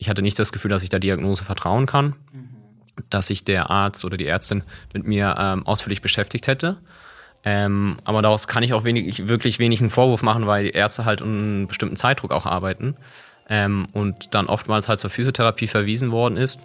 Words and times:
ich 0.00 0.08
hatte 0.08 0.22
nicht 0.22 0.38
das 0.38 0.50
Gefühl, 0.50 0.70
dass 0.70 0.82
ich 0.82 0.88
der 0.88 0.98
Diagnose 0.98 1.44
vertrauen 1.44 1.86
kann, 1.86 2.16
mhm. 2.32 2.48
dass 3.10 3.28
sich 3.28 3.44
der 3.44 3.70
Arzt 3.70 4.04
oder 4.04 4.16
die 4.16 4.26
Ärztin 4.26 4.64
mit 4.94 5.06
mir 5.06 5.36
ähm, 5.38 5.66
ausführlich 5.66 6.00
beschäftigt 6.02 6.46
hätte. 6.46 6.78
Ähm, 7.44 7.98
aber 8.04 8.22
daraus 8.22 8.48
kann 8.48 8.62
ich 8.62 8.72
auch 8.72 8.84
wenig, 8.84 9.28
wirklich 9.28 9.58
wenig 9.58 9.80
einen 9.80 9.90
Vorwurf 9.90 10.22
machen, 10.22 10.46
weil 10.46 10.64
die 10.64 10.70
Ärzte 10.70 11.04
halt 11.04 11.22
unter 11.22 11.34
einem 11.34 11.68
bestimmten 11.68 11.96
Zeitdruck 11.96 12.32
auch 12.32 12.46
arbeiten 12.46 12.96
ähm, 13.48 13.88
und 13.92 14.34
dann 14.34 14.46
oftmals 14.46 14.88
halt 14.88 15.00
zur 15.00 15.10
Physiotherapie 15.10 15.66
verwiesen 15.66 16.12
worden 16.12 16.38
ist, 16.38 16.62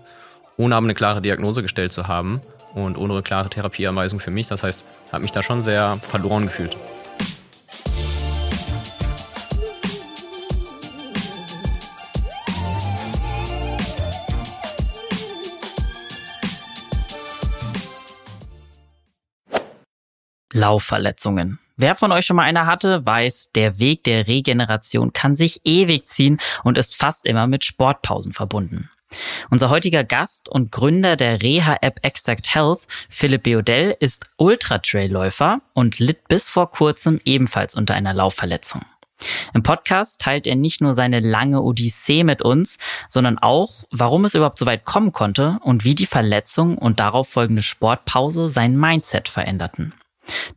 ohne 0.58 0.76
aber 0.76 0.86
eine 0.86 0.94
klare 0.94 1.22
Diagnose 1.22 1.62
gestellt 1.62 1.92
zu 1.92 2.08
haben 2.08 2.42
und 2.74 2.98
ohne 2.98 3.14
eine 3.14 3.22
klare 3.22 3.50
Therapieanweisung 3.50 4.20
für 4.20 4.32
mich. 4.32 4.48
Das 4.48 4.64
heißt, 4.64 4.84
habe 5.12 5.22
mich 5.22 5.34
da 5.34 5.44
schon 5.44 5.62
sehr 5.62 5.98
verloren 5.98 6.46
gefühlt. 6.46 6.78
Laufverletzungen. 20.56 21.60
Wer 21.76 21.96
von 21.96 22.14
euch 22.14 22.26
schon 22.26 22.38
mal 22.38 22.44
eine 22.44 22.66
hatte, 22.66 23.06
weiß, 23.06 23.52
der 23.54 23.80
Weg 23.80 24.06
der 24.06 24.28
Regeneration 24.28 25.12
kann 25.12 25.36
sich 25.36 25.60
ewig 25.66 26.08
ziehen 26.08 26.38
und 26.64 26.78
ist 26.78 26.96
fast 26.96 27.28
immer 27.28 27.48
mit 27.48 27.66
Sportpausen 27.66 28.32
verbunden. 28.32 28.90
Unser 29.50 29.70
heutiger 29.70 30.06
Gast 30.06 30.48
und 30.48 30.72
Gründer 30.72 31.18
der 31.18 31.42
Reha-App 31.42 32.00
Exact 32.04 32.56
Health, 32.56 32.88
Philipp 33.10 33.44
Beodell, 33.44 33.96
ist 34.00 34.28
Ultra-Trail-Läufer 34.38 35.60
und 35.74 36.00
litt 36.00 36.28
bis 36.30 36.48
vor 36.48 36.72
kurzem 36.72 37.20
ebenfalls 37.26 37.76
unter 37.76 37.94
einer 37.94 38.14
Laufverletzung. 38.14 38.84
Im 39.54 39.64
Podcast 39.64 40.22
teilt 40.22 40.48
er 40.48 40.56
nicht 40.56 40.82
nur 40.82 40.94
seine 40.94 41.20
lange 41.20 41.62
Odyssee 41.62 42.24
mit 42.24 42.42
uns, 42.42 42.78
sondern 43.10 43.38
auch, 43.38 43.84
warum 43.92 44.26
es 44.26 44.36
überhaupt 44.36 44.58
so 44.58 44.66
weit 44.66 44.86
kommen 44.86 45.12
konnte 45.12 45.60
und 45.64 45.84
wie 45.84 45.96
die 45.96 46.06
Verletzung 46.06 46.78
und 46.78 47.00
darauf 47.00 47.28
folgende 47.28 47.62
Sportpause 47.62 48.50
sein 48.50 48.78
Mindset 48.78 49.28
veränderten. 49.28 49.94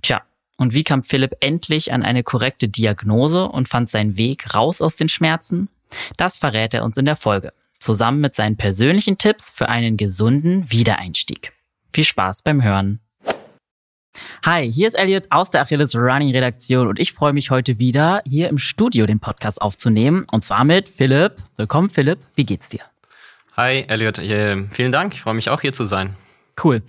Tja, 0.03 0.23
und 0.59 0.75
wie 0.75 0.85
kam 0.85 1.03
Philipp 1.03 1.37
endlich 1.41 1.93
an 1.93 2.03
eine 2.03 2.23
korrekte 2.23 2.69
Diagnose 2.69 3.45
und 3.45 3.69
fand 3.69 3.89
seinen 3.89 4.17
Weg 4.17 4.55
raus 4.55 4.83
aus 4.83 4.97
den 4.97 5.09
Schmerzen? 5.09 5.69
Das 6.17 6.37
verrät 6.37 6.75
er 6.75 6.85
uns 6.85 6.97
in 6.97 7.05
der 7.05 7.17
Folge, 7.17 7.53
zusammen 7.79 8.21
mit 8.21 8.35
seinen 8.35 8.57
persönlichen 8.57 9.19
Tipps 9.19 9.51
für 9.51 9.69
einen 9.69 9.97
gesunden 9.97 10.71
Wiedereinstieg. 10.71 11.53
Viel 11.93 12.05
Spaß 12.05 12.43
beim 12.43 12.63
Hören. 12.63 13.01
Hi, 14.45 14.71
hier 14.71 14.89
ist 14.89 14.95
Elliot 14.95 15.27
aus 15.31 15.51
der 15.51 15.63
Achilles 15.63 15.95
Running 15.95 16.33
Redaktion 16.33 16.89
und 16.89 16.99
ich 16.99 17.13
freue 17.13 17.33
mich 17.33 17.51
heute 17.51 17.79
wieder 17.79 18.23
hier 18.27 18.49
im 18.49 18.59
Studio 18.59 19.07
den 19.07 19.21
Podcast 19.21 19.63
aufzunehmen 19.63 20.27
und 20.33 20.43
zwar 20.43 20.65
mit 20.65 20.89
Philipp. 20.89 21.37
Willkommen 21.57 21.89
Philipp, 21.89 22.19
wie 22.35 22.45
geht's 22.45 22.69
dir? 22.69 22.81
Hi 23.57 23.85
Elliot, 23.89 24.19
äh, 24.19 24.67
vielen 24.71 24.93
Dank, 24.93 25.15
ich 25.15 25.23
freue 25.23 25.35
mich 25.35 25.51
auch 25.51 25.61
hier 25.61 25.73
zu 25.73 25.85
sein. 25.85 26.17
Cool. 26.63 26.83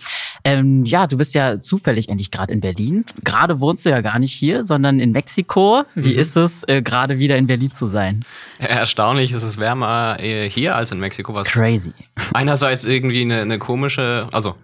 Ähm, 0.44 0.86
ja, 0.86 1.08
du 1.08 1.18
bist 1.18 1.36
ja 1.36 1.60
zufällig 1.60 2.10
endlich 2.10 2.32
gerade 2.32 2.54
in 2.54 2.62
Berlin. 2.62 3.06
Gerade 3.24 3.60
wohnst 3.60 3.86
du 3.86 3.90
ja 3.90 4.02
gar 4.02 4.20
nicht 4.20 4.34
hier, 4.34 4.66
sondern 4.66 5.00
in 5.00 5.12
Mexiko. 5.12 5.84
Wie 5.96 6.14
mhm. 6.14 6.20
ist 6.20 6.38
es, 6.38 6.64
äh, 6.68 6.82
gerade 6.82 7.20
wieder 7.20 7.38
in 7.38 7.48
Berlin 7.48 7.72
zu 7.72 7.88
sein? 7.90 8.26
Erstaunlich 8.58 9.32
ist 9.32 9.44
es 9.44 9.58
wärmer 9.58 10.18
äh, 10.20 10.50
hier 10.50 10.76
als 10.76 10.92
in 10.92 11.00
Mexiko. 11.00 11.34
Was 11.34 11.48
Crazy. 11.48 11.94
Einerseits 12.34 12.86
irgendwie 12.86 13.22
eine, 13.22 13.42
eine 13.42 13.60
komische, 13.60 14.28
also 14.32 14.56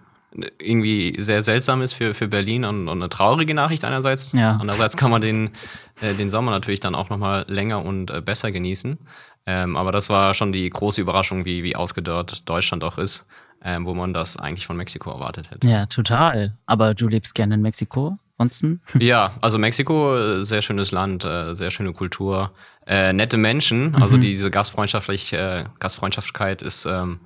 irgendwie 0.58 1.16
sehr 1.18 1.42
seltsam 1.42 1.80
ist 1.80 1.94
für, 1.94 2.12
für 2.12 2.28
Berlin 2.28 2.64
und, 2.64 2.88
und 2.88 2.98
eine 2.98 3.08
traurige 3.08 3.54
Nachricht 3.54 3.84
einerseits. 3.84 4.32
Ja. 4.32 4.58
Andererseits 4.60 4.96
kann 4.96 5.10
man 5.10 5.22
den, 5.22 5.50
äh, 6.00 6.14
den 6.14 6.30
Sommer 6.30 6.50
natürlich 6.50 6.80
dann 6.80 6.94
auch 6.94 7.08
nochmal 7.08 7.44
länger 7.48 7.84
und 7.84 8.10
äh, 8.10 8.20
besser 8.20 8.52
genießen. 8.52 8.98
Ähm, 9.46 9.76
aber 9.76 9.92
das 9.92 10.10
war 10.10 10.34
schon 10.34 10.52
die 10.52 10.68
große 10.68 11.00
Überraschung, 11.00 11.44
wie, 11.44 11.62
wie 11.62 11.76
ausgedörrt 11.76 12.48
Deutschland 12.48 12.82
auch 12.82 12.98
ist 12.98 13.26
ähm, 13.66 13.84
wo 13.84 13.94
man 13.94 14.14
das 14.14 14.36
eigentlich 14.36 14.64
von 14.64 14.76
Mexiko 14.76 15.10
erwartet 15.10 15.50
hätte. 15.50 15.68
Ja, 15.68 15.86
total. 15.86 16.56
Aber 16.66 16.94
du 16.94 17.08
lebst 17.08 17.34
gerne 17.34 17.56
in 17.56 17.62
Mexiko? 17.62 18.16
Ansonsten? 18.38 18.80
Ja, 19.00 19.34
also 19.40 19.58
Mexiko, 19.58 20.40
sehr 20.42 20.62
schönes 20.62 20.92
Land, 20.92 21.24
äh, 21.24 21.54
sehr 21.54 21.72
schöne 21.72 21.92
Kultur, 21.92 22.52
äh, 22.86 23.12
nette 23.12 23.36
Menschen. 23.36 23.96
Also 23.96 24.16
mhm. 24.16 24.20
diese 24.20 24.50
Gastfreundschaftlich, 24.52 25.32
äh, 25.32 25.64
Gastfreundschaftlichkeit 25.80 26.62
ist, 26.62 26.86
ähm, 26.86 27.18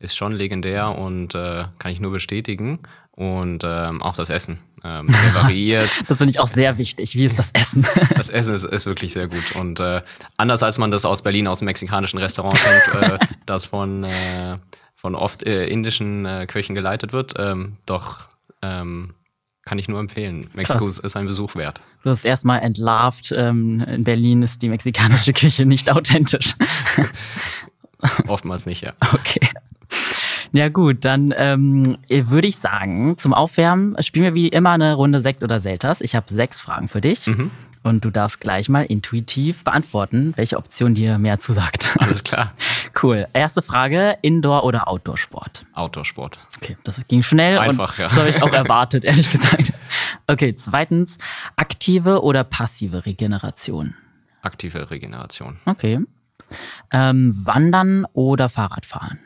ist 0.00 0.16
schon 0.16 0.32
legendär 0.32 0.98
und 0.98 1.36
äh, 1.36 1.66
kann 1.78 1.92
ich 1.92 2.00
nur 2.00 2.10
bestätigen. 2.10 2.80
Und 3.12 3.62
ähm, 3.64 4.02
auch 4.02 4.16
das 4.16 4.28
Essen. 4.28 4.58
Ähm, 4.82 5.06
sehr 5.06 5.34
variiert. 5.42 5.90
das 6.08 6.18
finde 6.18 6.32
ich 6.32 6.40
auch 6.40 6.48
sehr 6.48 6.76
wichtig. 6.78 7.14
Wie 7.14 7.24
ist 7.24 7.38
das 7.38 7.50
Essen? 7.52 7.86
das 8.16 8.30
Essen 8.30 8.54
ist, 8.54 8.64
ist 8.64 8.86
wirklich 8.86 9.12
sehr 9.12 9.28
gut. 9.28 9.54
Und 9.54 9.78
äh, 9.78 10.02
anders 10.36 10.64
als 10.64 10.78
man 10.78 10.90
das 10.90 11.04
aus 11.04 11.22
Berlin, 11.22 11.46
aus 11.46 11.60
dem 11.60 11.66
mexikanischen 11.66 12.18
Restaurant 12.18 12.56
kennt, 12.56 13.02
äh, 13.02 13.18
das 13.46 13.66
von 13.66 14.02
äh, 14.02 14.56
von 15.04 15.14
oft 15.14 15.46
äh, 15.46 15.66
indischen 15.66 16.24
äh, 16.24 16.46
Köchen 16.46 16.74
geleitet 16.74 17.12
wird. 17.12 17.34
Ähm, 17.36 17.76
doch 17.84 18.20
ähm, 18.62 19.12
kann 19.66 19.78
ich 19.78 19.86
nur 19.86 20.00
empfehlen. 20.00 20.48
Mexiko 20.54 20.78
Krass. 20.78 20.96
ist 20.96 21.14
ein 21.14 21.26
Besuch 21.26 21.56
wert. 21.56 21.82
Du 22.04 22.08
hast 22.08 22.24
erstmal 22.24 22.62
entlarvt, 22.62 23.30
ähm, 23.36 23.84
in 23.86 24.02
Berlin 24.02 24.42
ist 24.42 24.62
die 24.62 24.70
mexikanische 24.70 25.32
Küche 25.34 25.66
nicht 25.66 25.90
authentisch. 25.90 26.54
Oftmals 28.28 28.64
nicht, 28.64 28.80
ja. 28.80 28.94
Okay. 29.12 29.46
Ja 30.52 30.70
gut, 30.70 31.04
dann 31.04 31.34
ähm, 31.36 31.98
würde 32.08 32.48
ich 32.48 32.56
sagen, 32.56 33.18
zum 33.18 33.34
Aufwärmen 33.34 34.02
spielen 34.02 34.24
wir 34.24 34.34
wie 34.34 34.48
immer 34.48 34.70
eine 34.70 34.94
Runde 34.94 35.20
Sekt 35.20 35.42
oder 35.42 35.60
Selters. 35.60 36.00
Ich 36.00 36.14
habe 36.14 36.32
sechs 36.32 36.62
Fragen 36.62 36.88
für 36.88 37.02
dich. 37.02 37.26
Mhm. 37.26 37.50
Und 37.82 38.02
du 38.02 38.10
darfst 38.10 38.40
gleich 38.40 38.70
mal 38.70 38.86
intuitiv 38.86 39.64
beantworten, 39.64 40.32
welche 40.36 40.56
Option 40.56 40.94
dir 40.94 41.18
mehr 41.18 41.38
zusagt. 41.40 41.94
Alles 41.98 42.24
klar. 42.24 42.54
Cool. 43.00 43.26
Erste 43.32 43.62
Frage, 43.62 44.18
Indoor- 44.22 44.64
oder 44.64 44.88
Outdoor-Sport? 44.88 45.66
Outdoor-Sport. 45.74 46.38
Okay, 46.56 46.76
das 46.84 47.00
ging 47.08 47.22
schnell. 47.22 47.58
Einfach, 47.58 47.98
ja. 47.98 48.08
Das 48.08 48.18
habe 48.18 48.28
ich 48.28 48.42
auch 48.42 48.52
erwartet, 48.52 49.04
ehrlich 49.04 49.30
gesagt. 49.30 49.72
Okay, 50.26 50.54
zweitens, 50.54 51.18
aktive 51.56 52.22
oder 52.22 52.44
passive 52.44 53.04
Regeneration? 53.06 53.94
Aktive 54.42 54.90
Regeneration. 54.90 55.58
Okay. 55.66 56.00
Ähm, 56.92 57.34
wandern 57.44 58.06
oder 58.12 58.48
Fahrradfahren? 58.48 59.18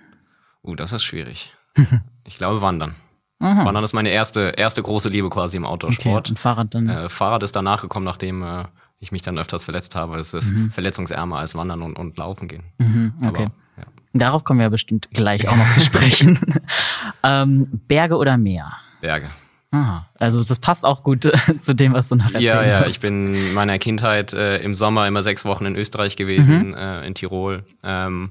Uh, 0.62 0.74
das 0.74 0.92
ist 0.92 1.04
schwierig. 1.04 1.54
ich 2.24 2.34
glaube 2.34 2.62
Wandern. 2.62 2.94
Aha. 3.40 3.64
Wandern 3.64 3.84
ist 3.84 3.92
meine 3.92 4.10
erste, 4.10 4.54
erste 4.56 4.82
große 4.82 5.08
Liebe 5.08 5.30
quasi 5.30 5.56
im 5.56 5.64
Outdoor-Sport. 5.64 6.26
Okay, 6.26 6.30
und 6.32 6.38
Fahrrad 6.38 6.74
dann? 6.74 6.88
Äh, 6.88 7.08
Fahrrad 7.08 7.42
ist 7.42 7.54
danach 7.54 7.82
gekommen, 7.82 8.04
nachdem 8.04 8.42
äh, 8.42 8.64
ich 8.98 9.12
mich 9.12 9.22
dann 9.22 9.38
öfters 9.38 9.64
verletzt 9.64 9.94
habe. 9.94 10.16
Es 10.16 10.34
ist 10.34 10.52
mhm. 10.52 10.70
verletzungsärmer 10.70 11.38
als 11.38 11.54
Wandern 11.54 11.82
und, 11.82 11.96
und 11.96 12.16
Laufen 12.16 12.48
gehen. 12.48 12.64
Mhm, 12.78 13.12
okay. 13.24 13.44
Aber, 13.44 13.52
ja. 13.76 13.84
Darauf 14.12 14.44
kommen 14.44 14.60
wir 14.60 14.64
ja 14.64 14.70
bestimmt 14.70 15.08
gleich 15.12 15.48
auch 15.48 15.56
noch 15.56 15.70
zu 15.72 15.80
sprechen. 15.80 16.38
ähm, 17.22 17.80
Berge 17.86 18.16
oder 18.16 18.36
Meer? 18.36 18.72
Berge. 19.00 19.30
Aha. 19.70 20.08
Also 20.18 20.38
das 20.38 20.58
passt 20.58 20.84
auch 20.84 21.02
gut 21.02 21.30
zu 21.58 21.74
dem, 21.74 21.92
was 21.92 22.08
du 22.08 22.16
noch 22.16 22.26
erzählt 22.26 22.42
Ja, 22.42 22.64
ja, 22.64 22.80
hast. 22.80 22.90
ich 22.90 23.00
bin 23.00 23.34
in 23.34 23.54
meiner 23.54 23.78
Kindheit 23.78 24.32
äh, 24.32 24.58
im 24.58 24.74
Sommer 24.74 25.06
immer 25.06 25.22
sechs 25.22 25.44
Wochen 25.44 25.66
in 25.66 25.76
Österreich 25.76 26.16
gewesen, 26.16 26.68
mhm. 26.68 26.74
äh, 26.74 27.06
in 27.06 27.14
Tirol. 27.14 27.64
Ähm, 27.82 28.30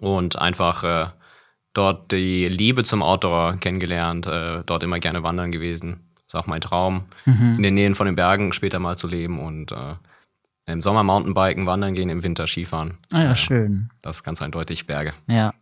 und 0.00 0.36
einfach 0.36 0.84
äh, 0.84 1.06
dort 1.74 2.12
die 2.12 2.48
Liebe 2.48 2.82
zum 2.82 3.02
Outdoor 3.02 3.56
kennengelernt, 3.58 4.26
äh, 4.26 4.62
dort 4.64 4.82
immer 4.82 4.98
gerne 5.00 5.22
wandern 5.22 5.52
gewesen. 5.52 6.07
Ist 6.28 6.34
auch 6.34 6.46
mein 6.46 6.60
Traum, 6.60 7.06
mhm. 7.24 7.56
in 7.56 7.62
den 7.62 7.74
Nähen 7.74 7.94
von 7.94 8.04
den 8.04 8.14
Bergen 8.14 8.52
später 8.52 8.78
mal 8.78 8.98
zu 8.98 9.08
leben 9.08 9.40
und 9.40 9.72
äh, 9.72 9.94
im 10.66 10.82
Sommer 10.82 11.02
Mountainbiken, 11.02 11.64
wandern 11.64 11.94
gehen, 11.94 12.10
im 12.10 12.22
Winter 12.22 12.46
Skifahren. 12.46 12.98
Ah 13.10 13.22
ja, 13.22 13.30
äh, 13.32 13.34
schön. 13.34 13.88
Das 14.02 14.16
ist 14.16 14.22
ganz 14.24 14.42
eindeutig 14.42 14.86
Berge. 14.86 15.14
Ja. 15.26 15.54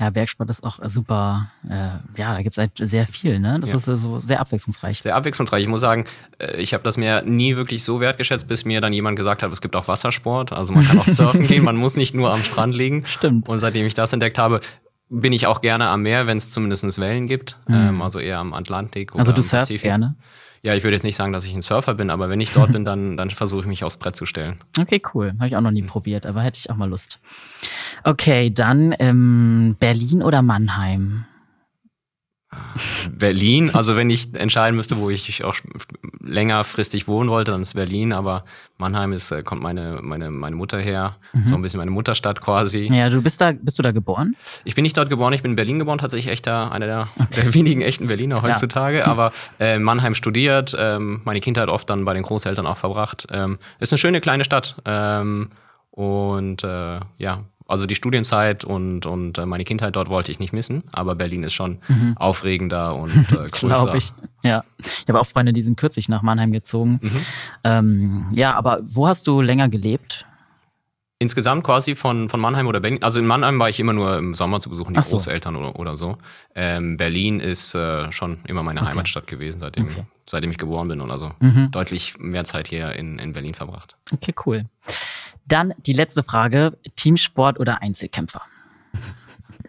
Ja, 0.00 0.10
Bergsport 0.10 0.50
ist 0.50 0.64
auch 0.64 0.80
super. 0.86 1.52
Äh, 1.68 1.98
ja, 2.16 2.34
da 2.34 2.42
gibt 2.42 2.54
es 2.54 2.58
halt 2.58 2.72
sehr 2.76 3.06
viel, 3.06 3.38
ne? 3.38 3.60
Das 3.60 3.70
ja. 3.70 3.76
ist 3.76 3.84
so 3.84 4.18
sehr 4.18 4.40
abwechslungsreich. 4.40 5.00
Sehr 5.00 5.14
abwechslungsreich. 5.14 5.62
Ich 5.62 5.68
muss 5.68 5.80
sagen, 5.80 6.06
äh, 6.38 6.56
ich 6.56 6.74
habe 6.74 6.82
das 6.82 6.96
mir 6.96 7.22
nie 7.22 7.56
wirklich 7.56 7.84
so 7.84 8.00
wertgeschätzt, 8.00 8.48
bis 8.48 8.64
mir 8.64 8.80
dann 8.80 8.92
jemand 8.92 9.16
gesagt 9.16 9.44
hat, 9.44 9.52
es 9.52 9.60
gibt 9.60 9.76
auch 9.76 9.86
Wassersport. 9.86 10.52
Also 10.52 10.72
man 10.72 10.84
kann 10.84 10.98
auch 10.98 11.06
surfen 11.06 11.46
gehen, 11.46 11.64
man 11.64 11.76
muss 11.76 11.96
nicht 11.96 12.14
nur 12.14 12.32
am 12.32 12.42
Strand 12.42 12.74
liegen. 12.74 13.06
Stimmt. 13.06 13.48
Und 13.48 13.60
seitdem 13.60 13.86
ich 13.86 13.94
das 13.94 14.12
entdeckt 14.12 14.38
habe, 14.38 14.60
bin 15.10 15.32
ich 15.32 15.46
auch 15.46 15.60
gerne 15.60 15.88
am 15.88 16.02
Meer, 16.02 16.26
wenn 16.26 16.38
es 16.38 16.50
zumindest 16.50 16.98
Wellen 17.00 17.26
gibt. 17.26 17.58
Mhm. 17.68 17.74
Ähm, 17.74 18.02
also 18.02 18.18
eher 18.18 18.38
am 18.38 18.54
Atlantik. 18.54 19.14
also 19.14 19.32
du 19.32 19.42
surfst 19.42 19.82
gerne? 19.82 20.14
Ja, 20.62 20.74
ich 20.74 20.84
würde 20.84 20.94
jetzt 20.94 21.04
nicht 21.04 21.16
sagen, 21.16 21.32
dass 21.32 21.46
ich 21.46 21.54
ein 21.54 21.62
Surfer 21.62 21.94
bin, 21.94 22.10
aber 22.10 22.28
wenn 22.28 22.40
ich 22.40 22.52
dort 22.52 22.72
bin, 22.72 22.84
dann, 22.84 23.16
dann 23.16 23.30
versuche 23.30 23.62
ich 23.62 23.66
mich 23.66 23.82
aufs 23.82 23.96
Brett 23.96 24.14
zu 24.14 24.26
stellen. 24.26 24.58
Okay, 24.78 25.02
cool. 25.14 25.32
Habe 25.38 25.48
ich 25.48 25.56
auch 25.56 25.60
noch 25.60 25.70
nie 25.70 25.82
mhm. 25.82 25.88
probiert, 25.88 26.26
aber 26.26 26.42
hätte 26.42 26.58
ich 26.58 26.70
auch 26.70 26.76
mal 26.76 26.88
Lust. 26.88 27.20
Okay, 28.04 28.50
dann 28.50 28.94
ähm, 28.98 29.76
Berlin 29.80 30.22
oder 30.22 30.42
Mannheim? 30.42 31.24
Berlin, 33.12 33.70
also 33.74 33.94
wenn 33.94 34.10
ich 34.10 34.34
entscheiden 34.34 34.74
müsste, 34.76 34.96
wo 34.96 35.08
ich 35.08 35.44
auch 35.44 35.54
längerfristig 36.20 37.06
wohnen 37.06 37.30
wollte, 37.30 37.52
dann 37.52 37.62
ist 37.62 37.74
Berlin, 37.74 38.12
aber 38.12 38.44
Mannheim 38.76 39.12
ist, 39.12 39.30
äh, 39.30 39.44
kommt 39.44 39.62
meine, 39.62 40.00
meine, 40.02 40.30
meine 40.32 40.56
Mutter 40.56 40.78
her, 40.78 41.16
mhm. 41.32 41.46
so 41.46 41.54
ein 41.54 41.62
bisschen 41.62 41.78
meine 41.78 41.92
Mutterstadt 41.92 42.40
quasi. 42.40 42.88
Ja, 42.92 43.08
du 43.08 43.22
bist 43.22 43.40
da, 43.40 43.52
bist 43.52 43.78
du 43.78 43.82
da 43.82 43.92
geboren? 43.92 44.34
Ich 44.64 44.74
bin 44.74 44.82
nicht 44.82 44.96
dort 44.96 45.10
geboren, 45.10 45.32
ich 45.32 45.42
bin 45.42 45.52
in 45.52 45.56
Berlin 45.56 45.78
geboren, 45.78 45.98
tatsächlich 45.98 46.32
echter, 46.32 46.72
einer 46.72 46.86
der, 46.86 47.08
okay. 47.20 47.42
der 47.42 47.54
wenigen 47.54 47.82
echten 47.82 48.08
Berliner 48.08 48.42
heutzutage, 48.42 48.98
ja. 48.98 49.06
aber 49.06 49.32
äh, 49.60 49.78
Mannheim 49.78 50.16
studiert, 50.16 50.76
ähm, 50.76 51.20
meine 51.24 51.40
Kindheit 51.40 51.68
oft 51.68 51.88
dann 51.88 52.04
bei 52.04 52.14
den 52.14 52.24
Großeltern 52.24 52.66
auch 52.66 52.78
verbracht. 52.78 53.28
Ähm, 53.30 53.58
ist 53.78 53.92
eine 53.92 53.98
schöne 53.98 54.20
kleine 54.20 54.42
Stadt 54.42 54.76
ähm, 54.86 55.50
und 55.92 56.64
äh, 56.64 57.00
ja, 57.18 57.44
also 57.70 57.86
die 57.86 57.94
Studienzeit 57.94 58.64
und, 58.64 59.06
und 59.06 59.38
äh, 59.38 59.46
meine 59.46 59.64
Kindheit 59.64 59.94
dort 59.94 60.08
wollte 60.08 60.32
ich 60.32 60.40
nicht 60.40 60.52
missen, 60.52 60.82
aber 60.92 61.14
Berlin 61.14 61.44
ist 61.44 61.54
schon 61.54 61.78
mhm. 61.88 62.16
aufregender 62.16 62.96
und 62.96 63.14
äh, 63.32 63.48
größer. 63.48 63.68
Glaube 63.68 63.98
ich. 63.98 64.12
Ja. 64.42 64.64
Ich 64.78 65.08
habe 65.08 65.20
auch 65.20 65.26
Freunde, 65.26 65.52
die 65.52 65.62
sind 65.62 65.78
kürzlich 65.78 66.08
nach 66.08 66.22
Mannheim 66.22 66.52
gezogen. 66.52 66.98
Mhm. 67.00 67.10
Ähm, 67.64 68.26
ja, 68.32 68.54
aber 68.54 68.80
wo 68.82 69.06
hast 69.06 69.26
du 69.26 69.40
länger 69.40 69.68
gelebt? 69.68 70.26
Insgesamt 71.22 71.64
quasi 71.64 71.96
von, 71.96 72.30
von 72.30 72.40
Mannheim 72.40 72.66
oder 72.66 72.80
Berlin. 72.80 73.02
Also 73.02 73.20
in 73.20 73.26
Mannheim 73.26 73.58
war 73.58 73.68
ich 73.68 73.78
immer 73.78 73.92
nur 73.92 74.16
im 74.16 74.34
Sommer 74.34 74.58
zu 74.58 74.70
besuchen, 74.70 74.94
die 74.94 75.02
so. 75.02 75.16
Großeltern 75.16 75.54
oder, 75.54 75.78
oder 75.78 75.94
so. 75.94 76.16
Ähm, 76.54 76.96
Berlin 76.96 77.40
ist 77.40 77.74
äh, 77.74 78.10
schon 78.10 78.38
immer 78.46 78.62
meine 78.62 78.80
okay. 78.80 78.90
Heimatstadt 78.90 79.26
gewesen, 79.26 79.60
seitdem, 79.60 79.84
okay. 79.84 80.04
seitdem 80.26 80.50
ich 80.50 80.58
geboren 80.58 80.88
bin 80.88 81.00
und 81.02 81.10
also 81.10 81.32
mhm. 81.38 81.70
deutlich 81.70 82.18
mehr 82.18 82.44
Zeit 82.44 82.68
hier 82.68 82.92
in, 82.92 83.18
in 83.18 83.34
Berlin 83.34 83.52
verbracht. 83.52 83.96
Okay, 84.12 84.34
cool. 84.46 84.64
Dann 85.50 85.74
die 85.84 85.92
letzte 85.92 86.22
Frage: 86.22 86.78
Teamsport 86.96 87.60
oder 87.60 87.82
Einzelkämpfer? 87.82 88.40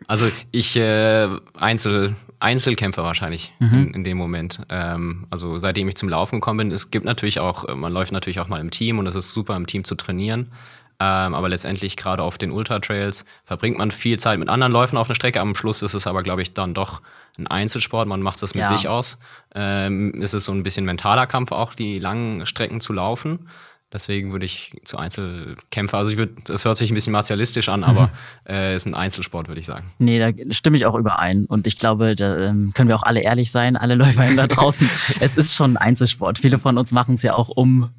Also 0.08 0.30
ich 0.52 0.76
äh, 0.76 1.28
Einzel, 1.58 2.16
Einzelkämpfer 2.40 3.04
wahrscheinlich 3.04 3.54
mhm. 3.60 3.74
in, 3.74 3.94
in, 3.94 4.04
dem 4.04 4.18
Moment. 4.18 4.62
Ähm, 4.70 5.26
also 5.30 5.58
seitdem 5.58 5.88
ich 5.88 5.96
zum 5.96 6.10
Laufen 6.10 6.42
gekommen 6.42 6.58
bin, 6.58 6.72
es 6.72 6.92
gibt 6.92 7.06
natürlich 7.06 7.40
auch, 7.40 7.74
man 7.76 7.94
läuft 7.94 8.12
natürlich 8.12 8.40
auch 8.40 8.48
mal 8.48 8.60
im 8.60 8.72
Team 8.72 9.00
und 9.00 9.08
es 9.08 9.16
ist 9.16 9.34
super 9.34 9.56
im 9.56 9.68
Team 9.68 9.84
zu 9.84 9.96
trainieren. 9.96 10.52
Ähm, 11.00 11.34
aber 11.34 11.50
letztendlich 11.50 11.98
gerade 11.98 12.22
auf 12.22 12.38
den 12.38 12.52
Ultra-Trails 12.52 13.26
verbringt 13.44 13.80
man 13.80 13.90
viel 13.90 14.20
Zeit 14.20 14.38
mit 14.38 14.50
anderen 14.50 14.72
Läufen 14.72 14.98
auf 14.98 15.08
einer 15.08 15.16
Strecke. 15.16 15.42
Am 15.42 15.56
Schluss 15.56 15.82
ist 15.82 15.96
es 15.96 16.06
aber, 16.06 16.22
glaube 16.22 16.44
ich, 16.44 16.54
dann 16.54 16.76
doch 16.76 17.02
ein 17.40 17.48
Einzelsport. 17.48 18.08
Man 18.08 18.22
macht 18.22 18.44
das 18.44 18.54
mit 18.54 18.64
ja. 18.64 18.68
sich 18.68 18.88
aus. 18.88 19.18
Ähm, 19.56 20.22
es 20.22 20.36
ist 20.36 20.44
so 20.44 20.52
ein 20.52 20.62
bisschen 20.62 20.86
mentaler 20.86 21.26
Kampf 21.26 21.52
auch, 21.52 21.74
die 21.74 21.98
langen 21.98 22.46
Strecken 22.46 22.82
zu 22.82 22.94
laufen. 22.94 23.50
Deswegen 23.94 24.32
würde 24.32 24.46
ich 24.46 24.72
zu 24.84 24.98
Einzelkämpfer, 24.98 25.98
also 25.98 26.12
ich 26.12 26.18
würde, 26.18 26.34
das 26.46 26.64
hört 26.64 26.78
sich 26.78 26.92
ein 26.92 26.94
bisschen 26.94 27.12
martialistisch 27.12 27.68
an, 27.68 27.84
aber 27.84 28.10
äh, 28.48 28.76
ist 28.76 28.86
ein 28.86 28.96
Einzelsport, 28.96 29.48
würde 29.50 29.60
ich 29.60 29.66
sagen. 29.66 29.92
Nee, 30.00 30.20
da 30.20 30.32
stimme 30.54 30.78
ich 30.78 30.86
auch 30.86 30.96
überein. 30.96 31.46
Und 31.46 31.68
ich 31.68 31.78
glaube, 31.78 32.16
da 32.16 32.38
ähm, 32.38 32.72
können 32.74 32.88
wir 32.88 32.96
auch 32.96 33.04
alle 33.04 33.22
ehrlich 33.22 33.52
sein, 33.52 33.76
alle 33.76 33.96
Läuferinnen 33.96 34.38
da 34.38 34.48
draußen. 34.48 34.90
es 35.20 35.36
ist 35.36 35.56
schon 35.56 35.74
ein 35.74 35.78
Einzelsport. 35.78 36.40
Viele 36.40 36.58
von 36.58 36.78
uns 36.78 36.92
machen 36.92 37.16
es 37.16 37.22
ja 37.22 37.36
auch, 37.36 37.50
um 37.50 37.90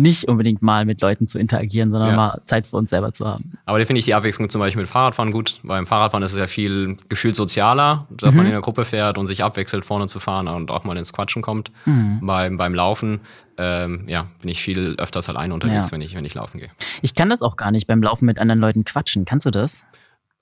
nicht 0.00 0.28
unbedingt 0.28 0.62
mal 0.62 0.84
mit 0.84 1.00
Leuten 1.00 1.28
zu 1.28 1.38
interagieren, 1.38 1.90
sondern 1.90 2.10
ja. 2.10 2.16
mal 2.16 2.40
Zeit 2.44 2.66
für 2.66 2.76
uns 2.76 2.90
selber 2.90 3.12
zu 3.12 3.26
haben. 3.26 3.52
Aber 3.66 3.78
da 3.78 3.84
finde 3.84 3.98
ich 3.98 4.04
die 4.04 4.14
Abwechslung 4.14 4.48
zum 4.48 4.60
Beispiel 4.60 4.82
mit 4.82 4.90
Fahrradfahren 4.90 5.32
gut. 5.32 5.60
Beim 5.62 5.86
Fahrradfahren 5.86 6.22
ist 6.22 6.32
es 6.32 6.38
ja 6.38 6.46
viel 6.46 6.96
gefühlt 7.08 7.36
sozialer, 7.36 8.06
dass 8.10 8.30
mhm. 8.30 8.36
man 8.36 8.46
in 8.46 8.52
der 8.52 8.60
Gruppe 8.60 8.84
fährt 8.84 9.18
und 9.18 9.26
sich 9.26 9.44
abwechselt, 9.44 9.84
vorne 9.84 10.06
zu 10.06 10.20
fahren 10.20 10.48
und 10.48 10.70
auch 10.70 10.84
mal 10.84 10.96
ins 10.96 11.12
Quatschen 11.12 11.42
kommt. 11.42 11.70
Mhm. 11.84 12.20
Beim, 12.22 12.56
beim 12.56 12.74
Laufen 12.74 13.20
ähm, 13.58 14.04
ja, 14.06 14.26
bin 14.40 14.48
ich 14.48 14.62
viel 14.62 14.94
öfters 14.98 15.28
alleine 15.28 15.52
unterwegs, 15.52 15.88
ja. 15.88 15.92
wenn, 15.92 16.00
ich, 16.00 16.14
wenn 16.14 16.24
ich 16.24 16.34
laufen 16.34 16.58
gehe. 16.58 16.70
Ich 17.02 17.14
kann 17.14 17.28
das 17.28 17.42
auch 17.42 17.56
gar 17.56 17.70
nicht 17.70 17.86
beim 17.86 18.02
Laufen 18.02 18.24
mit 18.24 18.38
anderen 18.38 18.60
Leuten 18.60 18.84
quatschen. 18.84 19.24
Kannst 19.24 19.44
du 19.46 19.50
das? 19.50 19.84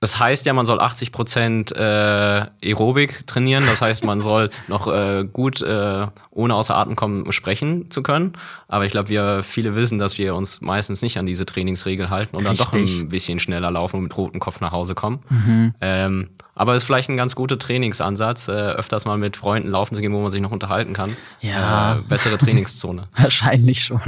Das 0.01 0.21
heißt 0.21 0.47
ja, 0.47 0.53
man 0.53 0.65
soll 0.65 0.81
80 0.81 1.11
Prozent 1.11 1.73
äh, 1.73 2.47
Aerobik 2.63 3.27
trainieren. 3.27 3.65
Das 3.67 3.83
heißt, 3.83 4.05
man 4.05 4.21
soll 4.21 4.51
noch 4.69 4.87
äh, 4.87 5.25
gut 5.25 5.61
äh, 5.61 6.07
ohne 6.31 6.55
außer 6.55 6.77
Atem 6.77 6.95
kommen 6.95 7.31
sprechen 7.33 7.91
zu 7.91 8.03
können. 8.03 8.35
Aber 8.69 8.85
ich 8.85 8.93
glaube, 8.93 9.09
wir 9.09 9.43
viele 9.43 9.75
wissen, 9.75 9.99
dass 9.99 10.17
wir 10.19 10.37
uns 10.37 10.61
meistens 10.61 11.03
nicht 11.03 11.19
an 11.19 11.27
diese 11.27 11.47
Trainingsregeln 11.47 12.11
halten 12.11 12.37
und 12.37 12.47
Richtig. 12.47 12.71
dann 12.71 12.85
doch 12.85 13.03
ein 13.03 13.09
bisschen 13.09 13.41
schneller 13.41 13.71
laufen 13.73 13.97
und 13.97 14.03
mit 14.05 14.17
rotem 14.17 14.39
Kopf 14.39 14.61
nach 14.61 14.71
Hause 14.71 14.95
kommen. 14.95 15.19
Mhm. 15.31 15.75
Ähm, 15.81 16.31
aber 16.59 16.75
ist 16.75 16.85
vielleicht 16.85 17.09
ein 17.09 17.17
ganz 17.17 17.37
guter 17.37 17.57
Trainingsansatz, 17.57 18.49
äh, 18.49 18.53
öfters 18.53 19.05
mal 19.05 19.17
mit 19.17 19.37
Freunden 19.37 19.69
laufen 19.69 19.95
zu 19.95 20.01
gehen, 20.01 20.13
wo 20.13 20.21
man 20.21 20.31
sich 20.31 20.41
noch 20.41 20.51
unterhalten 20.51 20.93
kann. 20.93 21.17
Ja. 21.41 21.97
Äh, 21.97 22.01
bessere 22.09 22.37
Trainingszone. 22.37 23.09
Wahrscheinlich 23.17 23.85
schon. 23.85 24.01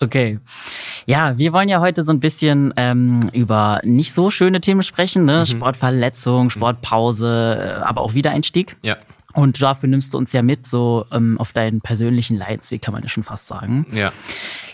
okay. 0.00 0.40
Ja, 1.04 1.36
wir 1.36 1.52
wollen 1.52 1.68
ja 1.68 1.80
heute 1.80 2.04
so 2.04 2.12
ein 2.12 2.20
bisschen 2.20 2.72
ähm, 2.78 3.28
über 3.34 3.80
nicht 3.84 4.14
so 4.14 4.30
schöne 4.30 4.62
Themen 4.62 4.82
sprechen, 4.82 5.26
ne? 5.26 5.40
Mhm. 5.40 5.44
Sportverletzung, 5.44 6.48
Sportpause, 6.48 7.78
äh, 7.80 7.82
aber 7.84 8.00
auch 8.00 8.14
Wiedereinstieg. 8.14 8.76
Ja. 8.80 8.96
Und 9.34 9.60
dafür 9.60 9.88
nimmst 9.88 10.14
du 10.14 10.18
uns 10.18 10.32
ja 10.32 10.42
mit, 10.42 10.64
so 10.64 11.06
ähm, 11.12 11.38
auf 11.38 11.52
deinen 11.52 11.80
persönlichen 11.80 12.38
Leidensweg, 12.38 12.80
kann 12.80 12.94
man 12.94 13.02
ja 13.02 13.08
schon 13.08 13.24
fast 13.24 13.48
sagen. 13.48 13.84
Ja. 13.92 14.12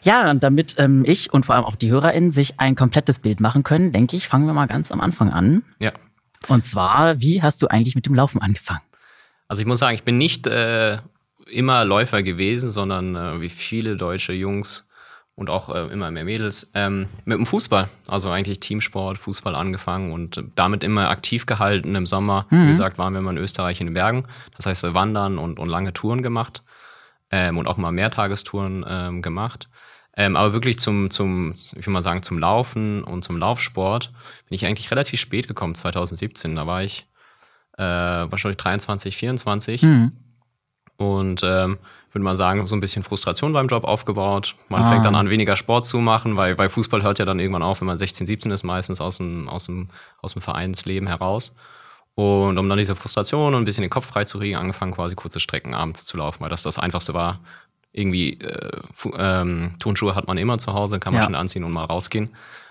Ja, 0.03 0.31
und 0.31 0.45
damit 0.45 0.77
ähm, 0.79 1.03
ich 1.07 1.33
und 1.33 1.45
vor 1.45 1.57
allem 1.57 1.65
auch 1.65 1.77
die 1.77 1.91
HörerInnen 1.91 2.31
sich 2.31 2.61
ein 2.61 2.77
komplettes 2.77 3.19
Bild 3.19 3.41
machen 3.41 3.65
können, 3.65 3.91
denke 3.91 4.17
ich, 4.17 4.29
fangen 4.29 4.47
wir 4.47 4.53
mal 4.53 4.67
ganz 4.67 4.93
am 4.93 5.01
Anfang 5.01 5.31
an. 5.31 5.63
Ja. 5.79 5.93
Und 6.49 6.67
zwar, 6.67 7.21
wie 7.21 7.43
hast 7.43 7.63
du 7.63 7.69
eigentlich 7.69 7.95
mit 7.95 8.07
dem 8.07 8.15
Laufen 8.15 8.41
angefangen? 8.41 8.83
Also 9.49 9.61
ich 9.61 9.67
muss 9.67 9.81
sagen, 9.81 9.95
ich 9.95 10.05
bin 10.05 10.19
nicht 10.19 10.47
äh, 10.47 10.99
immer 11.47 11.85
Läufer 11.85 12.23
gewesen, 12.23 12.71
sondern 12.71 13.17
äh, 13.17 13.41
wie 13.41 13.49
viele 13.49 13.97
deutsche 13.97 14.33
Jungs 14.33 14.87
und 15.35 15.49
auch 15.49 15.75
äh, 15.75 15.87
immer 15.93 16.11
mehr 16.11 16.25
Mädels, 16.25 16.71
ähm, 16.75 17.09
mit 17.25 17.39
dem 17.39 17.47
Fußball. 17.47 17.89
Also 18.09 18.31
eigentlich 18.31 18.61
Teamsport, 18.61 19.19
Fußball 19.19 19.55
angefangen 19.55 20.13
und 20.13 20.45
damit 20.55 20.85
immer 20.85 21.09
aktiv 21.09 21.47
gehalten. 21.47 21.95
Im 21.95 22.07
Sommer, 22.07 22.47
mhm. 22.51 22.65
wie 22.65 22.69
gesagt, 22.69 22.99
waren 22.99 23.15
wir 23.15 23.21
immer 23.21 23.31
in 23.31 23.39
Österreich 23.39 23.81
in 23.81 23.87
den 23.87 23.95
Bergen. 23.95 24.25
Das 24.57 24.67
heißt, 24.67 24.85
äh, 24.85 24.95
wandern 24.95 25.39
und, 25.39 25.59
und 25.59 25.69
lange 25.69 25.93
Touren 25.93 26.23
gemacht 26.23 26.63
ähm, 27.31 27.59
und 27.59 27.67
auch 27.69 27.79
mal 27.79 27.91
Mehrtagestouren 27.91 28.85
ähm, 28.87 29.23
gemacht. 29.23 29.69
Ähm, 30.17 30.37
aber 30.37 30.53
wirklich 30.53 30.79
zum, 30.79 31.11
zum, 31.11 31.55
ich 31.55 31.87
will 31.87 31.93
mal 31.93 32.03
sagen, 32.03 32.23
zum 32.23 32.39
Laufen 32.39 33.05
und 33.05 33.23
zum 33.23 33.37
Laufsport 33.37 34.13
bin 34.49 34.55
ich 34.55 34.67
eigentlich 34.67 34.91
relativ 34.91 35.21
spät 35.21 35.49
gekommen, 35.49 35.75
2017. 35.75 36.57
Da 36.57 36.67
war 36.67 36.83
ich 36.83 37.07
äh, 37.79 37.83
wahrscheinlich 37.83 38.59
23, 38.59 39.17
24. 39.17 39.83
Mhm. 39.83 40.13
Und 40.97 41.43
ähm, 41.43 41.79
würde 42.13 42.25
mal 42.25 42.37
sagen, 42.37 42.67
so 42.67 42.77
ein 42.77 42.81
bisschen 42.81 43.03
Frustration 43.03 43.53
beim 43.53 43.69
Job 43.69 43.85
aufgebaut. 43.85 44.57
Man 44.69 44.83
ah. 44.83 44.91
fängt 44.91 45.07
dann 45.07 45.15
an, 45.15 45.31
weniger 45.31 45.57
Sport 45.57 45.87
zu 45.87 45.99
machen, 45.99 46.37
weil, 46.37 46.59
weil 46.59 46.69
Fußball 46.69 47.03
hört 47.03 47.19
ja 47.19 47.25
dann 47.25 47.39
irgendwann 47.39 47.63
auf, 47.63 47.81
wenn 47.81 47.87
man 47.87 47.99
16, 47.99 48.27
17 48.27 48.51
ist, 48.51 48.65
meistens 48.65 49.01
aus 49.01 49.19
dem, 49.19 49.49
aus 49.49 49.67
dem, 49.67 49.89
aus 50.21 50.33
dem 50.33 50.43
Vereinsleben 50.43 51.09
heraus. 51.09 51.55
Und 52.15 52.59
um 52.59 52.69
dann 52.69 52.77
diese 52.77 52.97
Frustration 52.97 53.55
und 53.55 53.63
ein 53.63 53.65
bisschen 53.65 53.83
den 53.83 53.91
Kopf 53.91 54.07
frei 54.07 54.25
zu 54.25 54.39
kriegen, 54.39 54.57
angefangen 54.57 54.93
quasi 54.93 55.15
kurze 55.15 55.41
Strecken 55.41 55.75
abends 55.75 56.05
zu 56.05 56.17
laufen, 56.17 56.41
weil 56.41 56.51
das 56.51 56.63
das 56.63 56.79
Einfachste 56.79 57.15
war. 57.15 57.41
Irgendwie 57.93 58.35
äh, 58.41 58.71
ähm, 59.17 59.75
Turnschuhe 59.79 60.15
hat 60.15 60.27
man 60.27 60.39
immer 60.39 60.59
zu 60.59 60.73
Hause, 60.73 61.01
kann 61.01 61.13
man 61.13 61.23
ja. 61.23 61.27
schnell 61.27 61.41
anziehen 61.41 61.65
und 61.65 61.73
mal 61.73 61.85
rausgehen. 61.85 62.31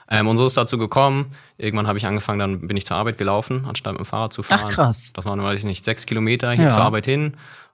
Ähm, 0.10 0.28
und 0.28 0.38
so 0.38 0.46
ist 0.46 0.58
dazu 0.58 0.78
gekommen. 0.78 1.32
Irgendwann 1.58 1.88
habe 1.88 1.98
ich 1.98 2.06
angefangen, 2.06 2.40
dann 2.40 2.68
bin 2.68 2.78
ich 2.78 2.86
zur 2.86 2.98
Arbeit 2.98 3.18
gelaufen, 3.18 3.66
anstatt 3.68 3.94
mit 3.94 4.02
dem 4.02 4.06
Fahrrad 4.06 4.34
zu 4.34 4.44
fahren. 4.44 4.62
Ach 4.64 4.70
krass. 4.70 5.12
Das 5.14 5.26
waren, 5.26 5.42
weiß 5.42 5.60
ich 5.60 5.66
nicht, 5.66 5.86
sechs 5.86 6.06
Kilometer 6.06 6.52
hier 6.52 6.66
ja. 6.66 6.70
zur 6.70 6.82
Arbeit 6.82 7.06
hin 7.06 7.34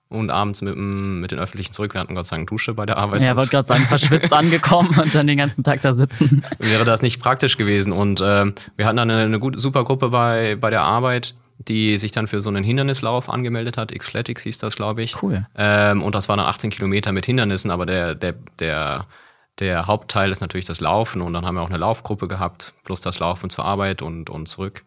und 0.10 0.30
abends 0.30 0.62
mit, 0.62 0.76
mit 0.76 1.32
den 1.32 1.40
Öffentlichen 1.40 1.72
zurück. 1.72 1.94
Wir 1.94 2.02
hatten 2.02 2.16
Gott 2.16 2.26
sei 2.26 2.36
Dank 2.36 2.50
Dusche 2.50 2.74
bei 2.74 2.86
der 2.86 2.98
Arbeit. 2.98 3.22
Ja, 3.22 3.36
wollte 3.36 3.52
gerade 3.52 3.68
sagen, 3.68 3.86
verschwitzt 3.86 4.34
angekommen 4.34 5.00
und 5.00 5.16
dann 5.16 5.28
den 5.28 5.38
ganzen 5.38 5.64
Tag 5.64 5.82
da 5.82 5.94
sitzen. 5.94 6.44
Wäre 6.60 6.86
das 6.86 7.02
nicht 7.02 7.20
praktisch 7.20 7.58
gewesen. 7.58 7.92
Und 7.92 8.22
äh, 8.22 8.52
wir 8.76 8.86
hatten 8.86 8.98
dann 8.98 9.10
eine, 9.10 9.24
eine 9.24 9.40
gute, 9.40 9.60
super 9.60 9.84
Gruppe 9.84 10.10
bei, 10.10 10.58
bei 10.60 10.70
der 10.70 10.82
Arbeit, 10.82 11.36
die 11.58 11.98
sich 11.98 12.12
dann 12.12 12.28
für 12.28 12.42
so 12.42 12.50
einen 12.50 12.64
Hindernislauf 12.64 13.30
angemeldet 13.30 13.78
hat. 13.78 13.92
Xletics 13.98 14.44
hieß 14.44 14.58
das, 14.58 14.76
glaube 14.76 15.04
ich. 15.04 15.22
Cool. 15.22 15.48
Ähm, 15.56 16.04
und 16.04 16.16
das 16.16 16.28
waren 16.28 16.38
dann 16.38 16.48
18 16.48 16.70
Kilometer 16.70 17.12
mit 17.12 17.26
Hindernissen, 17.26 17.72
aber 17.72 17.86
der, 17.86 18.16
der, 18.16 18.36
der, 18.60 19.08
der 19.60 19.88
Hauptteil 19.88 20.32
ist 20.32 20.42
natürlich 20.42 20.66
das 20.66 20.82
Laufen. 20.82 21.22
Und 21.22 21.34
dann 21.34 21.46
haben 21.46 21.56
wir 21.56 21.62
auch 21.62 21.70
eine 21.70 21.78
Laufgruppe 21.78 22.28
gehabt, 22.28 22.74
plus 22.84 23.02
das 23.02 23.20
Laufen 23.20 23.50
zur 23.50 23.66
Arbeit 23.66 24.02
und, 24.02 24.30
und 24.30 24.48
zurück. 24.48 24.84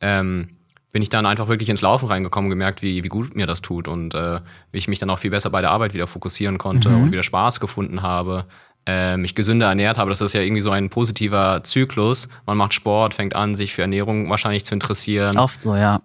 Ähm, 0.00 0.56
bin 0.92 1.02
ich 1.02 1.08
dann 1.08 1.24
einfach 1.24 1.48
wirklich 1.48 1.68
ins 1.68 1.82
Laufen 1.82 2.08
reingekommen, 2.08 2.50
gemerkt, 2.50 2.82
wie, 2.82 3.04
wie 3.04 3.08
gut 3.08 3.36
mir 3.36 3.46
das 3.46 3.62
tut 3.62 3.86
und 3.86 4.14
äh, 4.14 4.40
wie 4.72 4.78
ich 4.78 4.88
mich 4.88 4.98
dann 4.98 5.10
auch 5.10 5.20
viel 5.20 5.30
besser 5.30 5.50
bei 5.50 5.60
der 5.60 5.70
Arbeit 5.70 5.94
wieder 5.94 6.06
fokussieren 6.06 6.58
konnte 6.58 6.88
mhm. 6.88 7.04
und 7.04 7.12
wieder 7.12 7.22
Spaß 7.22 7.60
gefunden 7.60 8.02
habe, 8.02 8.46
mich 8.88 9.34
gesünder 9.34 9.68
ernährt 9.68 9.98
habe. 9.98 10.10
Das 10.10 10.20
ist 10.20 10.32
ja 10.32 10.40
irgendwie 10.40 10.62
so 10.62 10.70
ein 10.70 10.90
positiver 10.90 11.62
Zyklus. 11.62 12.28
Man 12.46 12.56
macht 12.56 12.74
Sport, 12.74 13.14
fängt 13.14 13.36
an, 13.36 13.54
sich 13.54 13.72
für 13.72 13.82
Ernährung 13.82 14.28
wahrscheinlich 14.30 14.64
zu 14.64 14.74
interessieren. 14.74 15.38
Oft 15.38 15.62
so, 15.62 15.76
ja. 15.76 16.02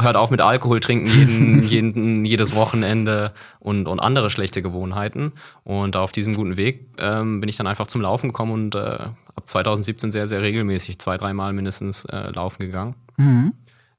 Hört 0.00 0.16
auf 0.16 0.30
mit 0.30 0.40
Alkohol 0.40 0.80
trinken 0.80 1.06
jeden, 1.06 1.62
jeden, 1.68 2.24
jedes 2.24 2.56
Wochenende 2.56 3.32
und, 3.60 3.86
und 3.86 4.00
andere 4.00 4.30
schlechte 4.30 4.62
Gewohnheiten. 4.62 5.32
Und 5.62 5.96
auf 5.96 6.10
diesem 6.10 6.34
guten 6.34 6.56
Weg 6.56 6.88
ähm, 6.98 7.40
bin 7.40 7.48
ich 7.48 7.56
dann 7.56 7.68
einfach 7.68 7.86
zum 7.86 8.00
Laufen 8.00 8.28
gekommen 8.28 8.52
und 8.52 8.74
äh, 8.74 8.78
ab 8.78 9.46
2017 9.46 10.10
sehr, 10.10 10.26
sehr 10.26 10.42
regelmäßig, 10.42 10.98
zwei, 10.98 11.16
dreimal 11.16 11.52
mindestens 11.52 12.04
äh, 12.06 12.32
laufen 12.32 12.62
gegangen. 12.62 12.96
Mhm 13.16 13.52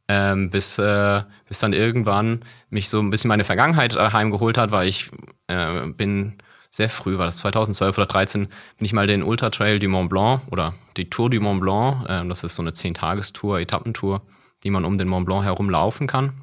ähm, 0.08 0.50
bis, 0.50 0.78
äh, 0.78 1.24
bis 1.48 1.60
dann 1.60 1.74
irgendwann 1.74 2.42
mich 2.70 2.90
so 2.90 3.00
ein 3.00 3.10
bisschen 3.10 3.28
meine 3.30 3.44
Vergangenheit 3.44 3.96
äh, 3.96 4.12
heimgeholt 4.12 4.58
hat, 4.58 4.72
weil 4.72 4.88
ich 4.88 5.10
äh, 5.48 5.88
bin 5.88 6.36
sehr 6.76 6.90
früh, 6.90 7.18
war 7.18 7.26
das 7.26 7.38
2012 7.38 7.98
oder 7.98 8.06
13, 8.06 8.48
bin 8.48 8.86
ich 8.86 8.92
mal 8.92 9.08
den 9.08 9.24
Ultra 9.24 9.50
Trail 9.50 9.80
du 9.80 9.88
Mont 9.88 10.10
Blanc 10.10 10.42
oder 10.52 10.74
die 10.98 11.10
Tour 11.10 11.30
du 11.30 11.40
Mont 11.40 11.62
Blanc, 11.62 12.04
äh, 12.10 12.28
das 12.28 12.44
ist 12.44 12.56
so 12.56 12.62
eine 12.62 12.72
10-Tagestour, 12.72 13.62
Etappentour, 13.62 14.24
die 14.66 14.70
man 14.70 14.84
um 14.84 14.98
den 14.98 15.08
Mont 15.08 15.26
Blanc 15.26 15.46
herum 15.46 15.70
laufen 15.70 16.06
kann. 16.06 16.34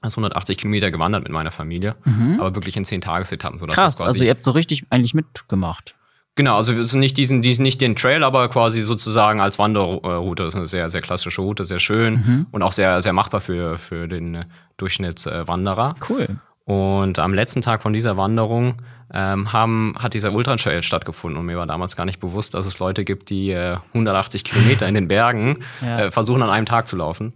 Also 0.00 0.20
180 0.20 0.58
Kilometer 0.58 0.90
gewandert 0.90 1.22
mit 1.22 1.30
meiner 1.30 1.52
Familie, 1.52 1.94
mhm. 2.04 2.40
aber 2.40 2.56
wirklich 2.56 2.76
in 2.76 2.84
10 2.84 3.00
Tagesetappen. 3.00 3.60
Krass, 3.68 4.00
also 4.00 4.24
ihr 4.24 4.30
habt 4.30 4.42
so 4.42 4.50
richtig 4.50 4.86
eigentlich 4.90 5.14
mitgemacht. 5.14 5.94
Genau, 6.34 6.56
also 6.56 6.74
wir 6.74 6.82
sind 6.84 6.98
nicht 6.98 7.16
diesen, 7.16 7.40
diesen, 7.40 7.62
nicht 7.62 7.80
den 7.80 7.94
Trail, 7.94 8.24
aber 8.24 8.48
quasi 8.48 8.80
sozusagen 8.80 9.40
als 9.40 9.60
Wanderroute. 9.60 10.42
Das 10.42 10.54
ist 10.54 10.58
eine 10.58 10.66
sehr, 10.66 10.90
sehr 10.90 11.00
klassische 11.00 11.42
Route, 11.42 11.64
sehr 11.64 11.80
schön 11.80 12.14
mhm. 12.14 12.46
und 12.50 12.62
auch 12.62 12.72
sehr, 12.72 13.02
sehr 13.02 13.12
machbar 13.12 13.40
für, 13.40 13.78
für 13.78 14.08
den 14.08 14.46
Durchschnittswanderer. 14.78 15.94
Cool. 16.08 16.40
Und 16.64 17.18
am 17.18 17.34
letzten 17.34 17.62
Tag 17.62 17.82
von 17.82 17.92
dieser 17.92 18.16
Wanderung 18.16 18.76
ähm, 19.12 19.52
haben, 19.52 19.94
hat 19.98 20.14
dieser 20.14 20.32
Ultra 20.32 20.56
Trail 20.56 20.82
stattgefunden 20.82 21.38
und 21.38 21.46
mir 21.46 21.56
war 21.56 21.66
damals 21.66 21.96
gar 21.96 22.04
nicht 22.04 22.20
bewusst, 22.20 22.54
dass 22.54 22.66
es 22.66 22.78
Leute 22.78 23.04
gibt, 23.04 23.30
die 23.30 23.50
äh, 23.50 23.76
180 23.88 24.44
Kilometer 24.44 24.86
in 24.88 24.94
den 24.94 25.08
Bergen 25.08 25.58
ja. 25.80 26.00
äh, 26.00 26.10
versuchen 26.10 26.42
an 26.42 26.50
einem 26.50 26.66
Tag 26.66 26.86
zu 26.86 26.96
laufen. 26.96 27.32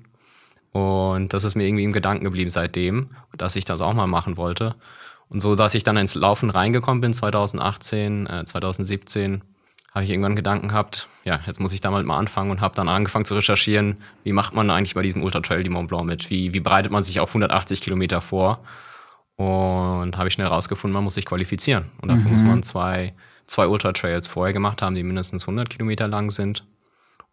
Und 0.72 1.32
das 1.32 1.44
ist 1.44 1.54
mir 1.54 1.66
irgendwie 1.66 1.84
im 1.84 1.92
Gedanken 1.92 2.24
geblieben 2.24 2.50
seitdem, 2.50 3.10
dass 3.36 3.54
ich 3.56 3.64
das 3.64 3.80
auch 3.80 3.94
mal 3.94 4.06
machen 4.06 4.36
wollte. 4.36 4.74
Und 5.28 5.40
so, 5.40 5.54
dass 5.54 5.74
ich 5.74 5.84
dann 5.84 5.96
ins 5.96 6.14
Laufen 6.14 6.50
reingekommen 6.50 7.00
bin, 7.00 7.12
2018, 7.12 8.26
äh, 8.26 8.44
2017, 8.44 9.42
habe 9.94 10.04
ich 10.04 10.10
irgendwann 10.10 10.34
Gedanken 10.34 10.68
gehabt, 10.68 11.08
ja, 11.24 11.40
jetzt 11.46 11.60
muss 11.60 11.72
ich 11.72 11.80
damit 11.80 12.04
mal 12.04 12.18
anfangen 12.18 12.50
und 12.50 12.60
habe 12.60 12.74
dann 12.74 12.88
angefangen 12.88 13.24
zu 13.24 13.34
recherchieren, 13.34 13.98
wie 14.24 14.32
macht 14.32 14.52
man 14.52 14.68
eigentlich 14.70 14.94
bei 14.94 15.02
diesem 15.02 15.22
Ultra 15.22 15.40
Trail 15.40 15.62
die 15.62 15.70
Mont 15.70 15.88
Blanc 15.88 16.04
mit? 16.04 16.30
Wie, 16.30 16.52
wie 16.52 16.60
bereitet 16.60 16.90
man 16.90 17.04
sich 17.04 17.20
auf 17.20 17.30
180 17.30 17.80
Kilometer 17.80 18.20
vor? 18.20 18.64
Und 19.36 20.16
habe 20.16 20.28
ich 20.28 20.34
schnell 20.34 20.46
rausgefunden, 20.46 20.94
man 20.94 21.04
muss 21.04 21.14
sich 21.14 21.24
qualifizieren. 21.24 21.86
Und 22.00 22.08
dafür 22.08 22.24
mhm. 22.24 22.32
muss 22.32 22.42
man 22.42 22.62
zwei, 22.62 23.14
zwei 23.46 23.66
Ultra 23.66 23.92
Trails 23.92 24.28
vorher 24.28 24.52
gemacht 24.52 24.80
haben, 24.80 24.94
die 24.94 25.02
mindestens 25.02 25.44
100 25.44 25.70
Kilometer 25.70 26.06
lang 26.06 26.30
sind. 26.30 26.64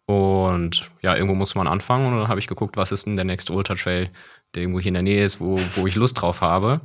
Und 0.06 0.90
ja, 1.00 1.14
irgendwo 1.14 1.34
muss 1.34 1.54
man 1.54 1.68
anfangen. 1.68 2.12
Und 2.12 2.18
dann 2.18 2.28
habe 2.28 2.40
ich 2.40 2.48
geguckt, 2.48 2.76
was 2.76 2.92
ist 2.92 3.06
denn 3.06 3.16
der 3.16 3.24
nächste 3.24 3.52
Ultra 3.52 3.74
Trail, 3.74 4.10
der 4.54 4.62
irgendwo 4.62 4.80
hier 4.80 4.88
in 4.88 4.94
der 4.94 5.02
Nähe 5.02 5.24
ist, 5.24 5.40
wo, 5.40 5.58
wo 5.76 5.86
ich 5.86 5.94
Lust 5.94 6.20
drauf 6.20 6.40
habe. 6.40 6.80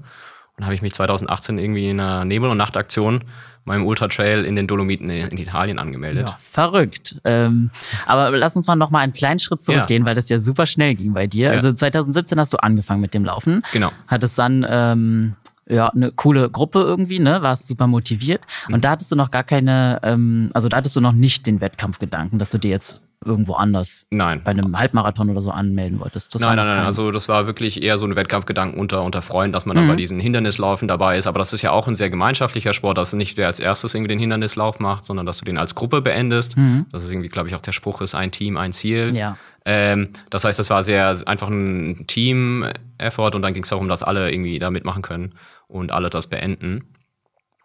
Und 0.57 0.65
habe 0.65 0.73
ich 0.73 0.81
mich 0.81 0.93
2018 0.93 1.59
irgendwie 1.59 1.89
in 1.89 1.99
einer 1.99 2.25
Nebel- 2.25 2.49
und 2.49 2.57
Nachtaktion 2.57 3.23
meinem 3.67 3.85
Ultra 3.85 4.07
Trail 4.07 4.45
in 4.45 4.55
den 4.55 4.65
Dolomiten 4.65 5.09
in 5.09 5.37
Italien 5.37 5.77
angemeldet. 5.77 6.29
Ja, 6.29 6.39
verrückt. 6.49 7.17
Ähm, 7.25 7.69
aber 8.05 8.31
lass 8.31 8.55
uns 8.55 8.65
mal 8.65 8.75
noch 8.75 8.89
mal 8.89 8.99
einen 8.99 9.13
kleinen 9.13 9.39
Schritt 9.39 9.61
zurückgehen, 9.61 10.03
ja. 10.03 10.07
weil 10.07 10.15
das 10.15 10.29
ja 10.29 10.39
super 10.39 10.65
schnell 10.65 10.95
ging 10.95 11.13
bei 11.13 11.27
dir. 11.27 11.47
Ja. 11.47 11.51
Also 11.51 11.73
2017 11.73 12.39
hast 12.39 12.53
du 12.53 12.57
angefangen 12.57 13.01
mit 13.01 13.13
dem 13.13 13.25
Laufen. 13.25 13.61
Genau. 13.73 13.91
Hattest 14.07 14.39
dann 14.39 14.65
ähm, 14.67 15.35
ja, 15.67 15.89
eine 15.89 16.11
coole 16.11 16.49
Gruppe 16.49 16.79
irgendwie, 16.79 17.19
ne? 17.19 17.41
Warst 17.41 17.67
super 17.67 17.87
motiviert. 17.87 18.45
Und 18.67 18.77
mhm. 18.77 18.81
da 18.81 18.91
hattest 18.91 19.11
du 19.11 19.15
noch 19.15 19.31
gar 19.31 19.43
keine, 19.43 19.99
ähm, 20.01 20.49
also 20.53 20.69
da 20.69 20.77
hattest 20.77 20.95
du 20.95 21.01
noch 21.01 21.11
nicht 21.11 21.45
den 21.45 21.61
Wettkampfgedanken, 21.61 22.39
dass 22.39 22.51
du 22.51 22.57
dir 22.57 22.71
jetzt 22.71 23.01
irgendwo 23.25 23.53
anders 23.53 24.05
nein. 24.11 24.41
bei 24.43 24.51
einem 24.51 24.77
Halbmarathon 24.77 25.29
oder 25.29 25.41
so 25.41 25.49
anmelden 25.49 25.99
wolltest. 25.99 26.33
Das 26.33 26.41
nein, 26.41 26.55
nein, 26.55 26.67
nein. 26.67 26.85
Also 26.85 27.11
das 27.11 27.27
war 27.27 27.47
wirklich 27.47 27.81
eher 27.81 27.97
so 27.97 28.05
ein 28.05 28.15
Wettkampfgedanken 28.15 28.79
unter, 28.79 29.03
unter 29.03 29.21
Freunden, 29.21 29.53
dass 29.53 29.65
man 29.65 29.75
mhm. 29.75 29.81
dann 29.81 29.87
bei 29.89 29.95
diesen 29.95 30.19
Hindernislaufen 30.19 30.87
dabei 30.87 31.17
ist. 31.17 31.25
Aber 31.27 31.39
das 31.39 31.51
ist 31.51 31.61
ja 31.61 31.71
auch 31.71 31.87
ein 31.87 31.95
sehr 31.95 32.09
gemeinschaftlicher 32.09 32.73
Sport, 32.73 32.97
dass 32.97 33.13
nicht 33.13 33.35
wer 33.35 33.47
als 33.47 33.59
erstes 33.59 33.95
irgendwie 33.95 34.09
den 34.09 34.19
Hindernislauf 34.19 34.79
macht, 34.79 35.05
sondern 35.05 35.25
dass 35.25 35.39
du 35.39 35.45
den 35.45 35.57
als 35.57 35.73
Gruppe 35.73 36.01
beendest. 36.01 36.57
Mhm. 36.57 36.85
Das 36.91 37.03
ist 37.03 37.11
irgendwie, 37.11 37.29
glaube 37.29 37.49
ich, 37.49 37.55
auch 37.55 37.61
der 37.61 37.71
Spruch 37.71 38.01
ist 38.01 38.13
ein 38.13 38.31
Team, 38.31 38.55
ein 38.55 38.71
Ziel. 38.71 39.15
Ja. 39.15 39.37
Ähm, 39.65 40.09
das 40.29 40.43
heißt, 40.43 40.59
das 40.59 40.69
war 40.69 40.83
sehr 40.83 41.15
einfach 41.25 41.49
ein 41.49 42.05
Team-Effort 42.07 43.35
und 43.35 43.41
dann 43.41 43.53
ging 43.53 43.63
es 43.63 43.69
darum, 43.69 43.89
dass 43.89 44.03
alle 44.03 44.31
irgendwie 44.31 44.59
da 44.59 44.69
mitmachen 44.69 45.01
können 45.01 45.33
und 45.67 45.91
alle 45.91 46.09
das 46.09 46.27
beenden. 46.27 46.93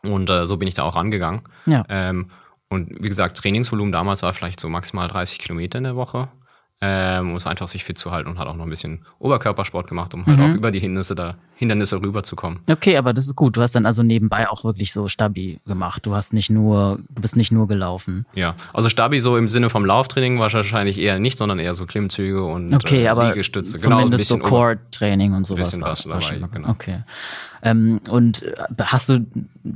Und 0.02 0.28
äh, 0.30 0.46
so 0.46 0.56
bin 0.56 0.66
ich 0.66 0.74
da 0.74 0.82
auch 0.82 0.96
rangegangen. 0.96 1.42
Ja. 1.66 1.84
Ähm, 1.88 2.30
und 2.72 3.02
wie 3.02 3.08
gesagt, 3.08 3.36
Trainingsvolumen 3.36 3.92
damals 3.92 4.22
war 4.22 4.32
vielleicht 4.32 4.58
so 4.58 4.70
maximal 4.70 5.06
30 5.06 5.38
Kilometer 5.38 5.76
in 5.76 5.84
der 5.84 5.94
Woche. 5.94 6.28
Ähm, 6.84 7.30
um 7.30 7.36
es 7.36 7.46
einfach 7.46 7.68
sich 7.68 7.84
fit 7.84 7.96
zu 7.96 8.10
halten 8.10 8.28
und 8.28 8.40
hat 8.40 8.48
auch 8.48 8.56
noch 8.56 8.64
ein 8.64 8.70
bisschen 8.70 9.02
Oberkörpersport 9.20 9.86
gemacht, 9.86 10.14
um 10.14 10.26
halt 10.26 10.38
mhm. 10.38 10.44
auch 10.44 10.54
über 10.56 10.72
die 10.72 10.80
Hindernisse 10.80 11.14
da 11.14 11.36
Hindernisse 11.54 12.02
rüberzukommen. 12.02 12.58
Okay, 12.68 12.96
aber 12.96 13.12
das 13.12 13.26
ist 13.26 13.36
gut. 13.36 13.56
Du 13.56 13.62
hast 13.62 13.76
dann 13.76 13.86
also 13.86 14.02
nebenbei 14.02 14.48
auch 14.48 14.64
wirklich 14.64 14.92
so 14.92 15.06
Stabi 15.06 15.60
gemacht. 15.64 16.04
Du 16.04 16.16
hast 16.16 16.32
nicht 16.32 16.50
nur, 16.50 16.98
du 17.08 17.22
bist 17.22 17.36
nicht 17.36 17.52
nur 17.52 17.68
gelaufen. 17.68 18.26
Ja, 18.34 18.56
also 18.72 18.88
Stabi 18.88 19.20
so 19.20 19.36
im 19.36 19.46
Sinne 19.46 19.70
vom 19.70 19.84
Lauftraining 19.84 20.40
war 20.40 20.52
wahrscheinlich 20.52 20.98
eher 20.98 21.20
nicht, 21.20 21.38
sondern 21.38 21.60
eher 21.60 21.74
so 21.74 21.86
Klimmzüge 21.86 22.42
und 22.42 22.74
okay, 22.74 23.04
äh, 23.04 23.08
aber 23.08 23.28
Liegestütze. 23.28 23.78
Genau, 23.78 24.00
Zumindest 24.00 24.28
genau, 24.28 24.44
so 24.44 24.50
Core-Training 24.50 25.34
und 25.34 25.44
sowas. 25.44 25.70
Bisschen 25.70 25.82
was 25.82 26.02
dabei, 26.02 26.48
genau. 26.52 26.70
Okay. 26.70 27.04
Ähm, 27.62 28.00
und 28.08 28.42
äh, 28.42 28.54
hast 28.80 29.08
du 29.08 29.24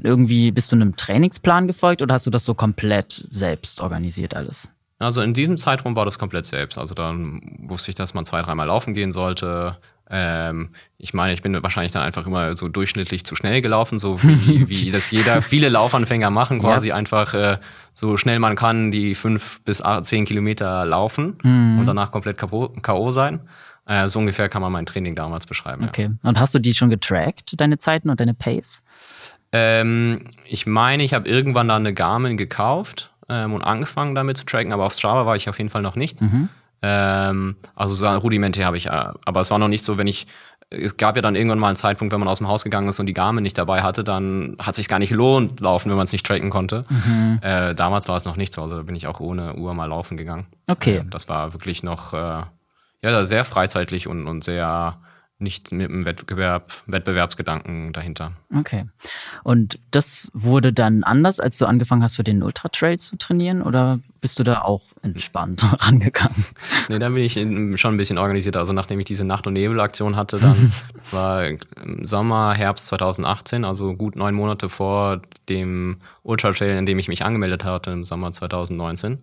irgendwie, 0.02 0.50
bist 0.50 0.72
du 0.72 0.76
einem 0.76 0.96
Trainingsplan 0.96 1.68
gefolgt 1.68 2.02
oder 2.02 2.14
hast 2.14 2.26
du 2.26 2.30
das 2.30 2.44
so 2.44 2.54
komplett 2.54 3.28
selbst 3.30 3.80
organisiert 3.80 4.34
alles? 4.34 4.70
Also 4.99 5.21
in 5.21 5.35
diesem 5.35 5.59
Zeitraum 5.59 5.95
war 5.95 6.05
das 6.05 6.19
komplett 6.19 6.47
selbst. 6.47 6.79
Also 6.79 6.95
dann 6.95 7.43
wusste 7.59 7.91
ich, 7.91 7.95
dass 7.95 8.15
man 8.15 8.25
zwei, 8.25 8.41
dreimal 8.41 8.67
laufen 8.67 8.95
gehen 8.95 9.12
sollte. 9.12 9.76
Ähm, 10.09 10.71
ich 10.99 11.12
meine, 11.12 11.35
ich 11.35 11.43
bin 11.43 11.61
wahrscheinlich 11.62 11.93
dann 11.93 12.03
einfach 12.03 12.26
immer 12.26 12.55
so 12.55 12.69
durchschnittlich 12.69 13.25
zu 13.25 13.35
schnell 13.35 13.61
gelaufen, 13.61 13.99
so 13.99 14.23
wie, 14.23 14.69
wie 14.69 14.91
das 14.91 15.11
jeder, 15.11 15.43
viele 15.43 15.69
Laufanfänger 15.69 16.31
machen, 16.31 16.61
quasi 16.61 16.91
ja. 16.91 16.95
einfach 16.95 17.35
äh, 17.35 17.59
so 17.93 18.17
schnell 18.17 18.38
man 18.38 18.55
kann 18.55 18.91
die 18.91 19.15
fünf 19.15 19.61
bis 19.65 19.83
acht, 19.83 20.07
zehn 20.07 20.25
Kilometer 20.25 20.87
laufen 20.87 21.38
mhm. 21.43 21.81
und 21.81 21.87
danach 21.87 22.12
komplett 22.12 22.38
K.O. 22.38 23.11
sein. 23.11 23.41
Äh, 23.85 24.09
so 24.09 24.21
ungefähr 24.21 24.49
kann 24.49 24.62
man 24.62 24.73
mein 24.73 24.87
Training 24.87 25.15
damals 25.15 25.47
beschreiben. 25.47 25.87
Okay. 25.88 26.11
Ja. 26.23 26.29
Und 26.29 26.41
hast 26.41 26.55
du 26.55 26.59
die 26.59 26.73
schon 26.73 26.88
getrackt, 26.88 27.61
deine 27.61 27.79
Zeiten 27.79 28.09
und 28.09 28.21
deine 28.21 28.35
Pace? 28.35 28.83
Ähm, 29.53 30.31
ich 30.45 30.67
meine, 30.67 31.03
ich 31.03 31.15
habe 31.15 31.29
irgendwann 31.29 31.69
da 31.69 31.76
eine 31.76 31.95
Garmin 31.95 32.37
gekauft 32.37 33.12
ähm, 33.28 33.54
und 33.54 33.62
angefangen 33.62 34.14
damit 34.14 34.37
zu 34.37 34.45
tracken, 34.45 34.73
aber 34.73 34.85
auf 34.85 34.95
Strava 34.95 35.26
war 35.26 35.37
ich 35.37 35.49
auf 35.49 35.59
jeden 35.59 35.71
Fall 35.71 35.83
noch 35.83 35.97
nicht. 35.97 36.21
Mhm. 36.21 36.49
Ähm, 36.83 37.56
also 37.75 37.95
so 37.95 38.06
rudimentär 38.06 38.66
habe 38.66 38.76
ich, 38.76 38.87
äh, 38.87 38.90
aber 39.25 39.40
es 39.40 39.50
war 39.50 39.59
noch 39.59 39.68
nicht 39.68 39.85
so, 39.85 39.99
wenn 39.99 40.06
ich 40.06 40.26
es 40.68 40.97
gab 40.97 41.14
ja 41.14 41.23
dann 41.23 41.37
irgendwann 41.37 41.61
mal 41.61 41.68
einen 41.68 41.76
Zeitpunkt, 41.76 42.12
wenn 42.12 42.18
man 42.18 42.28
aus 42.28 42.38
dem 42.38 42.49
Haus 42.49 42.64
gegangen 42.64 42.88
ist 42.88 42.99
und 42.99 43.06
die 43.06 43.12
Garmin 43.12 43.42
nicht 43.42 43.56
dabei 43.56 43.83
hatte, 43.83 44.02
dann 44.02 44.56
hat 44.59 44.71
es 44.71 44.76
sich 44.76 44.88
gar 44.88 44.99
nicht 44.99 45.12
lohnt, 45.12 45.61
laufen, 45.61 45.90
wenn 45.90 45.97
man 45.97 46.06
es 46.06 46.12
nicht 46.12 46.26
tracken 46.26 46.50
konnte. 46.50 46.85
Mhm. 46.88 47.38
Äh, 47.40 47.75
damals 47.75 48.09
war 48.09 48.16
es 48.16 48.25
noch 48.25 48.37
nicht 48.37 48.52
so, 48.52 48.62
also 48.62 48.83
bin 48.83 48.97
ich 48.97 49.06
auch 49.06 49.21
ohne 49.21 49.54
Uhr 49.54 49.75
mal 49.75 49.87
laufen 49.87 50.16
gegangen. 50.16 50.47
Okay. 50.66 50.97
Äh, 50.97 51.04
das 51.09 51.28
war 51.28 51.52
wirklich 51.52 51.85
noch 51.85 52.14
äh, 52.14 52.42
ja 53.02 53.25
sehr 53.25 53.45
freizeitlich 53.45 54.09
und, 54.09 54.26
und 54.26 54.42
sehr 54.42 54.99
nicht 55.38 55.71
mit 55.71 55.90
einem 55.90 56.07
Wettbewerb, 56.07 56.73
Wettbewerbsgedanken 56.87 57.93
dahinter. 57.93 58.33
Okay. 58.55 58.87
Und 59.45 59.78
das 59.90 60.31
wurde 60.33 60.73
dann 60.73 61.05
anders, 61.05 61.40
als 61.40 61.59
du 61.59 61.66
angefangen 61.66 62.02
hast, 62.02 62.16
für 62.16 62.25
den 62.25 62.43
Ultra 62.43 62.69
Trail 62.71 62.99
zu 62.99 63.16
trainieren? 63.16 63.61
Oder 63.61 64.00
bist 64.21 64.38
du 64.38 64.45
da 64.45 64.62
auch 64.62 64.83
entspannt 65.02 65.64
rangegangen? 65.81 66.47
Nee, 66.88 66.99
da 66.99 67.11
bin 67.11 67.23
ich 67.23 67.35
schon 67.78 67.95
ein 67.95 67.97
bisschen 67.99 68.16
organisierter. 68.16 68.61
Also 68.61 68.73
nachdem 68.73 68.99
ich 68.99 69.05
diese 69.05 69.25
Nacht- 69.25 69.47
und 69.47 69.52
Nebel-Aktion 69.52 70.16
hatte, 70.16 70.38
dann, 70.38 70.73
das 70.99 71.12
war 71.12 71.47
im 71.47 72.07
Sommer, 72.07 72.55
Herbst 72.55 72.87
2018, 72.87 73.64
also 73.64 73.95
gut 73.95 74.16
neun 74.16 74.35
Monate 74.35 74.71
vor 74.71 75.21
dem 75.50 75.99
Ultra 76.23 76.52
Trail, 76.52 76.78
in 76.78 76.87
dem 76.87 76.99
ich 76.99 77.09
mich 77.09 77.25
angemeldet 77.25 77.64
hatte, 77.64 77.90
im 77.90 78.05
Sommer 78.05 78.33
2019. 78.33 79.19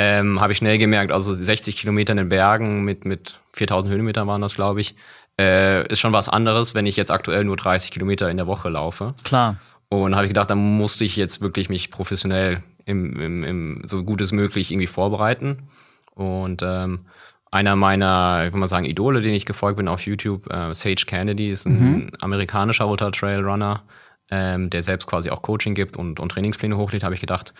Ähm, 0.00 0.40
habe 0.40 0.52
ich 0.52 0.58
schnell 0.58 0.78
gemerkt, 0.78 1.10
also 1.10 1.34
60 1.34 1.76
Kilometer 1.76 2.12
in 2.12 2.18
den 2.18 2.28
Bergen 2.28 2.84
mit, 2.84 3.04
mit 3.04 3.40
4000 3.54 3.92
Höhenmetern 3.92 4.28
waren 4.28 4.40
das, 4.40 4.54
glaube 4.54 4.80
ich, 4.80 4.94
äh, 5.38 5.86
ist 5.86 6.00
schon 6.00 6.12
was 6.12 6.28
anderes, 6.28 6.74
wenn 6.74 6.86
ich 6.86 6.96
jetzt 6.96 7.10
aktuell 7.10 7.44
nur 7.44 7.56
30 7.56 7.90
Kilometer 7.90 8.30
in 8.30 8.36
der 8.36 8.46
Woche 8.46 8.68
laufe. 8.68 9.14
Klar. 9.24 9.56
Und 9.88 10.14
habe 10.14 10.26
ich 10.26 10.30
gedacht, 10.30 10.50
da 10.50 10.54
musste 10.54 11.04
ich 11.04 11.16
jetzt 11.16 11.40
wirklich 11.40 11.70
mich 11.70 11.90
professionell 11.90 12.62
im, 12.84 13.18
im, 13.20 13.44
im, 13.44 13.82
so 13.84 14.04
gut 14.04 14.20
es 14.20 14.32
möglich 14.32 14.70
irgendwie 14.70 14.86
vorbereiten. 14.86 15.68
Und 16.14 16.62
ähm, 16.62 17.06
einer 17.50 17.76
meiner, 17.76 18.42
ich 18.44 18.52
würde 18.52 18.58
mal 18.58 18.66
sagen, 18.66 18.84
Idole, 18.84 19.22
den 19.22 19.32
ich 19.32 19.46
gefolgt 19.46 19.78
bin 19.78 19.88
auf 19.88 20.02
YouTube, 20.02 20.52
äh, 20.52 20.74
Sage 20.74 21.04
Kennedy, 21.06 21.50
ist 21.50 21.66
ein 21.66 21.80
mhm. 21.80 22.10
amerikanischer 22.20 22.86
Ultra 22.86 23.10
Trail 23.10 23.40
Runner, 23.40 23.82
ähm, 24.30 24.68
der 24.68 24.82
selbst 24.82 25.06
quasi 25.06 25.30
auch 25.30 25.40
Coaching 25.40 25.74
gibt 25.74 25.96
und, 25.96 26.20
und 26.20 26.30
Trainingspläne 26.30 26.76
hochlädt, 26.76 27.04
habe 27.04 27.14
ich 27.14 27.20
gedacht, 27.20 27.54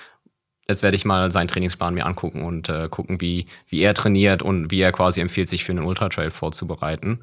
jetzt 0.68 0.82
werde 0.82 0.96
ich 0.96 1.06
mal 1.06 1.32
seinen 1.32 1.48
Trainingsplan 1.48 1.94
mir 1.94 2.04
angucken 2.04 2.44
und 2.44 2.68
äh, 2.68 2.88
gucken, 2.90 3.22
wie, 3.22 3.46
wie 3.68 3.80
er 3.80 3.94
trainiert 3.94 4.42
und 4.42 4.70
wie 4.70 4.80
er 4.80 4.92
quasi 4.92 5.22
empfiehlt, 5.22 5.48
sich 5.48 5.64
für 5.64 5.72
einen 5.72 5.84
Ultra 5.84 6.10
Trail 6.10 6.30
vorzubereiten 6.30 7.20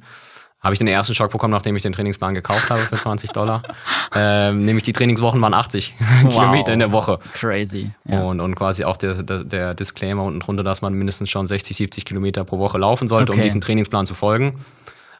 habe 0.65 0.73
ich 0.73 0.79
den 0.79 0.87
ersten 0.87 1.13
Schock 1.13 1.31
bekommen, 1.31 1.51
nachdem 1.51 1.75
ich 1.75 1.83
den 1.83 1.93
Trainingsplan 1.93 2.33
gekauft 2.33 2.71
habe 2.71 2.81
für 2.81 2.95
20 2.95 3.29
Dollar. 3.29 3.61
ähm, 4.15 4.65
nämlich 4.65 4.83
die 4.83 4.93
Trainingswochen 4.93 5.39
waren 5.39 5.53
80 5.53 5.93
wow. 6.23 6.33
Kilometer 6.33 6.73
in 6.73 6.79
der 6.79 6.91
Woche. 6.91 7.19
Crazy. 7.35 7.91
Ja. 8.05 8.23
Und, 8.23 8.39
und 8.39 8.55
quasi 8.55 8.83
auch 8.83 8.97
der, 8.97 9.21
der, 9.21 9.43
der, 9.43 9.75
Disclaimer 9.75 10.23
unten 10.23 10.39
drunter, 10.39 10.63
dass 10.63 10.81
man 10.81 10.95
mindestens 10.95 11.29
schon 11.29 11.45
60, 11.45 11.77
70 11.77 12.03
Kilometer 12.03 12.43
pro 12.45 12.57
Woche 12.57 12.79
laufen 12.79 13.07
sollte, 13.07 13.31
okay. 13.31 13.41
um 13.41 13.43
diesem 13.43 13.61
Trainingsplan 13.61 14.07
zu 14.07 14.15
folgen. 14.15 14.65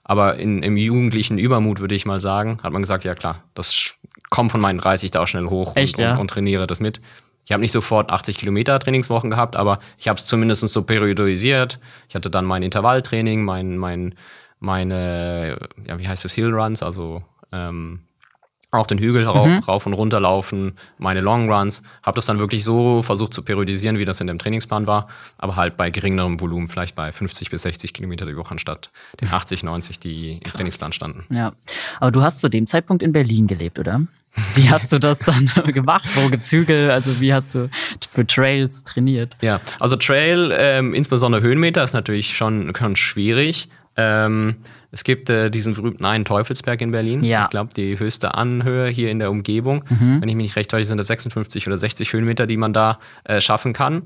Aber 0.03 0.37
in, 0.37 0.63
im 0.63 0.77
jugendlichen 0.77 1.37
Übermut 1.37 1.79
würde 1.79 1.93
ich 1.93 2.07
mal 2.07 2.19
sagen, 2.19 2.57
hat 2.63 2.73
man 2.73 2.81
gesagt, 2.81 3.03
ja 3.03 3.13
klar, 3.13 3.43
das 3.53 3.93
kommt 4.31 4.51
von 4.51 4.59
meinen 4.59 4.79
30 4.79 5.11
da 5.11 5.21
auch 5.21 5.27
schnell 5.27 5.45
hoch 5.45 5.75
Echt, 5.75 5.99
und, 5.99 6.03
ja? 6.03 6.13
und, 6.13 6.21
und 6.21 6.27
trainiere 6.31 6.65
das 6.65 6.79
mit. 6.79 7.01
Ich 7.45 7.51
habe 7.51 7.61
nicht 7.61 7.71
sofort 7.71 8.09
80 8.09 8.39
Kilometer 8.39 8.79
Trainingswochen 8.79 9.29
gehabt, 9.29 9.55
aber 9.55 9.77
ich 9.99 10.07
habe 10.07 10.17
es 10.17 10.25
zumindest 10.25 10.67
so 10.67 10.81
periodisiert. 10.81 11.79
Ich 12.09 12.15
hatte 12.15 12.31
dann 12.31 12.45
mein 12.45 12.63
Intervalltraining, 12.63 13.43
mein, 13.43 13.77
mein 13.77 14.15
meine, 14.59 15.57
ja, 15.87 15.99
wie 15.99 16.07
heißt 16.07 16.25
es, 16.25 16.33
Hillruns, 16.33 16.81
also 16.83 17.23
ähm, 17.51 18.01
auch 18.75 18.87
den 18.87 18.97
Hügel 18.97 19.25
rauf, 19.25 19.47
mhm. 19.47 19.59
rauf 19.59 19.85
und 19.85 19.93
runter 19.93 20.19
laufen, 20.19 20.73
meine 20.97 21.21
Longruns. 21.21 21.83
Habe 22.03 22.15
das 22.15 22.25
dann 22.25 22.39
wirklich 22.39 22.63
so 22.63 23.01
versucht 23.01 23.33
zu 23.33 23.41
periodisieren, 23.43 23.97
wie 23.97 24.05
das 24.05 24.21
in 24.21 24.27
dem 24.27 24.39
Trainingsplan 24.39 24.87
war, 24.87 25.07
aber 25.37 25.55
halt 25.55 25.77
bei 25.77 25.89
geringerem 25.89 26.39
Volumen, 26.39 26.67
vielleicht 26.67 26.95
bei 26.95 27.11
50 27.11 27.49
bis 27.49 27.63
60 27.63 27.93
Kilometer 27.93 28.25
die 28.25 28.35
Woche 28.35 28.51
anstatt 28.51 28.91
den 29.21 29.31
80, 29.31 29.63
90, 29.63 29.99
die 29.99 30.39
im 30.43 30.51
Trainingsplan 30.51 30.93
standen. 30.93 31.25
Ja, 31.33 31.53
aber 31.99 32.11
du 32.11 32.21
hast 32.21 32.41
zu 32.41 32.49
dem 32.49 32.67
Zeitpunkt 32.67 33.01
in 33.01 33.11
Berlin 33.11 33.47
gelebt, 33.47 33.79
oder? 33.79 34.01
Wie 34.53 34.69
hast 34.69 34.91
du 34.91 34.99
das 34.99 35.19
dann 35.19 35.49
gemacht? 35.73 36.05
Wo 36.15 36.29
gezügelt? 36.29 36.91
Also 36.91 37.21
wie 37.21 37.33
hast 37.33 37.55
du 37.55 37.69
für 38.09 38.27
Trails 38.27 38.83
trainiert? 38.83 39.37
Ja, 39.41 39.61
also 39.79 39.95
Trail, 39.95 40.53
ähm, 40.57 40.93
insbesondere 40.93 41.41
Höhenmeter, 41.41 41.83
ist 41.83 41.93
natürlich 41.93 42.35
schon, 42.35 42.73
schon 42.75 42.97
schwierig. 42.97 43.69
Ähm, 43.97 44.55
es 44.91 45.03
gibt 45.03 45.29
äh, 45.29 45.49
diesen 45.49 45.73
berühmten 45.73 46.05
einen 46.05 46.25
Teufelsberg 46.25 46.81
in 46.81 46.91
Berlin. 46.91 47.23
Ja. 47.23 47.45
Ich 47.45 47.49
glaube, 47.49 47.73
die 47.73 47.99
höchste 47.99 48.33
Anhöhe 48.35 48.87
hier 48.87 49.11
in 49.11 49.19
der 49.19 49.29
Umgebung. 49.29 49.83
Wenn 49.89 50.29
ich 50.29 50.35
mich 50.35 50.45
nicht 50.45 50.55
recht 50.55 50.71
täusche, 50.71 50.85
sind 50.85 50.97
das 50.97 51.07
56 51.07 51.67
oder 51.67 51.77
60 51.77 52.13
Höhenmeter, 52.13 52.47
die 52.47 52.57
man 52.57 52.71
da 52.71 52.99
äh, 53.25 53.41
schaffen 53.41 53.73
kann. 53.73 54.03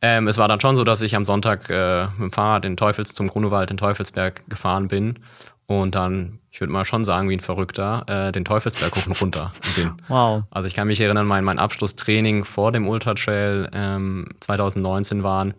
Ähm, 0.00 0.28
es 0.28 0.38
war 0.38 0.46
dann 0.46 0.60
schon 0.60 0.76
so, 0.76 0.84
dass 0.84 1.00
ich 1.00 1.16
am 1.16 1.24
Sonntag 1.24 1.68
äh, 1.70 2.04
mit 2.04 2.20
dem 2.20 2.32
Fahrrad 2.32 2.64
den 2.64 2.76
Teufels 2.76 3.14
zum 3.14 3.28
Grunewald, 3.28 3.70
den 3.70 3.78
Teufelsberg 3.78 4.48
gefahren 4.48 4.88
bin 4.88 5.18
und 5.66 5.94
dann, 5.94 6.38
ich 6.50 6.60
würde 6.60 6.72
mal 6.72 6.84
schon 6.84 7.04
sagen, 7.04 7.28
wie 7.28 7.36
ein 7.36 7.40
Verrückter, 7.40 8.04
äh, 8.06 8.32
den 8.32 8.44
Teufelsberg 8.44 8.94
hoch 8.94 9.06
und 9.06 9.20
runter 9.20 9.52
bin. 9.76 9.92
Wow. 10.08 10.44
Also 10.50 10.66
ich 10.66 10.74
kann 10.74 10.86
mich 10.86 11.00
erinnern, 11.00 11.26
mein, 11.26 11.44
mein 11.44 11.58
Abschlusstraining 11.58 12.44
vor 12.44 12.72
dem 12.72 12.88
Ultra 12.88 13.14
Trail 13.14 13.68
ähm, 13.72 14.28
2019 14.40 15.22
waren 15.22 15.54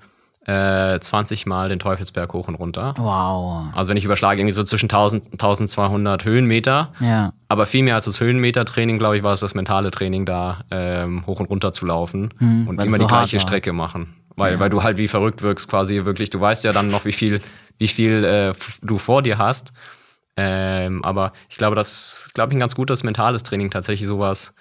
äh, 0.49 0.99
20 0.99 1.45
Mal 1.45 1.69
den 1.69 1.79
Teufelsberg 1.79 2.33
hoch 2.33 2.47
und 2.47 2.55
runter. 2.55 2.93
Wow. 2.97 3.65
Also 3.75 3.89
wenn 3.89 3.97
ich 3.97 4.05
überschlage, 4.05 4.41
irgendwie 4.41 4.53
so 4.53 4.63
zwischen 4.63 4.85
1000 4.85 5.33
1200 5.33 6.25
Höhenmeter. 6.25 6.93
Ja. 6.99 7.33
Aber 7.47 7.65
viel 7.65 7.83
mehr 7.83 7.95
als 7.95 8.05
das 8.05 8.19
Höhenmeter-Training, 8.19 8.97
glaube 8.97 9.17
ich, 9.17 9.23
war 9.23 9.33
es 9.33 9.41
das 9.41 9.53
mentale 9.53 9.91
Training 9.91 10.25
da, 10.25 10.61
ähm, 10.71 11.25
hoch 11.27 11.39
und 11.39 11.47
runter 11.49 11.71
zu 11.73 11.85
laufen 11.85 12.33
Hm, 12.39 12.67
und 12.67 12.81
immer 12.81 12.97
die 12.97 13.03
so 13.03 13.09
hart 13.09 13.29
gleiche. 13.29 13.39
Strecke 13.39 13.73
machen. 13.73 14.15
Weil, 14.35 14.59
weil 14.59 14.69
du 14.69 14.81
halt 14.83 14.97
wie 14.97 15.07
verrückt 15.09 15.41
wirkst, 15.41 15.69
quasi 15.69 16.05
wirklich. 16.05 16.29
Du 16.29 16.39
weißt 16.39 16.63
ja 16.63 16.71
dann 16.71 16.89
noch, 16.89 17.03
wie 17.05 17.11
viel, 17.11 17.41
wie 17.77 17.89
viel 17.89 18.23
äh, 18.23 18.53
du 18.81 18.97
vor 18.97 19.21
dir 19.21 19.37
hast. 19.37 19.73
Ähm, 20.37 21.03
aber 21.03 21.33
ich 21.49 21.57
glaube, 21.57 21.75
das 21.75 22.29
glaube 22.33 22.53
ich 22.53 22.55
ein 22.57 22.59
ganz 22.61 22.73
gutes 22.75 23.03
mentales 23.03 23.43
Training 23.43 23.69
tatsächlich 23.69 24.07
sowas. 24.07 24.53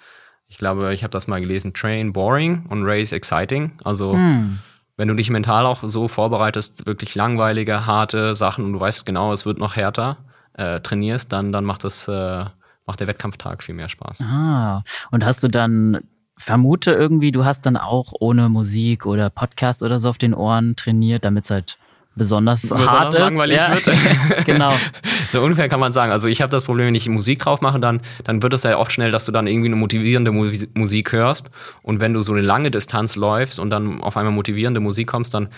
Ich 0.47 0.57
glaube, 0.57 0.93
ich 0.93 1.03
habe 1.03 1.11
das 1.11 1.27
mal 1.27 1.39
gelesen: 1.39 1.73
Train 1.73 2.11
boring 2.11 2.65
und 2.69 2.83
race 2.85 3.11
exciting. 3.13 3.71
Also 3.85 4.13
Hm. 4.13 4.59
Wenn 4.99 5.07
du 5.07 5.13
dich 5.13 5.29
mental 5.29 5.65
auch 5.65 5.79
so 5.83 6.09
vorbereitest, 6.09 6.85
wirklich 6.85 7.15
langweilige, 7.15 7.85
harte 7.85 8.35
Sachen 8.35 8.65
und 8.65 8.73
du 8.73 8.81
weißt 8.81 9.05
genau, 9.05 9.31
es 9.31 9.45
wird 9.45 9.57
noch 9.57 9.77
härter, 9.77 10.17
äh, 10.55 10.81
trainierst, 10.81 11.31
dann, 11.31 11.53
dann 11.53 11.63
macht 11.63 11.85
das, 11.85 12.09
äh, 12.09 12.43
macht 12.85 12.99
der 12.99 13.07
Wettkampftag 13.07 13.63
viel 13.63 13.75
mehr 13.75 13.87
Spaß. 13.87 14.21
Ah. 14.23 14.83
Und 15.09 15.23
hast 15.23 15.41
du 15.41 15.47
dann, 15.47 15.99
vermute 16.35 16.91
irgendwie, 16.91 17.31
du 17.31 17.45
hast 17.45 17.65
dann 17.65 17.77
auch 17.77 18.11
ohne 18.19 18.49
Musik 18.49 19.05
oder 19.05 19.29
Podcast 19.29 19.83
oder 19.83 20.01
so 20.01 20.09
auf 20.09 20.17
den 20.17 20.33
Ohren 20.33 20.75
trainiert, 20.75 21.23
damit 21.23 21.45
es 21.45 21.51
halt 21.51 21.77
besonders, 22.15 22.61
Besonders 22.61 22.89
hart 22.89 23.13
ist. 23.13 23.19
langweilig 23.19 23.57
ja. 23.57 23.73
wird. 23.73 24.45
genau. 24.45 24.73
So 25.29 25.41
ungefähr 25.41 25.69
kann 25.69 25.79
man 25.79 25.91
sagen. 25.91 26.11
Also 26.11 26.27
ich 26.27 26.41
habe 26.41 26.49
das 26.49 26.65
Problem, 26.65 26.87
wenn 26.87 26.95
ich 26.95 27.07
Musik 27.07 27.39
drauf 27.39 27.61
mache, 27.61 27.79
dann, 27.79 28.01
dann 28.23 28.41
wird 28.43 28.53
es 28.53 28.63
ja 28.63 28.77
oft 28.77 28.91
schnell, 28.91 29.11
dass 29.11 29.25
du 29.25 29.31
dann 29.31 29.47
irgendwie 29.47 29.67
eine 29.67 29.75
motivierende 29.75 30.31
Mu 30.31 30.51
Musik 30.73 31.11
hörst. 31.11 31.49
Und 31.81 31.99
wenn 31.99 32.13
du 32.13 32.21
so 32.21 32.33
eine 32.33 32.41
lange 32.41 32.71
Distanz 32.71 33.15
läufst 33.15 33.59
und 33.59 33.69
dann 33.69 34.01
auf 34.01 34.17
einmal 34.17 34.33
motivierende 34.33 34.79
Musik 34.79 35.07
kommst, 35.07 35.33
dann 35.33 35.49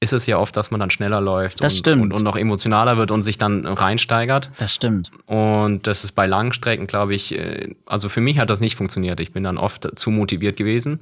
ist 0.00 0.12
es 0.12 0.26
ja 0.26 0.38
oft, 0.38 0.56
dass 0.56 0.70
man 0.70 0.78
dann 0.78 0.90
schneller 0.90 1.20
läuft 1.20 1.62
Das 1.62 1.72
und, 1.72 1.78
stimmt. 1.78 2.02
Und, 2.02 2.12
und 2.12 2.22
noch 2.22 2.36
emotionaler 2.36 2.96
wird 2.96 3.10
und 3.10 3.22
sich 3.22 3.36
dann 3.36 3.66
reinsteigert. 3.66 4.50
Das 4.58 4.72
stimmt. 4.72 5.10
Und 5.26 5.86
das 5.88 6.04
ist 6.04 6.12
bei 6.12 6.26
langen 6.26 6.52
Strecken, 6.52 6.86
glaube 6.86 7.14
ich, 7.14 7.36
äh, 7.36 7.74
also 7.84 8.08
für 8.08 8.20
mich 8.20 8.38
hat 8.38 8.48
das 8.48 8.60
nicht 8.60 8.76
funktioniert. 8.76 9.18
Ich 9.18 9.32
bin 9.32 9.42
dann 9.42 9.58
oft 9.58 9.88
zu 9.98 10.10
motiviert 10.10 10.56
gewesen. 10.56 11.00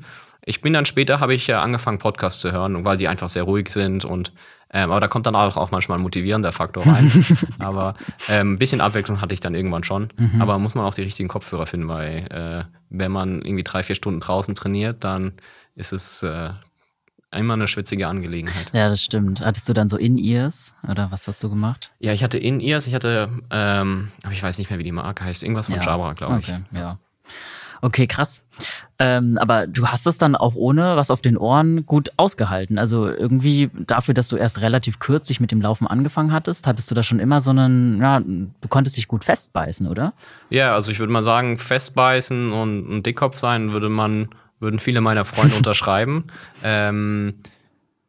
Ich 0.49 0.61
bin 0.61 0.73
dann 0.73 0.87
später, 0.87 1.19
habe 1.19 1.35
ich 1.35 1.49
ja 1.49 1.61
angefangen, 1.61 1.99
Podcasts 1.99 2.41
zu 2.41 2.53
hören, 2.53 2.85
weil 2.85 2.97
die 2.97 3.09
einfach 3.09 3.29
sehr 3.29 3.43
ruhig 3.43 3.69
sind 3.69 4.05
und 4.05 4.33
ähm, 4.71 4.91
aber 4.91 5.01
da 5.01 5.09
kommt 5.09 5.27
dann 5.27 5.35
auch, 5.35 5.57
auch 5.57 5.71
manchmal 5.71 5.99
ein 5.99 6.03
motivierender 6.03 6.53
Faktor 6.53 6.87
rein. 6.87 7.11
aber 7.59 7.95
ähm, 8.29 8.55
ein 8.55 8.59
bisschen 8.59 8.81
Abwechslung 8.81 9.21
hatte 9.21 9.35
ich 9.35 9.41
dann 9.41 9.55
irgendwann 9.55 9.85
schon. 9.85 10.09
Aber 10.41 10.59
muss 10.59 10.75
man 10.75 10.85
auch 10.85 10.95
die 10.95 11.03
richtigen 11.03 11.29
Kopfhörer 11.29 11.67
finden, 11.67 11.89
weil 11.89 12.27
äh, 12.31 12.65
wenn 12.91 13.13
man 13.13 13.43
irgendwie 13.43 13.63
drei, 13.63 13.83
vier 13.83 13.95
Stunden 13.95 14.21
draußen 14.21 14.55
trainiert, 14.57 15.05
dann 15.05 15.35
ist 15.77 15.93
es 15.93 16.23
äh, 16.25 16.51
immer 17.33 17.55
eine 17.55 17.69
schwitzige 17.69 18.09
Angelegenheit. 18.09 18.73
Ja, 18.73 18.89
das 18.89 19.03
stimmt. 19.03 19.41
Hattest 19.41 19.69
du 19.69 19.73
dann 19.73 19.89
so 19.89 19.97
In-Ears 19.97 20.75
oder 20.89 21.11
was 21.11 21.27
hast 21.29 21.43
du 21.43 21.49
gemacht? 21.51 21.93
Ja, 22.01 22.13
ich 22.13 22.23
hatte 22.25 22.39
In-Ears, 22.39 22.87
ich 22.87 22.95
hatte, 22.95 23.29
ähm, 23.51 24.11
aber 24.23 24.33
ich 24.33 24.43
weiß 24.43 24.59
nicht 24.59 24.71
mehr, 24.71 24.79
wie 24.79 24.85
die 24.85 24.93
Marke 24.93 25.25
heißt, 25.25 25.43
irgendwas 25.43 25.67
von 25.67 25.77
Ja. 25.77 25.83
Jabra, 25.83 26.13
glaube 26.15 26.41
ich. 26.41 26.49
Okay, 26.49 26.63
ja. 26.73 26.99
Okay, 27.83 28.07
krass. 28.07 28.47
Ähm, 28.99 29.37
aber 29.39 29.67
du 29.67 29.89
hast 29.89 30.07
es 30.07 30.17
dann 30.17 30.37
auch 30.37 30.55
ohne 30.55 30.97
was 30.97 31.11
auf 31.11 31.21
den 31.21 31.37
Ohren 31.37 31.85
gut 31.85 32.11
ausgehalten. 32.17 32.79
Also 32.79 33.09
irgendwie 33.09 33.71
dafür, 33.87 34.15
dass 34.15 34.29
du 34.29 34.37
erst 34.37 34.61
relativ 34.61 34.99
kürzlich 34.99 35.39
mit 35.39 35.51
dem 35.51 35.61
Laufen 35.61 35.87
angefangen 35.87 36.33
hattest, 36.33 36.67
hattest 36.67 36.91
du 36.91 36.95
da 36.95 37.03
schon 37.03 37.21
immer 37.21 37.43
so 37.43 37.51
einen, 37.51 38.01
ja, 38.01 38.21
du 38.21 38.69
konntest 38.69 38.97
dich 38.97 39.07
gut 39.07 39.25
festbeißen, 39.25 39.87
oder? 39.87 40.15
Ja, 40.49 40.75
also 40.75 40.91
ich 40.93 40.99
würde 40.99 41.13
mal 41.13 41.23
sagen, 41.23 41.59
festbeißen 41.59 42.53
und 42.53 42.89
ein 42.91 43.03
Dickkopf 43.03 43.39
sein, 43.39 43.73
würde 43.73 43.91
man, 43.91 44.31
würden 44.61 44.79
viele 44.79 45.03
meiner 45.03 45.27
Freunde 45.27 45.57
unterschreiben. 45.59 46.25
Ähm, 46.65 47.35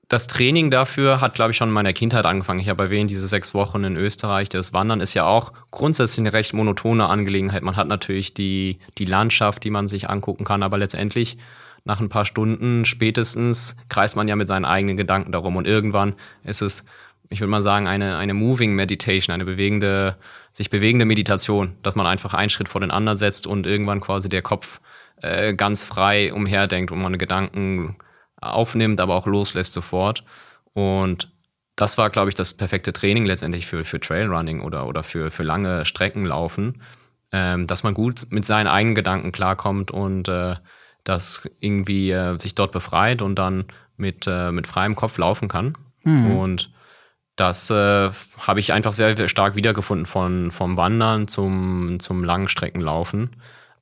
das 0.07 0.27
Training 0.27 0.71
dafür 0.71 1.19
hat, 1.19 1.33
glaube 1.33 1.51
ich, 1.51 1.57
schon 1.57 1.67
in 1.67 1.73
meiner 1.73 1.91
Kindheit 1.91 2.25
angefangen. 2.25 2.61
Ich 2.61 2.69
habe 2.69 2.83
erwähnt, 2.83 3.11
diese 3.11 3.27
sechs 3.27 3.53
Wochen 3.53 3.83
in 3.83 3.97
Österreich. 3.97 4.47
Das 4.47 4.71
Wandern 4.71 5.01
ist 5.01 5.13
ja 5.13 5.25
auch 5.25 5.51
grundsätzlich 5.71 6.25
eine 6.25 6.33
recht 6.33 6.53
monotone 6.53 7.07
Angelegenheit. 7.07 7.63
Man 7.63 7.75
hat 7.75 7.87
natürlich 7.87 8.33
die, 8.33 8.79
die 8.97 9.05
Landschaft, 9.05 9.63
die 9.65 9.69
man 9.69 9.89
sich 9.89 10.09
angucken 10.09 10.45
kann, 10.45 10.63
aber 10.63 10.77
letztendlich 10.77 11.37
nach 11.83 11.99
ein 11.99 12.09
paar 12.09 12.25
Stunden 12.25 12.85
spätestens 12.85 13.75
kreist 13.89 14.15
man 14.15 14.27
ja 14.27 14.35
mit 14.35 14.47
seinen 14.47 14.65
eigenen 14.65 14.95
Gedanken 14.95 15.33
darum. 15.33 15.57
Und 15.57 15.67
irgendwann 15.67 16.15
ist 16.43 16.61
es, 16.61 16.85
ich 17.29 17.41
würde 17.41 17.51
mal 17.51 17.61
sagen, 17.61 17.87
eine, 17.87 18.17
eine 18.17 18.33
Moving 18.33 18.75
Meditation, 18.75 19.33
eine 19.33 19.45
bewegende, 19.45 20.15
sich 20.53 20.69
bewegende 20.69 21.05
Meditation, 21.05 21.75
dass 21.83 21.95
man 21.95 22.05
einfach 22.05 22.33
einen 22.33 22.49
Schritt 22.49 22.69
vor 22.69 22.79
den 22.79 22.91
anderen 22.91 23.17
setzt 23.17 23.45
und 23.45 23.67
irgendwann 23.67 23.99
quasi 23.99 24.29
der 24.29 24.41
Kopf 24.41 24.79
äh, 25.21 25.53
ganz 25.53 25.83
frei 25.83 26.31
umherdenkt 26.31 26.91
und 26.91 27.01
man 27.01 27.17
Gedanken 27.17 27.97
aufnimmt, 28.41 28.99
aber 28.99 29.15
auch 29.15 29.27
loslässt 29.27 29.73
sofort. 29.73 30.23
Und 30.73 31.31
das 31.75 31.97
war, 31.97 32.09
glaube 32.09 32.29
ich, 32.29 32.35
das 32.35 32.53
perfekte 32.53 32.93
Training 32.93 33.25
letztendlich 33.25 33.67
für, 33.67 33.83
für 33.83 33.99
Trailrunning 33.99 34.61
oder, 34.61 34.87
oder 34.87 35.03
für, 35.03 35.31
für 35.31 35.43
lange 35.43 35.85
Strecken 35.85 36.25
laufen, 36.25 36.81
ähm, 37.31 37.67
dass 37.67 37.83
man 37.83 37.93
gut 37.93 38.27
mit 38.29 38.45
seinen 38.45 38.67
eigenen 38.67 38.95
Gedanken 38.95 39.31
klarkommt 39.31 39.91
und 39.91 40.27
äh, 40.27 40.55
das 41.03 41.47
irgendwie 41.59 42.11
äh, 42.11 42.37
sich 42.39 42.55
dort 42.55 42.71
befreit 42.71 43.21
und 43.21 43.35
dann 43.35 43.65
mit, 43.95 44.25
äh, 44.27 44.51
mit 44.51 44.67
freiem 44.67 44.95
Kopf 44.95 45.17
laufen 45.17 45.47
kann. 45.47 45.77
Und 46.37 46.71
das 47.35 47.69
äh, 47.69 48.09
habe 48.39 48.59
ich 48.59 48.73
einfach 48.73 48.93
sehr 48.93 49.27
stark 49.29 49.55
wiedergefunden 49.55 50.07
von, 50.07 50.51
vom 50.51 50.75
Wandern 50.77 51.27
zum, 51.27 51.99
zum 51.99 52.23
Langstreckenlaufen. 52.23 53.35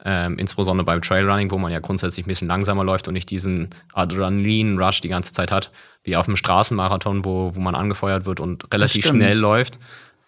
Ähm, 0.08 0.38
insbesondere 0.38 0.86
beim 0.86 1.02
Trailrunning, 1.02 1.50
wo 1.50 1.58
man 1.58 1.72
ja 1.72 1.80
grundsätzlich 1.80 2.28
ein 2.28 2.30
bisschen 2.30 2.48
langsamer 2.48 2.84
läuft 2.84 3.08
und 3.08 3.16
nicht 3.16 3.32
diesen 3.32 3.70
Adrenalin-Rush 3.94 5.02
die 5.02 5.10
ganze 5.10 5.34
Zeit 5.34 5.52
hat, 5.52 5.72
wie 6.04 6.16
auf 6.16 6.28
einem 6.28 6.38
Straßenmarathon, 6.38 7.26
wo, 7.26 7.56
wo 7.56 7.60
man 7.60 7.74
angefeuert 7.74 8.28
wird 8.28 8.40
und 8.40 8.72
relativ 8.72 9.08
schnell 9.08 9.36
läuft. 9.36 9.80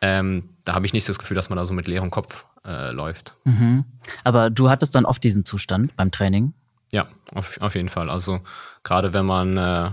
Ähm, 0.02 0.50
da 0.63 0.74
habe 0.74 0.88
ich 0.88 0.94
nicht 0.94 1.08
das 1.08 1.20
Gefühl, 1.20 1.36
dass 1.36 1.50
man 1.50 1.58
da 1.58 1.66
so 1.66 1.74
mit 1.74 1.88
leerem 1.88 2.10
Kopf 2.10 2.46
äh, 2.66 2.92
läuft. 2.92 3.36
Mhm. 3.46 3.86
Aber 4.24 4.50
du 4.50 4.72
hattest 4.72 4.96
dann 4.96 5.06
oft 5.06 5.24
diesen 5.24 5.46
Zustand 5.46 5.96
beim 5.96 6.10
Training. 6.10 6.54
Ja, 6.90 7.08
auf, 7.36 7.62
auf 7.62 7.76
jeden 7.76 7.90
Fall. 7.90 8.10
Also 8.10 8.42
gerade 8.82 9.13
wenn 9.13 9.28
man 9.28 9.58
äh, 9.58 9.92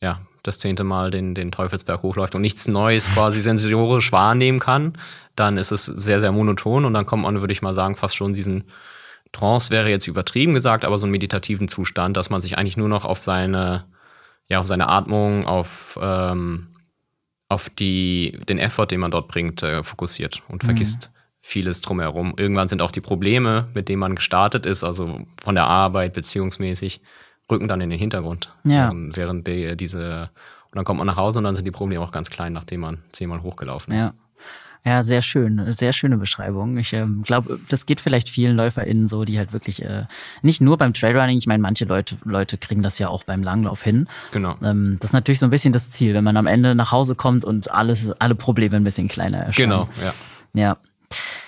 ja 0.00 0.20
das 0.42 0.58
zehnte 0.58 0.84
Mal 0.84 1.10
den, 1.10 1.34
den 1.34 1.50
Teufelsberg 1.52 2.02
hochläuft 2.02 2.34
und 2.34 2.40
nichts 2.40 2.68
Neues 2.68 3.08
quasi 3.14 3.42
sensorisch 3.42 4.12
wahrnehmen 4.12 4.60
kann, 4.60 4.94
dann 5.34 5.58
ist 5.58 5.72
es 5.72 5.84
sehr, 5.84 6.20
sehr 6.20 6.32
monoton 6.32 6.86
und 6.86 6.94
dann 6.94 7.04
kommt 7.04 7.24
man, 7.24 7.40
würde 7.40 7.52
ich 7.52 7.62
mal 7.62 7.74
sagen, 7.74 7.96
fast 7.96 8.16
schon 8.16 8.32
diesen 8.32 8.64
Trance 9.32 9.70
wäre 9.70 9.90
jetzt 9.90 10.06
übertrieben 10.06 10.54
gesagt, 10.54 10.84
aber 10.84 10.98
so 10.98 11.06
einen 11.06 11.12
meditativen 11.12 11.68
Zustand, 11.68 12.16
dass 12.16 12.30
man 12.30 12.40
sich 12.40 12.58
eigentlich 12.58 12.76
nur 12.76 12.88
noch 12.88 13.04
auf 13.04 13.22
seine, 13.22 13.84
ja, 14.48 14.60
auf 14.60 14.66
seine 14.66 14.88
Atmung, 14.88 15.46
auf, 15.46 15.98
ähm, 16.00 16.68
auf 17.48 17.68
die, 17.70 18.38
den 18.48 18.58
Effort, 18.58 18.86
den 18.86 19.00
man 19.00 19.10
dort 19.10 19.28
bringt, 19.28 19.62
äh, 19.62 19.82
fokussiert 19.82 20.42
und 20.48 20.64
vergisst 20.64 21.10
vieles 21.40 21.80
drumherum. 21.80 22.34
Irgendwann 22.36 22.66
sind 22.66 22.82
auch 22.82 22.90
die 22.90 23.00
Probleme, 23.00 23.68
mit 23.72 23.88
denen 23.88 24.00
man 24.00 24.16
gestartet 24.16 24.66
ist, 24.66 24.82
also 24.82 25.20
von 25.40 25.54
der 25.54 25.66
Arbeit 25.66 26.14
beziehungsmäßig, 26.14 27.00
rücken 27.50 27.68
dann 27.68 27.80
in 27.80 27.90
den 27.90 27.98
Hintergrund. 27.98 28.52
Ja. 28.64 28.90
Ähm, 28.90 29.12
Während 29.14 29.46
die, 29.46 29.76
diese, 29.76 30.30
und 30.70 30.76
dann 30.76 30.84
kommt 30.84 30.98
man 30.98 31.06
nach 31.06 31.16
Hause 31.16 31.38
und 31.38 31.44
dann 31.44 31.54
sind 31.54 31.64
die 31.64 31.70
Probleme 31.70 32.02
auch 32.04 32.10
ganz 32.10 32.30
klein, 32.30 32.52
nachdem 32.52 32.80
man 32.80 32.98
zehnmal 33.12 33.42
hochgelaufen 33.42 33.94
ist. 33.94 34.02
Ja. 34.02 34.14
Ja, 34.86 35.02
sehr 35.02 35.20
schön, 35.20 35.72
sehr 35.72 35.92
schöne 35.92 36.16
Beschreibung. 36.16 36.78
Ich 36.78 36.92
ähm, 36.92 37.24
glaube, 37.24 37.58
das 37.68 37.86
geht 37.86 38.00
vielleicht 38.00 38.28
vielen 38.28 38.54
LäuferInnen 38.56 39.08
so, 39.08 39.24
die 39.24 39.36
halt 39.36 39.52
wirklich 39.52 39.82
äh, 39.82 40.04
nicht 40.42 40.60
nur 40.60 40.78
beim 40.78 40.94
Trailrunning, 40.94 41.38
ich 41.38 41.48
meine, 41.48 41.60
manche 41.60 41.86
Leute, 41.86 42.16
Leute 42.24 42.56
kriegen 42.56 42.84
das 42.84 43.00
ja 43.00 43.08
auch 43.08 43.24
beim 43.24 43.42
Langlauf 43.42 43.82
hin. 43.82 44.06
Genau. 44.30 44.54
Ähm, 44.62 44.98
das 45.00 45.10
ist 45.10 45.14
natürlich 45.14 45.40
so 45.40 45.46
ein 45.46 45.50
bisschen 45.50 45.72
das 45.72 45.90
Ziel, 45.90 46.14
wenn 46.14 46.22
man 46.22 46.36
am 46.36 46.46
Ende 46.46 46.76
nach 46.76 46.92
Hause 46.92 47.16
kommt 47.16 47.44
und 47.44 47.68
alles, 47.72 48.12
alle 48.20 48.36
Probleme 48.36 48.76
ein 48.76 48.84
bisschen 48.84 49.08
kleiner 49.08 49.38
erscheinen. 49.38 49.70
Genau, 49.70 49.88
ja. 50.04 50.14
Ja. 50.54 50.76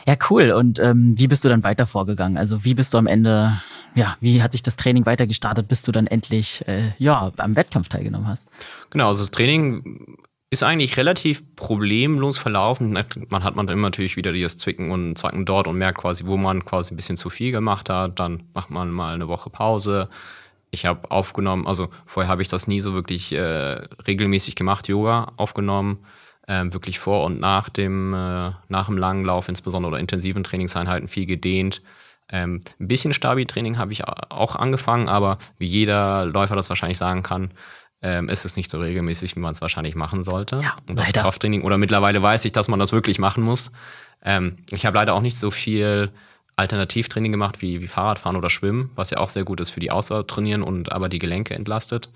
Ja, 0.05 0.17
cool. 0.31 0.51
Und 0.51 0.81
ähm, 0.81 1.15
wie 1.17 1.29
bist 1.29 1.45
du 1.45 1.49
dann 1.49 1.63
weiter 1.63 1.87
vorgegangen? 1.87 2.39
Also 2.39 2.65
wie 2.65 2.75
bist 2.75 2.93
du 2.93 2.99
am 2.99 3.07
Ende, 3.07 3.53
ja, 3.95 4.17
wie 4.21 4.43
hat 4.43 4.51
sich 4.51 4.65
das 4.65 4.75
Training 4.75 5.07
weiter 5.07 5.29
gestartet, 5.29 5.69
bis 5.69 5.83
du 5.83 5.93
dann 5.93 6.09
endlich 6.09 6.67
äh, 6.67 6.93
ja, 6.99 7.31
am 7.37 7.55
Wettkampf 7.55 7.89
teilgenommen 7.89 8.27
hast? 8.27 8.49
Genau, 8.91 9.07
also 9.07 9.23
das 9.23 9.31
Training 9.31 10.17
ist 10.51 10.63
eigentlich 10.63 10.97
relativ 10.97 11.43
problemlos 11.57 12.39
verlaufen. 12.39 12.93
Man 13.29 13.45
hat 13.45 13.55
man 13.57 13.67
dann 13.67 13.77
immer 13.77 13.89
natürlich 13.89 14.17
wieder 14.17 14.33
dieses 14.33 14.57
Zwicken 14.57 14.91
und 14.91 15.17
Zwacken 15.17 15.45
dort 15.45 15.67
und 15.67 15.77
merkt 15.77 15.99
quasi, 15.99 16.25
wo 16.27 16.37
man 16.37 16.65
quasi 16.65 16.95
ein 16.95 16.97
bisschen 16.97 17.17
zu 17.19 17.29
viel 17.31 17.53
gemacht 17.53 17.91
hat. 17.91 18.19
Dann 18.19 18.45
macht 18.55 18.71
man 18.71 18.91
mal 18.91 19.15
eine 19.15 19.29
Woche 19.29 19.51
Pause. 19.51 20.09
Ich 20.71 20.87
habe 20.87 21.11
aufgenommen, 21.11 21.67
also 21.67 21.89
vorher 22.07 22.31
habe 22.31 22.43
ich 22.43 22.49
das 22.49 22.67
nie 22.67 22.81
so 22.81 22.95
wirklich 22.95 23.33
äh, 23.33 23.39
regelmäßig 24.07 24.55
gemacht, 24.55 24.89
Yoga 24.89 25.33
aufgenommen. 25.37 25.99
ähm, 26.49 26.73
wirklich 26.73 26.99
vor 26.99 27.25
und 27.25 27.39
nach 27.39 27.69
dem, 27.69 28.15
äh, 28.15 28.53
nach 28.69 28.87
dem 28.87 28.97
langen 28.97 29.25
Lauf, 29.25 29.49
insbesondere 29.49 29.93
oder 29.93 30.01
intensiven 30.01 30.43
Trainingseinheiten, 30.43 31.09
viel 31.09 31.27
gedehnt. 31.27 31.83
Ähm, 32.31 32.63
ein 32.81 32.89
bisschen 32.89 33.13
Stabi-Training 33.13 33.79
habe 33.79 33.93
ich 33.93 34.05
auch 34.07 34.57
angefangen, 34.57 35.09
aber 35.09 35.39
wie 35.59 35.67
jeder 35.67 36.25
Läufer 36.25 36.57
das 36.57 36.69
wahrscheinlich 36.71 36.99
sagen 36.99 37.23
kann, 37.23 37.51
ähm, 38.03 38.29
ist 38.29 38.45
es 38.45 38.57
nicht 38.57 38.71
so 38.71 38.79
regelmäßig, 38.79 39.37
wie 39.37 39.41
man 39.41 39.53
es 39.53 39.61
wahrscheinlich 39.61 39.95
machen 39.95 40.23
sollte. 40.23 40.61
Ja, 40.63 40.77
und 40.89 40.97
das 40.97 41.09
leider. 41.09 41.23
Krafttraining, 41.23 41.63
oder 41.63 41.79
mittlerweile 41.79 42.23
weiß 42.23 42.45
ich, 42.45 42.53
dass 42.53 42.69
man 42.69 42.79
das 42.79 42.93
wirklich 42.93 43.19
machen 43.19 43.43
muss. 43.43 43.73
Ähm, 44.23 44.57
ich 44.71 44.87
habe 44.87 44.97
leider 44.97 45.15
auch 45.15 45.21
nicht 45.21 45.37
so 45.37 45.51
viel 45.51 46.13
Alternativtraining 46.57 47.33
gemacht 47.33 47.63
wie, 47.63 47.81
wie 47.81 47.87
Fahrradfahren 47.87 48.37
oder 48.37 48.51
Schwimmen, 48.51 48.91
was 48.95 49.11
ja 49.11 49.19
auch 49.19 49.31
sehr 49.31 49.45
gut 49.45 49.61
ist 49.61 49.71
für 49.71 49.81
die 49.81 49.91
Ausdauer 49.91 50.27
trainieren 50.27 50.63
und 50.63 50.93
aber 50.93 51.09
die 51.09 51.19
Gelenke 51.19 51.55
entlastet. 51.55 52.11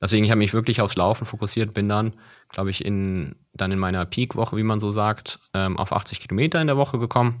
Deswegen, 0.00 0.24
ich 0.24 0.30
habe 0.30 0.38
mich 0.38 0.52
wirklich 0.52 0.80
aufs 0.80 0.96
Laufen 0.96 1.24
fokussiert, 1.24 1.72
bin 1.72 1.88
dann, 1.88 2.12
glaube 2.50 2.68
ich, 2.68 2.84
in, 2.84 3.36
dann 3.54 3.72
in 3.72 3.78
meiner 3.78 4.04
Peak-Woche, 4.04 4.56
wie 4.56 4.62
man 4.62 4.80
so 4.80 4.90
sagt, 4.90 5.38
ähm, 5.54 5.78
auf 5.78 5.92
80 5.92 6.20
Kilometer 6.20 6.60
in 6.60 6.66
der 6.66 6.76
Woche 6.76 6.98
gekommen 6.98 7.40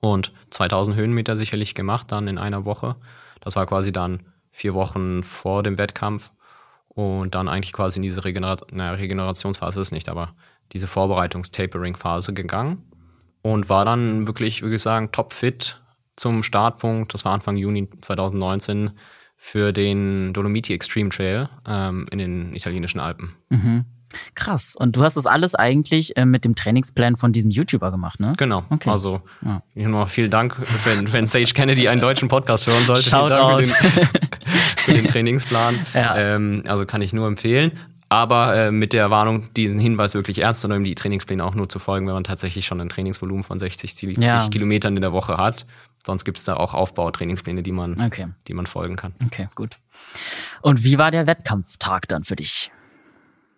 und 0.00 0.32
2000 0.50 0.96
Höhenmeter 0.96 1.36
sicherlich 1.36 1.74
gemacht 1.74 2.12
dann 2.12 2.28
in 2.28 2.38
einer 2.38 2.64
Woche. 2.64 2.96
Das 3.40 3.56
war 3.56 3.66
quasi 3.66 3.92
dann 3.92 4.20
vier 4.50 4.74
Wochen 4.74 5.22
vor 5.22 5.62
dem 5.62 5.78
Wettkampf 5.78 6.30
und 6.94 7.34
dann 7.34 7.48
eigentlich 7.48 7.72
quasi 7.72 7.98
in 7.98 8.02
diese 8.02 8.24
Regener 8.24 8.56
na, 8.72 8.92
Regenerationsphase 8.92 9.80
ist 9.80 9.92
nicht, 9.92 10.08
aber 10.08 10.34
diese 10.72 10.86
Vorbereitungs-Tapering-Phase 10.86 12.32
gegangen 12.32 12.82
und 13.42 13.68
war 13.68 13.84
dann 13.84 14.26
wirklich, 14.26 14.62
würde 14.62 14.76
ich 14.76 14.82
sagen, 14.82 15.10
topfit 15.12 15.80
zum 16.16 16.42
Startpunkt. 16.42 17.14
Das 17.14 17.24
war 17.24 17.32
Anfang 17.32 17.56
Juni 17.56 17.88
2019 18.00 18.90
für 19.36 19.72
den 19.72 20.32
Dolomiti 20.34 20.74
Extreme 20.74 21.08
Trail 21.10 21.48
ähm, 21.66 22.06
in 22.10 22.18
den 22.18 22.54
italienischen 22.54 23.00
Alpen. 23.00 23.36
Mhm. 23.48 23.84
Krass. 24.34 24.74
Und 24.76 24.96
du 24.96 25.04
hast 25.04 25.16
das 25.16 25.24
alles 25.26 25.54
eigentlich 25.54 26.16
äh, 26.16 26.26
mit 26.26 26.44
dem 26.44 26.56
Trainingsplan 26.56 27.14
von 27.16 27.32
diesem 27.32 27.50
YouTuber 27.50 27.90
gemacht, 27.92 28.18
ne? 28.18 28.34
Genau. 28.36 28.64
Okay. 28.68 28.90
Also 28.90 29.22
Ja. 29.42 29.62
nochmal 29.74 30.06
vielen 30.06 30.30
Dank, 30.32 30.56
wenn, 30.84 31.12
wenn 31.12 31.26
Sage 31.26 31.44
Kennedy 31.54 31.88
einen 31.88 32.00
deutschen 32.00 32.28
Podcast 32.28 32.66
hören 32.66 32.84
sollte. 32.84 33.08
Vielen 33.08 33.26
Dank 33.28 33.66
für 33.68 33.74
Shoutout. 33.74 34.00
den, 34.00 34.08
für 34.80 34.94
den 34.94 35.06
Trainingsplan. 35.06 35.86
Ja. 35.94 36.16
Ähm, 36.16 36.62
also 36.66 36.86
kann 36.86 37.02
ich 37.02 37.12
nur 37.12 37.26
empfehlen. 37.26 37.72
Aber 38.08 38.56
äh, 38.56 38.70
mit 38.72 38.92
der 38.92 39.10
Warnung, 39.10 39.52
diesen 39.54 39.78
Hinweis 39.78 40.14
wirklich 40.14 40.40
ernst 40.40 40.62
zu 40.62 40.68
nehmen, 40.68 40.84
die 40.84 40.96
Trainingspläne 40.96 41.44
auch 41.44 41.54
nur 41.54 41.68
zu 41.68 41.78
folgen, 41.78 42.06
wenn 42.08 42.14
man 42.14 42.24
tatsächlich 42.24 42.66
schon 42.66 42.80
ein 42.80 42.88
Trainingsvolumen 42.88 43.44
von 43.44 43.58
60, 43.60 43.94
70 43.94 44.24
Ja. 44.24 44.48
Kilometern 44.48 44.96
in 44.96 45.02
der 45.02 45.12
Woche 45.12 45.36
hat. 45.36 45.64
Sonst 46.04 46.24
gibt 46.24 46.38
es 46.38 46.44
da 46.44 46.54
auch 46.56 46.74
Aufbautrainingspläne, 46.74 47.62
die 47.62 47.70
man, 47.72 48.00
Okay. 48.00 48.26
die 48.48 48.54
man 48.54 48.66
folgen 48.66 48.96
kann. 48.96 49.14
Okay, 49.24 49.48
gut. 49.54 49.76
Und 50.60 50.82
wie 50.82 50.98
war 50.98 51.10
der 51.12 51.26
Wettkampftag 51.28 52.08
dann 52.08 52.24
für 52.24 52.34
dich? 52.36 52.72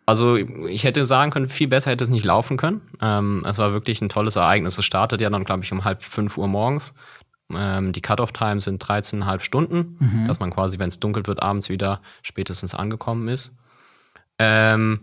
Also 0.04 0.36
ich 0.36 0.84
hätte 0.84 1.04
sagen 1.06 1.30
können, 1.30 1.48
viel 1.48 1.68
besser 1.68 1.90
hätte 1.92 2.04
es 2.04 2.10
nicht 2.10 2.24
laufen 2.26 2.56
können. 2.56 2.80
Ähm, 3.00 3.46
es 3.48 3.56
war 3.58 3.72
wirklich 3.72 4.02
ein 4.02 4.08
tolles 4.08 4.36
Ereignis. 4.36 4.76
Es 4.76 4.84
startet 4.84 5.20
ja 5.20 5.30
dann, 5.30 5.44
glaube 5.44 5.62
ich, 5.62 5.72
um 5.72 5.84
halb 5.84 6.02
fünf 6.02 6.36
Uhr 6.36 6.48
morgens. 6.48 6.94
Ähm, 7.56 7.92
die 7.92 8.00
Cut-Off-Time 8.00 8.60
sind 8.60 8.82
13,5 8.82 9.40
Stunden, 9.40 10.24
dass 10.26 10.40
man 10.40 10.50
quasi, 10.50 10.78
wenn 10.78 10.88
es 10.88 11.00
dunkel 11.00 11.26
wird, 11.26 11.42
abends 11.42 11.68
wieder 11.68 12.00
spätestens 12.22 12.74
angekommen 12.74 13.28
ist. 13.28 13.56
Ähm, 14.38 15.00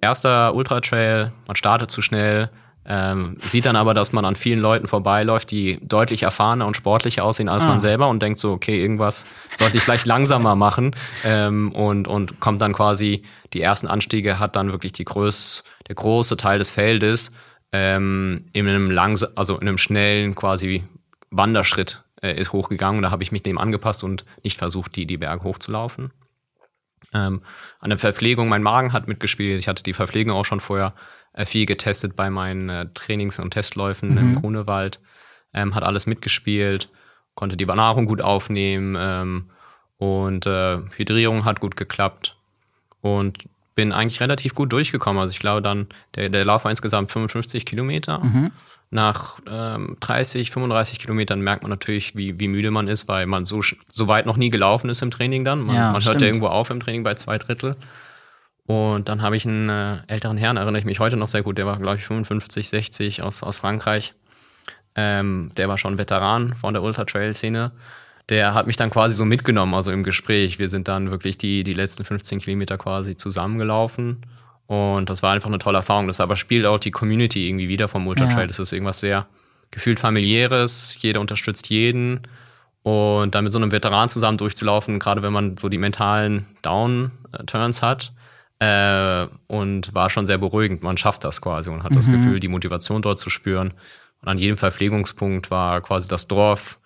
erster 0.00 0.54
Ultra-Trail, 0.54 1.32
man 1.46 1.56
startet 1.56 1.90
zu 1.90 2.02
schnell, 2.02 2.50
ähm, 2.88 3.36
sieht 3.40 3.66
dann 3.66 3.74
aber, 3.74 3.94
dass 3.94 4.12
man 4.12 4.24
an 4.24 4.36
vielen 4.36 4.60
Leuten 4.60 4.86
vorbeiläuft, 4.86 5.50
die 5.50 5.80
deutlich 5.82 6.22
erfahrener 6.22 6.66
und 6.68 6.76
sportlicher 6.76 7.24
aussehen 7.24 7.48
als 7.48 7.64
Ah. 7.64 7.68
man 7.68 7.80
selber 7.80 8.08
und 8.08 8.22
denkt 8.22 8.38
so, 8.38 8.52
okay, 8.52 8.80
irgendwas 8.80 9.26
sollte 9.56 9.76
ich 9.76 9.82
vielleicht 9.82 10.06
langsamer 10.06 10.54
machen 10.54 10.94
ähm, 11.24 11.72
und, 11.72 12.06
und 12.06 12.38
kommt 12.38 12.60
dann 12.62 12.72
quasi, 12.72 13.24
die 13.54 13.60
ersten 13.60 13.88
Anstiege 13.88 14.38
hat 14.38 14.54
dann 14.54 14.70
wirklich 14.70 14.92
die 14.92 15.04
größ, 15.04 15.64
der 15.88 15.96
große 15.96 16.36
Teil 16.36 16.60
des 16.60 16.70
Feldes 16.70 17.32
ähm, 17.72 18.44
in 18.52 18.68
einem 18.68 18.92
langsam, 18.92 19.30
also 19.34 19.56
in 19.58 19.66
einem 19.66 19.78
schnellen 19.78 20.36
quasi 20.36 20.84
Wanderschritt 21.30 22.04
äh, 22.22 22.34
ist 22.34 22.52
hochgegangen. 22.52 23.02
Da 23.02 23.10
habe 23.10 23.22
ich 23.22 23.32
mich 23.32 23.42
dem 23.42 23.58
angepasst 23.58 24.04
und 24.04 24.24
nicht 24.42 24.58
versucht, 24.58 24.96
die, 24.96 25.06
die 25.06 25.18
Berge 25.18 25.44
hochzulaufen. 25.44 26.12
Ähm, 27.12 27.42
an 27.78 27.90
der 27.90 27.98
Verpflegung, 27.98 28.48
mein 28.48 28.62
Magen 28.62 28.92
hat 28.92 29.08
mitgespielt. 29.08 29.58
Ich 29.58 29.68
hatte 29.68 29.82
die 29.82 29.92
Verpflegung 29.92 30.34
auch 30.34 30.44
schon 30.44 30.60
vorher 30.60 30.94
äh, 31.32 31.44
viel 31.44 31.66
getestet 31.66 32.16
bei 32.16 32.30
meinen 32.30 32.68
äh, 32.68 32.86
Trainings- 32.94 33.38
und 33.38 33.50
Testläufen 33.52 34.16
im 34.16 34.34
Grunewald. 34.40 35.00
Ähm, 35.52 35.74
hat 35.74 35.84
alles 35.84 36.06
mitgespielt, 36.06 36.90
konnte 37.34 37.56
die 37.56 37.66
Nahrung 37.66 38.06
gut 38.06 38.20
aufnehmen 38.20 38.96
ähm, 38.98 39.50
und 39.98 40.46
äh, 40.46 40.78
Hydrierung 40.96 41.44
hat 41.44 41.60
gut 41.60 41.76
geklappt 41.76 42.36
und 43.00 43.48
bin 43.74 43.92
eigentlich 43.92 44.20
relativ 44.20 44.54
gut 44.54 44.72
durchgekommen. 44.72 45.20
Also 45.20 45.32
ich 45.32 45.38
glaube 45.38 45.62
dann, 45.62 45.86
der, 46.14 46.28
der 46.28 46.44
Lauf 46.44 46.64
war 46.64 46.70
insgesamt 46.70 47.12
55 47.12 47.64
Kilometer. 47.64 48.22
Nach 48.90 49.40
ähm, 49.50 49.96
30, 50.00 50.50
35 50.50 51.00
Kilometern 51.00 51.40
merkt 51.40 51.62
man 51.62 51.70
natürlich, 51.70 52.14
wie, 52.14 52.38
wie 52.38 52.48
müde 52.48 52.70
man 52.70 52.86
ist, 52.86 53.08
weil 53.08 53.26
man 53.26 53.44
so, 53.44 53.60
so 53.90 54.08
weit 54.08 54.26
noch 54.26 54.36
nie 54.36 54.48
gelaufen 54.48 54.88
ist 54.88 55.02
im 55.02 55.10
Training 55.10 55.44
dann. 55.44 55.60
Man, 55.60 55.74
Ja, 55.74 55.92
man 55.92 56.04
hört 56.04 56.20
ja 56.20 56.28
irgendwo 56.28 56.46
auf 56.46 56.70
im 56.70 56.80
Training 56.80 57.02
bei 57.02 57.14
zwei 57.14 57.38
Drittel. 57.38 57.76
Und 58.66 59.08
dann 59.08 59.22
habe 59.22 59.36
ich 59.36 59.46
einen 59.46 59.68
äh, 59.68 59.98
älteren 60.08 60.36
Herrn, 60.36 60.56
erinnere 60.56 60.78
ich 60.78 60.84
mich 60.84 60.98
heute 61.00 61.16
noch 61.16 61.28
sehr 61.28 61.42
gut, 61.42 61.58
der 61.58 61.66
war, 61.66 61.78
glaube 61.78 61.96
ich, 61.96 62.04
55, 62.04 62.68
60 62.68 63.22
aus, 63.22 63.42
aus 63.42 63.58
Frankreich. 63.58 64.14
Ähm, 64.96 65.52
der 65.56 65.68
war 65.68 65.78
schon 65.78 65.98
Veteran 65.98 66.54
von 66.54 66.74
der 66.74 66.82
Ultra-Trail-Szene. 66.82 67.72
Der 68.28 68.54
hat 68.54 68.66
mich 68.66 68.76
dann 68.76 68.90
quasi 68.90 69.14
so 69.14 69.24
mitgenommen, 69.24 69.74
also 69.74 69.92
im 69.92 70.02
Gespräch. 70.02 70.58
Wir 70.58 70.68
sind 70.68 70.88
dann 70.88 71.10
wirklich 71.10 71.38
die, 71.38 71.62
die 71.62 71.74
letzten 71.74 72.04
15 72.04 72.40
Kilometer 72.40 72.76
quasi 72.76 73.16
zusammengelaufen. 73.16 74.22
Und 74.66 75.08
das 75.08 75.22
war 75.22 75.32
einfach 75.32 75.48
eine 75.48 75.58
tolle 75.58 75.78
Erfahrung. 75.78 76.06
Das 76.06 76.20
aber 76.20 76.36
spielt 76.36 76.66
auch 76.66 76.78
die 76.78 76.90
Community 76.90 77.48
irgendwie 77.48 77.68
wieder 77.68 77.88
vom 77.88 78.06
Ultra 78.06 78.26
Trail. 78.26 78.40
Ja. 78.42 78.46
Das 78.46 78.58
ist 78.58 78.72
irgendwas 78.72 79.00
sehr 79.00 79.26
gefühlt 79.70 80.00
familiäres. 80.00 80.98
Jeder 81.00 81.20
unterstützt 81.20 81.68
jeden. 81.70 82.22
Und 82.82 83.34
dann 83.34 83.44
mit 83.44 83.52
so 83.52 83.58
einem 83.58 83.72
Veteran 83.72 84.08
zusammen 84.08 84.38
durchzulaufen, 84.38 84.98
gerade 84.98 85.22
wenn 85.22 85.32
man 85.32 85.56
so 85.56 85.68
die 85.68 85.78
mentalen 85.78 86.46
Down-Turns 86.62 87.82
hat, 87.82 88.12
äh, 88.58 89.26
und 89.48 89.92
war 89.94 90.08
schon 90.08 90.26
sehr 90.26 90.38
beruhigend. 90.38 90.82
Man 90.82 90.96
schafft 90.96 91.24
das 91.24 91.40
quasi 91.40 91.70
und 91.70 91.82
hat 91.82 91.94
das 91.94 92.10
Gefühl, 92.10 92.40
die 92.40 92.48
Motivation 92.48 93.02
dort 93.02 93.18
zu 93.18 93.28
spüren. 93.28 93.72
Und 94.22 94.28
an 94.28 94.38
jedem 94.38 94.56
Verpflegungspunkt 94.56 95.50
war 95.50 95.80
quasi 95.80 96.08
das 96.08 96.26
Dorf 96.26 96.78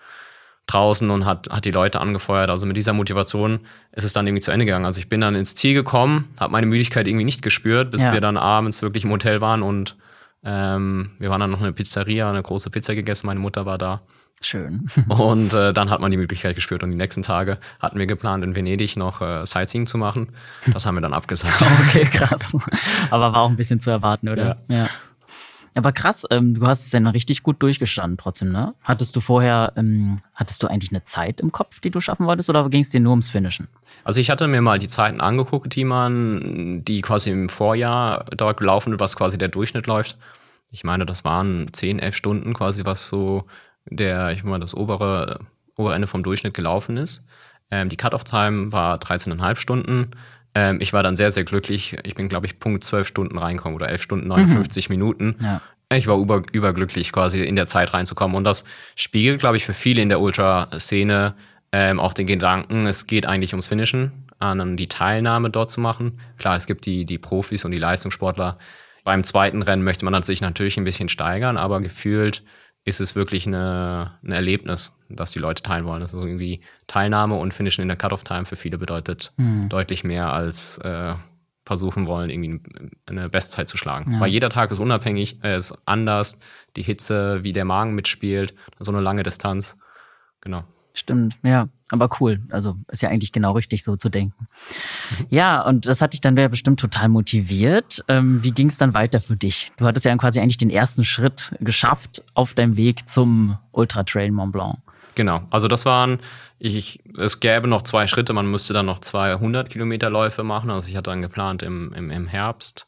draußen 0.73 1.11
und 1.11 1.25
hat, 1.25 1.49
hat 1.51 1.65
die 1.65 1.71
Leute 1.71 2.01
angefeuert. 2.01 2.51
Also 2.51 2.67
mit 2.67 2.77
dieser 2.77 2.93
Motivation 2.93 3.61
ist 3.93 4.05
es 4.05 4.13
dann 4.13 4.27
irgendwie 4.27 4.43
zu 4.43 4.51
Ende 4.51 4.65
gegangen. 4.67 4.85
Also 4.85 4.99
ich 5.01 5.09
bin 5.09 5.21
dann 5.21 5.35
ins 5.35 5.55
Ziel 5.55 5.75
gekommen, 5.75 6.29
habe 6.39 6.53
meine 6.53 6.67
Müdigkeit 6.67 7.07
irgendwie 7.07 7.25
nicht 7.25 7.43
gespürt, 7.43 7.91
bis 7.91 8.03
Ja. 8.03 8.13
wir 8.13 8.21
dann 8.21 8.37
abends 8.37 8.83
wirklich 8.83 9.05
im 9.05 9.11
Hotel 9.11 9.41
waren 9.41 9.63
und 9.63 9.97
ähm, 10.45 11.11
wir 11.19 11.29
waren 11.31 11.41
dann 11.41 11.51
noch 11.51 11.59
in 11.61 11.65
eine 11.65 11.73
Pizzeria, 11.75 12.31
eine 12.31 12.43
große 12.43 12.71
Pizza 12.71 12.95
gegessen. 12.95 13.27
Meine 13.27 13.41
Mutter 13.41 13.67
war 13.67 13.77
da. 13.79 14.01
Schön. 14.43 14.87
Und 15.09 15.53
äh, 15.53 15.75
dann 15.75 15.91
hat 15.91 16.01
man 16.01 16.11
die 16.11 16.17
Möglichkeit 16.17 16.55
gespürt. 16.55 16.83
Und 16.83 16.91
die 16.93 16.97
nächsten 16.97 17.21
Tage 17.21 17.59
hatten 17.79 17.99
wir 17.99 18.07
geplant, 18.07 18.43
in 18.43 18.57
Venedig 18.57 18.97
noch 18.97 19.21
äh, 19.21 19.45
Sightseeing 19.45 19.87
zu 19.87 19.99
machen. 19.99 20.31
Das 20.73 20.87
haben 20.87 20.95
wir 20.95 21.03
dann 21.03 21.13
abgesagt. 21.13 21.61
Okay, 21.89 22.05
krass. 22.07 22.57
Aber 23.11 23.35
war 23.35 23.43
auch 23.43 23.51
ein 23.51 23.57
bisschen 23.57 23.81
zu 23.81 23.91
erwarten, 23.91 24.31
oder? 24.31 24.57
Ja. 24.69 24.89
Aber 25.75 25.93
krass, 25.93 26.27
ähm, 26.31 26.55
du 26.55 26.67
hast 26.67 26.85
es 26.85 26.91
dann 26.91 27.07
richtig 27.07 27.43
gut 27.43 27.63
durchgestanden 27.63 28.19
trotzdem, 28.19 28.51
ne? 28.51 28.75
Hattest 28.83 29.15
du 29.15 29.21
vorher, 29.21 29.73
ähm, 29.77 30.21
hattest 30.35 30.63
du 30.63 30.67
eigentlich 30.67 30.91
eine 30.91 31.05
Zeit 31.05 31.41
im 31.41 31.53
Kopf, 31.53 31.81
die 31.81 31.91
du 31.91 32.01
schaffen 32.01 32.27
wolltest, 32.27 32.51
oder 32.51 32.69
ging 32.69 32.83
es 32.83 32.91
dir 32.91 33.01
nur 33.01 33.13
ums 33.13 33.31
Finishen? 33.31 33.69
Also 34.05 34.21
ich 34.21 34.31
hatte 34.31 34.49
mir 34.49 34.61
mal 34.61 34.79
die 34.79 34.89
Zeiten 34.89 35.21
angeguckt, 35.21 35.75
die 35.75 35.85
man, 35.85 36.83
die 36.85 37.01
quasi 37.03 37.31
im 37.31 37.49
Vorjahr 37.49 38.25
dort 38.37 38.59
gelaufen 38.59 38.99
was 38.99 39.17
quasi 39.17 39.39
der 39.39 39.49
Durchschnitt 39.49 39.87
läuft. 39.87 40.19
Ich 40.71 40.85
meine, 40.85 41.07
das 41.07 41.25
waren 41.25 41.73
10, 41.73 41.99
11 41.99 42.17
Stunden 42.17 42.55
quasi, 42.55 42.85
was 42.85 43.07
so 43.07 43.45
der, 43.87 44.33
ich 44.33 44.45
meine, 44.45 44.61
das 44.61 44.75
obere, 44.75 45.41
obere 45.77 45.95
Ende 45.95 46.07
vom 46.07 46.23
Durchschnitt 46.23 46.55
gelaufen 46.55 46.97
ist. 46.97 47.25
Ähm, 47.71 47.89
die 47.89 47.97
Cut-Off-Time 47.97 48.73
war 48.73 48.99
13,5 48.99 49.57
Stunden. 49.57 50.11
Ähm, 50.55 50.79
ich 50.81 50.93
war 50.93 51.03
dann 51.03 51.17
sehr, 51.17 51.31
sehr 51.31 51.45
glücklich. 51.45 51.97
Ich 52.05 52.15
bin, 52.15 52.29
glaube 52.29 52.47
ich, 52.47 52.59
Punkt 52.59 52.85
12 52.85 53.07
Stunden 53.07 53.39
reinkommen 53.39 53.77
oder 53.77 53.89
11 53.89 54.03
Stunden 54.03 54.29
59 54.29 54.89
Minuten. 54.91 55.37
Ja. 55.41 55.61
Ich 55.93 56.07
war 56.07 56.19
über, 56.19 56.43
überglücklich, 56.53 57.13
quasi 57.13 57.43
in 57.43 57.57
der 57.57 57.67
Zeit 57.67 57.93
reinzukommen. 57.93 58.37
Und 58.37 58.45
das 58.45 58.65
spiegelt, 58.95 59.41
glaube 59.41 59.57
ich, 59.57 59.65
für 59.65 59.75
viele 59.75 60.03
in 60.03 60.09
der 60.09 60.21
Ultraszene 60.21 61.35
ähm, 61.73 62.01
auch 62.01 62.13
den 62.13 62.27
Gedanken, 62.27 62.87
es 62.87 63.07
geht 63.07 63.27
eigentlich 63.27 63.53
ums 63.53 63.69
Finishen, 63.69 64.27
an 64.39 64.77
die 64.77 64.89
Teilnahme 64.89 65.51
dort 65.51 65.71
zu 65.71 65.81
machen. 65.81 66.19
Klar, 66.39 66.57
es 66.57 66.67
gibt 66.67 66.87
die, 66.87 67.05
die 67.05 67.19
Profis 67.19 67.65
und 67.65 67.73
die 67.73 67.79
Leistungssportler. 67.79 68.59
Beim 69.05 69.23
zweiten 69.23 69.63
Rennen 69.63 69.85
möchte 69.85 70.05
man 70.05 70.23
sich 70.23 70.41
natürlich 70.41 70.79
ein 70.79 70.85
bisschen 70.85 71.09
steigern, 71.09 71.57
aber 71.57 71.81
gefühlt 71.81 72.43
ist 72.85 73.01
es 73.01 73.15
wirklich 73.15 73.47
eine, 73.47 74.19
ein 74.25 74.33
Erlebnis, 74.33 74.97
das 75.09 75.33
die 75.33 75.39
Leute 75.39 75.63
teilen 75.63 75.85
wollen. 75.85 76.01
Das 76.01 76.15
ist 76.15 76.21
irgendwie 76.21 76.61
Teilnahme 76.87 77.37
und 77.37 77.53
Finishen 77.53 77.83
in 77.83 77.89
der 77.89 77.97
Cut-Off-Time 77.97 78.47
für 78.47 78.57
viele 78.57 78.79
bedeutet 78.79 79.33
deutlich 79.69 80.03
mehr 80.03 80.33
als 80.33 80.79
äh, 80.79 81.15
versuchen 81.65 82.07
wollen, 82.07 82.31
irgendwie 82.31 82.61
eine 83.07 83.29
Bestzeit 83.29 83.69
zu 83.69 83.77
schlagen. 83.77 84.11
Weil 84.21 84.31
jeder 84.31 84.49
Tag 84.49 84.71
ist 84.73 84.81
unabhängig, 84.81 85.45
äh, 85.45 85.57
ist 85.57 85.75
anders, 85.85 86.39
die 86.77 86.83
Hitze, 86.83 87.45
wie 87.45 87.53
der 87.53 87.65
Magen 87.65 87.95
mitspielt, 87.95 88.55
so 88.79 88.91
eine 88.91 89.01
lange 89.01 89.23
Distanz. 89.23 89.77
Genau. 90.41 90.65
Stimmt, 90.93 91.37
ja. 91.43 91.69
Aber 91.93 92.09
cool. 92.21 92.41
Also 92.51 92.77
ist 92.89 93.03
ja 93.03 93.09
eigentlich 93.09 93.33
genau 93.33 93.53
richtig, 93.53 93.83
so 93.83 93.97
zu 93.97 94.09
denken. 94.09 94.47
Ja, 95.29 95.61
und 95.63 95.87
das 95.87 96.01
hat 96.01 96.13
dich 96.13 96.21
dann 96.21 96.37
bestimmt 96.37 96.79
total 96.79 97.09
motiviert. 97.09 98.05
Ähm, 98.07 98.43
wie 98.45 98.53
ging 98.53 98.69
es 98.69 98.79
dann 98.79 98.95
weiter 98.95 99.21
für 99.21 99.37
dich? 99.37 99.73
Du 99.77 99.87
hattest 99.87 100.07
ja 100.07 100.17
quasi 100.17 100.39
eigentlich 100.39 100.59
den 100.59 100.71
ersten 100.71 101.05
Schritt 101.05 101.53
geschafft 101.59 102.25
auf 102.35 102.55
deinem 102.55 102.77
Weg 102.77 103.09
zum 103.09 103.59
Ultra 103.73 104.05
Trail 104.05 104.31
Mont 104.31 104.53
Blanc. 104.53 104.79
Genau. 105.17 105.43
Also 105.51 105.67
das 105.67 105.85
waren, 105.85 106.21
ich, 106.61 107.01
es 107.19 107.41
gäbe 107.41 107.67
noch 107.67 107.83
zwei 107.83 108.07
Schritte. 108.07 108.33
Man 108.33 108.49
müsste 108.49 108.73
dann 108.73 108.87
noch 108.87 109.01
200 109.01 109.69
Kilometer 109.69 110.11
Läufe 110.11 110.45
machen. 110.45 110.71
Also 110.71 110.89
ich 110.89 110.97
hatte 110.97 111.11
dann 111.11 111.23
geplant 111.23 111.65
im, 111.65 111.93
im, 111.93 112.11
im 112.13 112.29
Herbst 112.29 112.87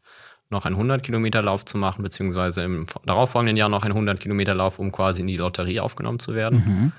noch 0.53 0.65
einen 0.65 0.77
100 0.77 1.03
Kilometer 1.03 1.43
Lauf 1.43 1.65
zu 1.65 1.79
machen, 1.79 2.03
beziehungsweise 2.03 2.62
im 2.62 2.87
darauffolgenden 3.05 3.57
Jahr 3.57 3.69
noch 3.69 3.83
einen 3.83 3.93
100 3.93 4.21
Kilometer 4.21 4.55
Lauf, 4.55 4.79
um 4.79 4.93
quasi 4.93 5.23
in 5.23 5.27
die 5.27 5.38
Lotterie 5.38 5.81
aufgenommen 5.81 6.21
zu 6.21 6.35
werden. 6.35 6.62
Mhm. 6.65 6.93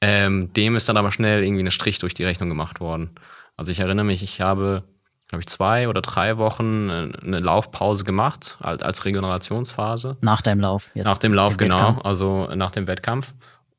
Ähm, 0.00 0.52
dem 0.52 0.76
ist 0.76 0.88
dann 0.88 0.96
aber 0.96 1.10
schnell 1.10 1.42
irgendwie 1.42 1.64
ein 1.64 1.70
Strich 1.70 1.98
durch 1.98 2.14
die 2.14 2.24
Rechnung 2.24 2.48
gemacht 2.48 2.80
worden. 2.80 3.10
Also 3.56 3.72
ich 3.72 3.80
erinnere 3.80 4.04
mich, 4.04 4.22
ich 4.22 4.40
habe, 4.40 4.84
glaube 5.26 5.40
ich, 5.40 5.48
zwei 5.48 5.88
oder 5.88 6.00
drei 6.00 6.38
Wochen 6.38 6.88
äh, 6.88 7.12
eine 7.24 7.40
Laufpause 7.40 8.04
gemacht 8.04 8.58
als, 8.60 8.82
als 8.82 9.04
Regenerationsphase. 9.04 10.16
Nach 10.20 10.40
deinem 10.40 10.60
Lauf 10.60 10.92
jetzt. 10.94 11.06
Nach 11.06 11.18
dem 11.18 11.34
Lauf, 11.34 11.56
genau. 11.56 11.76
Wettkampf. 11.76 12.04
Also 12.04 12.48
nach 12.54 12.70
dem 12.70 12.86
Wettkampf. 12.86 13.34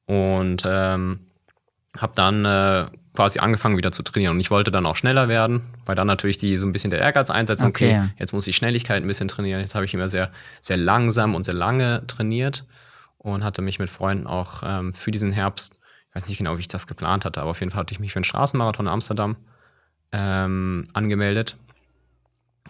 Und 0.06 0.64
ähm, 0.66 1.20
habe 1.98 2.14
dann 2.16 2.44
äh, 2.46 2.88
quasi 3.16 3.40
angefangen 3.40 3.78
wieder 3.78 3.92
zu 3.92 4.04
trainieren. 4.04 4.34
Und 4.34 4.40
ich 4.40 4.52
wollte 4.52 4.72
dann 4.72 4.86
auch 4.86 4.96
schneller 4.96 5.28
werden, 5.28 5.62
weil 5.86 5.96
dann 5.96 6.08
natürlich 6.08 6.38
die 6.38 6.58
so 6.58 6.66
ein 6.66 6.74
bisschen 6.74 6.92
der 6.92 7.00
Ehrgeiz 7.00 7.30
einsetzt. 7.30 7.64
Okay, 7.64 7.98
okay 7.98 8.10
jetzt 8.18 8.34
muss 8.34 8.48
ich 8.48 8.56
Schnelligkeit 8.56 9.02
ein 9.02 9.08
bisschen 9.08 9.28
trainieren. 9.28 9.62
Jetzt 9.62 9.76
habe 9.76 9.86
ich 9.86 9.94
immer 9.94 10.10
sehr, 10.10 10.32
sehr 10.62 10.78
langsam 10.78 11.36
und 11.36 11.46
sehr 11.46 11.54
lange 11.54 12.06
trainiert 12.08 12.66
und 13.18 13.44
hatte 13.44 13.62
mich 13.62 13.80
mit 13.80 13.90
Freunden 13.90 14.28
auch 14.28 14.64
ähm, 14.66 14.94
für 14.94 15.12
diesen 15.12 15.32
Herbst 15.32 15.79
ich 16.10 16.16
weiß 16.16 16.30
nicht 16.30 16.38
genau, 16.40 16.58
wie 16.58 16.62
ich 16.62 16.68
das 16.68 16.88
geplant 16.88 17.26
hatte, 17.26 17.42
aber 17.42 17.52
auf 17.52 17.60
jeden 17.60 17.72
Fall 17.72 17.82
hatte 17.82 17.94
ich 17.94 18.00
mich 18.00 18.14
für 18.14 18.18
einen 18.18 18.24
Straßenmarathon 18.24 18.88
in 18.88 18.92
Amsterdam 18.92 19.38
ähm, 20.12 20.88
angemeldet 20.94 21.58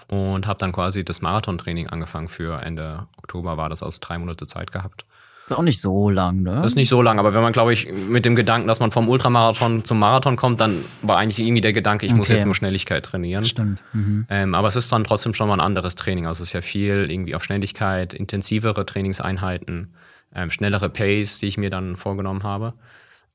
und 0.08 0.48
habe 0.48 0.60
dann 0.60 0.72
quasi 0.72 1.04
das 1.04 1.22
Marathontraining 1.22 1.88
angefangen 1.88 2.28
für 2.28 2.62
Ende 2.62 3.08
Oktober 3.18 3.58
war 3.58 3.70
das, 3.70 3.84
also 3.84 4.00
drei 4.02 4.18
Monate 4.18 4.48
Zeit 4.48 4.72
gehabt. 4.72 5.06
Ist 5.50 5.58
auch 5.58 5.64
nicht 5.64 5.82
so 5.82 6.12
lang, 6.12 6.44
ne? 6.44 6.56
Das 6.58 6.74
ist 6.74 6.76
nicht 6.76 6.90
so 6.90 7.02
lang, 7.02 7.18
aber 7.18 7.34
wenn 7.34 7.42
man, 7.42 7.52
glaube 7.52 7.74
ich, 7.74 7.92
mit 8.08 8.24
dem 8.24 8.36
Gedanken, 8.36 8.68
dass 8.68 8.80
man 8.80 8.92
vom 8.92 9.10
Ultramarathon 9.10 9.84
zum 9.84 9.98
Marathon 9.98 10.36
kommt, 10.36 10.60
dann 10.60 10.86
war 11.02 11.18
eigentlich 11.18 11.40
irgendwie 11.40 11.62
der 11.62 11.74
Gedanke, 11.74 12.06
ich 12.06 12.12
okay. 12.12 12.20
muss 12.20 12.28
jetzt 12.28 12.46
nur 12.46 12.54
Schnelligkeit 12.54 13.04
trainieren. 13.04 13.44
Stimmt. 13.46 13.84
Mhm. 13.94 14.28
Ähm, 14.30 14.54
aber 14.54 14.68
es 14.68 14.76
ist 14.76 14.92
dann 14.92 15.06
trotzdem 15.06 15.34
schon 15.34 15.48
mal 15.48 15.56
ein 15.56 15.60
anderes 15.60 15.96
Training. 15.96 16.28
Also 16.28 16.44
es 16.44 16.50
ist 16.50 16.54
ja 16.54 16.62
viel 16.62 17.10
irgendwie 17.10 17.34
auf 17.34 17.44
Schnelligkeit, 17.44 18.14
intensivere 18.14 18.86
Trainingseinheiten, 18.86 19.96
ähm, 20.36 20.52
schnellere 20.52 20.88
Pace, 20.88 21.40
die 21.40 21.48
ich 21.48 21.58
mir 21.58 21.72
dann 21.72 21.96
vorgenommen 21.96 22.44
habe. 22.44 22.76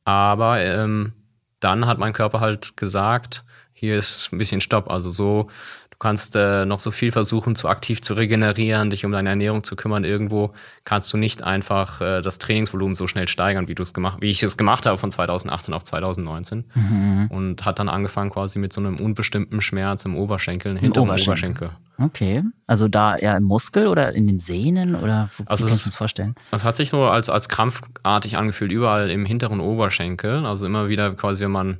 Aber 0.04 0.60
ähm, 0.60 1.12
dann 1.60 1.86
hat 1.86 1.98
mein 1.98 2.12
Körper 2.12 2.40
halt 2.40 2.76
gesagt, 2.76 3.44
hier 3.72 3.96
ist 3.98 4.32
ein 4.32 4.38
bisschen 4.38 4.60
Stopp. 4.60 4.90
Also 4.90 5.10
so 5.10 5.48
Du 5.94 5.98
kannst 6.00 6.34
äh, 6.34 6.66
noch 6.66 6.80
so 6.80 6.90
viel 6.90 7.12
versuchen, 7.12 7.54
zu 7.54 7.68
aktiv 7.68 8.02
zu 8.02 8.14
regenerieren, 8.14 8.90
dich 8.90 9.04
um 9.04 9.12
deine 9.12 9.28
Ernährung 9.28 9.62
zu 9.62 9.76
kümmern. 9.76 10.02
Irgendwo 10.02 10.52
kannst 10.84 11.12
du 11.12 11.16
nicht 11.16 11.44
einfach 11.44 12.00
äh, 12.00 12.20
das 12.20 12.38
Trainingsvolumen 12.38 12.96
so 12.96 13.06
schnell 13.06 13.28
steigern, 13.28 13.68
wie 13.68 13.76
du 13.76 13.84
es 13.84 13.94
gemacht, 13.94 14.18
wie 14.20 14.28
ich 14.28 14.42
es 14.42 14.56
gemacht 14.56 14.86
habe 14.86 14.98
von 14.98 15.12
2018 15.12 15.72
auf 15.72 15.84
2019. 15.84 16.64
Mhm. 16.74 17.28
Und 17.30 17.64
hat 17.64 17.78
dann 17.78 17.88
angefangen 17.88 18.30
quasi 18.30 18.58
mit 18.58 18.72
so 18.72 18.80
einem 18.80 18.96
unbestimmten 18.96 19.60
Schmerz 19.60 20.04
im 20.04 20.16
Oberschenkel, 20.16 20.76
hinterm 20.76 21.04
Oberschenkel. 21.08 21.68
Oberschenkel. 21.68 21.70
Okay. 21.98 22.42
Also 22.66 22.88
da 22.88 23.16
eher 23.16 23.36
im 23.36 23.44
Muskel 23.44 23.86
oder 23.86 24.12
in 24.12 24.26
den 24.26 24.40
Sehnen 24.40 24.96
oder 24.96 25.30
wie 25.36 25.46
also 25.46 25.66
kannst 25.66 25.86
du 25.86 25.90
es 25.90 25.94
vorstellen? 25.94 26.34
Es 26.50 26.64
hat 26.64 26.74
sich 26.74 26.90
so 26.90 27.04
als, 27.04 27.30
als 27.30 27.48
krampfartig 27.48 28.36
angefühlt, 28.36 28.72
überall 28.72 29.10
im 29.10 29.24
hinteren 29.24 29.60
Oberschenkel. 29.60 30.44
Also 30.44 30.66
immer 30.66 30.88
wieder 30.88 31.14
quasi, 31.14 31.44
wenn 31.44 31.52
man 31.52 31.78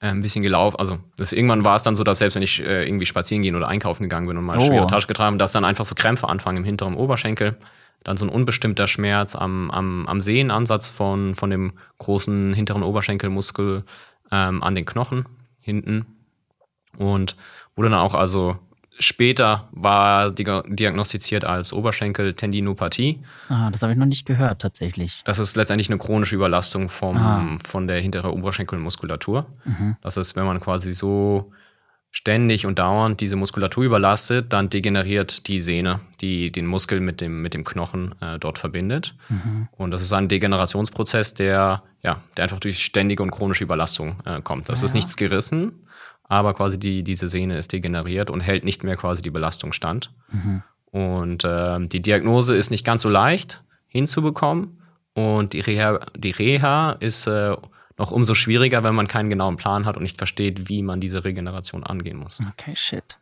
ein 0.00 0.22
bisschen 0.22 0.42
gelaufen. 0.42 0.76
Also 0.78 0.98
das, 1.16 1.32
irgendwann 1.32 1.64
war 1.64 1.76
es 1.76 1.82
dann 1.82 1.96
so, 1.96 2.04
dass 2.04 2.18
selbst 2.18 2.36
wenn 2.36 2.42
ich 2.42 2.60
äh, 2.60 2.86
irgendwie 2.86 3.06
spazieren 3.06 3.42
gehen 3.42 3.56
oder 3.56 3.68
einkaufen 3.68 4.04
gegangen 4.04 4.26
bin 4.26 4.36
und 4.36 4.44
mal 4.44 4.58
oh. 4.58 4.66
schwere 4.66 4.86
Tasche 4.86 5.08
getragen, 5.08 5.38
dass 5.38 5.52
dann 5.52 5.64
einfach 5.64 5.84
so 5.84 5.94
Krämpfe 5.94 6.28
anfangen 6.28 6.58
im 6.58 6.64
hinteren 6.64 6.94
Oberschenkel. 6.94 7.56
Dann 8.04 8.16
so 8.16 8.24
ein 8.24 8.28
unbestimmter 8.28 8.86
Schmerz 8.86 9.34
am, 9.34 9.70
am, 9.72 10.06
am 10.06 10.20
Sehnenansatz 10.20 10.90
von, 10.90 11.34
von 11.34 11.50
dem 11.50 11.72
großen 11.98 12.54
hinteren 12.54 12.84
Oberschenkelmuskel 12.84 13.84
ähm, 14.30 14.62
an 14.62 14.74
den 14.76 14.84
Knochen 14.84 15.26
hinten. 15.60 16.06
Und 16.96 17.36
wurde 17.74 17.90
dann 17.90 17.98
auch 17.98 18.14
also 18.14 18.56
Später 19.00 19.68
war 19.70 20.32
diagnostiziert 20.32 21.44
als 21.44 21.72
Oberschenkeltendinopathie. 21.72 23.20
Ah, 23.48 23.70
das 23.70 23.82
habe 23.82 23.92
ich 23.92 23.98
noch 23.98 24.06
nicht 24.06 24.26
gehört 24.26 24.60
tatsächlich. 24.60 25.22
Das 25.24 25.38
ist 25.38 25.56
letztendlich 25.56 25.88
eine 25.88 25.98
chronische 25.98 26.34
Überlastung 26.34 26.88
vom, 26.88 27.16
ah. 27.16 27.58
von 27.64 27.86
der 27.86 28.00
hinteren 28.00 28.32
Oberschenkelmuskulatur. 28.32 29.46
Mhm. 29.64 29.96
Das 30.02 30.16
ist, 30.16 30.34
wenn 30.34 30.46
man 30.46 30.60
quasi 30.60 30.94
so 30.94 31.52
ständig 32.10 32.66
und 32.66 32.78
dauernd 32.78 33.20
diese 33.20 33.36
Muskulatur 33.36 33.84
überlastet, 33.84 34.52
dann 34.52 34.70
degeneriert 34.70 35.46
die 35.46 35.60
Sehne, 35.60 36.00
die 36.20 36.50
den 36.50 36.66
Muskel 36.66 37.00
mit 37.00 37.20
dem, 37.20 37.42
mit 37.42 37.54
dem 37.54 37.64
Knochen 37.64 38.14
äh, 38.20 38.38
dort 38.38 38.58
verbindet. 38.58 39.14
Mhm. 39.28 39.68
Und 39.72 39.90
das 39.90 40.02
ist 40.02 40.12
ein 40.12 40.28
Degenerationsprozess, 40.28 41.34
der, 41.34 41.82
ja, 42.02 42.22
der 42.36 42.44
einfach 42.44 42.60
durch 42.60 42.82
ständige 42.82 43.22
und 43.22 43.30
chronische 43.30 43.64
Überlastung 43.64 44.16
äh, 44.24 44.40
kommt. 44.40 44.68
Das 44.68 44.80
ja. 44.80 44.86
ist 44.86 44.94
nichts 44.94 45.16
gerissen, 45.16 45.72
aber 46.28 46.54
quasi 46.54 46.78
die, 46.78 47.02
diese 47.02 47.28
Sehne 47.28 47.58
ist 47.58 47.72
degeneriert 47.72 48.30
und 48.30 48.40
hält 48.40 48.64
nicht 48.64 48.84
mehr 48.84 48.96
quasi 48.96 49.22
die 49.22 49.30
Belastung 49.30 49.72
stand. 49.72 50.10
Mhm. 50.30 50.62
Und 50.90 51.44
äh, 51.44 51.86
die 51.86 52.00
Diagnose 52.00 52.56
ist 52.56 52.70
nicht 52.70 52.84
ganz 52.84 53.02
so 53.02 53.08
leicht 53.08 53.62
hinzubekommen 53.88 54.78
und 55.14 55.52
die 55.52 55.60
Reha, 55.60 56.00
die 56.16 56.30
Reha 56.30 56.92
ist 56.92 57.26
äh, 57.26 57.56
noch 57.98 58.12
umso 58.12 58.34
schwieriger, 58.34 58.84
wenn 58.84 58.94
man 58.94 59.08
keinen 59.08 59.30
genauen 59.30 59.56
Plan 59.56 59.84
hat 59.84 59.96
und 59.96 60.04
nicht 60.04 60.16
versteht, 60.16 60.68
wie 60.68 60.82
man 60.82 61.00
diese 61.00 61.24
Regeneration 61.24 61.82
angehen 61.82 62.18
muss. 62.18 62.40
Okay, 62.52 62.76
shit. 62.76 63.18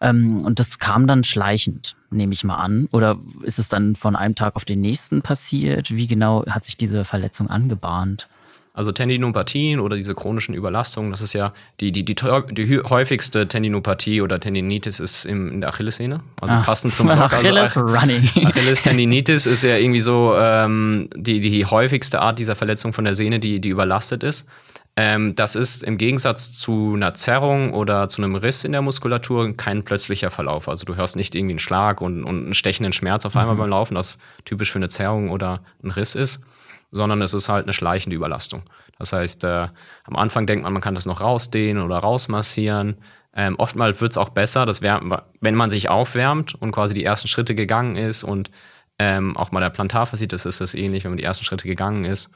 Ähm, 0.00 0.44
und 0.44 0.58
das 0.58 0.78
kam 0.78 1.06
dann 1.06 1.24
schleichend, 1.24 1.96
nehme 2.10 2.32
ich 2.32 2.44
mal 2.44 2.56
an. 2.56 2.88
Oder 2.92 3.18
ist 3.42 3.58
es 3.58 3.68
dann 3.68 3.94
von 3.94 4.16
einem 4.16 4.34
Tag 4.34 4.56
auf 4.56 4.64
den 4.64 4.80
nächsten 4.80 5.22
passiert? 5.22 5.94
Wie 5.94 6.06
genau 6.06 6.44
hat 6.46 6.64
sich 6.64 6.76
diese 6.76 7.04
Verletzung 7.04 7.48
angebahnt? 7.48 8.28
Also 8.72 8.92
Tendinopathien 8.92 9.80
oder 9.80 9.96
diese 9.96 10.14
chronischen 10.14 10.54
Überlastungen, 10.54 11.10
das 11.10 11.22
ist 11.22 11.32
ja 11.32 11.52
die, 11.80 11.90
die, 11.90 12.04
die, 12.04 12.14
die 12.14 12.80
häufigste 12.80 13.48
Tendinopathie 13.48 14.22
oder 14.22 14.38
Tendinitis 14.38 15.00
ist 15.00 15.24
im, 15.24 15.50
in 15.50 15.60
der 15.60 15.70
Achillessehne. 15.70 16.20
Also 16.40 16.54
Ach, 16.54 16.66
passend 16.66 16.94
zum 16.94 17.10
Achilles 17.10 17.76
also, 17.76 17.80
running. 17.80 18.22
Achilles 18.46 18.82
Tendinitis 18.82 19.46
ist 19.46 19.64
ja 19.64 19.76
irgendwie 19.76 20.00
so 20.00 20.36
ähm, 20.38 21.08
die, 21.16 21.40
die 21.40 21.66
häufigste 21.66 22.20
Art 22.20 22.38
dieser 22.38 22.54
Verletzung 22.54 22.92
von 22.92 23.04
der 23.04 23.14
Sehne, 23.14 23.40
die, 23.40 23.60
die 23.60 23.70
überlastet 23.70 24.22
ist. 24.22 24.48
Ähm, 24.94 25.34
das 25.34 25.56
ist 25.56 25.82
im 25.82 25.98
Gegensatz 25.98 26.52
zu 26.52 26.92
einer 26.94 27.12
Zerrung 27.14 27.74
oder 27.74 28.08
zu 28.08 28.22
einem 28.22 28.36
Riss 28.36 28.62
in 28.62 28.70
der 28.70 28.82
Muskulatur 28.82 29.52
kein 29.56 29.82
plötzlicher 29.82 30.30
Verlauf. 30.30 30.68
Also 30.68 30.84
du 30.84 30.94
hörst 30.94 31.16
nicht 31.16 31.34
irgendwie 31.34 31.54
einen 31.54 31.58
Schlag 31.58 32.00
und, 32.00 32.22
und 32.22 32.44
einen 32.44 32.54
stechenden 32.54 32.92
Schmerz 32.92 33.26
auf 33.26 33.36
einmal 33.36 33.56
mhm. 33.56 33.60
beim 33.60 33.70
Laufen, 33.70 33.96
das 33.96 34.18
typisch 34.44 34.70
für 34.70 34.78
eine 34.78 34.88
Zerrung 34.88 35.30
oder 35.30 35.60
ein 35.82 35.90
Riss 35.90 36.14
ist 36.14 36.44
sondern 36.90 37.22
es 37.22 37.34
ist 37.34 37.48
halt 37.48 37.64
eine 37.64 37.72
schleichende 37.72 38.16
Überlastung. 38.16 38.62
Das 38.98 39.12
heißt, 39.12 39.44
äh, 39.44 39.68
am 40.04 40.16
Anfang 40.16 40.46
denkt 40.46 40.64
man, 40.64 40.72
man 40.72 40.82
kann 40.82 40.94
das 40.94 41.06
noch 41.06 41.20
rausdehnen 41.20 41.82
oder 41.82 41.98
rausmassieren. 41.98 42.96
Ähm, 43.34 43.56
oftmals 43.56 44.00
wird 44.00 44.12
es 44.12 44.18
auch 44.18 44.30
besser, 44.30 44.66
das 44.66 44.82
wär, 44.82 45.00
wenn 45.40 45.54
man 45.54 45.70
sich 45.70 45.88
aufwärmt 45.88 46.54
und 46.54 46.72
quasi 46.72 46.94
die 46.94 47.04
ersten 47.04 47.28
Schritte 47.28 47.54
gegangen 47.54 47.96
ist 47.96 48.24
und 48.24 48.50
ähm, 48.98 49.36
auch 49.36 49.52
mal 49.52 49.60
der 49.60 49.70
Plantarfaszitis 49.70 50.44
ist, 50.44 50.54
ist 50.54 50.60
das 50.60 50.74
ähnlich, 50.74 51.04
wenn 51.04 51.12
man 51.12 51.18
die 51.18 51.24
ersten 51.24 51.44
Schritte 51.44 51.66
gegangen 51.66 52.04
ist 52.04 52.28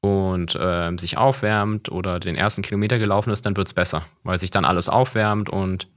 und 0.00 0.58
ähm, 0.60 0.98
sich 0.98 1.16
aufwärmt 1.16 1.90
oder 1.90 2.20
den 2.20 2.36
ersten 2.36 2.62
Kilometer 2.62 2.98
gelaufen 2.98 3.32
ist, 3.32 3.46
dann 3.46 3.56
wird 3.56 3.68
es 3.68 3.74
besser, 3.74 4.04
weil 4.24 4.38
sich 4.38 4.50
dann 4.50 4.64
alles 4.64 4.88
aufwärmt 4.88 5.48
und 5.48 5.88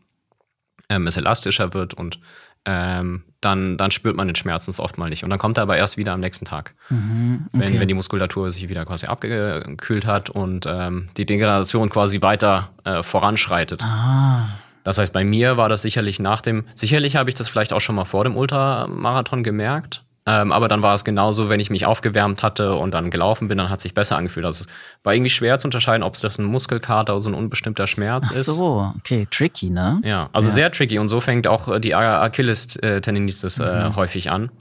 ähm, 0.89 1.07
es 1.07 1.17
elastischer 1.17 1.73
wird 1.73 1.93
und 1.93 2.19
ähm, 2.65 3.23
dann, 3.41 3.77
dann 3.77 3.91
spürt 3.91 4.15
man 4.15 4.27
den 4.27 4.35
Schmerz 4.35 4.79
oft 4.79 4.97
mal 4.97 5.09
nicht. 5.09 5.23
Und 5.23 5.31
dann 5.31 5.39
kommt 5.39 5.57
er 5.57 5.63
aber 5.63 5.77
erst 5.77 5.97
wieder 5.97 6.13
am 6.13 6.19
nächsten 6.19 6.45
Tag. 6.45 6.75
Mhm, 6.89 7.47
okay. 7.53 7.65
wenn, 7.65 7.79
wenn 7.79 7.87
die 7.87 7.93
Muskulatur 7.93 8.51
sich 8.51 8.69
wieder 8.69 8.85
quasi 8.85 9.07
abgekühlt 9.07 10.05
hat 10.05 10.29
und 10.29 10.65
ähm, 10.67 11.09
die 11.17 11.25
Degradation 11.25 11.89
quasi 11.89 12.21
weiter 12.21 12.69
äh, 12.83 13.01
voranschreitet. 13.01 13.83
Ah. 13.83 14.47
Das 14.83 14.97
heißt, 14.97 15.13
bei 15.13 15.23
mir 15.23 15.57
war 15.57 15.69
das 15.69 15.81
sicherlich 15.81 16.19
nach 16.19 16.41
dem, 16.41 16.65
sicherlich 16.75 17.15
habe 17.15 17.29
ich 17.29 17.35
das 17.35 17.47
vielleicht 17.47 17.73
auch 17.73 17.81
schon 17.81 17.95
mal 17.95 18.05
vor 18.05 18.23
dem 18.23 18.35
Ultramarathon 18.35 19.43
gemerkt. 19.43 20.03
Ähm, 20.27 20.51
aber 20.51 20.67
dann 20.67 20.83
war 20.83 20.93
es 20.93 21.03
genauso, 21.03 21.49
wenn 21.49 21.59
ich 21.59 21.71
mich 21.71 21.85
aufgewärmt 21.85 22.43
hatte 22.43 22.75
und 22.75 22.91
dann 22.91 23.09
gelaufen 23.09 23.47
bin, 23.47 23.57
dann 23.57 23.69
hat 23.69 23.79
es 23.79 23.83
sich 23.83 23.95
besser 23.95 24.17
angefühlt. 24.17 24.45
Also 24.45 24.65
es 24.65 24.71
war 25.03 25.15
irgendwie 25.15 25.31
schwer 25.31 25.57
zu 25.57 25.67
unterscheiden, 25.67 26.03
ob 26.03 26.13
es 26.13 26.21
das 26.21 26.37
ein 26.37 26.45
Muskelkater 26.45 27.13
oder 27.13 27.19
so 27.19 27.29
ein 27.29 27.33
unbestimmter 27.33 27.87
Schmerz 27.87 28.27
Ach 28.29 28.35
ist. 28.35 28.49
Ach 28.49 28.53
so, 28.53 28.93
okay, 28.99 29.27
tricky, 29.31 29.71
ne? 29.71 29.99
Ja, 30.03 30.29
also 30.31 30.47
ja. 30.49 30.53
sehr 30.53 30.71
tricky. 30.71 30.99
Und 30.99 31.09
so 31.09 31.21
fängt 31.21 31.47
auch 31.47 31.67
äh, 31.67 31.79
die 31.79 31.95
Achilles-Tendinitis 31.95 33.57
äh, 33.59 33.89
mhm. 33.89 33.95
häufig 33.95 34.29
an. 34.29 34.51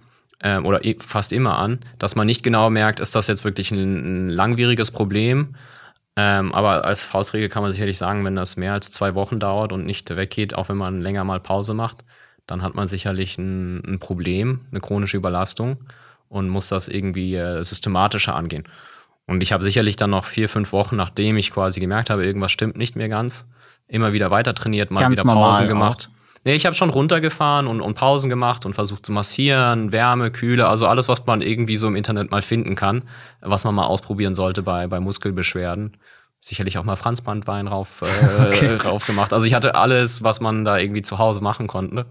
Ähm, 0.42 0.64
oder 0.64 0.80
fast 0.98 1.32
immer 1.32 1.58
an, 1.58 1.80
dass 1.98 2.16
man 2.16 2.26
nicht 2.26 2.42
genau 2.42 2.70
merkt, 2.70 2.98
ist 2.98 3.14
das 3.14 3.26
jetzt 3.26 3.44
wirklich 3.44 3.70
ein, 3.70 4.28
ein 4.28 4.30
langwieriges 4.30 4.90
Problem. 4.90 5.54
Ähm, 6.16 6.54
aber 6.54 6.86
als 6.86 7.04
Faustregel 7.04 7.50
kann 7.50 7.62
man 7.62 7.72
sicherlich 7.72 7.98
sagen, 7.98 8.24
wenn 8.24 8.34
das 8.34 8.56
mehr 8.56 8.72
als 8.72 8.90
zwei 8.90 9.14
Wochen 9.14 9.38
dauert 9.38 9.72
und 9.72 9.84
nicht 9.84 10.08
weggeht, 10.16 10.54
auch 10.54 10.70
wenn 10.70 10.78
man 10.78 11.02
länger 11.02 11.24
mal 11.24 11.40
Pause 11.40 11.74
macht, 11.74 11.98
dann 12.50 12.62
hat 12.62 12.74
man 12.74 12.88
sicherlich 12.88 13.38
ein, 13.38 13.82
ein 13.84 13.98
Problem, 13.98 14.60
eine 14.70 14.80
chronische 14.80 15.16
Überlastung 15.16 15.78
und 16.28 16.48
muss 16.48 16.68
das 16.68 16.88
irgendwie 16.88 17.34
äh, 17.34 17.62
systematischer 17.62 18.34
angehen. 18.34 18.64
Und 19.26 19.42
ich 19.42 19.52
habe 19.52 19.62
sicherlich 19.62 19.96
dann 19.96 20.10
noch 20.10 20.24
vier, 20.24 20.48
fünf 20.48 20.72
Wochen, 20.72 20.96
nachdem 20.96 21.36
ich 21.36 21.52
quasi 21.52 21.78
gemerkt 21.78 22.10
habe, 22.10 22.24
irgendwas 22.24 22.50
stimmt 22.50 22.76
nicht 22.76 22.96
mehr 22.96 23.08
ganz, 23.08 23.48
immer 23.86 24.12
wieder 24.12 24.30
weiter 24.30 24.54
trainiert, 24.54 24.90
mal 24.90 25.00
Ganz 25.00 25.12
wieder 25.12 25.32
Pausen 25.32 25.68
gemacht. 25.68 26.10
Nee, 26.44 26.54
ich 26.54 26.64
habe 26.64 26.74
schon 26.74 26.88
runtergefahren 26.88 27.66
und, 27.66 27.82
und 27.82 27.94
Pausen 27.94 28.30
gemacht 28.30 28.64
und 28.64 28.72
versucht 28.72 29.04
zu 29.04 29.12
massieren, 29.12 29.92
Wärme, 29.92 30.30
Kühle, 30.30 30.68
also 30.68 30.86
alles, 30.86 31.06
was 31.06 31.26
man 31.26 31.42
irgendwie 31.42 31.76
so 31.76 31.86
im 31.86 31.96
Internet 31.96 32.30
mal 32.30 32.40
finden 32.40 32.74
kann, 32.76 33.02
was 33.40 33.64
man 33.64 33.74
mal 33.74 33.84
ausprobieren 33.84 34.34
sollte 34.34 34.62
bei, 34.62 34.86
bei 34.86 35.00
Muskelbeschwerden. 35.00 35.98
Sicherlich 36.40 36.78
auch 36.78 36.84
mal 36.84 36.96
Franzbandwein 36.96 37.68
rauf, 37.68 38.02
äh, 38.02 38.46
Okay. 38.48 38.76
rauf 38.76 39.06
gemacht. 39.06 39.34
Also 39.34 39.44
ich 39.44 39.52
hatte 39.52 39.74
alles, 39.74 40.24
was 40.24 40.40
man 40.40 40.64
da 40.64 40.78
irgendwie 40.78 41.02
zu 41.02 41.18
Hause 41.18 41.42
machen 41.42 41.66
konnte. 41.66 42.06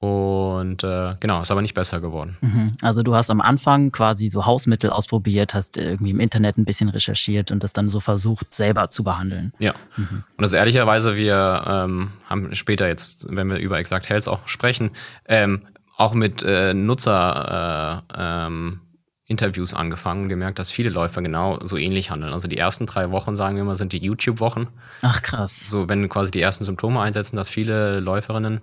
Und 0.00 0.84
äh, 0.84 1.14
genau, 1.20 1.40
ist 1.40 1.50
aber 1.50 1.62
nicht 1.62 1.74
besser 1.74 2.00
geworden. 2.00 2.36
Mhm. 2.42 2.76
Also 2.82 3.02
du 3.02 3.14
hast 3.14 3.30
am 3.30 3.40
Anfang 3.40 3.90
quasi 3.90 4.28
so 4.28 4.44
Hausmittel 4.44 4.90
ausprobiert, 4.90 5.54
hast 5.54 5.78
irgendwie 5.78 6.10
im 6.10 6.20
Internet 6.20 6.58
ein 6.58 6.66
bisschen 6.66 6.90
recherchiert 6.90 7.50
und 7.50 7.62
das 7.62 7.72
dann 7.72 7.88
so 7.88 8.00
versucht, 8.00 8.54
selber 8.54 8.90
zu 8.90 9.02
behandeln. 9.02 9.54
Ja. 9.58 9.72
Und 9.96 10.24
das 10.36 10.50
ist 10.50 10.54
ehrlicherweise, 10.54 11.16
wir 11.16 11.64
ähm, 11.66 12.10
haben 12.26 12.54
später 12.54 12.86
jetzt, 12.86 13.28
wenn 13.30 13.48
wir 13.48 13.56
über 13.58 13.78
Exact 13.78 14.08
Health 14.10 14.28
auch 14.28 14.46
sprechen, 14.46 14.90
ähm, 15.26 15.62
auch 15.96 16.12
mit 16.12 16.42
äh, 16.42 16.74
Nutzer 16.74 18.04
äh, 18.10 18.46
ähm, 18.46 18.80
Interviews 19.26 19.72
angefangen 19.72 20.24
und 20.24 20.28
gemerkt, 20.28 20.58
dass 20.58 20.70
viele 20.70 20.90
Läufer 20.90 21.22
genau 21.22 21.58
so 21.62 21.78
ähnlich 21.78 22.10
handeln. 22.10 22.34
Also 22.34 22.46
die 22.46 22.58
ersten 22.58 22.84
drei 22.84 23.10
Wochen, 23.10 23.36
sagen 23.36 23.56
wir 23.56 23.64
mal, 23.64 23.74
sind 23.74 23.92
die 23.92 23.98
YouTube-Wochen. 23.98 24.68
Ach 25.00 25.22
krass. 25.22 25.70
So, 25.70 25.88
wenn 25.88 26.08
quasi 26.10 26.30
die 26.30 26.42
ersten 26.42 26.64
Symptome 26.64 27.00
einsetzen, 27.00 27.36
dass 27.36 27.48
viele 27.48 28.00
Läuferinnen 28.00 28.60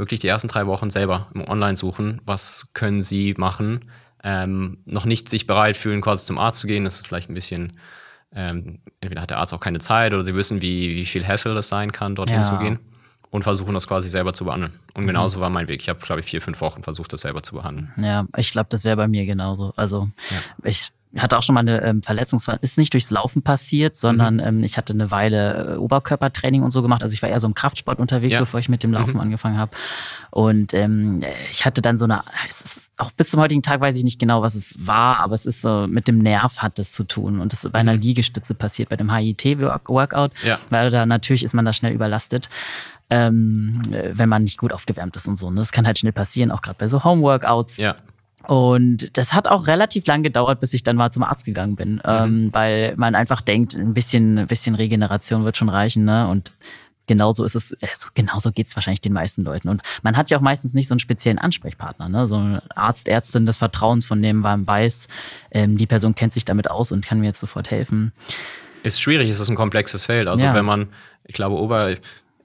wirklich 0.00 0.20
die 0.20 0.28
ersten 0.28 0.48
drei 0.48 0.66
Wochen 0.66 0.90
selber 0.90 1.28
im 1.34 1.46
Online 1.48 1.76
suchen, 1.76 2.20
was 2.26 2.70
können 2.74 3.02
sie 3.02 3.34
machen, 3.36 3.84
ähm, 4.24 4.78
noch 4.84 5.04
nicht 5.04 5.28
sich 5.28 5.46
bereit 5.46 5.76
fühlen, 5.76 6.00
quasi 6.00 6.26
zum 6.26 6.38
Arzt 6.38 6.60
zu 6.60 6.66
gehen. 6.66 6.84
Das 6.84 6.96
ist 6.96 7.06
vielleicht 7.06 7.30
ein 7.30 7.34
bisschen, 7.34 7.74
ähm, 8.34 8.80
entweder 9.00 9.22
hat 9.22 9.30
der 9.30 9.38
Arzt 9.38 9.54
auch 9.54 9.60
keine 9.60 9.78
Zeit 9.78 10.12
oder 10.12 10.24
sie 10.24 10.34
wissen, 10.34 10.60
wie, 10.60 10.96
wie 10.96 11.06
viel 11.06 11.26
Hassel 11.26 11.54
das 11.54 11.68
sein 11.68 11.92
kann, 11.92 12.14
dorthin 12.16 12.36
Ja. 12.38 12.42
zu 12.44 12.58
gehen 12.58 12.78
und 13.30 13.42
versuchen 13.44 13.74
das 13.74 13.86
quasi 13.86 14.08
selber 14.08 14.32
zu 14.32 14.44
behandeln. 14.44 14.72
Und 14.94 15.06
genauso 15.06 15.40
war 15.40 15.50
mein 15.50 15.68
Weg. 15.68 15.80
Ich 15.80 15.88
habe, 15.88 16.00
glaube 16.00 16.20
ich, 16.20 16.26
vier, 16.26 16.42
fünf 16.42 16.60
Wochen 16.60 16.82
versucht, 16.82 17.12
das 17.12 17.20
selber 17.22 17.42
zu 17.42 17.54
behandeln. 17.54 17.92
Ja, 17.96 18.26
ich 18.36 18.50
glaube, 18.50 18.68
das 18.70 18.84
wäre 18.84 18.96
bei 18.96 19.06
mir 19.08 19.24
genauso. 19.24 19.72
Also 19.76 20.08
Ja. 20.30 20.38
ich 20.64 20.88
hatte 21.16 21.36
auch 21.36 21.42
schon 21.42 21.54
mal 21.54 21.60
eine 21.60 21.82
ähm, 21.82 22.02
Verletzungsfall, 22.02 22.58
ist 22.62 22.78
nicht 22.78 22.92
durchs 22.92 23.10
Laufen 23.10 23.42
passiert, 23.42 23.96
sondern 23.96 24.34
Mhm. 24.34 24.40
ähm, 24.44 24.64
ich 24.64 24.76
hatte 24.76 24.92
eine 24.92 25.10
Weile 25.10 25.74
äh, 25.74 25.76
Oberkörpertraining 25.76 26.62
und 26.62 26.70
so 26.70 26.82
gemacht. 26.82 27.02
Also 27.02 27.12
ich 27.14 27.20
war 27.22 27.28
eher 27.28 27.40
so 27.40 27.48
im 27.48 27.54
Kraftsport 27.54 27.98
unterwegs, 27.98 28.34
Ja. 28.34 28.40
bevor 28.40 28.60
ich 28.60 28.68
mit 28.68 28.82
dem 28.84 28.92
Laufen 28.92 29.14
Mhm. 29.14 29.20
angefangen 29.20 29.58
habe. 29.58 29.72
Und 30.30 30.72
ähm, 30.74 31.22
ich 31.50 31.64
hatte 31.64 31.82
dann 31.82 31.98
so 31.98 32.04
eine, 32.04 32.22
es 32.48 32.60
ist 32.60 32.80
auch 32.96 33.10
bis 33.10 33.30
zum 33.30 33.40
heutigen 33.40 33.62
Tag 33.62 33.80
weiß 33.80 33.96
ich 33.96 34.04
nicht 34.04 34.20
genau, 34.20 34.42
was 34.42 34.54
es 34.54 34.74
war, 34.78 35.18
aber 35.20 35.34
es 35.34 35.46
ist 35.46 35.62
so 35.62 35.86
mit 35.88 36.06
dem 36.06 36.18
Nerv 36.18 36.58
hat 36.58 36.78
das 36.78 36.92
zu 36.92 37.02
tun 37.04 37.40
und 37.40 37.52
das 37.52 37.64
ist 37.64 37.72
bei 37.72 37.80
einer 37.80 37.96
Liegestütze 37.96 38.54
passiert, 38.54 38.88
bei 38.90 38.96
dem 38.96 39.12
HIT-Workout, 39.12 40.32
Mhm. 40.42 40.48
Ja. 40.48 40.58
weil 40.70 40.90
da 40.90 41.06
natürlich 41.06 41.42
ist 41.42 41.54
man 41.54 41.64
da 41.64 41.72
schnell 41.72 41.92
überlastet 41.92 42.48
ähm, 43.12 43.82
äh, 43.90 44.10
wenn 44.12 44.28
man 44.28 44.44
nicht 44.44 44.56
gut 44.56 44.72
aufgewärmt 44.72 45.16
ist 45.16 45.26
und 45.26 45.36
so. 45.36 45.50
Ne? 45.50 45.56
Das 45.56 45.72
kann 45.72 45.84
halt 45.84 45.98
schnell 45.98 46.12
passieren, 46.12 46.52
auch 46.52 46.62
gerade 46.62 46.76
bei 46.78 46.86
so 46.86 47.02
Homeworkouts. 47.02 47.76
Ja. 47.76 47.96
Und 48.46 49.16
das 49.16 49.32
hat 49.34 49.46
auch 49.46 49.66
relativ 49.66 50.06
lang 50.06 50.22
gedauert, 50.22 50.60
bis 50.60 50.72
ich 50.72 50.82
dann 50.82 50.96
mal 50.96 51.10
zum 51.10 51.22
Arzt 51.22 51.44
gegangen 51.44 51.76
bin, 51.76 52.00
ähm, 52.04 52.48
weil 52.52 52.94
man 52.96 53.14
einfach 53.14 53.40
denkt, 53.42 53.74
ein 53.74 53.94
bisschen, 53.94 54.38
ein 54.38 54.46
bisschen 54.46 54.74
Regeneration 54.74 55.44
wird 55.44 55.56
schon 55.56 55.68
reichen, 55.68 56.04
ne? 56.04 56.26
Und 56.26 56.52
genauso 57.06 57.44
ist 57.44 57.54
es, 57.54 57.74
also 57.82 58.08
genauso 58.14 58.50
geht's 58.52 58.74
wahrscheinlich 58.76 59.00
den 59.00 59.12
meisten 59.12 59.42
Leuten. 59.42 59.68
Und 59.68 59.82
man 60.02 60.16
hat 60.16 60.30
ja 60.30 60.38
auch 60.38 60.42
meistens 60.42 60.74
nicht 60.74 60.88
so 60.88 60.94
einen 60.94 61.00
speziellen 61.00 61.38
Ansprechpartner, 61.38 62.08
ne? 62.08 62.26
So 62.28 62.36
ein 62.36 62.60
Arzt, 62.74 63.08
Ärztin 63.08 63.46
des 63.46 63.58
Vertrauens, 63.58 64.06
von 64.06 64.22
dem 64.22 64.38
man 64.38 64.66
weiß, 64.66 65.08
ähm, 65.50 65.76
die 65.76 65.86
Person 65.86 66.14
kennt 66.14 66.32
sich 66.32 66.44
damit 66.44 66.70
aus 66.70 66.92
und 66.92 67.04
kann 67.04 67.20
mir 67.20 67.26
jetzt 67.26 67.40
sofort 67.40 67.70
helfen. 67.70 68.12
Ist 68.82 69.02
schwierig, 69.02 69.28
es 69.28 69.38
ist 69.40 69.50
ein 69.50 69.56
komplexes 69.56 70.06
Feld. 70.06 70.26
Also 70.28 70.46
Ja. 70.46 70.54
wenn 70.54 70.64
man, 70.64 70.88
ich 71.26 71.34
glaube, 71.34 71.56
Ober, 71.56 71.94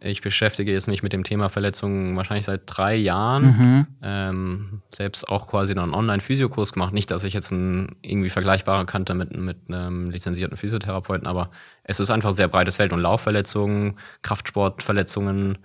ich 0.05 0.21
beschäftige 0.21 0.71
jetzt 0.71 0.87
mich 0.87 1.03
mit 1.03 1.13
dem 1.13 1.23
Thema 1.23 1.49
Verletzungen 1.49 2.15
wahrscheinlich 2.15 2.45
seit 2.45 2.61
drei 2.65 2.95
Jahren. 2.95 3.43
Mhm. 3.43 3.87
Ähm, 4.03 4.81
selbst 4.89 5.27
auch 5.27 5.47
quasi 5.47 5.73
noch 5.73 5.83
einen 5.83 5.93
Online-Physiokurs 5.93 6.73
gemacht. 6.73 6.93
Nicht, 6.93 7.11
dass 7.11 7.23
ich 7.23 7.33
jetzt 7.33 7.51
einen 7.51 7.95
irgendwie 8.01 8.29
vergleichbaren 8.29 8.85
kannte 8.85 9.15
mit, 9.15 9.35
mit 9.35 9.57
einem 9.67 10.11
lizenzierten 10.11 10.57
Physiotherapeuten, 10.57 11.27
aber 11.27 11.49
es 11.83 11.99
ist 11.99 12.11
einfach 12.11 12.29
ein 12.29 12.35
sehr 12.35 12.47
breites 12.47 12.77
Feld 12.77 12.93
und 12.93 12.99
Laufverletzungen, 12.99 13.97
Kraftsportverletzungen 14.21 15.57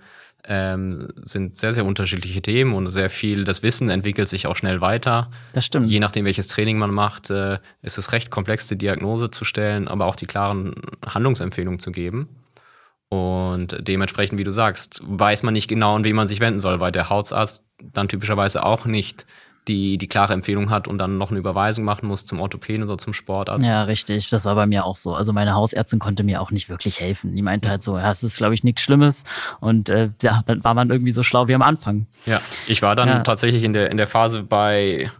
ähm, 0.43 1.09
sind 1.21 1.57
sehr, 1.57 1.73
sehr 1.73 1.85
unterschiedliche 1.85 2.41
Themen 2.41 2.73
und 2.73 2.87
sehr 2.87 3.09
viel, 3.09 3.43
das 3.43 3.61
Wissen 3.61 3.89
entwickelt 3.89 4.27
sich 4.27 4.47
auch 4.47 4.55
schnell 4.55 4.81
weiter. 4.81 5.29
Das 5.53 5.65
stimmt. 5.65 5.87
Je 5.87 5.99
nachdem, 5.99 6.25
welches 6.25 6.47
Training 6.47 6.79
man 6.79 6.91
macht, 6.91 7.29
äh, 7.29 7.59
ist 7.83 7.99
es 7.99 8.11
recht 8.11 8.31
komplex, 8.31 8.67
die 8.67 8.77
Diagnose 8.77 9.29
zu 9.29 9.45
stellen, 9.45 9.87
aber 9.87 10.05
auch 10.07 10.15
die 10.15 10.25
klaren 10.25 10.73
Handlungsempfehlungen 11.05 11.79
zu 11.79 11.91
geben. 11.91 12.29
Und 13.13 13.75
dementsprechend, 13.81 14.39
wie 14.39 14.45
du 14.45 14.51
sagst, 14.51 15.01
weiß 15.03 15.43
man 15.43 15.53
nicht 15.53 15.67
genau, 15.67 15.95
an 15.97 16.05
wen 16.05 16.15
man 16.15 16.27
sich 16.29 16.39
wenden 16.39 16.61
soll, 16.61 16.79
weil 16.79 16.93
der 16.93 17.09
Hautarzt 17.09 17.65
dann 17.83 18.07
typischerweise 18.07 18.63
auch 18.65 18.85
nicht 18.85 19.25
die, 19.67 19.97
die 19.97 20.07
klare 20.07 20.31
Empfehlung 20.33 20.69
hat 20.69 20.87
und 20.87 20.97
dann 20.97 21.17
noch 21.17 21.29
eine 21.29 21.37
Überweisung 21.37 21.83
machen 21.83 22.07
muss 22.07 22.25
zum 22.25 22.39
Orthopäden 22.39 22.83
oder 22.83 22.97
zum 22.97 23.13
Sportarzt. 23.13 23.67
Ja, 23.67 23.83
richtig. 23.83 24.27
Das 24.29 24.45
war 24.45 24.55
bei 24.55 24.65
mir 24.65 24.85
auch 24.85 24.95
so. 24.95 25.13
Also 25.13 25.33
meine 25.33 25.53
Hausärztin 25.53 25.99
konnte 25.99 26.23
mir 26.23 26.41
auch 26.41 26.51
nicht 26.51 26.69
wirklich 26.69 27.01
helfen. 27.01 27.35
Die 27.35 27.41
meinte 27.41 27.69
halt 27.69 27.83
so, 27.83 27.97
ja, 27.97 28.09
es 28.09 28.23
ist, 28.23 28.37
glaube 28.37 28.53
ich, 28.53 28.63
nichts 28.63 28.81
Schlimmes. 28.81 29.25
Und 29.59 29.89
äh, 29.89 30.11
ja, 30.21 30.41
dann 30.45 30.63
war 30.63 30.73
man 30.73 30.89
irgendwie 30.89 31.11
so 31.11 31.21
schlau 31.21 31.49
wie 31.49 31.53
am 31.53 31.61
Anfang. 31.61 32.07
Ja, 32.25 32.39
ich 32.65 32.81
war 32.81 32.95
dann 32.95 33.09
Ja. 33.09 33.19
tatsächlich 33.23 33.63
in 33.65 33.73
der, 33.73 33.91
in 33.91 33.97
der 33.97 34.07
Phase 34.07 34.41
bei 34.41 35.11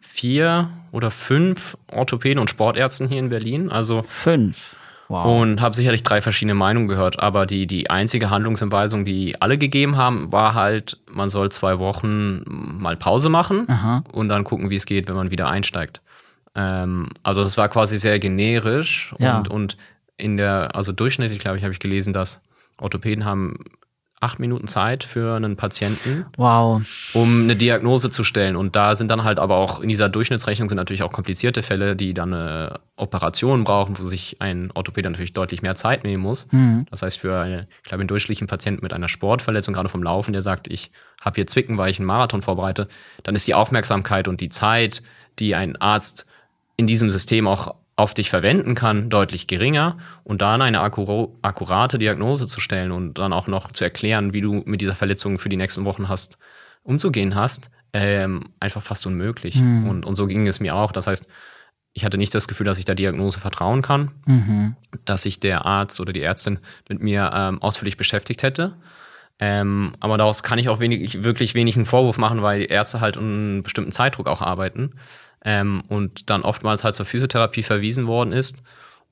vier 0.00 0.70
oder 0.92 1.10
fünf 1.10 1.76
Orthopäden 1.90 2.38
und 2.38 2.48
Sportärzten 2.50 3.08
hier 3.08 3.18
in 3.18 3.30
Berlin. 3.30 3.68
Also 3.70 4.02
Fünf. 4.04 4.76
Wow. 5.12 5.26
und 5.42 5.60
habe 5.60 5.76
sicherlich 5.76 6.02
drei 6.02 6.22
verschiedene 6.22 6.54
Meinungen 6.54 6.88
gehört, 6.88 7.22
aber 7.22 7.44
die, 7.46 7.66
die 7.66 7.90
einzige 7.90 8.30
Handlungsanweisung, 8.30 9.04
die 9.04 9.40
alle 9.42 9.58
gegeben 9.58 9.96
haben, 9.96 10.32
war 10.32 10.54
halt, 10.54 10.98
man 11.10 11.28
soll 11.28 11.52
zwei 11.52 11.78
Wochen 11.78 12.42
mal 12.46 12.96
Pause 12.96 13.28
machen 13.28 13.66
Aha. 13.68 14.04
und 14.10 14.28
dann 14.30 14.44
gucken, 14.44 14.70
wie 14.70 14.76
es 14.76 14.86
geht, 14.86 15.08
wenn 15.08 15.14
man 15.16 15.30
wieder 15.30 15.48
einsteigt. 15.48 16.00
Ähm, 16.54 17.08
also 17.22 17.44
das 17.44 17.58
war 17.58 17.68
quasi 17.68 17.98
sehr 17.98 18.18
generisch 18.18 19.14
Ja. 19.18 19.36
und, 19.38 19.48
und 19.48 19.76
in 20.16 20.36
der, 20.38 20.74
also 20.74 20.92
durchschnittlich, 20.92 21.40
glaube 21.40 21.58
ich, 21.58 21.62
habe 21.64 21.72
ich 21.72 21.78
gelesen, 21.80 22.12
dass 22.12 22.40
Orthopäden 22.78 23.24
haben 23.24 23.56
acht 24.22 24.38
Minuten 24.38 24.68
Zeit 24.68 25.02
für 25.04 25.34
einen 25.34 25.56
Patienten, 25.56 26.26
Wow. 26.36 26.82
um 27.14 27.42
eine 27.42 27.56
Diagnose 27.56 28.08
zu 28.10 28.22
stellen. 28.24 28.54
Und 28.54 28.76
da 28.76 28.94
sind 28.94 29.10
dann 29.10 29.24
halt 29.24 29.38
aber 29.40 29.56
auch 29.56 29.80
in 29.80 29.88
dieser 29.88 30.08
Durchschnittsrechnung 30.08 30.68
sind 30.68 30.76
natürlich 30.76 31.02
auch 31.02 31.10
komplizierte 31.12 31.62
Fälle, 31.62 31.96
die 31.96 32.14
dann 32.14 32.32
eine 32.32 32.80
Operation 32.96 33.64
brauchen, 33.64 33.98
wo 33.98 34.06
sich 34.06 34.36
ein 34.40 34.70
Orthopäde 34.74 35.10
natürlich 35.10 35.32
deutlich 35.32 35.62
mehr 35.62 35.74
Zeit 35.74 36.04
nehmen 36.04 36.22
muss. 36.22 36.46
Mhm. 36.52 36.86
Das 36.90 37.02
heißt, 37.02 37.18
für 37.18 37.40
eine, 37.40 37.66
ich 37.82 37.88
glaube, 37.88 38.00
einen 38.02 38.08
durchschnittlichen 38.08 38.46
Patienten 38.46 38.82
mit 38.82 38.92
einer 38.92 39.08
Sportverletzung, 39.08 39.74
gerade 39.74 39.88
vom 39.88 40.02
Laufen, 40.04 40.32
der 40.32 40.42
sagt, 40.42 40.68
ich 40.68 40.92
habe 41.20 41.34
hier 41.34 41.46
Zwicken, 41.46 41.76
weil 41.76 41.90
ich 41.90 41.98
einen 41.98 42.06
Marathon 42.06 42.42
vorbereite, 42.42 42.86
dann 43.24 43.34
ist 43.34 43.46
die 43.48 43.54
Aufmerksamkeit 43.54 44.28
und 44.28 44.40
die 44.40 44.50
Zeit, 44.50 45.02
die 45.40 45.54
ein 45.56 45.76
Arzt 45.76 46.26
in 46.76 46.86
diesem 46.86 47.10
System 47.10 47.48
auch 47.48 47.74
auf 47.96 48.14
dich 48.14 48.30
verwenden 48.30 48.74
kann, 48.74 49.10
deutlich 49.10 49.46
geringer 49.46 49.98
und 50.24 50.40
dann 50.42 50.62
eine 50.62 50.80
akkurate 50.80 51.98
Diagnose 51.98 52.46
zu 52.46 52.60
stellen 52.60 52.90
und 52.90 53.18
dann 53.18 53.32
auch 53.32 53.46
noch 53.46 53.70
zu 53.72 53.84
erklären, 53.84 54.32
wie 54.32 54.40
du 54.40 54.62
mit 54.64 54.80
dieser 54.80 54.94
Verletzung 54.94 55.38
für 55.38 55.48
die 55.50 55.56
nächsten 55.58 55.84
Wochen 55.84 56.08
hast, 56.08 56.38
umzugehen 56.82 57.34
hast, 57.34 57.70
ähm, 57.92 58.50
einfach 58.60 58.82
fast 58.82 59.06
unmöglich. 59.06 59.56
Und, 59.88 60.06
und 60.06 60.14
so 60.14 60.26
ging 60.26 60.46
es 60.46 60.58
mir 60.58 60.74
auch. 60.74 60.92
Das 60.92 61.06
heißt, 61.06 61.28
ich 61.92 62.04
hatte 62.06 62.16
nicht 62.16 62.34
das 62.34 62.48
Gefühl, 62.48 62.64
dass 62.64 62.78
ich 62.78 62.86
der 62.86 62.94
Diagnose 62.94 63.38
vertrauen 63.38 63.82
kann, 63.82 64.12
Mhm. 64.24 64.76
dass 65.04 65.22
sich 65.22 65.40
der 65.40 65.66
Arzt 65.66 66.00
oder 66.00 66.14
die 66.14 66.22
Ärztin 66.22 66.58
mit 66.88 67.02
mir 67.02 67.30
ähm, 67.34 67.60
ausführlich 67.60 67.98
beschäftigt 67.98 68.42
hätte. 68.42 68.76
Ähm, 69.38 69.94
aber 70.00 70.16
daraus 70.16 70.42
kann 70.42 70.58
ich 70.58 70.68
auch 70.70 70.80
wenig, 70.80 71.02
ich 71.02 71.24
wirklich 71.24 71.54
wenig 71.54 71.76
einen 71.76 71.86
Vorwurf 71.86 72.16
machen, 72.16 72.42
weil 72.42 72.60
die 72.60 72.66
Ärzte 72.66 73.00
halt 73.00 73.16
unter 73.16 73.28
einem 73.28 73.62
bestimmten 73.62 73.92
Zeitdruck 73.92 74.26
auch 74.28 74.40
arbeiten 74.40 74.92
ähm, 75.44 75.82
und 75.88 76.30
dann 76.30 76.42
oftmals 76.42 76.84
halt 76.84 76.94
zur 76.94 77.06
Physiotherapie 77.06 77.62
verwiesen 77.62 78.06
worden 78.06 78.32
ist, 78.32 78.62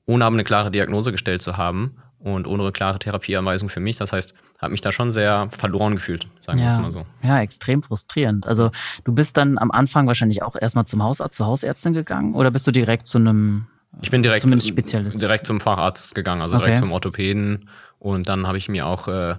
ohne 0.05 0.25
aber 0.25 0.35
eine 0.35 0.43
klare 0.43 0.71
Diagnose 0.71 1.11
gestellt 1.11 1.41
zu 1.41 1.57
haben 1.57 1.95
und 2.19 2.45
ohne 2.47 2.63
eine 2.63 2.71
klare 2.71 2.99
Therapieanweisung 2.99 3.69
für 3.69 3.79
mich. 3.79 3.97
Das 3.97 4.13
heißt, 4.13 4.33
habe 4.59 4.71
mich 4.71 4.81
da 4.81 4.91
schon 4.91 5.11
sehr 5.11 5.47
verloren 5.51 5.95
gefühlt, 5.95 6.27
sagen 6.41 6.59
wir 6.59 6.67
es 6.69 6.77
mal 6.77 6.91
so. 6.91 7.05
ja, 7.23 7.41
extrem 7.41 7.81
frustrierend. 7.81 8.45
Also 8.47 8.69
du 9.03 9.13
bist 9.13 9.37
dann 9.37 9.57
am 9.57 9.71
Anfang 9.71 10.05
wahrscheinlich 10.07 10.43
auch 10.43 10.55
erstmal 10.55 10.85
zum 10.85 11.01
Hausarzt, 11.03 11.35
zur 11.37 11.47
Hausärztin 11.47 11.93
gegangen 11.93 12.35
oder 12.35 12.51
bist 12.51 12.67
du 12.67 12.71
direkt 12.71 13.07
zu 13.07 13.17
einem 13.17 13.67
Ich 14.01 14.11
bin 14.11 14.21
direkt, 14.21 14.41
Zumindest 14.41 14.67
Spezialist. 14.67 15.21
direkt 15.21 15.47
zum 15.47 15.59
Facharzt 15.59 16.13
gegangen, 16.13 16.41
also 16.41 16.57
direkt 16.57 16.73
Okay. 16.77 16.79
zum 16.79 16.91
Orthopäden. 16.91 17.69
Und 17.97 18.29
dann 18.29 18.45
habe 18.47 18.57
ich 18.57 18.69
mir 18.69 18.85
auch, 18.87 19.07
äh, 19.07 19.35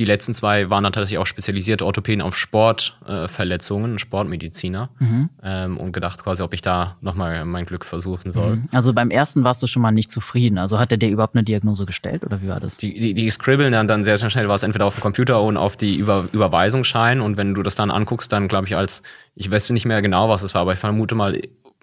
die 0.00 0.04
letzten 0.06 0.34
zwei 0.34 0.68
waren 0.70 0.82
dann 0.82 0.92
tatsächlich 0.92 1.18
auch 1.18 1.26
spezialisierte 1.26 1.86
Orthopäden 1.86 2.22
auf 2.22 2.34
Sportverletzungen, 2.36 3.96
äh, 3.96 3.98
Sportmediziner. 3.98 4.88
Mhm. 4.98 5.30
Ähm, 5.42 5.76
und 5.78 5.92
gedacht 5.92 6.22
quasi, 6.24 6.42
ob 6.42 6.54
ich 6.54 6.62
da 6.62 6.96
nochmal 7.00 7.44
mein 7.44 7.66
Glück 7.66 7.84
versuchen 7.84 8.32
soll. 8.32 8.62
Also 8.72 8.92
beim 8.92 9.10
ersten 9.10 9.44
warst 9.44 9.62
du 9.62 9.66
schon 9.66 9.82
mal 9.82 9.90
nicht 9.92 10.10
zufrieden. 10.10 10.58
Also 10.58 10.78
hat 10.78 10.90
er 10.92 10.98
dir 10.98 11.08
überhaupt 11.10 11.34
eine 11.36 11.44
Diagnose 11.44 11.86
gestellt 11.86 12.24
oder 12.24 12.42
wie 12.42 12.48
war 12.48 12.60
das? 12.60 12.78
Die, 12.78 12.98
die, 12.98 13.14
die 13.14 13.30
scribbeln 13.30 13.72
dann, 13.72 13.86
dann 13.88 14.02
sehr, 14.04 14.18
sehr 14.18 14.30
schnell 14.30 14.48
was 14.48 14.62
entweder 14.62 14.86
auf 14.86 14.94
dem 14.96 15.02
Computer 15.02 15.42
und 15.42 15.56
auf 15.56 15.76
die 15.76 15.96
Über 15.96 16.26
Überweisungsschein. 16.32 17.20
Und 17.20 17.36
wenn 17.36 17.54
du 17.54 17.62
das 17.62 17.74
dann 17.74 17.90
anguckst, 17.90 18.32
dann 18.32 18.48
glaube 18.48 18.66
ich 18.66 18.76
als, 18.76 19.02
ich 19.34 19.50
weiß 19.50 19.70
nicht 19.70 19.84
mehr 19.86 20.02
genau, 20.02 20.28
was 20.28 20.42
es 20.42 20.54
war, 20.54 20.62
aber 20.62 20.72
ich 20.72 20.78
vermute 20.78 21.14
mal 21.14 21.40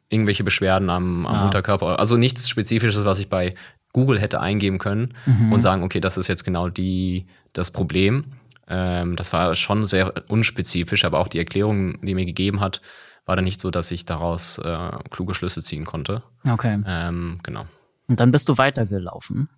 irgendwelche 0.09 0.43
Beschwerden 0.43 0.89
am, 0.89 1.26
am 1.26 1.36
Ah. 1.36 1.45
Unterkörper. 1.45 1.99
Also 1.99 2.18
nichts 2.18 2.49
Spezifisches, 2.49 3.05
was 3.05 3.20
ich 3.20 3.30
bei 3.30 3.53
Google 3.93 4.20
hätte 4.20 4.39
eingeben 4.39 4.78
können 4.78 5.13
Mhm. 5.26 5.51
und 5.51 5.61
sagen, 5.61 5.84
okay, 5.84 5.99
das 5.99 6.18
ist 6.18 6.28
jetzt 6.28 6.43
genau 6.43 6.70
die, 6.70 7.26
das 7.57 7.71
Problem. 7.71 8.25
Ähm, 8.67 9.15
das 9.15 9.31
war 9.33 9.55
schon 9.55 9.85
sehr 9.85 10.13
unspezifisch, 10.27 11.05
aber 11.05 11.19
auch 11.19 11.27
die 11.27 11.39
Erklärung, 11.39 12.01
die 12.05 12.15
mir 12.15 12.25
gegeben 12.25 12.59
hat, 12.59 12.81
war 13.25 13.35
dann 13.35 13.45
nicht 13.45 13.59
so, 13.61 13.71
dass 13.71 13.91
ich 13.91 14.05
daraus 14.05 14.57
äh, 14.57 14.89
kluge 15.09 15.33
Schlüsse 15.33 15.61
ziehen 15.61 15.85
konnte. 15.85 16.23
Okay. 16.49 16.81
Ähm, 16.85 17.39
genau. 17.43 17.65
Und 18.07 18.19
dann 18.19 18.31
bist 18.31 18.47
du 18.49 18.57
weitergelaufen. 18.57 19.49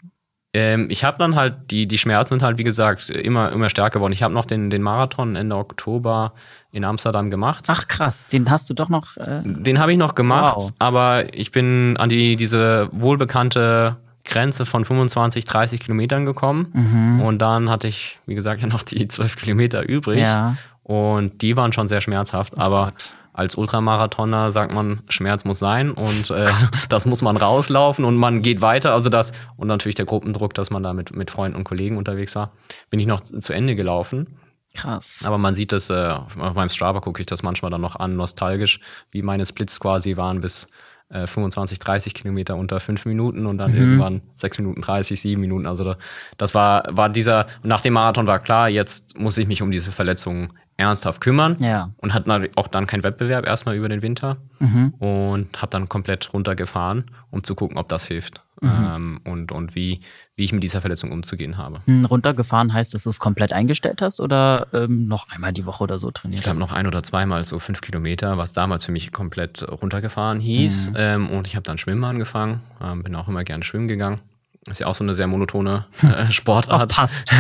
Ähm, 0.51 0.87
ich 0.89 1.03
habe 1.03 1.19
dann 1.19 1.35
halt, 1.35 1.69
die, 1.69 1.87
die 1.87 1.99
Schmerzen 1.99 2.29
sind 2.29 2.41
halt, 2.41 2.57
wie 2.57 2.63
gesagt, 2.63 3.11
immer, 3.11 3.51
immer 3.51 3.69
stärker 3.69 3.99
geworden. 3.99 4.13
Ich 4.13 4.23
habe 4.23 4.33
noch 4.33 4.45
den, 4.45 4.71
den 4.71 4.81
Marathon 4.81 5.35
Ende 5.35 5.55
Oktober 5.55 6.33
in 6.71 6.83
Amsterdam 6.83 7.29
gemacht. 7.29 7.65
Ach 7.67 7.87
krass, 7.87 8.25
den 8.25 8.49
hast 8.49 8.67
du 8.67 8.73
doch 8.73 8.89
noch. 8.89 9.15
Äh, 9.17 9.41
Den 9.43 9.77
habe 9.77 9.91
ich 9.91 9.99
noch 9.99 10.15
gemacht, 10.15 10.55
Wow. 10.57 10.71
aber 10.79 11.31
ich 11.35 11.51
bin 11.51 11.97
an 11.97 12.09
die, 12.09 12.35
diese 12.35 12.89
wohlbekannte 12.91 13.97
Grenze 14.30 14.65
von 14.65 14.86
25, 14.86 15.45
30 15.45 15.82
Kilometern 15.82 16.25
gekommen. 16.25 16.69
mhm. 16.73 17.21
Und 17.21 17.39
dann 17.39 17.69
hatte 17.69 17.88
ich, 17.88 18.19
wie 18.25 18.36
gesagt, 18.36 18.61
ja 18.61 18.67
noch 18.67 18.84
die 18.84 19.07
12 19.07 19.36
Kilometer 19.36 19.88
übrig. 19.88 20.19
Ja. 20.19 20.55
Und 20.84 21.41
die 21.41 21.57
waren 21.57 21.73
schon 21.73 21.88
sehr 21.88 22.01
schmerzhaft. 22.01 22.57
Aber 22.57 22.86
Gott. 22.86 23.13
als 23.34 23.55
Ultramarathoner 23.55 24.51
sagt 24.51 24.73
man, 24.73 25.01
Schmerz 25.09 25.45
muss 25.45 25.59
sein 25.59 25.91
und 25.91 26.32
äh, 26.32 26.47
das 26.89 27.05
muss 27.05 27.21
man 27.21 27.38
rauslaufen 27.38 28.05
und 28.05 28.15
man 28.15 28.41
geht 28.41 28.61
weiter. 28.61 28.93
Also 28.93 29.09
das 29.09 29.34
und 29.57 29.67
natürlich 29.67 29.95
der 29.95 30.05
Gruppendruck, 30.05 30.53
dass 30.53 30.71
man 30.71 30.82
da 30.82 30.93
mit, 30.93 31.15
mit 31.15 31.30
Freunden 31.30 31.57
und 31.57 31.63
Kollegen 31.63 31.97
unterwegs 31.97 32.36
war, 32.36 32.51
bin 32.89 32.99
ich 32.99 33.05
noch 33.05 33.21
zu 33.21 33.53
Ende 33.53 33.75
gelaufen. 33.75 34.39
Krass. 34.75 35.23
Aber 35.25 35.38
man 35.38 35.53
sieht 35.53 35.71
das, 35.71 35.89
äh, 35.89 35.93
auf 35.93 36.36
meinem 36.36 36.69
Strava 36.69 37.01
gucke 37.01 37.21
ich 37.21 37.25
das 37.25 37.43
manchmal 37.43 37.71
dann 37.71 37.82
noch 37.82 37.95
an, 37.95 38.15
nostalgisch, 38.15 38.80
wie 39.11 39.21
meine 39.21 39.45
Splits 39.45 39.80
quasi 39.80 40.15
waren 40.15 40.41
bis 40.41 40.67
äh, 41.10 41.28
25, 41.28 41.80
30 41.80 42.14
Kilometer 42.14 42.55
unter 42.55 42.80
fünf 42.80 43.05
Minuten 43.05 43.45
und 43.45 43.57
dann 43.57 43.76
irgendwann 43.76 44.22
sechs 44.36 44.57
Minuten 44.57 44.82
30, 44.82 45.20
sieben 45.20 45.41
Minuten. 45.41 45.66
Also 45.66 45.84
da, 45.84 45.97
das 46.38 46.55
war, 46.55 46.84
war 46.89 47.10
dieser, 47.10 47.47
nach 47.64 47.82
dem 47.82 47.93
Marathon 47.93 48.28
war 48.28 48.39
klar, 48.39 48.70
jetzt 48.70 49.18
muss 49.18 49.38
ich 49.38 49.47
mich 49.47 49.62
um 49.62 49.72
diese 49.72 49.91
Verletzungen 49.91 50.53
ernsthaft 50.80 51.21
kümmern 51.21 51.57
Ja. 51.59 51.89
und 51.97 52.13
hatte 52.13 52.30
natürlich 52.30 52.57
auch 52.57 52.67
dann 52.67 52.88
keinen 52.88 53.03
Wettbewerb 53.03 53.45
erstmal 53.45 53.75
über 53.75 53.89
den 53.89 54.01
Winter 54.01 54.38
Mhm. 54.59 54.93
und 54.99 55.61
habe 55.61 55.69
dann 55.69 55.89
komplett 55.89 56.34
runtergefahren, 56.34 57.05
um 57.32 57.43
zu 57.43 57.53
gucken, 57.55 57.77
ob 57.77 57.89
das 57.89 58.07
hilft 58.07 58.41
Mhm. 58.61 58.69
ähm, 58.69 59.21
und, 59.25 59.51
und 59.53 59.75
wie, 59.75 60.01
wie 60.36 60.43
ich 60.43 60.51
mit 60.51 60.63
dieser 60.63 60.82
Verletzung 60.82 61.11
umzugehen 61.11 61.57
habe. 61.57 61.80
Hm, 61.86 62.03
Runtergefahren 62.05 62.73
heißt, 62.73 62.93
dass 62.93 63.03
du 63.03 63.09
es 63.09 63.19
komplett 63.19 63.53
eingestellt 63.53 64.01
hast 64.01 64.19
oder 64.19 64.67
ähm, 64.73 65.07
noch 65.07 65.30
einmal 65.30 65.53
die 65.53 65.65
Woche 65.65 65.84
oder 65.84 65.97
so 65.99 66.11
trainiert 66.11 66.39
Ich 66.39 66.43
glaube 66.43 66.55
hast? 66.55 66.59
noch 66.69 66.73
ein 66.73 66.86
oder 66.88 67.01
zweimal 67.03 67.43
so 67.45 67.59
fünf 67.59 67.80
Kilometer, 67.82 68.38
was 68.38 68.51
damals 68.53 68.86
für 68.86 68.91
mich 68.91 69.11
komplett 69.13 69.63
runtergefahren 69.69 70.39
hieß. 70.41 70.91
Ähm, 70.95 71.30
und 71.30 71.47
ich 71.47 71.55
habe 71.55 71.63
dann 71.63 71.77
Schwimmen 71.77 72.03
angefangen, 72.03 72.61
ähm, 72.82 73.03
bin 73.03 73.15
auch 73.15 73.27
immer 73.30 73.43
gerne 73.45 73.63
schwimmen 73.63 73.88
gegangen. 73.88 74.19
Ist 74.68 74.80
ja 74.82 74.88
auch 74.88 74.95
so 74.95 75.03
eine 75.03 75.14
sehr 75.14 75.28
monotone 75.28 75.86
äh, 76.03 76.26
Oh, 76.28 76.32
Sportart, 76.32 76.93
passt. 76.93 77.34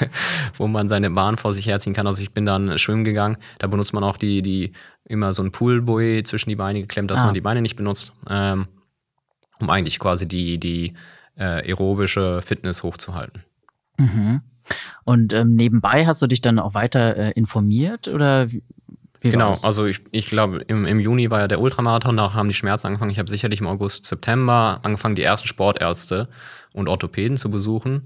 wo 0.56 0.66
man 0.66 0.88
seine 0.88 1.10
Bahn 1.10 1.36
vor 1.36 1.52
sich 1.52 1.66
herziehen 1.66 1.92
kann. 1.92 2.06
Also 2.06 2.22
ich 2.22 2.32
bin 2.32 2.46
dann 2.46 2.78
schwimmen 2.78 3.04
gegangen. 3.04 3.36
Da 3.58 3.66
benutzt 3.66 3.92
man 3.92 4.02
auch 4.04 4.16
die, 4.16 4.40
die 4.42 4.72
immer 5.04 5.32
so 5.32 5.42
ein 5.42 5.52
Poolbuoy 5.52 6.22
zwischen 6.24 6.48
die 6.48 6.56
Beine 6.56 6.80
geklemmt, 6.80 7.10
dass 7.10 7.20
Ah. 7.20 7.26
man 7.26 7.34
die 7.34 7.40
Beine 7.42 7.60
nicht 7.60 7.76
benutzt, 7.76 8.12
ähm, 8.28 8.68
um 9.60 9.68
eigentlich 9.70 9.98
quasi 9.98 10.26
die, 10.26 10.58
die 10.58 10.94
äh, 11.36 11.68
aerobische 11.68 12.40
Fitness 12.42 12.82
hochzuhalten. 12.82 13.44
Mhm. 13.98 14.40
Und 15.04 15.32
ähm, 15.32 15.54
nebenbei 15.54 16.06
hast 16.06 16.22
du 16.22 16.26
dich 16.26 16.40
dann 16.40 16.58
auch 16.58 16.74
weiter 16.74 17.16
äh, 17.16 17.30
informiert 17.32 18.08
oder 18.08 18.50
wie, 18.50 18.62
wie 19.20 19.28
Genau, 19.30 19.54
also 19.62 19.86
ich, 19.86 20.00
ich 20.12 20.26
glaube, 20.26 20.58
im, 20.68 20.86
im 20.86 21.00
Juni 21.00 21.30
war 21.30 21.40
ja 21.40 21.48
der 21.48 21.60
Ultramarathon, 21.60 22.16
da 22.16 22.32
haben 22.32 22.48
die 22.48 22.54
Schmerzen 22.54 22.86
angefangen. 22.88 23.10
Ich 23.10 23.18
habe 23.18 23.28
sicherlich 23.28 23.60
im 23.60 23.66
August, 23.66 24.04
September 24.06 24.80
angefangen, 24.82 25.14
die 25.16 25.22
ersten 25.22 25.48
Sportärzte 25.48 26.28
und 26.74 26.88
Orthopäden 26.88 27.36
zu 27.36 27.50
besuchen. 27.50 28.02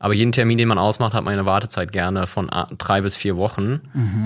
Aber 0.00 0.14
jeden 0.14 0.30
Termin, 0.32 0.58
den 0.58 0.68
man 0.68 0.78
ausmacht, 0.78 1.12
hat 1.14 1.24
man 1.24 1.32
eine 1.34 1.44
Wartezeit 1.46 1.90
gerne 1.90 2.26
von 2.28 2.48
drei 2.78 3.00
bis 3.00 3.16
vier 3.16 3.36
Wochen. 3.36 3.80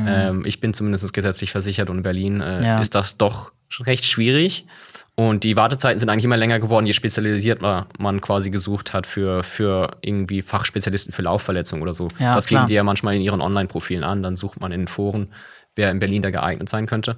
Ähm, 0.07 0.45
ich 0.45 0.61
bin 0.61 0.75
zumindest 0.75 1.13
gesetzlich 1.15 1.51
versichert 1.51 1.89
und 1.89 1.99
in 1.99 2.03
Berlin 2.03 2.41
äh, 2.43 2.65
Ja. 2.65 2.81
ist 2.81 2.95
das 2.95 3.17
doch 3.17 3.53
recht 3.87 4.05
schwierig. 4.05 4.67
Und 5.15 5.45
die 5.45 5.57
Wartezeiten 5.57 5.99
sind 5.99 6.09
eigentlich 6.09 6.25
immer 6.25 6.37
länger 6.39 6.59
geworden, 6.61 6.87
je 6.87 6.93
spezialisierter 6.95 7.87
man 7.99 8.21
quasi 8.21 8.51
gesucht 8.51 8.93
hat 8.95 9.07
für, 9.07 9.43
für 9.43 9.97
irgendwie 10.01 10.41
Fachspezialisten 10.43 11.13
für 11.13 11.23
Laufverletzungen 11.23 11.83
oder 11.83 11.93
so. 11.95 12.09
Ja, 12.19 12.35
das 12.35 12.47
klar. 12.47 12.63
geben 12.63 12.69
die 12.69 12.75
ja 12.75 12.83
manchmal 12.83 13.15
in 13.17 13.21
ihren 13.23 13.41
Online-Profilen 13.43 14.05
an, 14.05 14.23
dann 14.23 14.37
sucht 14.37 14.61
man 14.61 14.73
in 14.73 14.83
den 14.83 14.89
Foren, 14.89 15.29
wer 15.77 15.91
in 15.91 15.99
Berlin 15.99 16.23
da 16.23 16.31
geeignet 16.31 16.69
sein 16.69 16.87
könnte. 16.87 17.17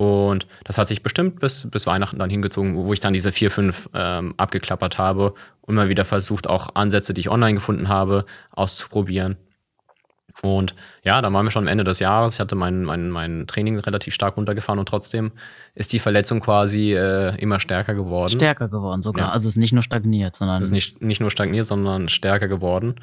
Und 0.00 0.46
das 0.64 0.78
hat 0.78 0.86
sich 0.86 1.02
bestimmt 1.02 1.40
bis, 1.40 1.70
bis 1.70 1.86
Weihnachten 1.86 2.18
dann 2.18 2.30
hingezogen, 2.30 2.74
wo 2.74 2.90
ich 2.94 3.00
dann 3.00 3.12
diese 3.12 3.32
vier, 3.32 3.50
fünf 3.50 3.90
ähm, 3.92 4.32
abgeklappert 4.38 4.96
habe 4.96 5.34
und 5.60 5.74
mal 5.74 5.90
wieder 5.90 6.06
versucht, 6.06 6.48
auch 6.48 6.74
Ansätze, 6.74 7.12
die 7.12 7.20
ich 7.20 7.28
online 7.28 7.52
gefunden 7.52 7.90
habe, 7.90 8.24
auszuprobieren. 8.50 9.36
Und 10.40 10.74
ja, 11.04 11.20
dann 11.20 11.34
waren 11.34 11.44
wir 11.44 11.50
schon 11.50 11.64
am 11.64 11.68
Ende 11.68 11.84
des 11.84 11.98
Jahres. 11.98 12.32
Ich 12.32 12.40
hatte 12.40 12.54
mein, 12.54 12.82
mein, 12.82 13.10
mein 13.10 13.46
Training 13.46 13.78
relativ 13.78 14.14
stark 14.14 14.38
runtergefahren 14.38 14.78
und 14.78 14.88
trotzdem 14.88 15.32
ist 15.74 15.92
die 15.92 15.98
Verletzung 15.98 16.40
quasi 16.40 16.94
äh, 16.94 17.36
immer 17.36 17.60
stärker 17.60 17.92
geworden. 17.92 18.30
Stärker 18.30 18.68
geworden 18.68 19.02
sogar. 19.02 19.26
Ja. 19.26 19.32
Also 19.32 19.48
es 19.48 19.56
ist 19.56 19.60
nicht 19.60 19.74
nur 19.74 19.82
stagniert, 19.82 20.34
sondern 20.34 20.62
ist 20.62 20.70
nicht, 20.70 21.02
nicht 21.02 21.20
nur 21.20 21.30
stagniert, 21.30 21.66
sondern 21.66 22.08
stärker 22.08 22.48
geworden. 22.48 22.94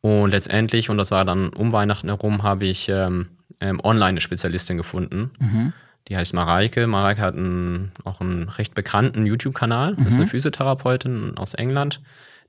Und 0.00 0.30
letztendlich, 0.30 0.90
und 0.90 0.98
das 0.98 1.10
war 1.10 1.24
dann 1.24 1.48
um 1.48 1.72
Weihnachten 1.72 2.06
herum, 2.06 2.44
habe 2.44 2.66
ich 2.66 2.88
ähm, 2.88 3.30
ähm, 3.60 3.80
online 3.82 4.10
eine 4.10 4.20
Spezialistin 4.20 4.76
gefunden. 4.76 5.32
Mhm. 5.40 5.72
Die 6.08 6.16
heißt 6.16 6.34
Mareike. 6.34 6.86
Mareike 6.86 7.20
hat 7.20 7.34
einen, 7.34 7.92
auch 8.04 8.20
einen 8.20 8.48
recht 8.48 8.74
bekannten 8.74 9.26
YouTube-Kanal. 9.26 9.96
Das 9.96 10.06
ist 10.08 10.12
Mhm. 10.14 10.20
eine 10.20 10.26
Physiotherapeutin 10.30 11.36
aus 11.36 11.54
England, 11.54 12.00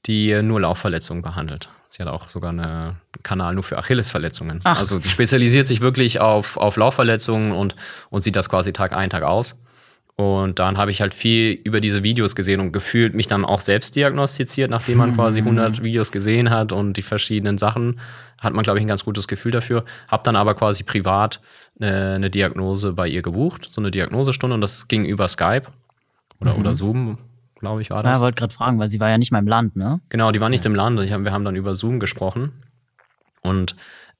die 0.06 0.42
nur 0.44 0.62
Laufverletzungen 0.62 1.24
behandelt. 1.24 1.70
Sie 1.90 2.02
hat 2.04 2.10
auch 2.10 2.30
sogar 2.30 2.50
einen 2.52 2.98
Kanal 3.24 3.54
nur 3.56 3.64
für 3.64 3.78
Achillesverletzungen. 3.78 4.60
Ach. 4.64 4.78
Also 4.78 5.00
die 5.00 5.08
spezialisiert 5.10 5.68
sich 5.68 5.82
wirklich 5.82 6.20
auf, 6.20 6.58
auf 6.58 6.76
Laufverletzungen 6.78 7.52
und, 7.54 7.76
und 8.10 8.22
sieht 8.22 8.36
das 8.36 8.50
quasi 8.50 8.74
Tag 8.74 8.94
ein, 8.94 9.10
Tag 9.10 9.24
aus. 9.24 9.60
Und 10.20 10.58
dann 10.58 10.80
habe 10.80 10.90
ich 10.90 11.00
halt 11.00 11.14
viel 11.14 11.52
über 11.64 11.80
diese 11.80 12.02
Videos 12.02 12.36
gesehen 12.36 12.60
und 12.60 12.72
gefühlt 12.72 13.14
mich 13.14 13.28
dann 13.28 13.46
auch 13.46 13.62
selbst 13.62 13.96
diagnostiziert, 13.96 14.72
nachdem 14.72 14.98
man 14.98 15.14
quasi 15.16 15.40
100 15.40 15.84
Videos 15.84 16.12
gesehen 16.12 16.50
hat 16.50 16.72
und 16.72 16.94
die 16.98 17.04
verschiedenen 17.04 17.60
Sachen, 17.60 18.00
hat 18.42 18.54
man, 18.54 18.64
glaube 18.64 18.80
ich, 18.80 18.86
ein 18.86 18.88
ganz 18.88 19.06
gutes 19.06 19.28
Gefühl 19.28 19.52
dafür. 19.52 19.86
Hab 20.08 20.24
dann 20.24 20.36
aber 20.36 20.56
quasi 20.56 20.84
privat 20.84 21.40
eine, 21.80 22.16
eine 22.16 22.30
Diagnose 22.32 22.94
bei 22.94 23.08
ihr 23.08 23.22
gebucht, 23.22 23.66
so 23.70 23.80
eine 23.80 23.92
Diagnosestunde 23.92 24.56
und 24.56 24.62
das 24.62 24.88
ging 24.88 25.06
über 25.06 25.28
Skype 25.28 25.68
oder, 26.42 26.58
oder 26.58 26.74
Zoom, 26.74 27.20
glaube 27.60 27.84
ich, 27.84 27.92
war 27.92 28.02
das. 28.02 28.18
Ja, 28.18 28.24
wollte 28.24 28.40
gerade 28.40 28.54
fragen, 28.54 28.80
weil 28.80 28.90
sie 28.90 29.00
war 29.00 29.10
ja 29.10 29.20
nicht 29.20 29.32
mal 29.32 29.40
im 29.40 29.48
Land, 29.48 29.76
ne? 29.76 30.02
Genau, 30.10 30.32
die 30.32 30.42
war 30.42 30.50
nicht 30.50 30.66
im 30.66 30.74
Land. 30.74 31.00
Ich 31.02 31.12
hab, 31.12 31.24
wir 31.24 31.32
haben 31.32 31.46
dann 31.46 31.56
über 31.56 31.76
Zoom 31.76 32.00
gesprochen. 32.00 32.54
Und, 33.42 33.76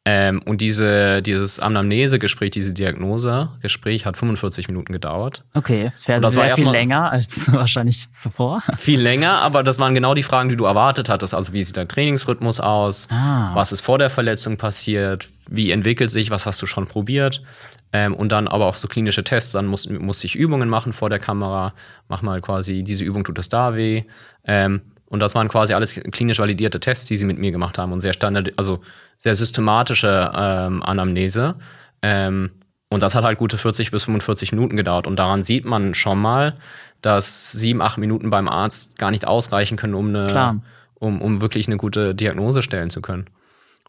ähm, 0.10 0.42
und 0.46 0.62
diese, 0.62 1.22
dieses 1.22 1.60
Anamnesegespräch, 1.60 2.52
diese 2.52 2.72
Diagnosegespräch 2.72 4.06
hat 4.06 4.16
45 4.16 4.70
Minuten 4.70 4.94
gedauert. 4.94 5.44
Okay, 5.54 5.92
Und 6.08 6.22
das 6.22 6.38
war 6.38 6.50
viel 6.52 6.70
länger 6.70 7.12
als 7.12 7.52
wahrscheinlich 7.52 8.14
zuvor. 8.14 8.64
Viel 8.78 9.02
länger, 9.02 9.42
aber 9.42 9.64
das 9.64 9.80
waren 9.80 9.94
genau 9.94 10.14
die 10.14 10.24
Fragen, 10.24 10.48
die 10.48 10.56
du 10.56 10.64
erwartet 10.64 11.10
hattest. 11.10 11.34
Also 11.34 11.52
wie 11.52 11.62
sieht 11.62 11.76
dein 11.76 11.90
Trainingsrhythmus 11.90 12.62
aus? 12.62 13.10
Ah. 13.12 13.52
Was 13.54 13.74
ist 13.74 13.82
vor 13.82 13.98
der 13.98 14.10
Verletzung 14.10 14.56
passiert? 14.56 15.28
Wie 15.50 15.72
entwickelt 15.72 16.10
sich? 16.10 16.32
Was 16.32 16.46
hast 16.46 16.62
du 16.62 16.68
schon 16.68 16.88
probiert? 16.88 17.44
Ähm, 17.92 18.14
und 18.14 18.32
dann 18.32 18.48
aber 18.48 18.68
auch 18.68 18.78
so 18.78 18.88
klinische 18.88 19.26
Tests. 19.26 19.52
Dann 19.52 19.66
muss, 19.66 19.90
musste 19.90 20.26
ich 20.26 20.38
Übungen 20.38 20.70
machen 20.70 20.94
vor 20.94 21.10
der 21.10 21.20
Kamera. 21.20 21.74
Mach 22.08 22.22
mal 22.22 22.40
quasi, 22.40 22.84
diese 22.84 23.04
Übung 23.04 23.26
tut 23.26 23.40
es 23.40 23.50
da 23.50 23.76
weh. 23.76 24.06
Ähm, 24.46 24.84
und 25.10 25.20
das 25.20 25.36
waren 25.36 25.48
quasi 25.48 25.74
alles 25.74 25.94
klinisch 26.12 26.40
validierte 26.40 26.80
Tests, 26.80 27.06
die 27.06 27.18
sie 27.18 27.26
mit 27.26 27.38
mir 27.38 27.52
gemacht 27.52 27.78
haben 27.78 27.94
und 27.94 28.02
sehr 28.02 28.14
standard, 28.14 28.52
also 28.58 28.82
sehr 29.18 29.36
systematische 29.36 30.32
ähm, 30.36 30.84
Anamnese. 30.84 31.56
Ähm, 32.02 32.52
und 32.90 33.04
das 33.04 33.16
hat 33.16 33.24
halt 33.24 33.38
gute 33.38 33.58
40 33.58 33.92
bis 33.92 34.06
45 34.06 34.52
Minuten 34.52 34.78
gedauert. 34.78 35.08
Und 35.08 35.18
daran 35.18 35.44
sieht 35.44 35.66
man 35.66 35.94
schon 35.94 36.20
mal, 36.20 36.56
dass 37.02 37.52
sieben, 37.52 37.82
acht 37.82 37.98
Minuten 37.98 38.30
beim 38.30 38.48
Arzt 38.48 38.98
gar 38.98 39.12
nicht 39.12 39.28
ausreichen 39.28 39.78
können, 39.78 39.94
um 39.94 40.10
eine, 40.10 40.28
Klar. 40.28 40.62
um, 40.96 41.22
um 41.22 41.42
wirklich 41.42 41.68
eine 41.68 41.78
gute 41.78 42.16
Diagnose 42.16 42.62
stellen 42.62 42.90
zu 42.90 43.02
können. 43.02 43.26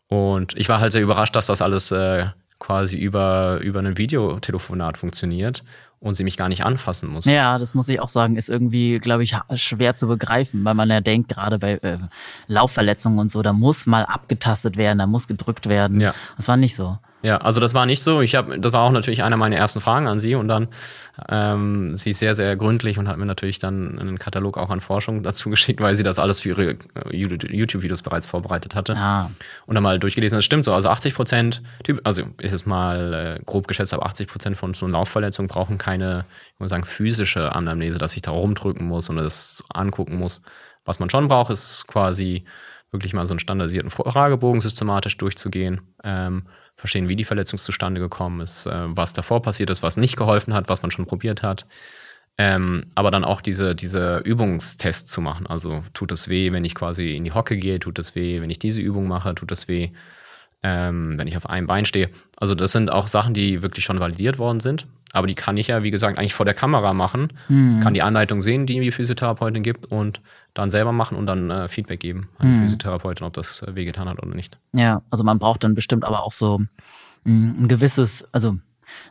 Und 0.08 0.56
ich 0.56 0.68
war 0.68 0.80
halt 0.80 0.92
sehr 0.92 1.02
überrascht, 1.02 1.36
dass 1.36 1.46
das 1.46 1.62
alles 1.62 1.90
äh, 1.90 2.26
quasi 2.58 2.96
über, 2.96 3.58
über 3.62 3.80
ein 3.80 3.98
Videotelefonat 3.98 4.98
funktioniert 4.98 5.62
und 6.00 6.14
sie 6.14 6.24
mich 6.24 6.36
gar 6.36 6.48
nicht 6.48 6.64
anfassen 6.64 7.08
muss. 7.08 7.24
Ja, 7.24 7.58
das 7.58 7.74
muss 7.74 7.88
ich 7.88 8.00
auch 8.00 8.08
sagen, 8.08 8.36
ist 8.36 8.48
irgendwie, 8.48 8.98
glaube 8.98 9.24
ich, 9.24 9.36
schwer 9.54 9.94
zu 9.94 10.06
begreifen, 10.06 10.64
weil 10.64 10.74
man 10.74 10.88
ja 10.90 11.00
denkt, 11.00 11.28
gerade 11.28 11.58
bei 11.58 11.74
äh, 11.74 11.98
Laufverletzungen 12.46 13.18
und 13.18 13.32
so, 13.32 13.42
da 13.42 13.52
muss 13.52 13.86
mal 13.86 14.04
abgetastet 14.04 14.76
werden, 14.76 14.98
da 14.98 15.06
muss 15.06 15.26
gedrückt 15.26 15.68
werden. 15.68 16.00
Ja. 16.00 16.14
Das 16.36 16.48
war 16.48 16.56
nicht 16.56 16.76
so. 16.76 16.98
Ja, 17.22 17.38
also 17.38 17.60
das 17.60 17.74
war 17.74 17.84
nicht 17.84 18.02
so. 18.02 18.20
Ich 18.20 18.36
habe, 18.36 18.60
das 18.60 18.72
war 18.72 18.82
auch 18.82 18.92
natürlich 18.92 19.22
einer 19.24 19.36
meiner 19.36 19.56
ersten 19.56 19.80
Fragen 19.80 20.06
an 20.06 20.18
sie 20.18 20.36
und 20.36 20.46
dann 20.46 20.68
ähm, 21.28 21.94
sie 21.96 22.10
ist 22.10 22.20
sehr, 22.20 22.36
sehr 22.36 22.54
gründlich 22.56 22.98
und 22.98 23.08
hat 23.08 23.16
mir 23.16 23.26
natürlich 23.26 23.58
dann 23.58 23.98
einen 23.98 24.18
Katalog 24.18 24.56
auch 24.56 24.70
an 24.70 24.80
Forschung 24.80 25.22
dazu 25.24 25.50
geschickt, 25.50 25.80
weil 25.80 25.96
sie 25.96 26.04
das 26.04 26.18
alles 26.18 26.40
für 26.40 26.50
ihre 26.50 26.70
äh, 26.70 26.76
YouTube-Videos 27.16 28.02
bereits 28.02 28.26
vorbereitet 28.26 28.74
hatte. 28.74 28.96
Ah. 28.96 29.30
Und 29.66 29.74
dann 29.74 29.82
mal 29.82 29.98
durchgelesen, 29.98 30.38
das 30.38 30.44
stimmt 30.44 30.64
so. 30.64 30.72
Also 30.72 30.88
80 30.88 31.14
Prozent, 31.14 31.62
also 32.04 32.22
ist 32.38 32.52
es 32.52 32.66
mal 32.66 33.38
äh, 33.40 33.44
grob 33.44 33.66
geschätzt, 33.66 33.92
aber 33.92 34.06
80 34.06 34.28
Prozent 34.28 34.56
von 34.56 34.74
so 34.74 34.86
einer 34.86 34.98
Laufverletzung 34.98 35.48
brauchen 35.48 35.76
keine, 35.76 36.24
ich 36.54 36.60
muss 36.60 36.70
sagen, 36.70 36.84
physische 36.84 37.54
Anamnese, 37.54 37.98
dass 37.98 38.14
ich 38.14 38.22
da 38.22 38.30
rumdrücken 38.30 38.86
muss 38.86 39.08
und 39.08 39.16
das 39.16 39.64
angucken 39.74 40.16
muss. 40.18 40.42
Was 40.84 41.00
man 41.00 41.10
schon 41.10 41.28
braucht, 41.28 41.50
ist 41.50 41.86
quasi 41.88 42.44
wirklich 42.90 43.12
mal 43.12 43.26
so 43.26 43.32
einen 43.32 43.40
standardisierten 43.40 43.90
Fragebogen 43.90 44.60
systematisch 44.60 45.16
durchzugehen. 45.18 45.82
Ähm, 46.02 46.44
verstehen, 46.78 47.08
wie 47.08 47.16
die 47.16 47.24
Verletzung 47.24 47.58
zustande 47.58 48.00
gekommen 48.00 48.40
ist, 48.40 48.66
äh, 48.66 48.84
was 48.86 49.12
davor 49.12 49.42
passiert 49.42 49.68
ist, 49.68 49.82
was 49.82 49.96
nicht 49.96 50.16
geholfen 50.16 50.54
hat, 50.54 50.68
was 50.68 50.80
man 50.80 50.90
schon 50.90 51.06
probiert 51.06 51.42
hat. 51.42 51.66
Ähm, 52.38 52.86
aber 52.94 53.10
dann 53.10 53.24
auch 53.24 53.40
diese, 53.40 53.74
diese 53.74 54.18
Übungstests 54.18 55.10
zu 55.10 55.20
machen. 55.20 55.48
Also 55.48 55.82
tut 55.92 56.12
es 56.12 56.28
weh, 56.28 56.52
wenn 56.52 56.64
ich 56.64 56.76
quasi 56.76 57.16
in 57.16 57.24
die 57.24 57.32
Hocke 57.32 57.56
gehe, 57.56 57.80
tut 57.80 57.98
es 57.98 58.14
weh, 58.14 58.40
wenn 58.40 58.48
ich 58.48 58.60
diese 58.60 58.80
Übung 58.80 59.08
mache, 59.08 59.34
tut 59.34 59.50
es 59.50 59.66
weh, 59.66 59.90
ähm, 60.62 61.18
wenn 61.18 61.26
ich 61.26 61.36
auf 61.36 61.48
einem 61.50 61.66
Bein 61.66 61.84
stehe. 61.84 62.10
Also 62.36 62.54
das 62.54 62.70
sind 62.70 62.92
auch 62.92 63.08
Sachen, 63.08 63.34
die 63.34 63.60
wirklich 63.60 63.84
schon 63.84 63.98
validiert 63.98 64.38
worden 64.38 64.60
sind. 64.60 64.86
Aber 65.12 65.26
die 65.26 65.34
kann 65.34 65.56
ich 65.56 65.68
ja, 65.68 65.82
wie 65.82 65.90
gesagt, 65.90 66.18
eigentlich 66.18 66.34
vor 66.34 66.44
der 66.44 66.54
Kamera 66.54 66.92
machen, 66.92 67.32
mhm. 67.48 67.80
kann 67.80 67.94
die 67.94 68.02
Anleitung 68.02 68.40
sehen, 68.40 68.66
die 68.66 68.78
die 68.80 68.92
Physiotherapeutin 68.92 69.62
gibt 69.62 69.86
und 69.86 70.20
dann 70.54 70.70
selber 70.70 70.92
machen 70.92 71.16
und 71.16 71.26
dann 71.26 71.50
äh, 71.50 71.68
Feedback 71.68 72.00
geben 72.00 72.28
an 72.38 72.48
die 72.48 72.54
mhm. 72.54 72.62
Physiotherapeutin, 72.62 73.26
ob 73.26 73.32
das 73.32 73.62
äh, 73.62 73.74
wehgetan 73.74 74.08
hat 74.08 74.22
oder 74.22 74.34
nicht. 74.34 74.58
Ja, 74.72 75.02
also 75.10 75.24
man 75.24 75.38
braucht 75.38 75.64
dann 75.64 75.74
bestimmt 75.74 76.04
aber 76.04 76.24
auch 76.24 76.32
so 76.32 76.58
mm, 77.24 77.64
ein 77.64 77.68
gewisses, 77.68 78.28
also 78.32 78.50
eine 78.50 78.60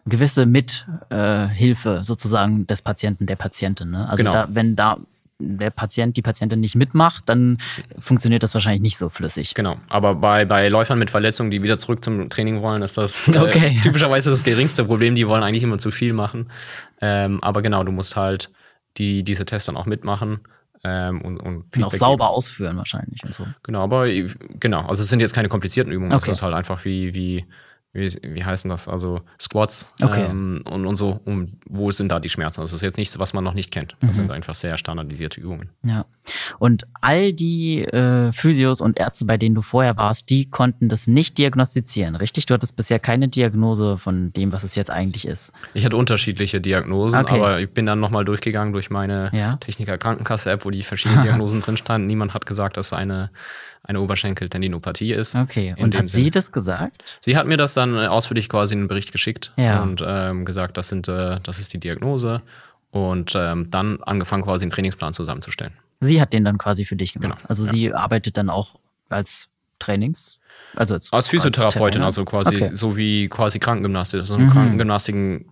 gewisse 0.05 0.45
Mithilfe 0.45 1.97
äh, 1.99 2.03
sozusagen 2.03 2.67
des 2.67 2.81
Patienten, 2.81 3.25
der 3.25 3.35
Patientin. 3.35 3.91
Ne? 3.91 4.07
Also 4.07 4.17
genau. 4.17 4.33
da, 4.33 4.47
wenn 4.51 4.75
da 4.75 4.97
der 5.39 5.69
Patient, 5.69 6.17
die 6.17 6.21
Patientin 6.21 6.59
nicht 6.59 6.75
mitmacht, 6.75 7.29
dann 7.29 7.57
funktioniert 7.97 8.43
das 8.43 8.53
wahrscheinlich 8.53 8.81
nicht 8.81 8.97
so 8.97 9.09
flüssig. 9.09 9.53
Genau. 9.53 9.77
Aber 9.87 10.15
bei, 10.15 10.45
bei 10.45 10.67
Läufern 10.67 10.97
mit 10.97 11.09
Verletzungen, 11.09 11.51
die 11.51 11.61
wieder 11.61 11.77
zurück 11.77 12.03
zum 12.03 12.29
Training 12.29 12.61
wollen, 12.61 12.81
ist 12.81 12.97
das 12.97 13.27
äh, 13.27 13.37
okay. 13.37 13.79
typischerweise 13.83 14.29
das 14.29 14.43
geringste 14.43 14.85
Problem. 14.85 15.15
Die 15.15 15.27
wollen 15.27 15.43
eigentlich 15.43 15.63
immer 15.63 15.77
zu 15.77 15.91
viel 15.91 16.13
machen. 16.13 16.51
Ähm, 17.01 17.43
aber 17.43 17.61
genau, 17.61 17.83
du 17.83 17.91
musst 17.91 18.15
halt 18.15 18.51
die, 18.97 19.23
diese 19.23 19.45
Tests 19.45 19.67
dann 19.67 19.77
auch 19.77 19.85
mitmachen. 19.85 20.39
Ähm, 20.83 21.21
und, 21.21 21.37
und, 21.37 21.75
und 21.75 21.83
auch 21.83 21.91
sauber 21.91 22.25
geben. 22.25 22.35
ausführen 22.35 22.77
wahrscheinlich 22.77 23.23
und 23.23 23.33
so. 23.33 23.45
Genau, 23.63 23.83
aber 23.83 24.07
genau, 24.07 24.85
also 24.85 25.01
es 25.01 25.09
sind 25.09 25.19
jetzt 25.19 25.33
keine 25.33 25.49
komplizierten 25.49 25.91
Übungen, 25.91 26.13
okay. 26.13 26.29
es 26.29 26.37
ist 26.37 26.43
halt 26.43 26.53
einfach 26.53 26.85
wie, 26.85 27.15
wie 27.15 27.47
wie, 27.97 28.15
wie 28.21 28.45
heißen 28.45 28.69
das? 28.69 28.87
Also 28.87 29.21
Squats 29.39 29.91
okay. 30.01 30.25
ähm, 30.29 30.63
und, 30.69 30.85
und 30.85 30.95
so. 30.95 31.19
Und 31.25 31.49
wo 31.67 31.91
sind 31.91 32.09
da 32.09 32.19
die 32.19 32.29
Schmerzen? 32.29 32.61
Das 32.61 32.71
ist 32.71 32.81
jetzt 32.81 32.97
nichts, 32.97 33.17
was 33.17 33.33
man 33.33 33.43
noch 33.43 33.53
nicht 33.53 33.71
kennt. 33.71 33.97
Das 33.99 34.11
mhm. 34.11 34.15
sind 34.15 34.31
einfach 34.31 34.55
sehr 34.55 34.77
standardisierte 34.77 35.41
Übungen. 35.41 35.69
Ja. 35.83 36.05
Und 36.59 36.87
all 37.01 37.33
die 37.33 37.83
äh, 37.83 38.31
Physios 38.31 38.81
und 38.81 38.99
Ärzte, 38.99 39.25
bei 39.25 39.37
denen 39.37 39.55
du 39.55 39.61
vorher 39.61 39.97
warst, 39.97 40.29
die 40.29 40.49
konnten 40.49 40.89
das 40.89 41.07
nicht 41.07 41.37
diagnostizieren, 41.37 42.15
richtig? 42.15 42.45
Du 42.45 42.53
hattest 42.53 42.75
bisher 42.75 42.99
keine 42.99 43.27
Diagnose 43.27 43.97
von 43.97 44.31
dem, 44.33 44.51
was 44.51 44.63
es 44.63 44.75
jetzt 44.75 44.91
eigentlich 44.91 45.27
ist. 45.27 45.51
Ich 45.73 45.83
hatte 45.83 45.97
unterschiedliche 45.97 46.61
Diagnosen, 46.61 47.19
okay. 47.19 47.35
aber 47.35 47.59
ich 47.59 47.71
bin 47.71 47.85
dann 47.85 47.99
nochmal 47.99 48.25
durchgegangen 48.25 48.73
durch 48.73 48.89
meine 48.89 49.31
ja? 49.33 49.55
Techniker 49.57 49.97
Krankenkasse-App, 49.97 50.65
wo 50.65 50.69
die 50.69 50.83
verschiedenen 50.83 51.23
Diagnosen 51.23 51.61
drin 51.61 51.77
standen. 51.77 52.07
Niemand 52.07 52.33
hat 52.33 52.45
gesagt, 52.45 52.77
dass 52.77 52.93
eine 52.93 53.31
eine 53.87 54.01
Oberschenkeltendinopathie 54.01 55.13
ist. 55.13 55.35
Okay, 55.35 55.73
und 55.77 55.95
hat 55.97 56.09
Sinn. 56.09 56.25
sie 56.25 56.31
das 56.31 56.51
gesagt? 56.51 57.17
Sie 57.21 57.37
hat 57.37 57.47
mir 57.47 57.57
das 57.57 57.73
dann 57.73 57.95
äh, 57.95 58.07
ausführlich 58.07 58.49
quasi 58.49 58.73
in 58.73 58.81
einen 58.81 58.87
Bericht 58.89 59.11
geschickt 59.11 59.53
ja. 59.55 59.81
und 59.81 60.03
ähm, 60.05 60.45
gesagt, 60.45 60.77
das, 60.77 60.89
sind, 60.89 61.07
äh, 61.07 61.39
das 61.41 61.59
ist 61.59 61.73
die 61.73 61.79
Diagnose 61.79 62.41
und 62.91 63.33
ähm, 63.35 63.71
dann 63.71 64.03
angefangen 64.03 64.43
quasi 64.43 64.65
einen 64.65 64.71
Trainingsplan 64.71 65.13
zusammenzustellen. 65.13 65.73
Sie 66.01 66.21
hat 66.21 66.33
den 66.33 66.43
dann 66.43 66.57
quasi 66.57 66.85
für 66.85 66.95
dich 66.95 67.13
gemacht. 67.13 67.39
Genau, 67.39 67.49
also 67.49 67.65
ja. 67.65 67.71
sie 67.71 67.93
arbeitet 67.93 68.37
dann 68.37 68.49
auch 68.49 68.75
als 69.09 69.49
Trainings, 69.79 70.37
also 70.75 70.95
als, 70.95 71.11
als 71.13 71.27
Physiotherapeutin, 71.29 72.01
als 72.01 72.17
also 72.17 72.25
quasi 72.25 72.55
okay. 72.55 72.69
so 72.73 72.97
wie 72.97 73.29
quasi 73.29 73.59
Krankengymnastik, 73.59 74.21
so 74.23 74.35
ein 74.35 74.45
mhm. 74.45 74.49
Krankengymnastiken 74.51 75.45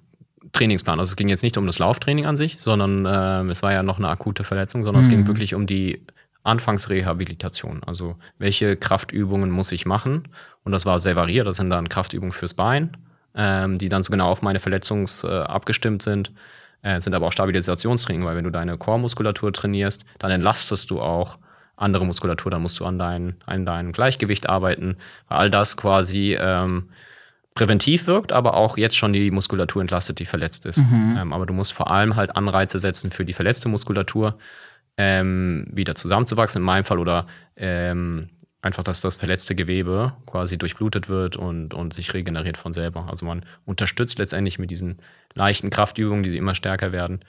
Trainingsplan. 0.51 0.99
Also 0.99 1.11
es 1.11 1.15
ging 1.15 1.29
jetzt 1.29 1.43
nicht 1.43 1.57
um 1.57 1.67
das 1.67 1.79
Lauftraining 1.79 2.25
an 2.25 2.35
sich, 2.35 2.59
sondern 2.59 3.05
äh, 3.05 3.51
es 3.51 3.61
war 3.61 3.71
ja 3.71 3.83
noch 3.83 3.97
eine 3.97 4.09
akute 4.09 4.43
Verletzung, 4.43 4.83
sondern 4.83 5.01
mhm. 5.01 5.05
es 5.05 5.09
ging 5.09 5.21
mhm. 5.21 5.27
wirklich 5.27 5.53
um 5.53 5.67
die 5.67 6.01
Anfangsrehabilitation. 6.45 7.81
Also 7.85 8.15
welche 8.37 8.77
Kraftübungen 8.77 9.49
muss 9.51 9.71
ich 9.71 9.85
machen? 9.85 10.27
Und 10.63 10.71
das 10.71 10.85
war 10.85 10.99
sehr 10.99 11.15
variiert. 11.15 11.47
Das 11.47 11.57
sind 11.57 11.69
dann 11.69 11.89
Kraftübungen 11.89 12.31
fürs 12.31 12.53
Bein, 12.53 12.97
ähm, 13.35 13.77
die 13.77 13.89
dann 13.89 14.03
so 14.03 14.11
genau 14.11 14.29
auf 14.29 14.41
meine 14.41 14.59
Verletzung 14.59 15.07
äh, 15.23 15.27
abgestimmt 15.27 16.01
sind. 16.01 16.31
Äh, 16.81 17.01
sind 17.01 17.15
aber 17.15 17.27
auch 17.27 17.31
Stabilisationstraining, 17.31 18.25
weil 18.25 18.35
wenn 18.35 18.43
du 18.43 18.51
deine 18.51 18.77
Core-Muskulatur 18.77 19.51
trainierst, 19.51 20.05
dann 20.19 20.31
entlastest 20.31 20.91
du 20.91 21.01
auch 21.01 21.39
andere 21.77 22.05
Muskulatur, 22.05 22.51
dann 22.51 22.61
musst 22.61 22.79
du 22.79 22.85
an 22.85 22.99
dein, 22.99 23.35
an 23.45 23.65
dein 23.65 23.91
Gleichgewicht 23.91 24.47
arbeiten, 24.47 24.97
weil 25.27 25.37
all 25.37 25.49
das 25.49 25.75
quasi 25.75 26.37
ähm, 26.39 26.89
präventiv 27.55 28.07
wirkt, 28.07 28.31
aber 28.31 28.53
auch 28.53 28.77
jetzt 28.77 28.95
schon 28.95 29.13
die 29.13 29.31
Muskulatur 29.31 29.81
entlastet, 29.81 30.19
die 30.19 30.25
verletzt 30.25 30.65
ist. 30.65 30.77
Mhm. 30.77 31.17
Ähm, 31.19 31.33
aber 31.33 31.45
du 31.45 31.53
musst 31.53 31.73
vor 31.73 31.89
allem 31.89 32.15
halt 32.15 32.35
Anreize 32.35 32.79
setzen 32.79 33.11
für 33.11 33.25
die 33.25 33.33
verletzte 33.33 33.67
Muskulatur, 33.67 34.37
ähm, 34.97 35.67
wieder 35.71 35.95
zusammenzuwachsen, 35.95 36.61
in 36.61 36.65
meinem 36.65 36.83
Fall, 36.83 36.99
oder 36.99 37.27
ähm, 37.55 38.29
einfach, 38.61 38.83
dass 38.83 38.99
das 38.99 39.17
verletzte 39.17 39.55
Gewebe 39.55 40.13
quasi 40.25 40.57
durchblutet 40.57 41.07
wird 41.07 41.37
und, 41.37 41.73
und 41.73 41.93
sich 41.93 42.13
regeneriert 42.13 42.57
von 42.57 42.73
selber. 42.73 43.07
Also 43.09 43.25
man 43.25 43.45
unterstützt 43.65 44.17
letztendlich 44.19 44.59
mit 44.59 44.71
diesen 44.71 44.97
leichten 45.33 45.69
Kraftübungen, 45.69 46.23
die 46.23 46.35
immer 46.35 46.55
stärker 46.55 46.91
werden, 46.91 47.19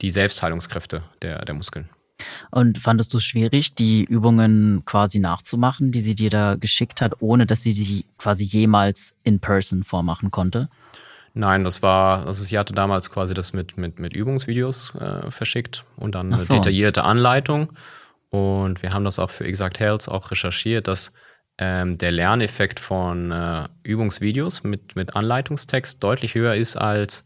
die 0.00 0.10
Selbstheilungskräfte 0.10 1.02
der, 1.22 1.44
der 1.44 1.54
Muskeln. 1.54 1.88
Und 2.50 2.78
fandest 2.78 3.12
du 3.12 3.18
es 3.18 3.24
schwierig, 3.24 3.74
die 3.74 4.04
Übungen 4.04 4.84
quasi 4.86 5.18
nachzumachen, 5.18 5.92
die 5.92 6.02
sie 6.02 6.14
dir 6.14 6.30
da 6.30 6.54
geschickt 6.54 7.00
hat, 7.00 7.20
ohne 7.20 7.46
dass 7.46 7.62
sie 7.62 7.74
die 7.74 8.06
quasi 8.16 8.44
jemals 8.44 9.14
in 9.22 9.40
person 9.40 9.84
vormachen 9.84 10.30
konnte? 10.30 10.68
Nein, 11.38 11.64
das 11.64 11.82
war, 11.82 12.26
also 12.26 12.42
sie 12.44 12.58
hatte 12.58 12.72
damals 12.72 13.10
quasi 13.10 13.34
das 13.34 13.52
mit, 13.52 13.76
mit, 13.76 13.98
mit 13.98 14.14
Übungsvideos 14.14 14.94
äh, 14.94 15.30
verschickt 15.30 15.84
und 15.96 16.14
dann 16.14 16.32
so. 16.38 16.54
eine 16.54 16.62
detaillierte 16.62 17.04
Anleitung. 17.04 17.74
Und 18.30 18.82
wir 18.82 18.94
haben 18.94 19.04
das 19.04 19.18
auch 19.18 19.28
für 19.28 19.44
Exact 19.44 19.78
Health 19.78 20.08
auch 20.08 20.30
recherchiert, 20.30 20.88
dass 20.88 21.12
ähm, 21.58 21.98
der 21.98 22.10
Lerneffekt 22.10 22.80
von 22.80 23.32
äh, 23.32 23.68
Übungsvideos 23.82 24.64
mit, 24.64 24.96
mit 24.96 25.14
Anleitungstext 25.14 26.02
deutlich 26.02 26.34
höher 26.34 26.54
ist 26.54 26.76
als 26.76 27.22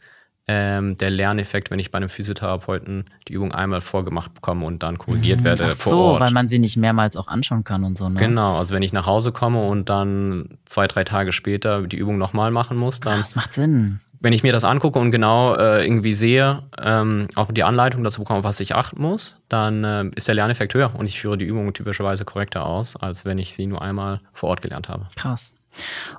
ähm, 0.53 0.97
der 0.97 1.11
Lerneffekt, 1.11 1.71
wenn 1.71 1.79
ich 1.79 1.93
bei 1.93 1.99
einem 1.99 2.09
Physiotherapeuten 2.09 3.05
die 3.29 3.35
Übung 3.35 3.53
einmal 3.53 3.81
vorgemacht 3.81 4.35
bekomme 4.35 4.67
und 4.67 4.83
dann 4.83 4.99
korrigiert 4.99 5.41
mhm. 5.41 5.45
werde 5.45 5.69
Ach 5.71 5.77
vor 5.77 5.91
so, 5.93 5.99
Ort. 6.01 6.21
weil 6.23 6.33
man 6.33 6.49
sie 6.49 6.59
nicht 6.59 6.77
mehrmals 6.77 7.17
auch 7.17 7.29
anschauen 7.29 7.63
kann 7.63 7.85
und 7.85 7.97
so, 7.97 8.09
ne? 8.09 8.19
Genau, 8.19 8.59
also 8.59 8.75
wenn 8.75 8.83
ich 8.83 8.93
nach 8.93 9.07
Hause 9.07 9.31
komme 9.31 9.63
und 9.63 9.89
dann 9.89 10.59
zwei, 10.65 10.89
drei 10.89 11.05
Tage 11.05 11.31
später 11.31 11.83
die 11.83 11.97
Übung 11.97 12.19
nochmal 12.19 12.51
machen 12.51 12.77
muss, 12.77 12.99
dann. 12.99 13.21
Das 13.21 13.37
macht 13.37 13.53
Sinn. 13.53 14.01
Wenn 14.19 14.33
ich 14.33 14.43
mir 14.43 14.53
das 14.53 14.65
angucke 14.65 14.99
und 14.99 15.13
genau 15.13 15.55
äh, 15.55 15.85
irgendwie 15.85 16.15
sehe, 16.15 16.65
ähm, 16.79 17.29
auch 17.37 17.53
die 17.53 17.63
Anleitung 17.63 18.03
dazu 18.03 18.21
bekomme, 18.21 18.43
was 18.43 18.59
ich 18.59 18.75
achten 18.75 19.01
muss, 19.01 19.41
dann 19.49 19.85
äh, 19.85 20.11
ist 20.17 20.27
der 20.27 20.35
Lerneffekt 20.35 20.75
höher 20.75 20.93
und 20.95 21.07
ich 21.07 21.21
führe 21.21 21.39
die 21.39 21.47
Übung 21.47 21.73
typischerweise 21.73 22.25
korrekter 22.25 22.67
aus, 22.67 22.97
als 22.97 23.25
wenn 23.25 23.39
ich 23.39 23.55
sie 23.55 23.67
nur 23.67 23.81
einmal 23.81 24.21
vor 24.33 24.51
Ort 24.51 24.63
gelernt 24.63 24.89
habe. 24.89 25.07
Krass. 25.15 25.55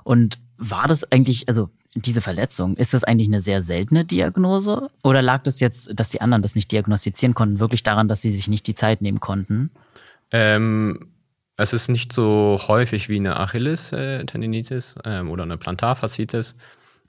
Und 0.04 0.38
war 0.56 0.88
das 0.88 1.10
eigentlich, 1.12 1.48
also 1.48 1.68
diese 1.94 2.22
Verletzung, 2.22 2.76
ist 2.76 2.94
das 2.94 3.04
eigentlich 3.04 3.28
eine 3.28 3.40
sehr 3.40 3.62
seltene 3.62 4.04
Diagnose? 4.04 4.90
Oder 5.02 5.22
lag 5.22 5.42
das 5.42 5.60
jetzt, 5.60 5.90
dass 5.94 6.10
die 6.10 6.20
anderen 6.20 6.42
das 6.42 6.54
nicht 6.54 6.72
diagnostizieren 6.72 7.34
konnten, 7.34 7.58
wirklich 7.58 7.82
daran, 7.82 8.08
dass 8.08 8.22
sie 8.22 8.34
sich 8.34 8.48
nicht 8.48 8.66
die 8.66 8.74
Zeit 8.74 9.02
nehmen 9.02 9.20
konnten? 9.20 9.70
Ähm, 10.30 11.08
es 11.56 11.72
ist 11.72 11.88
nicht 11.88 12.12
so 12.12 12.58
häufig 12.66 13.08
wie 13.08 13.16
eine 13.16 13.38
Achilles-Tendinitis 13.38 14.96
ähm, 15.04 15.30
oder 15.30 15.42
eine 15.42 15.58
Plantarfaszitis, 15.58 16.56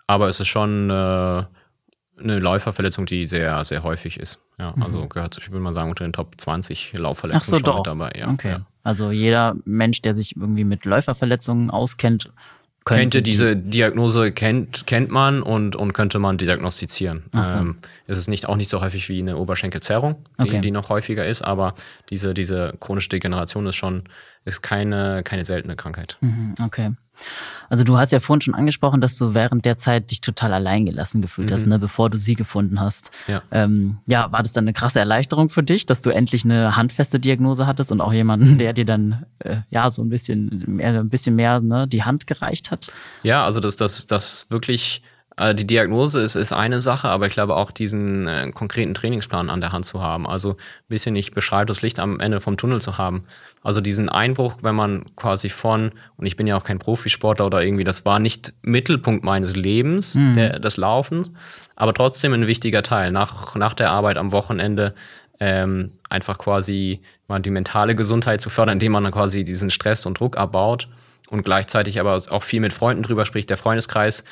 aber 0.07 0.27
es 0.27 0.39
ist 0.39 0.47
schon 0.47 0.89
äh, 0.89 0.93
eine 0.93 2.39
Läuferverletzung, 2.39 3.05
die 3.05 3.27
sehr, 3.27 3.63
sehr 3.65 3.84
häufig 3.84 4.19
ist. 4.19 4.39
Ja, 4.59 4.73
mhm. 4.75 4.84
also 4.84 5.07
gehört, 5.07 5.38
ich 5.38 5.49
würde 5.49 5.61
mal 5.61 5.73
sagen, 5.73 5.89
unter 5.89 6.05
den 6.05 6.13
Top 6.13 6.39
20 6.39 6.93
Laufverletzungen 6.93 7.41
Ach 7.41 7.45
so, 7.45 7.55
schon 7.57 7.63
doch. 7.63 7.77
mit 7.77 7.88
dabei. 7.88 8.11
Ja, 8.17 8.29
okay. 8.29 8.49
Ja. 8.51 8.65
Also 8.84 9.11
jeder 9.11 9.55
Mensch, 9.65 10.01
der 10.01 10.15
sich 10.15 10.36
irgendwie 10.36 10.65
mit 10.65 10.86
Läuferverletzungen 10.86 11.71
auskennt, 11.71 12.31
könnte 12.86 13.21
diese 13.21 13.55
Diagnose 13.55 14.31
kennt, 14.31 14.86
kennt 14.88 15.09
man 15.09 15.41
und, 15.41 15.75
und 15.75 15.93
könnte 15.93 16.19
man 16.19 16.38
diagnostizieren. 16.38 17.23
So. 17.31 17.57
Ähm, 17.57 17.77
es 18.07 18.17
ist 18.17 18.27
nicht, 18.27 18.47
auch 18.49 18.57
nicht 18.57 18.69
so 18.69 18.81
häufig 18.81 19.09
wie 19.09 19.19
eine 19.19 19.38
Oberschenkelzerrung, 19.38 20.15
die, 20.39 20.49
okay. 20.49 20.61
die 20.61 20.71
noch 20.71 20.89
häufiger 20.89 21.25
ist, 21.25 21.41
aber 21.41 21.75
diese, 22.09 22.34
diese 22.34 22.73
chronische 22.79 23.09
Degeneration 23.09 23.67
ist 23.67 23.75
schon 23.75 24.03
ist 24.45 24.61
keine, 24.61 25.23
keine 25.23 25.45
seltene 25.45 25.75
Krankheit. 25.75 26.17
Mhm, 26.21 26.55
okay. 26.61 26.91
Also 27.70 27.84
du 27.84 27.97
hast 27.97 28.11
ja 28.11 28.20
vorhin 28.20 28.41
schon 28.41 28.53
angesprochen, 28.53 29.01
dass 29.01 29.18
du 29.18 29.34
während 29.34 29.66
der 29.66 29.78
Zeit 29.78 30.11
dich 30.11 30.22
total 30.22 30.53
alleingelassen 30.53 31.22
gefühlt 31.22 31.49
mhm. 31.49 31.53
hast, 31.53 31.66
ne, 31.66 31.80
bevor 31.80 32.09
du 32.09 32.18
sie 32.18 32.36
gefunden 32.36 32.80
hast. 32.80 33.11
Ja. 33.28 33.41
Ähm, 33.51 33.99
ja, 34.05 34.32
war 34.32 34.43
das 34.43 34.53
dann 34.53 34.66
eine 34.66 34.74
krasse 34.74 34.99
Erleichterung 34.99 35.49
für 35.49 35.64
dich, 35.64 35.86
dass 35.86 36.01
du 36.01 36.09
endlich 36.09 36.45
eine 36.45 36.76
handfeste 36.76 37.20
Diagnose 37.20 37.66
hattest 37.66 37.91
und 37.91 38.01
auch 38.01 38.14
jemanden, 38.14 38.57
der 38.59 38.74
dir 38.74 38.86
dann 38.86 39.26
äh, 39.39 39.57
ja 39.70 39.89
so 39.91 40.03
ein 40.03 40.09
bisschen 40.09 40.64
mehr, 40.68 40.99
ein 40.99 41.09
bisschen 41.09 41.36
mehr 41.36 41.61
ne, 41.61 41.88
die 41.88 42.03
Hand 42.03 42.28
gereicht 42.28 42.72
hat? 42.72 42.91
Ja, 43.24 43.43
also 43.45 43.59
dass 43.59 43.76
das, 43.76 44.07
das 44.07 44.49
wirklich 44.49 45.01
also 45.36 45.53
die 45.53 45.65
Diagnose 45.65 46.21
ist, 46.21 46.36
ist 46.36 46.53
eine 46.53 46.79
Sache, 46.79 47.07
aber 47.07 47.25
ich 47.25 47.34
glaube 47.34 47.55
auch 47.55 47.71
diesen 47.71 48.27
äh, 48.27 48.51
konkreten 48.53 48.93
Trainingsplan 48.93 49.49
an 49.49 49.61
der 49.61 49.71
Hand 49.71 49.86
zu 49.86 50.01
haben. 50.01 50.27
Also 50.27 50.51
ein 50.51 50.55
bisschen 50.89 51.13
nicht 51.13 51.34
beschreibtes 51.34 51.81
Licht 51.81 51.99
am 51.99 52.19
Ende 52.19 52.39
vom 52.39 52.57
Tunnel 52.57 52.81
zu 52.81 52.97
haben. 52.97 53.23
Also 53.63 53.81
diesen 53.81 54.09
Einbruch, 54.09 54.57
wenn 54.61 54.75
man 54.75 55.05
quasi 55.15 55.49
von, 55.49 55.91
und 56.17 56.25
ich 56.25 56.36
bin 56.36 56.45
ja 56.45 56.55
auch 56.55 56.63
kein 56.63 56.77
Profisportler 56.77 57.47
oder 57.47 57.63
irgendwie, 57.63 57.84
das 57.84 58.05
war 58.05 58.19
nicht 58.19 58.53
Mittelpunkt 58.61 59.23
meines 59.23 59.55
Lebens, 59.55 60.15
mhm. 60.15 60.36
der, 60.36 60.59
des 60.59 60.77
Laufens, 60.77 61.31
aber 61.75 61.93
trotzdem 61.93 62.34
ein 62.34 62.45
wichtiger 62.45 62.84
Teil. 62.84 63.11
Nach, 63.11 63.55
nach 63.55 63.73
der 63.73 63.89
Arbeit 63.89 64.17
am 64.17 64.31
Wochenende 64.34 64.93
ähm, 65.39 65.93
einfach 66.09 66.38
quasi 66.38 67.01
mal 67.27 67.39
die 67.39 67.49
mentale 67.49 67.95
Gesundheit 67.95 68.39
zu 68.39 68.51
fördern, 68.51 68.73
indem 68.73 68.91
man 68.91 69.03
dann 69.03 69.13
quasi 69.13 69.43
diesen 69.43 69.71
Stress 69.71 70.05
und 70.05 70.19
Druck 70.19 70.38
abbaut 70.38 70.88
und 71.30 71.43
gleichzeitig 71.43 71.99
aber 71.99 72.21
auch 72.30 72.43
viel 72.43 72.59
mit 72.59 72.74
Freunden 72.74 73.03
drüber 73.03 73.26
spricht. 73.26 73.49
Der 73.49 73.57
Freundeskreis 73.57 74.24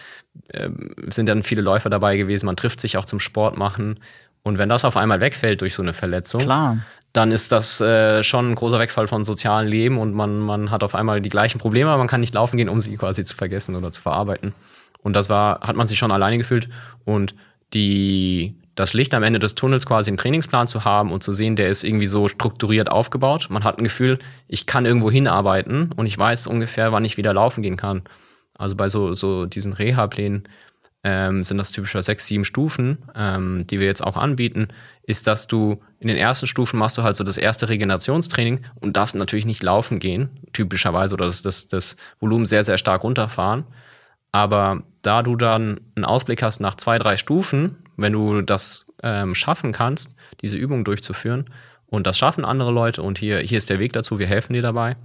äh, 0.50 0.70
sind 1.08 1.28
dann 1.28 1.44
viele 1.44 1.62
Läufer 1.62 1.90
dabei 1.90 2.18
gewesen. 2.18 2.46
Man 2.46 2.56
trifft 2.56 2.80
sich 2.82 2.98
auch 2.98 3.06
zum 3.06 3.20
Sport 3.20 3.58
machen. 3.58 4.00
Und 4.44 4.58
wenn 4.58 4.70
das 4.70 4.86
auf 4.86 4.98
einmal 4.98 5.20
wegfällt 5.20 5.62
durch 5.62 5.76
so 5.76 5.84
eine 5.84 5.94
Verletzung, 5.94 6.42
Klar. 6.42 6.80
dann 7.14 7.32
ist 7.32 7.52
das 7.52 7.80
äh, 7.82 8.24
schon 8.24 8.52
ein 8.52 8.56
großer 8.56 8.80
Wegfall 8.80 9.08
von 9.08 9.24
sozialen 9.24 9.68
Leben 9.68 9.98
und 10.00 10.14
man, 10.14 10.40
man 10.40 10.72
hat 10.72 10.84
auf 10.84 10.96
einmal 10.96 11.22
die 11.22 11.30
gleichen 11.30 11.60
Probleme, 11.60 11.90
aber 11.90 12.00
man 12.00 12.08
kann 12.08 12.22
nicht 12.22 12.34
laufen 12.34 12.58
gehen, 12.58 12.70
um 12.70 12.80
sie 12.80 12.98
quasi 12.98 13.24
zu 13.24 13.36
vergessen 13.36 13.76
oder 13.76 13.92
zu 13.92 14.02
verarbeiten. 14.02 14.54
Und 15.04 15.16
das 15.16 15.30
war, 15.30 15.62
hat 15.62 15.76
man 15.76 15.86
sich 15.86 16.00
schon 16.00 16.12
alleine 16.12 16.38
gefühlt. 16.38 16.70
Und 17.06 17.36
die 17.74 18.56
das 18.76 18.94
Licht 18.94 19.14
am 19.14 19.24
Ende 19.24 19.40
des 19.40 19.56
Tunnels 19.56 19.86
quasi 19.86 20.10
im 20.10 20.18
Trainingsplan 20.18 20.68
zu 20.68 20.86
haben 20.86 21.12
und 21.12 21.24
zu 21.24 21.34
sehen, 21.34 21.56
der 21.56 21.70
ist 21.70 21.84
irgendwie 21.84 22.08
so 22.08 22.28
strukturiert 22.28 22.92
aufgebaut. 22.92 23.48
Man 23.50 23.64
hat 23.64 23.78
ein 23.78 23.84
Gefühl, 23.84 24.20
ich 24.48 24.66
kann 24.66 24.86
irgendwo 24.86 25.12
hinarbeiten 25.12 25.92
und 25.96 26.06
ich 26.06 26.18
weiß 26.18 26.48
ungefähr, 26.48 26.92
wann 26.92 27.06
ich 27.06 27.18
wieder 27.18 27.34
laufen 27.34 27.62
gehen 27.62 27.78
kann. 27.78 28.04
Also 28.58 28.76
bei 28.76 28.88
so, 28.88 29.14
so 29.14 29.46
diesen 29.46 29.74
Reha-Plänen 29.74 30.44
ähm, 31.04 31.44
sind 31.44 31.58
das 31.58 31.72
typischer 31.72 32.02
sechs, 32.02 32.28
sieben 32.28 32.46
Stufen, 32.46 33.00
ähm, 33.16 33.66
die 33.68 33.80
wir 33.80 33.88
jetzt 33.88 34.04
auch 34.04 34.18
anbieten, 34.18 34.68
ist, 35.04 35.28
dass 35.28 35.48
du 35.48 35.82
in 36.00 36.08
den 36.08 36.18
ersten 36.18 36.48
Stufen 36.48 36.78
machst 36.78 36.98
du 36.98 37.04
halt 37.04 37.16
so 37.16 37.24
das 37.24 37.38
erste 37.38 37.70
Regenerationstraining 37.70 38.62
und 38.80 38.96
darfst 38.96 39.16
natürlich 39.16 39.46
nicht 39.46 39.64
laufen 39.64 40.00
gehen, 40.00 40.30
typischerweise, 40.54 41.16
oder 41.16 41.26
das, 41.26 41.42
das, 41.42 41.68
das 41.68 41.98
Volumen 42.20 42.46
sehr, 42.46 42.64
sehr 42.64 42.78
stark 42.78 43.04
runterfahren. 43.04 43.66
Aber 44.32 44.84
da 45.02 45.24
du 45.24 45.36
dann 45.36 45.82
einen 45.96 46.06
Ausblick 46.06 46.42
hast 46.44 46.62
nach 46.62 46.76
zwei, 46.76 47.00
drei 47.00 47.18
Stufen, 47.18 47.81
wenn 47.98 48.14
du 48.14 48.42
das 48.42 48.88
ähm, 49.04 49.36
schaffen 49.36 49.72
kannst, 49.72 50.16
diese 50.42 50.58
Übung 50.58 50.84
durchzuführen, 50.84 51.46
und 51.88 52.08
das 52.08 52.18
schaffen 52.18 52.46
andere 52.46 52.72
Leute, 52.72 53.02
und 53.02 53.18
hier, 53.18 53.40
hier 53.40 53.58
ist 53.58 53.70
der 53.70 53.80
Weg 53.80 53.92
dazu, 53.94 54.18
wir 54.18 54.28
helfen 54.28 54.54
dir 54.54 54.62
dabei, 54.62 54.96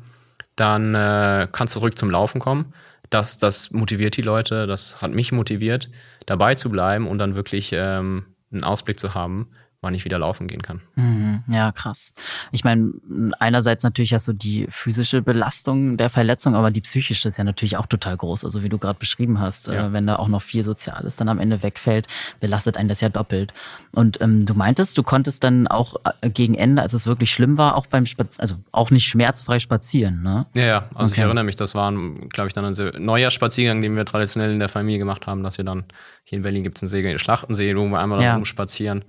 dann 0.55 0.95
äh, 0.95 1.49
kannst 1.51 1.75
du 1.75 1.81
zurück 1.81 1.99
zum 1.99 2.11
Laufen 2.11 2.41
kommen. 2.41 2.73
Das, 3.11 3.39
das 3.39 3.71
motiviert 3.73 4.17
die 4.17 4.23
Leute, 4.23 4.67
das 4.67 5.03
hat 5.03 5.13
mich 5.13 5.33
motiviert, 5.33 5.91
dabei 6.27 6.55
zu 6.55 6.71
bleiben 6.71 7.07
und 7.07 7.19
dann 7.19 7.35
wirklich 7.35 7.71
ähm, 7.73 8.27
einen 8.53 8.65
Ausblick 8.65 8.99
zu 8.99 9.15
haben, 9.15 9.49
wann 9.81 9.95
ich 9.95 10.05
wieder 10.05 10.19
laufen 10.19 10.47
gehen 10.47 10.63
kann. 10.63 10.81
Mhm, 10.95 11.45
ja, 11.49 11.73
krass. 11.73 12.15
Ich 12.53 12.65
meine, 12.65 12.93
einerseits 13.39 13.85
natürlich 13.85 14.15
hast 14.15 14.27
du 14.29 14.33
die 14.33 14.67
physische 14.69 15.23
Belastung 15.23 15.97
der 15.97 16.11
Verletzung, 16.11 16.55
aber 16.55 16.71
die 16.71 16.81
psychische 16.81 17.29
ist 17.29 17.37
ja 17.37 17.45
natürlich 17.45 17.77
auch 17.77 17.87
total 17.87 18.17
groß. 18.17 18.45
Also 18.45 18.63
wie 18.63 18.69
du 18.69 18.79
gerade 18.79 18.99
beschrieben 18.99 19.41
hast, 19.41 19.69
ja. 19.69 19.89
äh, 19.89 19.93
wenn 19.93 20.07
da 20.07 20.17
auch 20.17 20.29
noch 20.29 20.43
viel 20.43 20.65
Soziales 20.65 21.17
dann 21.17 21.29
am 21.29 21.39
Ende 21.39 21.63
wegfällt, 21.63 22.07
belastet 22.41 22.77
einen 22.77 22.89
das 22.89 23.01
ja 23.01 23.09
doppelt. 23.09 23.53
Und 23.93 24.21
ähm, 24.21 24.47
du 24.47 24.55
meintest, 24.55 24.99
du 24.99 25.03
konntest 25.03 25.45
dann 25.45 25.67
auch 25.67 25.97
äh, 26.21 26.31
gegen 26.31 26.55
Ende, 26.55 26.83
als 26.83 26.93
es 26.93 27.07
wirklich 27.07 27.31
schlimm 27.31 27.59
war, 27.59 27.77
auch 27.77 27.87
beim 27.87 28.07
Spaz 28.07 28.41
also 28.41 28.57
auch 28.73 28.91
nicht 28.91 29.09
schmerzfrei 29.09 29.59
spazieren, 29.59 30.23
ne? 30.23 30.47
Ja, 30.55 30.65
ja. 30.65 30.79
Also 30.95 31.11
okay. 31.11 31.13
ich 31.13 31.19
erinnere 31.19 31.45
mich, 31.45 31.57
das 31.57 31.75
war, 31.75 31.93
glaube 31.93 32.49
ich, 32.49 32.53
dann 32.53 32.65
ein 32.65 32.75
sehr 32.75 32.99
neuer 32.99 33.31
Spaziergang, 33.31 33.83
den 33.83 33.97
wir 33.97 34.05
traditionell 34.05 34.53
in 34.53 34.59
der 34.59 34.69
Familie 34.69 34.99
gemacht 34.99 35.27
haben, 35.27 35.43
dass 35.43 35.59
wir 35.59 35.65
dann 35.65 35.85
hier 36.29 36.39
in 36.39 36.43
Berlin 36.43 36.65
gibt 36.65 36.77
es 36.77 36.83
einen 36.83 36.89
See, 36.89 37.19
Schlachtensee, 37.19 37.77
wo 37.77 37.87
wir 37.87 38.01
einmal 38.01 38.21
ja. 38.21 38.35
rumspazieren. 38.35 39.05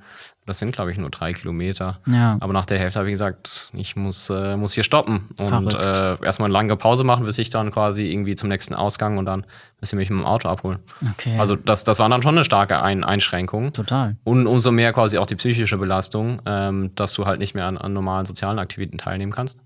Das 0.46 0.60
sind, 0.60 0.72
glaube 0.72 0.92
ich, 0.92 1.00
nur 1.00 1.10
drei 1.10 1.34
Kilometer. 1.34 2.00
Ja. 2.06 2.38
Aber 2.42 2.54
nach 2.54 2.66
der 2.66 2.78
Hälfte 2.78 3.00
habe 3.00 3.10
ich 3.10 3.14
gesagt, 3.14 3.72
ich 3.74 3.96
muss, 3.96 4.30
äh, 4.30 4.56
muss 4.56 4.74
hier 4.74 4.84
stoppen 4.84 5.28
und 5.40 5.74
äh, 5.74 6.24
erstmal 6.24 6.46
eine 6.46 6.54
lange 6.54 6.76
Pause 6.76 7.04
machen, 7.04 7.26
bis 7.26 7.40
ich 7.40 7.50
dann 7.50 7.72
quasi 7.72 8.04
irgendwie 8.12 8.36
zum 8.36 8.50
nächsten 8.50 8.76
Ausgang 8.76 9.18
und 9.18 9.26
dann 9.26 9.48
bis 9.80 9.92
ich 9.92 9.98
mich 9.98 10.12
mit 10.12 10.20
dem 10.20 10.26
Auto 10.28 10.48
abholen. 10.48 10.78
Okay. 11.14 11.40
Also 11.40 11.56
das, 11.56 11.84
das 11.84 11.98
war 11.98 12.08
dann 12.08 12.22
schon 12.22 12.36
eine 12.36 12.44
starke 12.44 12.84
Ein 12.84 13.04
Einschränkung. 13.04 13.74
Total. 13.74 14.16
Und 14.24 14.46
umso 14.46 14.72
mehr 14.72 14.94
quasi 14.94 15.18
auch 15.18 15.26
die 15.26 15.36
psychische 15.36 15.80
Belastung, 15.80 16.40
ähm, 16.46 16.92
dass 16.94 17.14
du 17.16 17.26
halt 17.26 17.40
nicht 17.40 17.56
mehr 17.56 17.66
an, 17.66 17.80
an 17.80 17.94
normalen 17.94 18.28
sozialen 18.28 18.60
Aktivitäten 18.60 19.00
teilnehmen 19.00 19.32
kannst. 19.32 19.64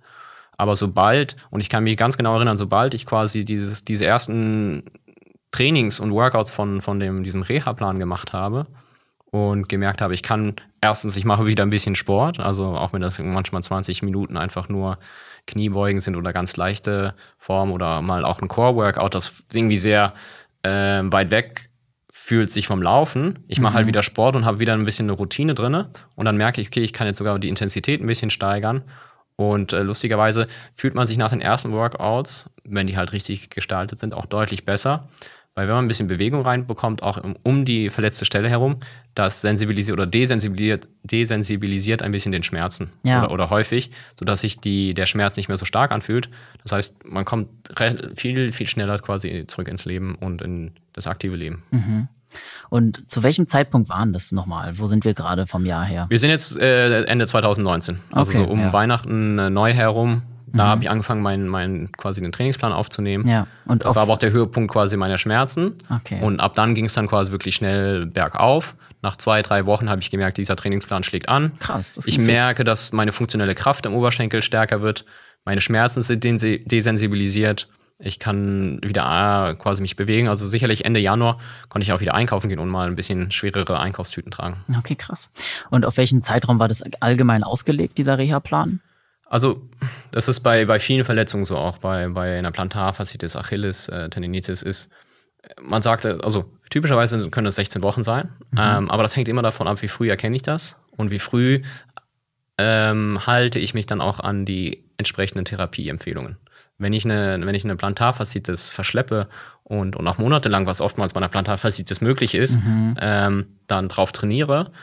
Aber 0.56 0.78
sobald, 0.78 1.36
und 1.49 1.60
ich 1.60 1.68
kann 1.68 1.84
mich 1.84 1.97
ganz 1.97 2.16
genau 2.16 2.36
erinnern, 2.36 2.56
sobald 2.56 2.93
ich 2.93 3.06
quasi 3.06 3.43
dieses, 3.43 3.84
diese 3.84 4.06
ersten 4.06 4.86
Trainings 5.52 5.99
und 5.99 6.12
Workouts 6.12 6.52
von, 6.52 6.82
von 6.82 6.99
dem, 6.99 7.24
diesem 7.24 7.41
Reha-Plan 7.41 7.99
gemacht 7.99 8.34
habe, 8.34 8.68
und 9.32 9.70
gemerkt 9.70 10.02
habe, 10.02 10.14
ich 10.14 10.24
kann 10.24 10.56
erstens, 10.82 11.16
ich 11.16 11.26
mache 11.26 11.45
wieder 11.45 11.64
ein 11.64 11.70
bisschen 11.70 11.95
Sport, 11.95 12.39
also 12.39 12.76
auch 12.76 12.93
wenn 12.93 13.02
das 13.02 13.18
manchmal 13.18 13.64
20 13.64 14.04
Minuten 14.04 14.38
einfach 14.38 14.70
nur 14.70 14.99
Kniebeugen 15.47 16.02
sind 16.02 16.18
oder 16.18 16.34
ganz 16.34 16.58
leichte 16.58 17.16
Form 17.38 17.72
oder 17.72 18.02
mal 18.02 18.26
auch 18.26 18.41
ein 18.41 18.49
Core-Workout, 18.49 19.16
das 19.16 19.34
irgendwie 19.54 19.78
sehr 19.78 20.14
äh, 20.64 20.70
weit 20.70 21.32
weg 21.32 21.70
fühlt 22.12 22.52
sich 22.52 22.68
vom 22.68 22.84
Laufen. 22.84 23.39
Ich 23.47 23.60
mache 23.60 23.74
halt 23.74 23.74
mhm. 23.74 23.78
halt 23.78 23.88
wieder 23.88 24.04
Sport 24.04 24.36
und 24.36 24.45
habe 24.45 24.60
wieder 24.60 24.74
ein 24.74 24.86
bisschen 24.86 25.06
eine 25.06 25.18
Routine 25.18 25.56
drin 25.56 25.86
und 26.16 26.26
dann 26.26 26.38
merke 26.38 26.62
ich, 26.62 26.68
okay, 26.68 26.82
ich 26.82 26.93
kann 26.93 27.08
jetzt 27.08 27.18
sogar 27.18 27.39
die 27.39 27.49
Intensität 27.49 28.02
ein 28.02 28.08
bisschen 28.08 28.30
steigern. 28.30 28.84
Und 29.38 29.74
äh, 29.74 29.82
lustigerweise 29.82 30.45
fühlt 30.76 30.93
man 30.93 31.08
sich 31.08 31.18
nach 31.18 31.30
den 31.30 31.41
ersten 31.41 31.72
Workouts, 31.72 32.49
wenn 32.64 32.86
die 32.86 32.95
halt 32.95 33.12
richtig 33.12 33.49
gestaltet 33.49 33.97
sind, 33.97 34.14
auch 34.14 34.26
deutlich 34.28 34.66
besser. 34.66 35.08
Weil 35.54 35.68
wenn 35.68 35.76
man 35.76 35.86
ein 35.86 35.88
bisschen 35.89 36.08
Bewegung 36.08 36.41
reinbekommt, 36.43 37.04
auch 37.04 37.22
um 37.43 37.66
die 37.66 37.89
verletzte 37.89 38.24
Stelle 38.24 38.49
herum, 38.49 38.78
das 39.16 39.41
sensibilisiert 39.41 39.97
oder 39.97 40.08
desensibilisiert, 40.08 40.88
desensibilisiert 41.04 42.02
ein 42.02 42.14
bisschen 42.14 42.32
den 42.32 42.43
Schmerzen 42.43 42.91
ja. 43.04 43.24
oder, 43.24 43.32
oder, 43.32 43.49
häufig, 43.49 43.91
sodass 44.18 44.41
sich 44.41 44.60
die, 44.60 44.93
der 44.93 45.06
Schmerz 45.06 45.36
nicht 45.36 45.49
mehr 45.49 45.58
so 45.58 45.66
stark 45.66 45.91
anfühlt. 45.91 46.30
Das 46.64 46.72
heißt, 46.72 47.06
man 47.06 47.26
kommt 47.26 47.49
viel, 48.16 48.54
viel 48.54 48.68
schneller 48.68 48.97
quasi 48.99 49.45
zurück 49.47 49.68
ins 49.68 49.84
Leben 49.84 50.16
und 50.16 50.41
in 50.41 50.72
das 50.93 51.08
aktive 51.08 51.36
Leben. 51.36 51.64
Mhm. 51.72 52.08
Und 52.70 53.10
zu 53.12 53.24
welchem 53.24 53.45
Zeitpunkt 53.45 53.89
waren 53.89 54.14
das 54.14 54.32
nochmal? 54.32 54.80
Wo 54.80 54.88
sind 54.88 55.04
wir 55.04 55.14
gerade 55.14 55.47
vom 55.47 55.66
Jahr 55.66 55.84
her? 55.84 56.06
Wir 56.10 56.18
sind 56.18 56.30
jetzt 56.30 56.58
äh, 56.58 57.04
Ende 57.04 57.28
2019. 57.28 57.99
Also 58.10 58.32
okay, 58.32 58.45
so 58.45 58.49
um 58.49 58.60
ja. 58.60 58.74
Weihnachten 58.74 59.38
äh, 59.38 59.49
neu 59.49 59.74
herum 59.74 60.24
da 60.48 60.66
mhm. 60.66 60.70
habe 60.70 60.84
ich 60.84 60.89
angefangen, 60.89 61.22
meinen 61.22 61.48
mein, 61.48 61.92
quasi 61.94 62.22
den 62.22 62.32
Trainingsplan 62.32 62.74
aufzunehmen. 62.74 63.28
Ja. 63.28 63.48
Und 63.66 63.86
das 63.86 63.96
war 63.96 64.04
aber 64.04 64.14
auch 64.14 64.18
der 64.18 64.32
Höhepunkt 64.32 64.72
quasi 64.72 64.98
meiner 64.98 65.18
Schmerzen. 65.18 65.76
Okay. 65.89 66.22
Und 66.22 66.39
ab 66.39 66.56
dann 66.56 66.76
ging 66.76 66.86
es 66.86 66.94
dann 66.94 67.08
quasi 67.08 67.32
wirklich 67.32 67.56
schnell 67.56 68.06
bergauf. 68.06 68.76
Nach 69.02 69.16
zwei, 69.16 69.42
drei 69.42 69.66
Wochen 69.66 69.89
habe 69.89 70.02
ich 70.02 70.12
gemerkt, 70.12 70.38
dieser 70.38 70.56
Trainingsplan 70.56 71.04
schlägt 71.04 71.30
an. 71.30 71.58
Krass. 71.60 71.94
Das 71.94 72.06
ich 72.06 72.18
merke, 72.20 72.58
fix. 72.58 72.66
dass 72.66 72.92
meine 72.92 73.12
funktionelle 73.12 73.56
Kraft 73.56 73.86
im 73.86 73.94
Oberschenkel 73.94 74.42
stärker 74.42 74.82
wird. 74.82 75.06
Meine 75.46 75.62
Schmerzen 75.62 76.02
sind 76.02 76.24
desensibilisiert. 76.24 77.68
Ich 78.04 78.20
kann 78.20 78.80
wieder 78.84 79.06
ah, 79.06 79.54
quasi 79.54 79.82
mich 79.82 79.96
bewegen. 79.96 80.28
Also 80.28 80.48
sicherlich 80.48 80.86
Ende 80.86 81.00
Januar 81.00 81.38
konnte 81.70 81.84
ich 81.84 81.94
auch 81.94 82.02
wieder 82.02 82.16
einkaufen 82.16 82.50
gehen 82.50 82.60
und 82.60 82.70
mal 82.70 82.88
ein 82.88 82.96
bisschen 82.96 83.32
schwerere 83.32 83.80
Einkaufstüten 83.80 84.32
tragen. 84.32 84.58
Okay, 84.78 84.96
krass. 84.96 85.32
Und 85.70 85.86
auf 85.86 85.98
welchen 85.98 86.22
Zeitraum 86.22 86.60
war 86.60 86.68
das 86.68 86.84
allgemein 87.00 87.44
ausgelegt, 87.44 87.98
dieser 87.98 88.18
Reha-Plan? 88.18 88.82
Also, 89.32 89.62
das 90.12 90.28
ist 90.28 90.42
bei, 90.42 90.66
bei 90.66 90.78
vielen 90.78 91.06
Verletzungen 91.06 91.46
so, 91.46 91.56
auch 91.56 91.78
bei, 91.78 92.10
bei 92.10 92.38
einer 92.38 92.52
Plantarfaszitis, 92.52 93.38
Achilles, 93.38 93.88
äh, 93.88 94.10
Tendinitis 94.10 94.62
ist, 94.62 94.92
man 95.62 95.82
sagt, 95.82 96.06
also 96.06 96.52
typischerweise 96.70 97.30
können 97.30 97.46
das 97.46 97.56
16 97.56 97.82
Wochen 97.82 98.04
sein, 98.04 98.34
mhm. 98.52 98.60
ähm, 98.60 98.92
aber 98.92 99.04
das 99.04 99.16
hängt 99.16 99.30
immer 99.30 99.42
davon 99.42 99.70
ab, 99.70 99.82
wie 99.82 99.88
früh 99.88 100.10
erkenne 100.10 100.36
ich 100.36 100.42
das 100.42 100.76
und 100.98 101.12
wie 101.12 101.20
früh 101.20 101.62
ähm, 102.58 103.26
halte 103.26 103.58
ich 103.58 103.74
mich 103.74 103.86
dann 103.86 104.02
auch 104.02 104.20
an 104.20 104.44
die 104.44 104.84
entsprechenden 104.98 105.46
Therapieempfehlungen. 105.46 106.36
Wenn 106.78 106.92
ich 106.92 107.06
eine, 107.06 107.40
wenn 107.42 107.56
ich 107.56 107.64
eine 107.64 107.78
Plantarfaszitis 107.78 108.70
verschleppe 108.70 109.30
und, 109.64 109.96
und 109.96 110.06
auch 110.10 110.18
monatelang, 110.18 110.66
was 110.66 110.82
oftmals 110.82 111.14
bei 111.14 111.22
einer 111.22 111.30
Plantarfaszitis 111.30 112.02
möglich 112.02 112.36
ist, 112.36 112.62
mhm. 112.62 112.98
ähm, 113.00 113.46
dann 113.68 113.88
drauf 113.88 114.12
trainiere, 114.12 114.74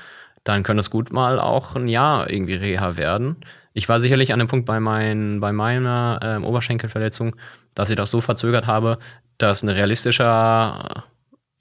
dann 0.43 0.63
könnte 0.63 0.81
es 0.81 0.91
gut 0.91 1.13
mal 1.13 1.39
auch 1.39 1.77
ein 1.77 1.89
Jahr 1.89 2.31
irgendwie 2.31 2.55
Reha 2.55 2.97
werden. 2.97 3.37
Ich 3.79 3.89
war 3.89 4.01
sicherlich 4.01 4.33
an 4.33 4.41
dem 4.41 4.49
Punkt 4.49 4.67
bei, 4.67 4.81
mein, 4.81 5.39
bei 5.39 5.53
meiner 5.53 6.19
ähm, 6.21 6.45
Oberschenkelverletzung, 6.45 7.37
dass 7.77 7.91
ich 7.91 7.97
das 7.97 8.11
so 8.11 8.21
verzögert 8.21 8.67
habe, 8.67 8.99
dass 9.39 9.63
ein 9.63 9.69
realistischer, 9.69 11.05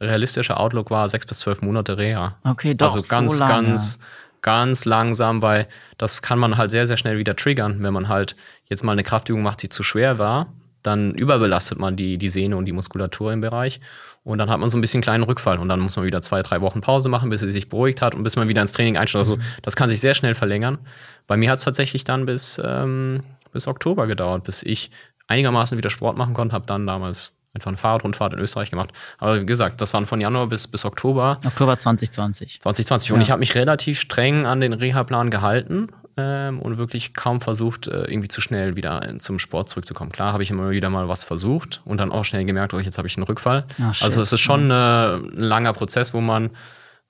realistischer 0.02 0.60
Outlook 0.60 0.90
war 0.90 1.08
sechs 1.10 1.28
bis 1.28 1.40
zwölf 1.40 1.62
Monate 1.62 2.00
Reha. 2.00 2.40
Okay, 2.44 2.74
doch. 2.74 2.96
Also 2.96 3.08
ganz, 3.08 3.38
so 3.38 3.46
ganz, 3.46 4.00
ganz 4.42 4.86
langsam, 4.86 5.44
weil 5.44 5.68
das 6.00 6.24
kann 6.24 6.40
man 6.40 6.58
halt 6.58 6.72
sehr, 6.72 6.88
sehr 6.88 6.98
schnell 6.98 7.20
wieder 7.20 7.36
triggern, 7.36 7.84
wenn 7.84 7.94
man 7.94 8.08
halt 8.08 8.36
jetzt 8.66 8.84
mal 8.84 8.94
eine 8.94 9.04
Kraftübung 9.04 9.44
macht, 9.44 9.62
die 9.62 9.70
zu 9.70 9.84
schwer 9.84 10.18
war. 10.18 10.48
dann 10.88 11.14
überbelastet 11.14 11.80
man 11.80 11.96
die, 11.96 12.18
die 12.18 12.30
Sehne 12.30 12.58
und 12.58 12.66
die 12.66 12.72
Muskulatur 12.72 13.34
im 13.34 13.42
Bereich. 13.42 13.80
Und 14.28 14.40
dann 14.40 14.50
hat 14.50 14.60
man 14.60 14.70
so 14.70 14.78
ein 14.78 14.82
bisschen 14.82 15.02
kleinen 15.02 15.24
Rückfall. 15.24 15.58
Und 15.58 15.70
dann 15.70 15.80
muss 15.80 15.96
man 15.96 16.06
wieder 16.06 16.22
zwei, 16.22 16.44
drei 16.44 16.60
Wochen 16.60 16.82
Pause 16.82 17.08
machen, 17.08 17.30
bis 17.30 17.40
sie 17.40 17.50
sich 17.50 17.70
beruhigt 17.70 18.02
hat 18.02 18.14
und 18.14 18.24
bis 18.24 18.36
man 18.36 18.50
wieder 18.50 18.62
ins 18.62 18.74
Training 18.74 18.98
einsteigt. 18.98 19.20
Also 19.20 19.40
das 19.62 19.78
kann 19.78 19.90
sich 19.90 20.02
sehr 20.02 20.14
schnell 20.14 20.36
verlängern. 20.36 20.80
Bei 21.28 21.38
mir 21.38 21.50
hat 21.50 21.60
es 21.60 21.64
tatsächlich 21.64 22.04
dann 22.04 22.26
bis, 22.26 22.62
ähm, 22.64 23.24
bis 23.54 23.68
Oktober 23.68 24.06
gedauert, 24.06 24.44
bis 24.44 24.64
ich 24.64 24.92
einigermaßen 25.28 25.78
wieder 25.78 25.90
Sport 25.90 26.18
machen 26.18 26.34
konnte. 26.34 26.54
Habe 26.54 26.66
dann 26.66 26.86
damals 26.86 27.32
einfach 27.56 27.70
eine 27.70 27.78
Fahrradrundfahrt 27.78 28.34
in 28.34 28.40
Österreich 28.40 28.70
gemacht. 28.70 28.92
Aber 29.18 29.40
wie 29.40 29.46
gesagt, 29.46 29.80
das 29.80 29.94
waren 29.94 30.06
von 30.06 30.20
Januar 30.20 30.48
bis, 30.48 30.68
bis 30.68 30.84
Oktober. 30.84 31.40
Oktober 31.46 31.80
2020. 31.80 32.60
2020. 32.60 33.14
Und 33.14 33.20
ja. 33.20 33.22
ich 33.22 33.32
habe 33.32 33.40
mich 33.40 33.56
relativ 33.56 34.02
streng 34.02 34.46
an 34.46 34.60
den 34.60 34.74
Reha-Plan 34.74 35.32
gehalten 35.32 35.88
ähm, 36.18 36.60
und 36.60 36.78
wirklich 36.78 37.14
kaum 37.14 37.40
versucht, 37.40 37.88
äh, 37.88 38.06
irgendwie 38.06 38.28
zu 38.28 38.42
schnell 38.42 38.76
wieder 38.76 39.02
zum 39.20 39.40
Sport 39.40 39.70
zurückzukommen. 39.70 40.12
Klar 40.12 40.34
habe 40.34 40.44
ich 40.44 40.50
immer 40.50 40.72
wieder 40.72 40.90
mal 40.90 41.08
was 41.08 41.24
versucht 41.24 41.82
und 41.86 41.98
dann 42.00 42.12
auch 42.12 42.26
schnell 42.26 42.44
gemerkt, 42.44 42.74
oh, 42.74 42.80
jetzt 42.80 42.98
habe 42.98 43.08
ich 43.08 43.16
einen 43.16 43.26
Rückfall. 43.26 43.66
Ach, 43.82 44.02
also 44.02 44.22
es 44.22 44.34
ist 44.34 44.40
schon 44.40 44.72
äh, 44.72 44.74
ein 44.74 45.32
langer 45.34 45.74
Prozess, 45.74 46.14
wo 46.14 46.22
man 46.22 46.50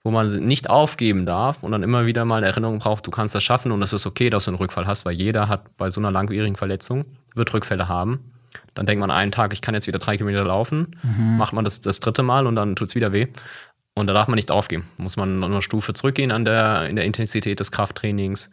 wo 0.03 0.11
man 0.11 0.45
nicht 0.45 0.69
aufgeben 0.69 1.25
darf 1.25 1.63
und 1.63 1.73
dann 1.73 1.83
immer 1.83 2.05
wieder 2.05 2.23
mal 2.23 2.37
eine 2.37 2.45
Erinnerung 2.45 2.79
braucht, 2.79 3.05
du 3.05 3.11
kannst 3.11 3.35
das 3.35 3.43
schaffen 3.43 3.73
und 3.73 3.81
es 3.81 3.91
ist 3.91 4.05
okay, 4.05 4.29
dass 4.29 4.45
du 4.45 4.51
einen 4.51 4.57
Rückfall 4.57 4.87
hast, 4.87 5.05
weil 5.05 5.13
jeder 5.13 5.49
hat 5.49 5.75
bei 5.75 5.89
so 5.89 5.99
einer 5.99 6.11
langwierigen 6.11 6.55
Verletzung, 6.55 7.03
wird 7.35 7.53
Rückfälle 7.53 7.89
haben. 7.89 8.31
Dann 8.73 8.85
denkt 8.85 9.01
man 9.01 9.11
einen 9.11 9.33
Tag, 9.33 9.51
ich 9.51 9.59
kann 9.59 9.73
jetzt 9.73 9.85
wieder 9.85 9.99
drei 9.99 10.15
Kilometer 10.15 10.45
laufen, 10.45 10.95
mhm. 11.03 11.37
macht 11.37 11.51
man 11.51 11.65
das 11.65 11.81
das 11.81 11.99
dritte 11.99 12.23
Mal 12.23 12.47
und 12.47 12.55
dann 12.55 12.77
tut 12.77 12.87
es 12.87 12.95
wieder 12.95 13.11
weh. 13.11 13.27
Und 13.95 14.07
da 14.07 14.13
darf 14.13 14.27
man 14.27 14.35
nicht 14.35 14.51
aufgeben. 14.51 14.87
Muss 14.97 15.17
man 15.17 15.43
eine 15.43 15.61
Stufe 15.61 15.93
zurückgehen 15.93 16.31
an 16.31 16.45
der, 16.45 16.87
in 16.87 16.95
der 16.95 17.03
Intensität 17.03 17.59
des 17.59 17.71
Krafttrainings 17.71 18.51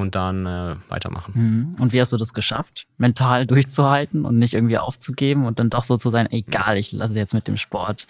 und 0.00 0.14
dann 0.14 0.46
äh, 0.46 0.76
weitermachen. 0.88 1.32
Mhm. 1.34 1.76
Und 1.78 1.92
wie 1.92 2.00
hast 2.00 2.12
du 2.12 2.16
das 2.16 2.32
geschafft, 2.32 2.86
mental 2.96 3.46
durchzuhalten 3.46 4.24
und 4.24 4.38
nicht 4.38 4.54
irgendwie 4.54 4.78
aufzugeben 4.78 5.44
und 5.44 5.58
dann 5.58 5.68
doch 5.68 5.84
so 5.84 5.98
zu 5.98 6.10
sein, 6.10 6.30
egal, 6.30 6.78
ich 6.78 6.92
lasse 6.92 7.14
jetzt 7.14 7.34
mit 7.34 7.46
dem 7.46 7.58
Sport? 7.58 8.06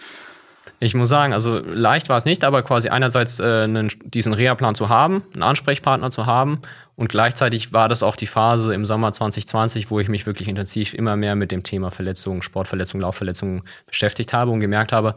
Ich 0.79 0.95
muss 0.95 1.09
sagen, 1.09 1.33
also 1.33 1.59
leicht 1.59 2.07
war 2.07 2.17
es 2.17 2.23
nicht, 2.23 2.45
aber 2.45 2.63
quasi 2.63 2.87
einerseits 2.87 3.41
äh, 3.41 3.63
einen, 3.63 3.89
diesen 4.05 4.33
Reha-Plan 4.33 4.75
zu 4.75 4.87
haben, 4.87 5.23
einen 5.33 5.43
Ansprechpartner 5.43 6.09
zu 6.09 6.25
haben 6.25 6.61
und 6.95 7.09
gleichzeitig 7.09 7.73
war 7.73 7.89
das 7.89 8.01
auch 8.01 8.15
die 8.15 8.27
Phase 8.27 8.73
im 8.73 8.85
Sommer 8.85 9.11
2020, 9.11 9.91
wo 9.91 9.99
ich 9.99 10.07
mich 10.07 10.25
wirklich 10.25 10.47
intensiv 10.47 10.93
immer 10.93 11.17
mehr 11.17 11.35
mit 11.35 11.51
dem 11.51 11.63
Thema 11.63 11.91
Verletzungen, 11.91 12.41
Sportverletzungen, 12.41 13.01
Laufverletzungen 13.01 13.63
beschäftigt 13.87 14.31
habe 14.31 14.51
und 14.51 14.61
gemerkt 14.61 14.93
habe, 14.93 15.15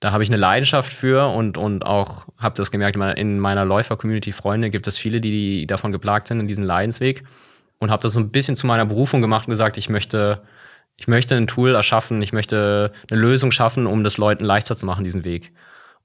da 0.00 0.12
habe 0.12 0.22
ich 0.22 0.28
eine 0.28 0.36
Leidenschaft 0.36 0.92
für 0.92 1.28
und, 1.28 1.58
und 1.58 1.84
auch 1.84 2.26
habe 2.38 2.54
das 2.54 2.70
gemerkt, 2.70 2.96
in 3.18 3.40
meiner 3.40 3.64
Läufer-Community 3.64 4.32
Freunde 4.32 4.70
gibt 4.70 4.86
es 4.86 4.96
viele, 4.96 5.20
die 5.20 5.66
davon 5.66 5.90
geplagt 5.90 6.28
sind 6.28 6.38
in 6.38 6.46
diesem 6.46 6.64
Leidensweg 6.64 7.24
und 7.78 7.90
habe 7.90 8.02
das 8.02 8.12
so 8.12 8.20
ein 8.20 8.30
bisschen 8.30 8.54
zu 8.54 8.66
meiner 8.66 8.86
Berufung 8.86 9.20
gemacht 9.20 9.48
und 9.48 9.52
gesagt, 9.52 9.76
ich 9.76 9.88
möchte, 9.88 10.42
ich 10.96 11.08
möchte 11.08 11.34
ein 11.34 11.48
Tool 11.48 11.74
erschaffen, 11.74 12.22
ich 12.22 12.32
möchte 12.32 12.92
eine 13.10 13.20
Lösung 13.20 13.50
schaffen, 13.50 13.86
um 13.86 14.04
das 14.04 14.18
Leuten 14.18 14.44
leichter 14.44 14.76
zu 14.76 14.86
machen, 14.86 15.04
diesen 15.04 15.24
Weg. 15.24 15.52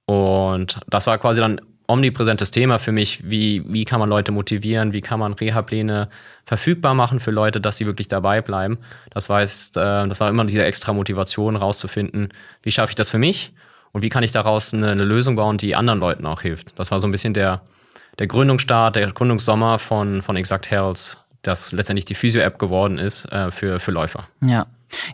Und 0.06 0.80
das 0.88 1.06
war 1.06 1.20
quasi 1.20 1.40
dann 1.40 1.62
omnipräsentes 1.86 2.50
Thema 2.50 2.80
für 2.80 2.92
mich, 2.92 3.30
wie, 3.30 3.64
wie 3.68 3.86
kann 3.86 4.00
man 4.00 4.10
Leute 4.10 4.32
motivieren, 4.32 4.94
wie 4.94 5.02
kann 5.02 5.20
man 5.20 5.34
Reha-Pläne 5.34 6.10
verfügbar 6.46 6.96
machen 6.96 7.20
für 7.20 7.32
Leute, 7.32 7.62
dass 7.62 7.78
sie 7.78 7.86
wirklich 7.86 8.08
dabei 8.08 8.42
bleiben. 8.42 8.80
Das 9.12 9.30
heißt, 9.30 9.78
äh, 9.78 10.08
das 10.08 10.20
war 10.20 10.30
immer 10.30 10.46
diese 10.46 10.64
extra 10.64 10.94
Motivation 10.94 11.56
rauszufinden, 11.56 12.30
wie 12.64 12.72
schaffe 12.72 12.92
ich 12.92 12.96
das 12.96 13.12
für 13.12 13.20
mich 13.20 13.54
und 13.94 14.02
wie 14.02 14.10
kann 14.10 14.24
ich 14.24 14.32
daraus 14.32 14.74
eine, 14.74 14.92
eine, 14.92 15.06
Lösung 15.06 15.36
bauen, 15.36 15.58
die 15.58 15.76
anderen 15.76 16.00
Leuten 16.00 16.26
auch 16.26 16.42
hilft. 16.42 16.78
Das 16.78 16.92
war 16.92 17.00
so 17.00 17.08
ein 17.08 17.12
bisschen 17.12 17.34
der, 17.34 17.62
der 18.20 18.28
Gründungsstart, 18.28 18.96
der 18.96 19.12
Gründungssommer 19.12 19.80
von, 19.80 20.22
von 20.22 20.36
Exact 20.36 20.70
Health, 20.70 21.18
das 21.44 21.72
letztendlich 21.72 22.06
die 22.06 22.16
Physio-App 22.16 22.58
geworden 22.60 22.98
ist 22.98 23.32
äh, 23.32 23.52
für, 23.52 23.80
für 23.80 23.92
Läufer. 23.92 24.28
Ja. 24.42 24.66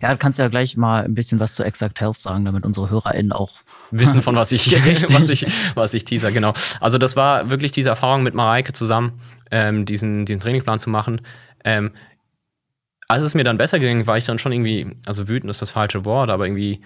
Ja, 0.02 0.12
du 0.12 0.18
kannst 0.18 0.40
ja 0.40 0.50
gleich 0.50 0.76
mal 0.76 1.06
ein 1.06 1.14
bisschen 1.14 1.40
was 1.40 1.54
zu 1.54 1.64
Exact 1.64 2.02
Health 2.02 2.18
sagen, 2.18 2.44
damit 2.44 2.66
unsere 2.66 2.90
HörerInnen 2.90 3.32
auch 3.32 3.52
wissen, 3.92 4.22
von 4.22 4.36
was 4.36 4.52
ich, 4.52 4.72
was 5.14 5.30
ich, 5.30 5.46
was 5.74 5.94
ich 5.94 6.04
teaser, 6.04 6.32
genau. 6.32 6.54
Also 6.82 6.98
das 6.98 7.16
war 7.16 7.50
wirklich 7.50 7.72
diese 7.72 7.90
Erfahrung 7.90 8.24
mit 8.24 8.34
Mareike 8.34 8.74
zusammen, 8.74 9.22
ähm, 9.52 9.86
diesen, 9.86 10.26
diesen 10.26 10.42
Trainingplan 10.42 10.80
zu 10.80 10.90
machen. 10.90 11.22
Ähm, 11.64 11.92
als 13.08 13.24
es 13.24 13.36
mir 13.36 13.44
dann 13.44 13.58
besser 13.58 13.80
ging, 13.80 14.06
war 14.06 14.18
ich 14.18 14.26
dann 14.26 14.38
schon 14.38 14.52
irgendwie, 14.52 14.98
also 15.06 15.28
wütend 15.28 15.50
ist 15.50 15.62
das 15.62 15.72
falsche 15.72 16.04
Wort, 16.06 16.30
aber 16.30 16.46
irgendwie 16.46 16.82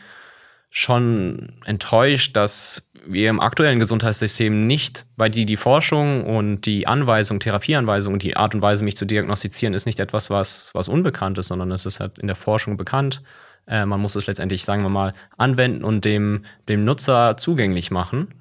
schon 0.75 1.53
enttäuscht, 1.65 2.35
dass 2.35 2.81
wir 3.05 3.29
im 3.29 3.39
aktuellen 3.39 3.77
Gesundheitssystem 3.77 4.65
nicht, 4.65 5.05
weil 5.17 5.29
die, 5.29 5.45
die 5.45 5.55
Forschung 5.55 6.25
und 6.25 6.61
die 6.65 6.87
Anweisung, 6.87 7.39
Therapieanweisung 7.39 8.13
und 8.13 8.23
die 8.23 8.35
Art 8.35 8.55
und 8.55 8.63
Weise, 8.63 8.83
mich 8.83 8.97
zu 8.97 9.05
diagnostizieren, 9.05 9.75
ist 9.75 9.85
nicht 9.85 9.99
etwas, 9.99 10.31
was, 10.31 10.71
was 10.73 10.89
unbekannt 10.89 11.37
ist, 11.37 11.49
sondern 11.49 11.69
es 11.71 11.85
ist 11.85 11.99
halt 11.99 12.17
in 12.17 12.25
der 12.25 12.35
Forschung 12.35 12.75
bekannt. 12.75 13.21
Äh, 13.67 13.85
man 13.85 14.01
muss 14.01 14.15
es 14.15 14.25
letztendlich, 14.25 14.65
sagen 14.65 14.81
wir 14.81 14.89
mal, 14.89 15.13
anwenden 15.37 15.83
und 15.83 16.05
dem, 16.05 16.43
dem 16.67 16.85
Nutzer 16.85 17.37
zugänglich 17.37 17.91
machen. 17.91 18.33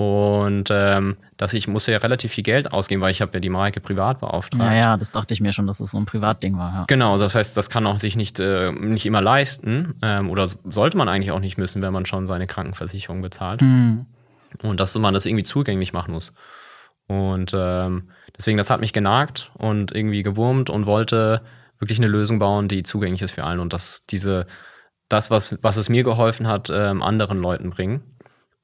Und 0.00 0.70
ähm, 0.70 1.18
dass 1.36 1.52
ich 1.52 1.68
muss 1.68 1.86
ja 1.86 1.98
relativ 1.98 2.32
viel 2.32 2.42
Geld 2.42 2.72
ausgeben, 2.72 3.02
weil 3.02 3.10
ich 3.10 3.20
habe 3.20 3.32
ja 3.34 3.40
die 3.40 3.50
Maike 3.50 3.80
privat 3.80 4.20
beauftragt. 4.20 4.64
Ja, 4.64 4.72
ja, 4.72 4.96
das 4.96 5.12
dachte 5.12 5.34
ich 5.34 5.42
mir 5.42 5.52
schon, 5.52 5.66
dass 5.66 5.76
es 5.76 5.84
das 5.84 5.90
so 5.90 5.98
ein 5.98 6.06
Privatding 6.06 6.56
war. 6.56 6.72
Ja. 6.72 6.84
Genau, 6.86 7.18
das 7.18 7.34
heißt, 7.34 7.54
das 7.54 7.68
kann 7.68 7.86
auch 7.86 7.98
sich 7.98 8.16
nicht, 8.16 8.40
äh, 8.40 8.72
nicht 8.72 9.04
immer 9.04 9.20
leisten 9.20 9.96
ähm, 10.00 10.30
oder 10.30 10.46
sollte 10.48 10.96
man 10.96 11.10
eigentlich 11.10 11.32
auch 11.32 11.38
nicht 11.38 11.58
müssen, 11.58 11.82
wenn 11.82 11.92
man 11.92 12.06
schon 12.06 12.26
seine 12.26 12.46
Krankenversicherung 12.46 13.20
bezahlt. 13.20 13.60
Mhm. 13.60 14.06
Und 14.62 14.80
dass 14.80 14.96
man 14.96 15.12
das 15.12 15.26
irgendwie 15.26 15.44
zugänglich 15.44 15.92
machen 15.92 16.14
muss. 16.14 16.32
Und 17.06 17.52
ähm, 17.54 18.08
deswegen, 18.38 18.56
das 18.56 18.70
hat 18.70 18.80
mich 18.80 18.94
genagt 18.94 19.50
und 19.58 19.92
irgendwie 19.92 20.22
gewurmt 20.22 20.70
und 20.70 20.86
wollte 20.86 21.42
wirklich 21.78 21.98
eine 21.98 22.08
Lösung 22.08 22.38
bauen, 22.38 22.68
die 22.68 22.84
zugänglich 22.84 23.20
ist 23.20 23.32
für 23.32 23.44
allen 23.44 23.60
und 23.60 23.74
dass 23.74 24.06
diese 24.06 24.46
das, 25.10 25.30
was, 25.30 25.58
was 25.60 25.76
es 25.76 25.90
mir 25.90 26.04
geholfen 26.04 26.46
hat, 26.46 26.70
ähm, 26.72 27.02
anderen 27.02 27.38
Leuten 27.38 27.68
bringen. 27.68 28.02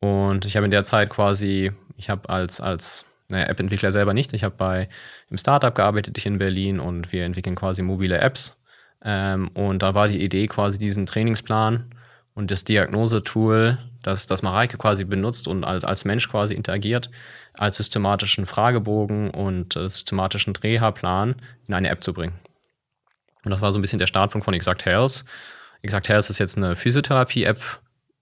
Und 0.00 0.44
ich 0.44 0.56
habe 0.56 0.66
in 0.66 0.70
der 0.70 0.84
Zeit 0.84 1.10
quasi, 1.10 1.72
ich 1.96 2.10
habe 2.10 2.28
als, 2.28 2.60
als 2.60 3.04
naja, 3.28 3.46
App-Entwickler 3.46 3.92
selber 3.92 4.14
nicht, 4.14 4.32
ich 4.32 4.44
habe 4.44 4.54
bei 4.56 4.88
im 5.28 5.38
Startup 5.38 5.74
gearbeitet, 5.74 6.16
ich 6.18 6.26
in 6.26 6.38
Berlin 6.38 6.80
und 6.80 7.12
wir 7.12 7.24
entwickeln 7.24 7.56
quasi 7.56 7.82
mobile 7.82 8.18
Apps. 8.18 8.60
Ähm, 9.02 9.48
und 9.48 9.82
da 9.82 9.94
war 9.94 10.08
die 10.08 10.22
Idee 10.22 10.46
quasi 10.46 10.78
diesen 10.78 11.06
Trainingsplan 11.06 11.90
und 12.34 12.50
das 12.50 12.64
Diagnosetool, 12.64 13.78
das, 14.02 14.26
das 14.26 14.42
Mareike 14.42 14.78
quasi 14.78 15.04
benutzt 15.04 15.48
und 15.48 15.64
als, 15.64 15.84
als 15.84 16.04
Mensch 16.04 16.28
quasi 16.28 16.54
interagiert, 16.54 17.10
als 17.54 17.76
systematischen 17.76 18.46
Fragebogen 18.46 19.30
und 19.30 19.74
äh, 19.76 19.88
systematischen 19.88 20.54
Reha-Plan 20.54 21.36
in 21.66 21.74
eine 21.74 21.88
App 21.88 22.04
zu 22.04 22.12
bringen. 22.12 22.34
Und 23.44 23.50
das 23.50 23.62
war 23.62 23.72
so 23.72 23.78
ein 23.78 23.82
bisschen 23.82 23.98
der 23.98 24.06
Startpunkt 24.06 24.44
von 24.44 24.54
Exact 24.54 24.84
Health. 24.84 25.24
Exact 25.82 26.08
Health 26.08 26.28
ist 26.30 26.38
jetzt 26.38 26.56
eine 26.56 26.74
Physiotherapie-App, 26.74 27.60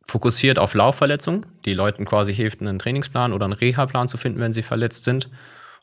fokussiert 0.06 0.58
auf 0.58 0.74
Laufverletzungen, 0.74 1.46
die 1.64 1.74
Leuten 1.74 2.04
quasi 2.04 2.34
hilft, 2.34 2.60
einen 2.60 2.78
Trainingsplan 2.78 3.32
oder 3.32 3.44
einen 3.44 3.54
Reha-Plan 3.54 4.08
zu 4.08 4.16
finden, 4.16 4.40
wenn 4.40 4.52
sie 4.52 4.62
verletzt 4.62 5.04
sind. 5.04 5.30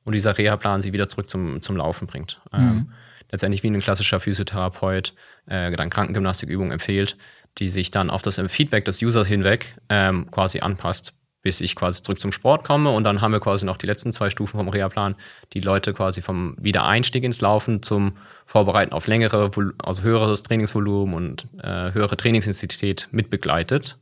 Und 0.04 0.14
dieser 0.14 0.38
Reha-Plan 0.38 0.82
sie 0.82 0.94
wieder 0.94 1.10
zurück 1.10 1.30
zum, 1.30 1.62
zum 1.62 1.78
Laufen 1.78 2.08
bringt. 2.08 2.40
Mhm. 2.52 2.60
Ähm, 2.60 2.94
letztendlich 3.32 3.64
wie 3.64 3.70
ein 3.70 3.80
klassischer 3.80 4.20
Physiotherapeut 4.20 5.14
äh, 5.48 5.72
dann 5.76 5.90
Krankengymnastikübungen 5.90 6.72
empfiehlt, 6.72 7.18
die 7.58 7.70
sich 7.70 7.92
dann 7.92 8.10
auf 8.10 8.22
das 8.22 8.42
Feedback 8.48 8.86
des 8.86 9.02
Users 9.02 9.28
hinweg 9.28 9.76
ähm, 9.90 10.30
quasi 10.32 10.60
anpasst, 10.60 11.14
bis 11.42 11.62
ich 11.62 11.76
quasi 11.76 12.04
zurück 12.04 12.20
zum 12.20 12.32
Sport 12.32 12.64
komme. 12.64 12.92
Und 12.92 13.04
dann 13.04 13.22
haben 13.22 13.32
wir 13.32 13.40
quasi 13.40 13.66
noch 13.66 13.78
die 13.78 13.88
letzten 13.88 14.14
zwei 14.14 14.30
Stufen 14.30 14.58
vom 14.58 14.70
Reha-Plan, 14.70 15.16
die 15.54 15.60
Leute 15.60 15.94
quasi 15.94 16.22
vom 16.22 16.56
Wiedereinstieg 16.60 17.24
ins 17.24 17.42
Laufen 17.42 17.82
zum 17.82 18.14
Vorbereiten 18.46 18.94
auf 18.94 19.08
längere, 19.08 19.50
also 19.84 20.04
höheres 20.04 20.44
Trainingsvolumen 20.44 21.16
und 21.16 21.48
äh, 21.62 21.94
höhere 21.94 22.18
Trainingsintensität 22.18 23.08
mitbegleitet. 23.12 23.98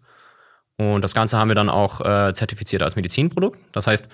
Und 0.80 1.02
das 1.02 1.14
Ganze 1.14 1.38
haben 1.38 1.50
wir 1.50 1.56
dann 1.56 1.70
auch 1.70 2.00
äh, 2.00 2.34
zertifiziert 2.34 2.82
als 2.82 2.96
Medizinprodukt. 2.96 3.60
Das 3.74 3.86
heißt, 3.86 4.08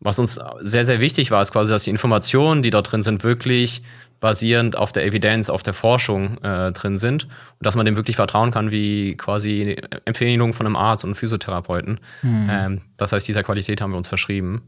was 0.00 0.18
uns 0.18 0.38
sehr, 0.60 0.84
sehr 0.84 1.00
wichtig 1.00 1.30
war, 1.30 1.40
ist 1.40 1.50
quasi, 1.50 1.70
dass 1.70 1.84
die 1.84 1.90
Informationen, 1.90 2.60
die 2.60 2.68
dort 2.68 2.92
drin 2.92 3.00
sind, 3.00 3.24
wirklich 3.24 3.82
basierend 4.20 4.76
auf 4.76 4.92
der 4.92 5.06
Evidenz, 5.06 5.48
auf 5.48 5.62
der 5.62 5.72
Forschung 5.72 6.36
äh, 6.44 6.72
drin 6.72 6.98
sind 6.98 7.24
und 7.24 7.32
dass 7.66 7.74
man 7.74 7.86
dem 7.86 7.96
wirklich 7.96 8.16
vertrauen 8.16 8.50
kann, 8.50 8.70
wie 8.70 9.16
quasi 9.16 9.78
Empfehlungen 10.04 10.52
von 10.52 10.66
einem 10.66 10.76
Arzt 10.76 11.04
und 11.04 11.08
einem 11.08 11.16
Physiotherapeuten. 11.16 12.00
Mhm. 12.20 12.48
Ähm, 12.50 12.80
das 12.98 13.12
heißt, 13.12 13.26
dieser 13.26 13.42
Qualität 13.42 13.80
haben 13.80 13.92
wir 13.92 13.96
uns 13.96 14.08
verschrieben 14.08 14.62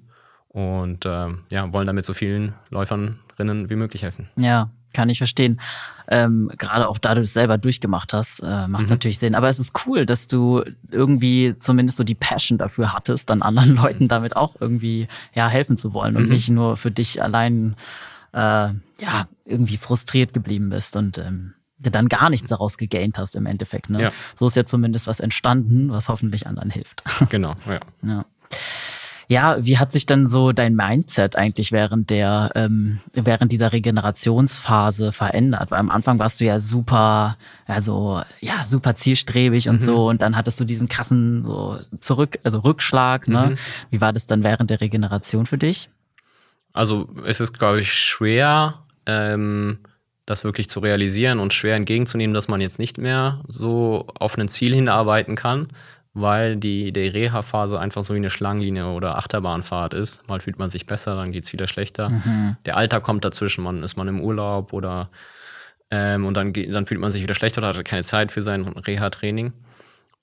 und 0.48 1.04
äh, 1.04 1.28
ja, 1.50 1.70
wollen 1.70 1.86
damit 1.86 2.06
so 2.06 2.14
vielen 2.14 2.54
Läuferinnen 2.70 3.68
wie 3.68 3.76
möglich 3.76 4.04
helfen. 4.04 4.30
Ja, 4.36 4.70
kann 4.92 5.08
ich 5.08 5.18
verstehen. 5.18 5.60
Ähm, 6.08 6.50
Gerade 6.58 6.88
auch 6.88 6.98
da 6.98 7.14
du 7.14 7.20
es 7.20 7.32
selber 7.32 7.58
durchgemacht 7.58 8.12
hast, 8.12 8.40
äh, 8.40 8.68
macht 8.68 8.84
mhm. 8.84 8.88
natürlich 8.88 9.18
Sinn. 9.18 9.34
Aber 9.34 9.48
es 9.48 9.58
ist 9.58 9.86
cool, 9.86 10.04
dass 10.04 10.26
du 10.26 10.62
irgendwie 10.90 11.56
zumindest 11.58 11.96
so 11.98 12.04
die 12.04 12.14
Passion 12.14 12.58
dafür 12.58 12.92
hattest, 12.92 13.30
dann 13.30 13.42
anderen. 13.42 13.76
Leuten 13.76 14.08
damit 14.08 14.36
auch 14.36 14.56
irgendwie 14.60 15.08
ja 15.34 15.48
helfen 15.48 15.76
zu 15.76 15.94
wollen 15.94 16.16
und 16.16 16.24
mhm. 16.24 16.30
nicht 16.30 16.50
nur 16.50 16.76
für 16.76 16.90
dich 16.90 17.22
allein 17.22 17.76
äh, 18.32 18.38
ja 18.38 19.26
irgendwie 19.44 19.76
frustriert 19.76 20.34
geblieben 20.34 20.70
bist 20.70 20.96
und 20.96 21.18
ähm, 21.18 21.54
dann 21.78 22.08
gar 22.08 22.30
nichts 22.30 22.48
daraus 22.48 22.78
gegaint 22.78 23.18
hast 23.18 23.34
im 23.34 23.46
Endeffekt. 23.46 23.90
Ne? 23.90 24.02
Ja. 24.02 24.10
So 24.36 24.46
ist 24.46 24.56
ja 24.56 24.64
zumindest 24.64 25.06
was 25.06 25.20
entstanden, 25.20 25.90
was 25.90 26.08
hoffentlich 26.08 26.46
anderen 26.46 26.70
hilft. 26.70 27.02
Genau, 27.28 27.54
ja. 27.66 27.80
ja. 28.02 28.24
Ja, 29.32 29.56
wie 29.64 29.78
hat 29.78 29.90
sich 29.90 30.04
denn 30.04 30.26
so 30.26 30.52
dein 30.52 30.76
Mindset 30.76 31.36
eigentlich 31.36 31.72
während 31.72 32.10
der 32.10 32.50
ähm, 32.54 33.00
während 33.14 33.50
dieser 33.50 33.72
Regenerationsphase 33.72 35.10
verändert? 35.10 35.70
Weil 35.70 35.78
am 35.78 35.88
Anfang 35.88 36.18
warst 36.18 36.42
du 36.42 36.44
ja 36.44 36.60
super, 36.60 37.38
also 37.66 38.20
ja 38.40 38.66
super 38.66 38.94
zielstrebig 38.94 39.70
und 39.70 39.76
mhm. 39.76 39.84
so, 39.86 40.08
und 40.10 40.20
dann 40.20 40.36
hattest 40.36 40.60
du 40.60 40.66
diesen 40.66 40.86
krassen 40.86 41.44
so 41.46 41.78
zurück, 41.98 42.40
also 42.44 42.58
Rückschlag. 42.58 43.26
Ne? 43.26 43.52
Mhm. 43.52 43.58
Wie 43.88 44.02
war 44.02 44.12
das 44.12 44.26
dann 44.26 44.42
während 44.44 44.68
der 44.68 44.82
Regeneration 44.82 45.46
für 45.46 45.56
dich? 45.56 45.88
Also 46.74 47.08
es 47.24 47.40
ist 47.40 47.58
glaube 47.58 47.80
ich 47.80 47.90
schwer. 47.90 48.82
Ähm 49.06 49.78
das 50.24 50.44
wirklich 50.44 50.70
zu 50.70 50.78
realisieren 50.78 51.40
und 51.40 51.52
schwer 51.52 51.74
entgegenzunehmen, 51.74 52.32
dass 52.32 52.46
man 52.46 52.60
jetzt 52.60 52.78
nicht 52.78 52.96
mehr 52.96 53.42
so 53.48 54.06
auf 54.14 54.38
ein 54.38 54.48
Ziel 54.48 54.72
hinarbeiten 54.72 55.34
kann, 55.34 55.66
weil 56.14 56.56
die, 56.56 56.92
die 56.92 57.08
Reha-Phase 57.08 57.78
einfach 57.78 58.04
so 58.04 58.14
wie 58.14 58.18
eine 58.18 58.30
Schlangenlinie 58.30 58.86
oder 58.86 59.16
Achterbahnfahrt 59.16 59.94
ist. 59.94 60.26
Mal 60.28 60.40
fühlt 60.40 60.58
man 60.58 60.68
sich 60.68 60.86
besser, 60.86 61.16
dann 61.16 61.32
geht 61.32 61.44
es 61.44 61.52
wieder 61.52 61.66
schlechter. 61.66 62.10
Mhm. 62.10 62.56
Der 62.66 62.76
Alter 62.76 63.00
kommt 63.00 63.24
dazwischen, 63.24 63.64
man 63.64 63.82
ist 63.82 63.96
man 63.96 64.08
im 64.08 64.20
Urlaub 64.20 64.72
oder 64.72 65.08
ähm, 65.90 66.24
und 66.26 66.34
dann, 66.34 66.52
dann 66.52 66.86
fühlt 66.86 67.00
man 67.00 67.10
sich 67.10 67.22
wieder 67.22 67.34
schlechter 67.34 67.60
oder 67.60 67.76
hat 67.76 67.84
keine 67.84 68.02
Zeit 68.02 68.32
für 68.32 68.42
sein 68.42 68.66
Reha-Training. 68.66 69.52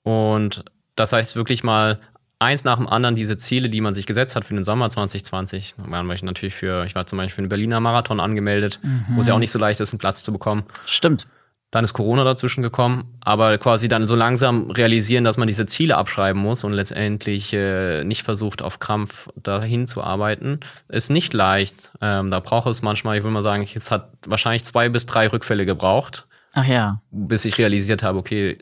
Und 0.02 0.64
das 0.96 1.12
heißt 1.12 1.36
wirklich 1.36 1.64
mal 1.64 1.98
eins 2.38 2.64
nach 2.64 2.76
dem 2.76 2.88
anderen 2.88 3.14
diese 3.14 3.38
Ziele, 3.38 3.68
die 3.68 3.80
man 3.80 3.94
sich 3.94 4.06
gesetzt 4.06 4.34
hat 4.34 4.44
für 4.44 4.54
den 4.54 4.64
Sommer 4.64 4.88
2020. 4.88 5.74
Man 5.86 6.06
möchte 6.06 6.26
natürlich 6.26 6.54
für, 6.54 6.84
ich 6.86 6.94
war 6.94 7.06
zum 7.06 7.18
Beispiel 7.18 7.34
für 7.36 7.42
den 7.42 7.48
Berliner 7.48 7.80
Marathon 7.80 8.18
angemeldet, 8.18 8.80
mhm. 8.82 9.04
wo 9.10 9.20
es 9.20 9.26
ja 9.26 9.34
auch 9.34 9.38
nicht 9.38 9.50
so 9.50 9.58
leicht 9.58 9.80
ist, 9.80 9.92
einen 9.92 9.98
Platz 9.98 10.24
zu 10.24 10.32
bekommen. 10.32 10.64
Stimmt. 10.86 11.26
Dann 11.70 11.84
ist 11.84 11.92
Corona 11.92 12.24
dazwischen 12.24 12.62
gekommen, 12.62 13.16
aber 13.20 13.56
quasi 13.58 13.88
dann 13.88 14.04
so 14.04 14.16
langsam 14.16 14.70
realisieren, 14.72 15.22
dass 15.22 15.36
man 15.36 15.46
diese 15.46 15.66
Ziele 15.66 15.96
abschreiben 15.96 16.42
muss 16.42 16.64
und 16.64 16.72
letztendlich 16.72 17.52
äh, 17.52 18.02
nicht 18.02 18.24
versucht, 18.24 18.60
auf 18.60 18.80
Krampf 18.80 19.28
dahin 19.36 19.86
zu 19.86 20.02
arbeiten, 20.02 20.58
ist 20.88 21.10
nicht 21.10 21.32
leicht. 21.32 21.92
Ähm, 22.00 22.30
da 22.32 22.40
braucht 22.40 22.66
es 22.66 22.82
manchmal, 22.82 23.18
ich 23.18 23.24
will 23.24 23.30
mal 23.30 23.42
sagen, 23.42 23.68
es 23.72 23.90
hat 23.92 24.10
wahrscheinlich 24.26 24.64
zwei 24.64 24.88
bis 24.88 25.06
drei 25.06 25.28
Rückfälle 25.28 25.64
gebraucht. 25.64 26.26
Ach 26.54 26.66
ja. 26.66 27.00
Bis 27.12 27.44
ich 27.44 27.56
realisiert 27.58 28.02
habe, 28.02 28.18
okay, 28.18 28.58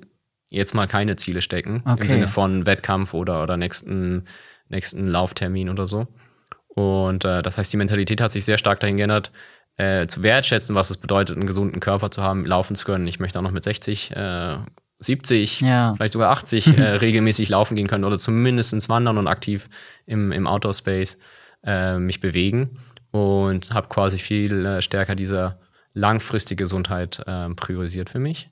jetzt 0.51 0.75
mal 0.75 0.87
keine 0.87 1.17
Ziele 1.17 1.41
stecken, 1.41 1.83
okay. 1.87 2.03
im 2.03 2.09
Sinne 2.09 2.29
von 2.29 2.67
Wettkampf 2.67 3.15
oder, 3.15 3.43
oder 3.43 3.57
nächsten, 3.57 4.25
nächsten 4.69 5.07
Lauftermin 5.07 5.71
oder 5.71 5.87
so. 5.87 6.09
Und 6.69 7.25
äh, 7.25 7.43
das 7.43 7.59
heißt, 7.59 7.73
die 7.73 7.77
Mentalität 7.77 8.21
hat 8.21 8.33
sich 8.33 8.45
sehr 8.45 8.59
stark 8.59 8.81
dahin 8.81 8.99
geändert, 8.99 9.33
äh, 9.79 10.07
zu 10.09 10.23
wertschätzen, 10.23 10.75
was 10.75 10.91
es 10.91 10.97
bedeutet, 10.97 11.37
einen 11.37 11.47
gesunden 11.47 11.81
Körper 11.81 12.11
zu 12.11 12.23
haben, 12.23 12.45
laufen 12.45 12.75
zu 12.75 12.85
können. 12.85 13.07
Ich 13.07 13.21
möchte 13.21 13.39
auch 13.39 13.45
noch 13.45 13.53
mit 13.53 13.65
60, 13.65 14.11
äh, 14.11 14.59
70, 14.99 15.61
ja. 15.61 15.95
vielleicht 15.95 16.13
sogar 16.13 16.31
80 16.33 16.67
äh, 16.79 16.83
regelmäßig 16.83 17.49
laufen 17.49 17.77
gehen 17.77 17.87
können 17.87 18.05
oder 18.05 18.19
zumindest 18.19 18.89
wandern 18.89 19.19
und 19.19 19.29
aktiv 19.29 19.71
im, 20.05 20.33
im 20.33 20.47
Outdoor-Space 20.47 21.19
äh, 21.65 21.97
mich 21.99 22.21
bewegen. 22.21 22.79
Und 23.11 23.73
habe 23.73 23.89
quasi 23.89 24.19
viel 24.19 24.67
äh, 24.67 24.83
stärker 24.83 25.15
diese 25.15 25.59
langfristige 25.95 26.65
Gesundheit 26.65 27.23
äh, 27.27 27.49
priorisiert 27.51 28.11
für 28.11 28.19
mich 28.19 28.51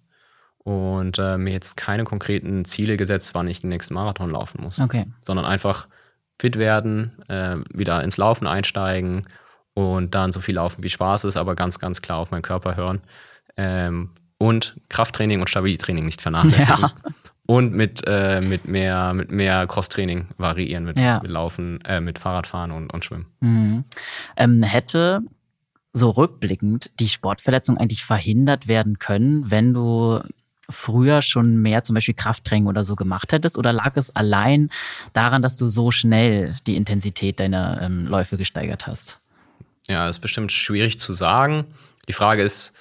und 0.58 1.18
äh, 1.18 1.36
mir 1.36 1.52
jetzt 1.52 1.76
keine 1.76 2.04
konkreten 2.04 2.64
Ziele 2.64 2.96
gesetzt, 2.96 3.34
wann 3.34 3.48
ich 3.48 3.60
den 3.60 3.68
nächsten 3.68 3.94
Marathon 3.94 4.30
laufen 4.30 4.62
muss. 4.62 4.80
Okay. 4.80 5.06
Sondern 5.20 5.44
einfach 5.44 5.88
fit 6.38 6.56
werden, 6.56 7.22
äh, 7.28 7.56
wieder 7.72 8.02
ins 8.02 8.16
Laufen 8.16 8.46
einsteigen 8.46 9.26
und 9.76 10.14
dann 10.14 10.32
so 10.32 10.40
viel 10.40 10.54
laufen, 10.54 10.82
wie 10.82 10.88
Spaß 10.88 11.24
ist, 11.24 11.36
aber 11.36 11.54
ganz, 11.54 11.78
ganz 11.78 12.00
klar 12.00 12.16
auf 12.16 12.30
meinen 12.30 12.40
Körper 12.40 12.76
hören. 12.76 13.02
Ähm, 13.58 14.08
und 14.38 14.74
Krafttraining 14.88 15.40
und 15.40 15.50
Stabilitätstraining 15.50 16.06
nicht 16.06 16.22
vernachlässigen. 16.22 16.80
Ja. 16.80 16.92
Und 17.48 17.74
mit, 17.74 18.02
äh, 18.06 18.40
mit 18.40 18.66
mehr, 18.66 19.12
mit 19.12 19.30
mehr 19.30 19.66
Crosstraining 19.66 20.28
variieren, 20.38 20.84
mit, 20.84 20.98
ja. 20.98 21.20
mit 21.22 21.30
Laufen, 21.30 21.80
äh, 21.84 22.00
mit 22.00 22.18
Fahrradfahren 22.18 22.72
und, 22.72 22.92
und 22.92 23.04
Schwimmen. 23.04 23.26
Mhm. 23.40 23.84
Ähm, 24.36 24.62
hätte 24.62 25.20
so 25.92 26.10
rückblickend 26.10 26.90
die 26.98 27.08
Sportverletzung 27.08 27.76
eigentlich 27.76 28.04
verhindert 28.04 28.66
werden 28.68 28.98
können, 28.98 29.50
wenn 29.50 29.74
du 29.74 30.22
früher 30.70 31.22
schon 31.22 31.58
mehr 31.58 31.84
zum 31.84 31.94
Beispiel 31.94 32.14
Krafttraining 32.14 32.66
oder 32.66 32.84
so 32.84 32.96
gemacht 32.96 33.32
hättest? 33.32 33.58
Oder 33.58 33.72
lag 33.72 33.96
es 33.96 34.16
allein 34.16 34.70
daran, 35.12 35.42
dass 35.42 35.58
du 35.58 35.68
so 35.68 35.90
schnell 35.90 36.56
die 36.66 36.76
Intensität 36.76 37.38
deiner 37.38 37.80
ähm, 37.82 38.06
Läufe 38.06 38.38
gesteigert 38.38 38.86
hast? 38.86 39.20
Ja, 39.88 40.08
ist 40.08 40.20
bestimmt 40.20 40.52
schwierig 40.52 40.98
zu 40.98 41.12
sagen. 41.12 41.64
Die 42.08 42.12
Frage 42.12 42.42
ist, 42.42 42.74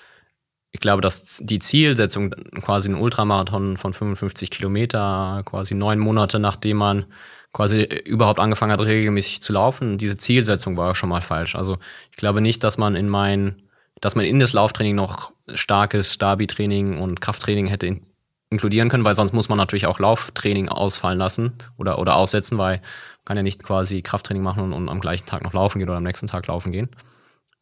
ich 0.72 0.80
glaube, 0.80 1.02
dass 1.02 1.40
die 1.44 1.60
Zielsetzung, 1.60 2.32
quasi 2.62 2.90
ein 2.90 2.96
Ultramarathon 2.96 3.78
von 3.78 3.94
55 3.94 4.52
Kilometer, 4.52 5.44
quasi 5.46 5.74
neun 5.74 6.00
Monate 6.00 6.40
nachdem 6.40 6.78
man 6.78 7.06
quasi 7.54 7.84
überhaupt 7.84 8.40
angefangen 8.40 8.74
hat, 8.74 8.82
regelmäßig 8.82 9.42
zu 9.42 9.54
laufen, 9.54 9.98
diese 9.98 10.18
Zielsetzung 10.18 10.76
war 10.76 10.94
schon 10.94 11.08
mal 11.08 11.22
falsch. 11.22 11.56
Also 11.56 11.78
ich 12.12 12.18
glaube 12.18 12.42
nicht, 12.42 12.64
dass 12.64 12.78
man 12.78 12.96
in 12.96 13.08
mein, 13.08 13.62
dass 14.02 14.16
man 14.16 14.26
in 14.26 14.40
das 14.40 14.52
Lauftraining 14.52 14.96
noch 14.96 15.32
starkes 15.54 16.12
Stabi-Training 16.12 17.00
und 17.00 17.22
Krafttraining 17.22 17.68
hätte 17.68 17.88
in 17.88 18.06
inkludieren 18.50 18.90
können, 18.90 19.04
weil 19.04 19.16
sonst 19.16 19.34
muss 19.34 19.50
man 19.50 19.58
natürlich 19.58 19.86
auch 19.86 20.00
Lauftraining 20.00 20.70
ausfallen 20.70 21.18
lassen 21.18 21.54
oder, 21.78 22.00
oder 22.00 22.16
aussetzen, 22.16 22.58
weil 22.58 22.82
kann 23.26 23.38
ja 23.38 23.44
nicht 23.44 23.64
quasi 23.64 24.02
Krafttraining 24.02 24.44
machen 24.44 24.64
und, 24.64 24.74
und 24.74 24.90
am 24.90 25.02
gleichen 25.02 25.26
Tag 25.26 25.44
noch 25.44 25.54
laufen 25.54 25.80
gehen 25.80 25.90
oder 25.90 25.98
am 25.98 26.04
nächsten 26.04 26.28
Tag 26.28 26.48
laufen 26.48 26.72
gehen. 26.72 26.90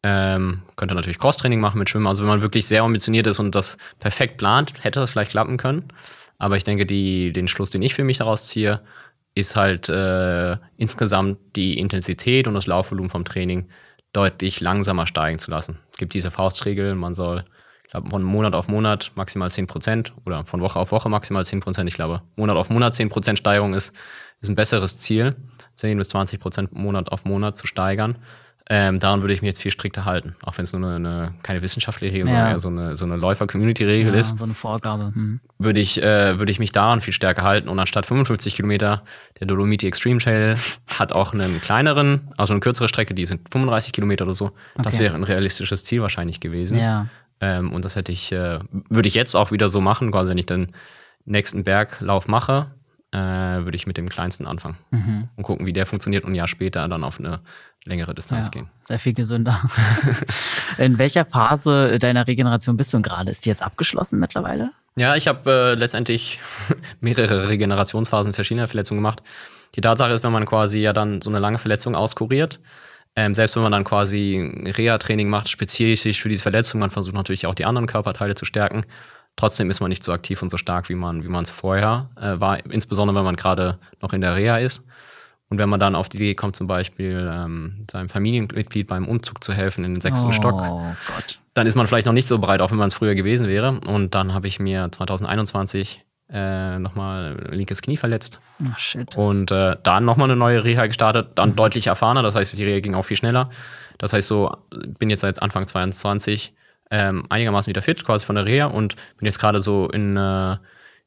Ähm, 0.02 0.62
könnte 0.76 0.94
natürlich 0.94 1.18
Crosstraining 1.18 1.60
machen 1.60 1.78
mit 1.78 1.88
Schwimmen. 1.88 2.06
Also 2.06 2.22
wenn 2.22 2.28
man 2.28 2.42
wirklich 2.42 2.66
sehr 2.66 2.82
ambitioniert 2.82 3.26
ist 3.26 3.38
und 3.38 3.54
das 3.54 3.78
perfekt 4.00 4.36
plant, 4.36 4.84
hätte 4.84 5.00
das 5.00 5.10
vielleicht 5.10 5.30
klappen 5.30 5.56
können. 5.56 5.88
Aber 6.38 6.56
ich 6.56 6.64
denke, 6.64 6.84
die, 6.84 7.32
den 7.32 7.48
Schluss, 7.48 7.70
den 7.70 7.80
ich 7.80 7.94
für 7.94 8.04
mich 8.04 8.18
daraus 8.18 8.46
ziehe, 8.48 8.80
ist 9.34 9.56
halt 9.56 9.88
äh, 9.88 10.58
insgesamt 10.76 11.38
die 11.56 11.78
Intensität 11.78 12.46
und 12.46 12.54
das 12.54 12.66
Laufvolumen 12.66 13.10
vom 13.10 13.24
Training 13.24 13.68
deutlich 14.12 14.60
langsamer 14.60 15.06
steigen 15.06 15.38
zu 15.38 15.50
lassen. 15.50 15.78
Es 15.90 15.98
gibt 15.98 16.12
diese 16.12 16.30
Faustregel, 16.30 16.94
man 16.94 17.14
soll 17.14 17.44
glaube, 17.94 18.10
von 18.10 18.22
Monat 18.22 18.54
auf 18.54 18.68
Monat 18.68 19.12
maximal 19.14 19.50
10 19.50 19.66
Prozent 19.66 20.12
oder 20.26 20.44
von 20.44 20.60
Woche 20.60 20.78
auf 20.78 20.90
Woche 20.90 21.08
maximal 21.08 21.44
10 21.44 21.60
Prozent. 21.60 21.88
Ich 21.88 21.94
glaube, 21.94 22.22
Monat 22.36 22.56
auf 22.56 22.68
Monat 22.68 22.94
10 22.94 23.08
Prozent 23.08 23.38
Steigerung 23.38 23.74
ist, 23.74 23.94
ist 24.40 24.48
ein 24.48 24.56
besseres 24.56 24.98
Ziel, 24.98 25.36
10 25.76 25.98
bis 25.98 26.08
20 26.10 26.40
Prozent 26.40 26.72
Monat 26.72 27.10
auf 27.12 27.24
Monat 27.24 27.56
zu 27.56 27.66
steigern. 27.66 28.16
Ähm, 28.70 28.98
daran 28.98 29.20
würde 29.20 29.34
ich 29.34 29.42
mich 29.42 29.48
jetzt 29.48 29.60
viel 29.60 29.70
strikter 29.70 30.06
halten, 30.06 30.36
auch 30.42 30.56
wenn 30.56 30.62
es 30.62 30.72
nur 30.72 30.88
eine, 30.88 30.96
eine, 30.96 31.34
keine 31.42 31.60
wissenschaftliche 31.60 32.14
Regel, 32.14 32.28
ja. 32.28 32.34
sondern 32.34 32.52
eher 32.52 32.60
so 32.60 32.68
eine, 32.68 32.96
so 32.96 33.04
eine 33.04 33.16
Läufer-Community-Regel 33.16 34.14
ja, 34.14 34.18
ist. 34.18 34.38
So 34.38 34.44
eine 34.44 34.54
Vorgabe. 34.54 35.12
Hm. 35.14 35.40
Würde 35.58 35.80
ich, 35.80 36.02
äh, 36.02 36.38
würde 36.38 36.50
ich 36.50 36.58
mich 36.58 36.72
daran 36.72 37.02
viel 37.02 37.12
stärker 37.12 37.42
halten 37.42 37.68
und 37.68 37.78
anstatt 37.78 38.06
55 38.06 38.56
Kilometer, 38.56 39.02
der 39.38 39.46
Dolomiti 39.46 39.86
Extreme 39.86 40.18
Trail 40.18 40.56
hat 40.98 41.12
auch 41.12 41.34
einen 41.34 41.60
kleineren, 41.60 42.32
also 42.38 42.54
eine 42.54 42.60
kürzere 42.60 42.88
Strecke, 42.88 43.12
die 43.12 43.26
sind 43.26 43.46
35 43.52 43.92
Kilometer 43.92 44.24
oder 44.24 44.34
so. 44.34 44.46
Okay. 44.46 44.82
Das 44.82 44.98
wäre 44.98 45.14
ein 45.14 45.24
realistisches 45.24 45.84
Ziel 45.84 46.00
wahrscheinlich 46.00 46.40
gewesen. 46.40 46.78
Ja. 46.78 47.08
Ähm, 47.40 47.70
und 47.70 47.84
das 47.84 47.96
hätte 47.96 48.12
ich, 48.12 48.32
äh, 48.32 48.60
würde 48.88 49.08
ich 49.08 49.14
jetzt 49.14 49.34
auch 49.34 49.50
wieder 49.50 49.68
so 49.68 49.82
machen, 49.82 50.10
quasi 50.10 50.30
wenn 50.30 50.38
ich 50.38 50.46
den 50.46 50.68
nächsten 51.26 51.64
Berglauf 51.64 52.28
mache, 52.28 52.70
äh, 53.14 53.64
würde 53.64 53.76
ich 53.76 53.86
mit 53.86 53.96
dem 53.96 54.08
kleinsten 54.08 54.46
anfangen 54.46 54.76
mhm. 54.90 55.28
und 55.36 55.44
gucken, 55.44 55.66
wie 55.66 55.72
der 55.72 55.86
funktioniert 55.86 56.24
und 56.24 56.32
ein 56.32 56.34
Jahr 56.34 56.48
später 56.48 56.88
dann 56.88 57.04
auf 57.04 57.20
eine 57.20 57.40
längere 57.84 58.12
Distanz 58.12 58.48
ja, 58.48 58.50
gehen. 58.50 58.70
Sehr 58.82 58.98
viel 58.98 59.14
gesünder. 59.14 59.60
In 60.78 60.98
welcher 60.98 61.24
Phase 61.24 61.98
deiner 62.00 62.26
Regeneration 62.26 62.76
bist 62.76 62.92
du 62.92 63.00
gerade? 63.00 63.30
Ist 63.30 63.44
die 63.44 63.50
jetzt 63.50 63.62
abgeschlossen 63.62 64.18
mittlerweile? 64.18 64.72
Ja, 64.96 65.14
ich 65.14 65.28
habe 65.28 65.50
äh, 65.50 65.74
letztendlich 65.74 66.40
mehrere 67.00 67.48
Regenerationsphasen 67.48 68.32
verschiedener 68.32 68.66
Verletzungen 68.66 68.98
gemacht. 68.98 69.22
Die 69.76 69.80
Tatsache 69.80 70.12
ist, 70.12 70.24
wenn 70.24 70.32
man 70.32 70.46
quasi 70.46 70.80
ja 70.80 70.92
dann 70.92 71.20
so 71.20 71.30
eine 71.30 71.38
lange 71.38 71.58
Verletzung 71.58 71.94
auskuriert, 71.94 72.58
ähm, 73.16 73.34
selbst 73.34 73.54
wenn 73.54 73.62
man 73.62 73.72
dann 73.72 73.84
quasi 73.84 74.72
Reha-Training 74.76 75.28
macht, 75.28 75.48
spezifisch 75.48 76.20
für 76.20 76.28
diese 76.28 76.42
Verletzung, 76.42 76.80
man 76.80 76.90
versucht 76.90 77.14
natürlich 77.14 77.46
auch 77.46 77.54
die 77.54 77.64
anderen 77.64 77.86
Körperteile 77.86 78.34
zu 78.34 78.44
stärken. 78.44 78.84
Trotzdem 79.36 79.68
ist 79.70 79.80
man 79.80 79.88
nicht 79.88 80.04
so 80.04 80.12
aktiv 80.12 80.42
und 80.42 80.50
so 80.50 80.56
stark, 80.56 80.88
wie 80.88 80.94
man 80.94 81.24
wie 81.24 81.28
man 81.28 81.42
es 81.42 81.50
vorher 81.50 82.10
äh, 82.16 82.38
war, 82.40 82.64
insbesondere 82.66 83.16
wenn 83.16 83.24
man 83.24 83.36
gerade 83.36 83.78
noch 84.00 84.12
in 84.12 84.20
der 84.20 84.36
Reha 84.36 84.58
ist. 84.58 84.84
Und 85.50 85.58
wenn 85.58 85.68
man 85.68 85.78
dann 85.78 85.94
auf 85.94 86.08
die 86.08 86.16
Idee 86.16 86.34
kommt, 86.34 86.56
zum 86.56 86.66
Beispiel 86.66 87.30
ähm, 87.32 87.86
seinem 87.90 88.08
Familienmitglied 88.08 88.88
beim 88.88 89.06
Umzug 89.06 89.44
zu 89.44 89.52
helfen 89.52 89.84
in 89.84 89.94
den 89.94 90.00
sechsten 90.00 90.28
oh, 90.28 90.32
Stock, 90.32 90.58
Gott. 90.58 91.38
dann 91.52 91.66
ist 91.66 91.74
man 91.74 91.86
vielleicht 91.86 92.06
noch 92.06 92.12
nicht 92.12 92.26
so 92.26 92.38
bereit, 92.38 92.60
auch 92.60 92.70
wenn 92.70 92.78
man 92.78 92.88
es 92.88 92.94
früher 92.94 93.14
gewesen 93.14 93.46
wäre. 93.46 93.80
Und 93.86 94.14
dann 94.14 94.32
habe 94.32 94.48
ich 94.48 94.58
mir 94.58 94.88
2021 94.90 96.04
äh, 96.32 96.78
nochmal 96.78 97.36
linkes 97.50 97.82
Knie 97.82 97.96
verletzt. 97.96 98.40
Oh, 98.60 98.74
shit. 98.76 99.16
Und 99.16 99.50
äh, 99.50 99.76
dann 99.82 100.04
nochmal 100.04 100.30
eine 100.30 100.36
neue 100.36 100.64
Reha 100.64 100.86
gestartet, 100.86 101.32
dann 101.34 101.50
mhm. 101.50 101.56
deutlich 101.56 101.88
erfahrener, 101.88 102.22
das 102.22 102.34
heißt, 102.34 102.56
die 102.58 102.64
Reha 102.64 102.80
ging 102.80 102.94
auch 102.94 103.04
viel 103.04 103.16
schneller. 103.16 103.50
Das 103.98 104.12
heißt 104.12 104.26
so, 104.26 104.56
bin 104.98 105.10
jetzt 105.10 105.20
seit 105.20 105.42
Anfang 105.42 105.66
22 105.66 106.54
ähm, 106.90 107.24
einigermaßen 107.28 107.70
wieder 107.70 107.82
fit, 107.82 108.04
quasi 108.04 108.26
von 108.26 108.36
der 108.36 108.44
Reha 108.44 108.66
und 108.66 108.96
bin 109.16 109.26
jetzt 109.26 109.38
gerade 109.38 109.60
so 109.60 109.88
in, 109.88 110.16
äh, 110.16 110.56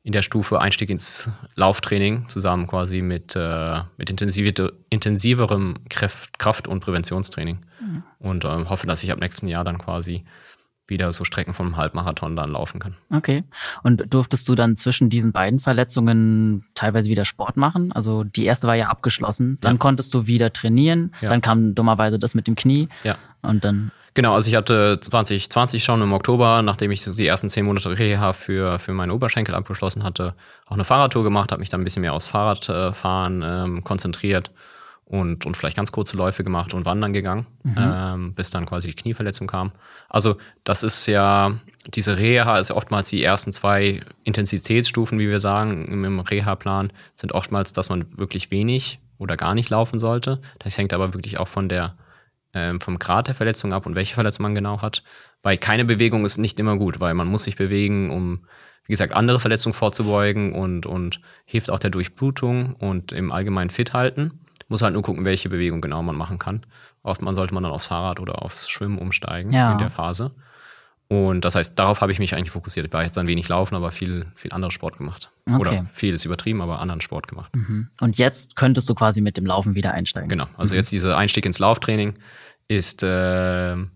in 0.03 0.11
der 0.11 0.21
Stufe 0.21 0.59
Einstieg 0.59 0.89
ins 0.89 1.30
Lauftraining 1.55 2.30
zusammen 2.30 2.67
quasi 2.67 3.01
mit, 3.01 3.36
äh, 3.36 3.82
mit 3.97 4.09
intensiverem 4.09 5.75
Kraft-, 5.89 6.39
Kraft 6.39 6.67
und 6.67 6.80
Präventionstraining. 6.80 7.59
Mhm. 7.80 8.03
Und 8.19 8.45
äh, 8.45 8.65
hoffe, 8.65 8.88
dass 8.88 9.03
ich 9.03 9.11
ab 9.11 9.19
nächsten 9.19 9.47
Jahr 9.47 9.63
dann 9.63 9.78
quasi 9.78 10.23
wieder 10.88 11.11
so 11.11 11.23
Strecken 11.23 11.53
vom 11.53 11.77
Halbmarathon 11.77 12.35
dann 12.35 12.51
laufen 12.51 12.79
kann. 12.79 12.95
Okay. 13.13 13.43
Und 13.83 14.13
durftest 14.13 14.47
du 14.49 14.55
dann 14.55 14.75
zwischen 14.75 15.09
diesen 15.09 15.31
beiden 15.31 15.59
Verletzungen 15.59 16.65
teilweise 16.73 17.09
wieder 17.09 17.25
Sport 17.25 17.57
machen? 17.57 17.91
Also 17.91 18.23
die 18.23 18.45
erste 18.45 18.67
war 18.67 18.75
ja 18.75 18.88
abgeschlossen. 18.88 19.57
Dann 19.61 19.75
ja. 19.75 19.77
konntest 19.79 20.13
du 20.13 20.27
wieder 20.27 20.53
trainieren. 20.53 21.11
Ja. 21.21 21.29
Dann 21.29 21.41
kam 21.41 21.75
dummerweise 21.75 22.19
das 22.19 22.35
mit 22.35 22.47
dem 22.47 22.55
Knie. 22.55 22.88
Ja. 23.03 23.17
Und 23.41 23.63
dann. 23.63 23.91
Genau, 24.13 24.33
also 24.33 24.49
ich 24.49 24.55
hatte 24.55 24.99
2020 24.99 25.83
schon 25.83 26.01
im 26.01 26.11
Oktober, 26.11 26.63
nachdem 26.63 26.89
ich 26.89 27.03
die 27.03 27.27
ersten 27.27 27.49
zehn 27.49 27.65
Monate 27.65 27.99
Reha 27.99 28.33
für, 28.33 28.79
für 28.79 28.91
meinen 28.91 29.11
Oberschenkel 29.11 29.53
abgeschlossen 29.53 30.03
hatte, 30.03 30.33
auch 30.65 30.73
eine 30.73 30.85
Fahrradtour 30.85 31.23
gemacht, 31.23 31.51
habe 31.51 31.59
mich 31.59 31.69
dann 31.69 31.81
ein 31.81 31.83
bisschen 31.83 32.01
mehr 32.01 32.13
aufs 32.13 32.27
Fahrradfahren 32.29 33.43
ähm, 33.45 33.83
konzentriert 33.83 34.51
und, 35.10 35.45
und 35.45 35.55
vielleicht 35.55 35.78
ganz 35.78 35.91
kurze 35.91 36.18
Läufe 36.18 36.43
gemacht 36.43 36.74
und 36.74 36.86
wandern 36.86 37.14
gegangen, 37.14 37.47
mhm. 37.64 37.76
ähm, 37.78 38.34
bis 38.34 38.49
dann 38.49 38.66
quasi 38.66 38.89
die 38.89 38.93
Knieverletzung 38.93 39.47
kam. 39.47 39.72
Also 40.10 40.36
das 40.66 40.84
ist 40.84 41.08
ja, 41.08 41.60
diese 41.93 42.18
Reha 42.18 42.60
ist 42.60 42.72
oftmals 42.72 43.10
die 43.10 43.24
ersten 43.24 43.53
zwei 43.53 44.01
Intensitätsstufen, 44.24 45.18
wie 45.18 45.30
wir 45.30 45.39
sagen, 45.39 46.03
im 46.03 46.20
Reha-Plan, 46.20 46.91
sind 47.16 47.32
oftmals, 47.32 47.72
dass 47.72 47.89
man 47.89 48.18
wirklich 48.18 48.51
wenig 48.51 48.99
oder 49.18 49.38
gar 49.38 49.55
nicht 49.55 49.70
laufen 49.70 49.97
sollte. 49.97 50.41
Das 50.60 50.78
hängt 50.78 50.91
aber 50.91 51.14
wirklich 51.14 51.38
auch 51.39 51.47
von 51.47 51.70
der, 51.70 51.95
ähm, 52.53 52.82
vom 52.82 52.99
Grad 52.99 53.28
der 53.28 53.36
Verletzung 53.36 53.72
ab 53.72 53.86
und 53.86 53.95
welche 53.95 54.14
Verletzung 54.14 54.43
man 54.43 54.55
genau 54.55 54.82
hat. 54.82 55.03
Weil 55.41 55.58
keine 55.58 55.86
Bewegung 55.86 56.26
ist 56.26 56.38
nicht 56.38 56.60
immer 56.60 56.76
gut, 56.76 56.99
weil 56.99 57.14
man 57.14 57.28
muss 57.28 57.43
sich 57.43 57.55
bewegen, 57.55 58.12
um 58.12 58.41
wie 58.88 58.93
gesagt, 58.93 59.14
andere 59.14 59.39
Verletzungen 59.39 59.74
vorzubeugen 59.74 60.53
und, 60.53 60.86
und 60.86 61.20
hilft 61.45 61.70
auch 61.70 61.80
der 61.80 61.89
Durchblutung 61.89 62.74
und 62.76 63.12
im 63.12 63.34
Allgemeinen 63.34 63.70
fit 63.70 63.93
halten. 63.93 64.39
Muss 64.68 64.82
halt 64.82 64.93
nur 64.93 65.03
gucken, 65.03 65.24
welche 65.26 65.49
Bewegung 65.49 65.82
genau 65.82 66.03
man 66.03 66.15
machen 66.15 66.39
kann. 66.39 66.65
Oftmals 67.03 67.38
sollte 67.38 67.53
man 67.53 67.63
dann 67.63 67.72
aufs 67.72 67.88
Fahrrad 67.88 68.20
oder 68.20 68.43
aufs 68.43 68.70
Schwimmen 68.70 68.97
umsteigen 68.97 69.51
ja. 69.51 69.72
in 69.72 69.78
der 69.78 69.89
Phase. 69.89 70.32
Und 71.09 71.45
das 71.45 71.55
heißt, 71.55 71.80
darauf 71.80 72.01
habe 72.01 72.11
ich 72.11 72.20
mich 72.20 72.36
eigentlich 72.36 72.51
fokussiert. 72.51 72.86
Ich 72.86 72.91
war 72.91 73.03
jetzt 73.03 73.18
ein 73.18 73.28
wenig 73.28 73.47
laufen, 73.47 73.76
aber 73.76 73.91
viel, 73.91 74.26
viel 74.36 74.51
anderes 74.51 74.74
Sport 74.74 74.97
gemacht. 74.97 75.32
Okay. 75.45 75.57
Oder 75.57 75.86
vieles 75.89 76.26
übertrieben, 76.26 76.61
aber 76.61 76.80
anderen 76.80 76.99
Sport 76.99 77.30
gemacht. 77.30 77.55
Mhm. 77.55 77.88
Und 78.01 78.18
jetzt 78.18 78.57
könntest 78.57 78.89
du 78.89 78.95
quasi 78.95 79.22
mit 79.22 79.38
dem 79.38 79.45
Laufen 79.45 79.74
wieder 79.74 79.93
einsteigen. 79.93 80.28
Genau. 80.28 80.47
Also 80.57 80.74
mhm. 80.74 80.80
jetzt 80.80 80.91
dieser 80.91 81.18
Einstieg 81.18 81.45
ins 81.45 81.59
Lauftraining 81.59 82.15
ist 82.68 83.03
äh, 83.03 83.72
in, 83.72 83.88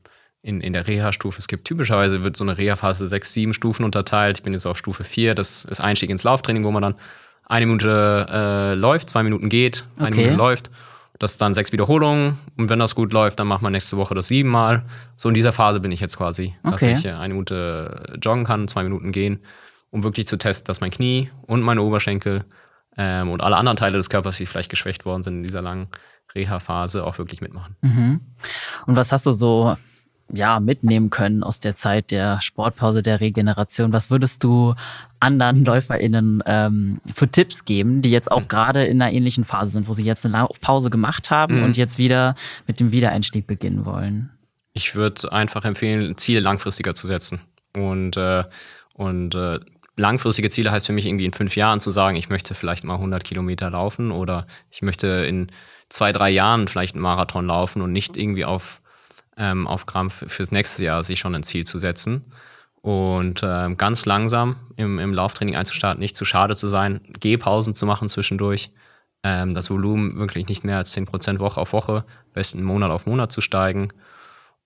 in 0.42 0.72
der 0.72 0.88
Reha-Stufe. 0.88 1.38
Es 1.38 1.50
gibt 1.50 1.66
typischerweise 1.66 2.24
wird 2.24 2.38
so 2.38 2.46
eine 2.46 2.58
Reha-Phase 2.58 3.10
sechs, 3.10 3.34
sieben 3.34 3.54
Stufen 3.54 3.84
unterteilt. 3.84 4.38
Ich 4.38 4.44
bin 4.44 4.54
jetzt 4.54 4.66
auf 4.66 4.78
Stufe 4.78 5.04
vier. 5.04 5.36
Das 5.36 5.66
ist 5.66 5.82
Einstieg 5.82 6.10
ins 6.10 6.24
Lauftraining, 6.24 6.64
wo 6.64 6.72
man 6.72 6.82
dann 6.82 6.96
eine 7.52 7.66
Minute 7.66 8.28
äh, 8.30 8.74
läuft, 8.76 9.10
zwei 9.10 9.24
Minuten 9.24 9.50
geht, 9.50 9.86
eine 9.98 10.08
okay. 10.08 10.22
Minute 10.22 10.38
läuft. 10.38 10.72
Das 11.20 11.38
dann 11.38 11.54
sechs 11.54 11.72
Wiederholungen. 11.72 12.40
Und 12.58 12.70
wenn 12.70 12.80
das 12.80 12.96
gut 12.96 13.14
läuft, 13.14 13.40
dann 13.40 13.48
macht 13.48 13.62
man 13.62 13.74
nächste 13.74 13.98
Woche 13.98 14.16
das 14.16 14.30
siebenmal. 14.30 14.86
So 15.18 15.30
in 15.30 15.36
dieser 15.36 15.52
Phase 15.52 15.80
bin 15.82 15.92
ich 15.92 16.00
jetzt 16.00 16.18
quasi, 16.18 16.56
okay. 16.64 16.72
dass 16.72 16.82
ich 16.82 17.08
eine 17.10 17.34
Minute 17.34 18.18
joggen 18.24 18.46
kann, 18.46 18.68
zwei 18.68 18.84
Minuten 18.84 19.12
gehen, 19.12 19.42
um 19.92 20.04
wirklich 20.04 20.26
zu 20.28 20.38
testen, 20.38 20.66
dass 20.66 20.82
mein 20.82 20.92
Knie 20.92 21.30
und 21.46 21.62
meine 21.62 21.84
Oberschenkel 21.84 22.46
ähm, 22.98 23.30
und 23.30 23.44
alle 23.44 23.58
anderen 23.58 23.76
Teile 23.76 23.98
des 23.98 24.10
Körpers, 24.10 24.38
die 24.38 24.46
vielleicht 24.46 24.70
geschwächt 24.70 25.06
worden 25.06 25.22
sind 25.22 25.36
in 25.36 25.44
dieser 25.44 25.62
langen 25.62 25.90
Reha-Phase, 26.34 27.04
auch 27.04 27.18
wirklich 27.18 27.42
mitmachen. 27.42 27.76
Mhm. 27.82 28.22
Und 28.88 28.96
was 28.96 29.12
hast 29.12 29.26
du 29.26 29.34
so 29.34 29.76
ja, 30.34 30.60
mitnehmen 30.60 31.10
können 31.10 31.44
aus 31.44 31.60
der 31.60 31.76
Zeit 31.76 32.12
der 32.12 32.42
Sportpause, 32.42 33.02
der 33.02 33.20
Regeneration? 33.20 33.94
Was 33.94 34.10
würdest 34.10 34.44
du 34.44 34.76
anderen 35.20 35.66
LäuferInnen 35.66 36.44
ähm, 36.46 37.02
für 37.14 37.28
Tipps 37.28 37.66
geben, 37.66 38.02
die 38.02 38.12
jetzt 38.12 38.32
auch 38.32 38.44
mhm. 38.44 38.48
gerade 38.48 38.86
in 38.86 39.02
einer 39.02 39.12
ähnlichen 39.12 39.44
Phase 39.44 39.72
sind, 39.72 39.88
wo 39.88 39.94
sie 39.94 40.04
jetzt 40.04 40.26
eine 40.26 40.48
Pause 40.62 40.90
gemacht 40.90 41.32
haben 41.32 41.58
mhm. 41.58 41.64
und 41.64 41.78
jetzt 41.78 41.98
wieder 41.98 42.36
mit 42.68 42.80
dem 42.80 42.92
Wiedereinstieg 42.92 43.48
beginnen 43.48 43.86
wollen? 43.86 44.32
Ich 44.74 44.96
würde 44.96 45.32
einfach 45.32 45.66
empfehlen, 45.66 46.18
Ziele 46.18 46.40
langfristiger 46.40 46.94
zu 46.94 47.08
setzen. 47.08 47.42
Und, 47.76 48.18
äh, 48.18 48.44
und 48.94 49.36
äh, 49.36 49.60
langfristige 49.96 50.50
Ziele 50.50 50.72
heißt 50.72 50.86
für 50.86 50.94
mich 50.94 51.06
irgendwie 51.06 51.26
in 51.26 51.34
fünf 51.34 51.56
Jahren 51.56 51.80
zu 51.80 51.92
sagen, 51.92 52.16
ich 52.16 52.30
möchte 52.30 52.56
vielleicht 52.56 52.84
mal 52.84 52.96
100 52.96 53.24
Kilometer 53.24 53.70
laufen 53.70 54.12
oder 54.12 54.48
ich 54.70 54.82
möchte 54.82 55.08
in 55.08 55.52
zwei, 55.90 56.14
drei 56.14 56.30
Jahren 56.30 56.68
vielleicht 56.68 56.96
einen 56.96 57.04
Marathon 57.04 57.46
laufen 57.46 57.82
und 57.82 57.92
nicht 57.92 58.18
irgendwie 58.18 58.46
auf 58.46 58.81
ähm, 59.42 59.68
auf 59.68 59.88
Krampf 59.88 60.24
fürs 60.28 60.52
nächste 60.52 60.84
Jahr 60.84 61.04
sich 61.04 61.20
schon 61.20 61.34
ein 61.34 61.44
Ziel 61.44 61.66
zu 61.66 61.80
setzen 61.80 62.32
und 62.82 63.42
ähm, 63.44 63.76
ganz 63.76 64.06
langsam 64.06 64.56
im, 64.78 65.00
im 65.00 65.14
Lauftraining 65.14 65.56
einzustarten, 65.56 66.00
nicht 66.00 66.16
zu 66.16 66.26
schade 66.26 66.56
zu 66.56 66.68
sein, 66.68 67.02
Gehpausen 67.20 67.74
zu 67.74 67.88
machen 67.88 68.08
zwischendurch, 68.08 68.72
ähm, 69.24 69.56
das 69.56 69.72
Volumen 69.72 70.18
wirklich 70.20 70.48
nicht 70.48 70.64
mehr 70.64 70.78
als 70.78 70.96
10% 70.96 71.40
Woche 71.40 71.60
auf 71.60 71.74
Woche, 71.74 72.06
besten 72.34 72.64
Monat 72.64 72.92
auf 72.92 73.08
Monat 73.08 73.32
zu 73.32 73.42
steigen 73.42 73.90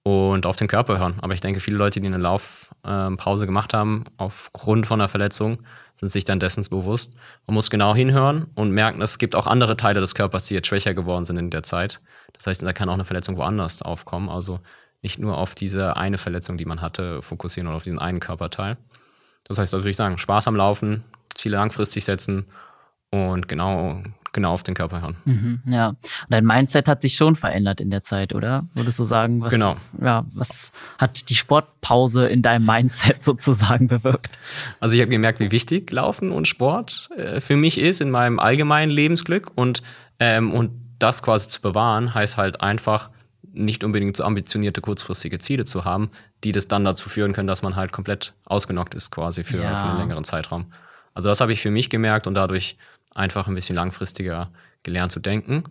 und 0.04 0.46
auf 0.46 0.58
den 0.58 0.68
Körper 0.68 1.00
hören. 1.00 1.20
Aber 1.22 1.34
ich 1.34 1.42
denke, 1.42 1.60
viele 1.62 1.78
Leute, 1.78 2.00
die 2.00 2.08
eine 2.08 2.18
Laufpause 2.18 3.44
ähm, 3.44 3.48
gemacht 3.48 3.74
haben, 3.74 4.04
aufgrund 4.18 4.88
von 4.88 5.02
einer 5.02 5.08
Verletzung, 5.08 5.64
sind 5.94 6.10
sich 6.10 6.26
dann 6.26 6.40
dessen 6.40 6.64
bewusst. 6.70 7.16
Man 7.48 7.56
muss 7.56 7.70
genau 7.70 7.96
hinhören 7.96 8.48
und 8.56 8.72
merken, 8.72 9.02
es 9.02 9.18
gibt 9.18 9.36
auch 9.36 9.48
andere 9.48 9.78
Teile 9.78 10.02
des 10.02 10.14
Körpers, 10.14 10.46
die 10.46 10.54
jetzt 10.54 10.68
schwächer 10.68 10.94
geworden 10.94 11.26
sind 11.26 11.38
in 11.38 11.50
der 11.50 11.64
Zeit. 11.64 12.02
Das 12.38 12.48
heißt, 12.48 12.64
da 12.64 12.74
kann 12.74 12.90
auch 12.90 12.94
eine 12.94 13.06
Verletzung 13.06 13.38
woanders 13.38 13.82
aufkommen. 13.82 14.30
Also 14.30 14.60
nicht 15.02 15.20
nur 15.20 15.38
auf 15.38 15.56
diese 15.56 15.98
eine 15.98 16.18
Verletzung, 16.18 16.58
die 16.58 16.66
man 16.66 16.82
hatte, 16.82 17.22
fokussieren 17.22 17.68
oder 17.68 17.78
auf 17.78 17.84
diesen 17.84 18.00
einen 18.00 18.20
Körperteil. 18.20 18.78
Das 19.44 19.60
heißt, 19.60 19.74
da 19.74 19.78
würde 19.78 19.90
ich 19.90 19.96
sagen, 19.96 20.18
Spaß 20.18 20.48
am 20.48 20.56
Laufen, 20.56 21.04
Ziele 21.36 21.58
langfristig 21.58 22.04
setzen 22.04 22.46
und 23.12 23.48
genau, 23.48 24.02
genau 24.34 24.52
auf 24.54 24.64
den 24.64 24.74
Körper 24.74 25.02
hören. 25.02 25.16
Mhm, 25.26 25.62
ja. 25.68 25.90
Und 25.90 25.98
dein 26.30 26.46
Mindset 26.46 26.88
hat 26.88 27.02
sich 27.02 27.16
schon 27.16 27.36
verändert 27.36 27.80
in 27.80 27.90
der 27.90 28.04
Zeit, 28.04 28.34
oder? 28.34 28.68
Würdest 28.74 29.00
du 29.00 29.06
sagen, 29.06 29.42
was, 29.42 29.54
genau. 29.54 29.76
ja, 30.02 30.26
was 30.34 30.72
hat 30.98 31.30
die 31.30 31.36
Sportpause 31.36 32.28
in 32.28 32.42
deinem 32.42 32.66
Mindset 32.66 33.22
sozusagen 33.22 33.88
bewirkt? 33.88 34.38
Also 34.80 34.96
ich 34.96 35.02
habe 35.02 35.12
gemerkt, 35.12 35.40
wie 35.40 35.52
wichtig 35.52 35.92
Laufen 35.92 36.32
und 36.32 36.48
Sport 36.48 37.10
äh, 37.16 37.40
für 37.42 37.56
mich 37.56 37.78
ist 37.78 38.02
in 38.02 38.12
meinem 38.12 38.40
allgemeinen 38.40 38.92
Lebensglück 38.92 39.52
und, 39.56 39.84
ähm, 40.20 40.52
und 40.52 40.85
das 41.00 41.24
quasi 41.24 41.50
zu 41.50 41.62
bewahren, 41.62 42.14
heißt 42.14 42.38
halt 42.38 42.62
einfach, 42.62 43.10
nicht 43.54 43.84
unbedingt 43.84 44.18
so 44.18 44.24
ambitionierte 44.24 44.82
kurzfristige 44.82 45.40
Ziele 45.40 45.66
zu 45.66 45.86
haben, 45.86 46.12
die 46.44 46.52
das 46.52 46.68
dann 46.68 46.84
dazu 46.84 47.10
führen 47.10 47.34
können, 47.34 47.48
dass 47.48 47.62
man 47.62 47.76
halt 47.76 47.92
komplett 47.92 48.34
ausgenockt 48.46 48.94
ist 48.94 49.12
quasi 49.12 49.44
für, 49.44 49.58
ja. 49.58 49.76
für 49.76 49.90
einen 49.90 50.00
längeren 50.00 50.24
Zeitraum. 50.24 50.74
Also 51.14 51.30
das 51.30 51.40
habe 51.42 51.54
ich 51.54 51.62
für 51.62 51.72
mich 51.72 51.90
gemerkt 51.90 52.28
und 52.28 52.34
dadurch 52.34 52.78
einfach 53.14 53.48
ein 53.48 53.56
bisschen 53.56 53.76
langfristiger 53.76 54.50
gelernt 54.84 55.12
zu 55.12 55.20
denken. 55.20 55.64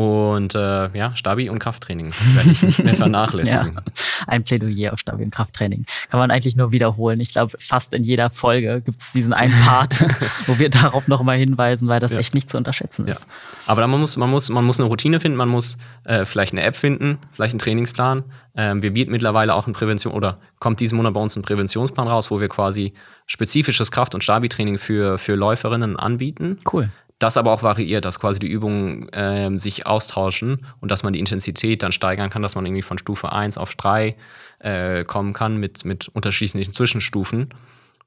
Und 0.00 0.54
äh, 0.54 0.96
ja, 0.96 1.14
Stabi 1.14 1.50
und 1.50 1.58
Krafttraining 1.58 2.10
werde 2.32 2.50
ich 2.52 2.62
nicht 2.62 2.82
mehr 2.82 2.94
vernachlässigen. 2.96 3.74
ja, 3.74 3.82
ein 4.26 4.44
Plädoyer 4.44 4.94
auf 4.94 4.98
Stabi 4.98 5.24
und 5.24 5.30
Krafttraining. 5.30 5.84
Kann 6.10 6.18
man 6.18 6.30
eigentlich 6.30 6.56
nur 6.56 6.72
wiederholen. 6.72 7.20
Ich 7.20 7.32
glaube, 7.32 7.54
fast 7.58 7.92
in 7.92 8.02
jeder 8.02 8.30
Folge 8.30 8.80
gibt 8.80 9.02
es 9.02 9.12
diesen 9.12 9.34
einen 9.34 9.52
Part, 9.66 10.02
wo 10.46 10.58
wir 10.58 10.70
darauf 10.70 11.06
nochmal 11.06 11.36
hinweisen, 11.36 11.86
weil 11.86 12.00
das 12.00 12.12
ja. 12.12 12.18
echt 12.18 12.32
nicht 12.32 12.48
zu 12.48 12.56
unterschätzen 12.56 13.06
ist. 13.08 13.24
Ja. 13.24 13.72
Aber 13.72 13.86
man 13.86 14.00
muss, 14.00 14.16
man, 14.16 14.30
muss, 14.30 14.48
man 14.48 14.64
muss 14.64 14.80
eine 14.80 14.88
Routine 14.88 15.20
finden, 15.20 15.36
man 15.36 15.50
muss 15.50 15.76
äh, 16.04 16.24
vielleicht 16.24 16.54
eine 16.54 16.62
App 16.62 16.76
finden, 16.76 17.18
vielleicht 17.32 17.52
einen 17.52 17.58
Trainingsplan. 17.58 18.24
Ähm, 18.56 18.80
wir 18.80 18.94
bieten 18.94 19.10
mittlerweile 19.10 19.54
auch 19.54 19.66
eine 19.66 19.74
Prävention 19.74 20.14
oder 20.14 20.38
kommt 20.60 20.80
diesen 20.80 20.96
Monat 20.96 21.12
bei 21.12 21.20
uns 21.20 21.36
ein 21.36 21.42
Präventionsplan 21.42 22.08
raus, 22.08 22.30
wo 22.30 22.40
wir 22.40 22.48
quasi 22.48 22.94
spezifisches 23.26 23.90
Kraft- 23.90 24.14
und 24.14 24.24
Stabi-Training 24.24 24.78
für, 24.78 25.18
für 25.18 25.34
Läuferinnen 25.34 25.98
anbieten. 25.98 26.58
Cool 26.72 26.88
das 27.20 27.36
aber 27.36 27.52
auch 27.52 27.62
variiert, 27.62 28.04
dass 28.04 28.18
quasi 28.18 28.40
die 28.40 28.48
Übungen 28.48 29.08
äh, 29.10 29.56
sich 29.58 29.86
austauschen 29.86 30.66
und 30.80 30.90
dass 30.90 31.02
man 31.02 31.12
die 31.12 31.20
Intensität 31.20 31.82
dann 31.82 31.92
steigern 31.92 32.30
kann, 32.30 32.42
dass 32.42 32.56
man 32.56 32.64
irgendwie 32.66 32.82
von 32.82 32.98
Stufe 32.98 33.30
1 33.30 33.58
auf 33.58 33.76
3 33.76 34.16
äh, 34.58 35.04
kommen 35.04 35.34
kann 35.34 35.58
mit, 35.58 35.84
mit 35.84 36.08
unterschiedlichen 36.08 36.72
Zwischenstufen. 36.72 37.50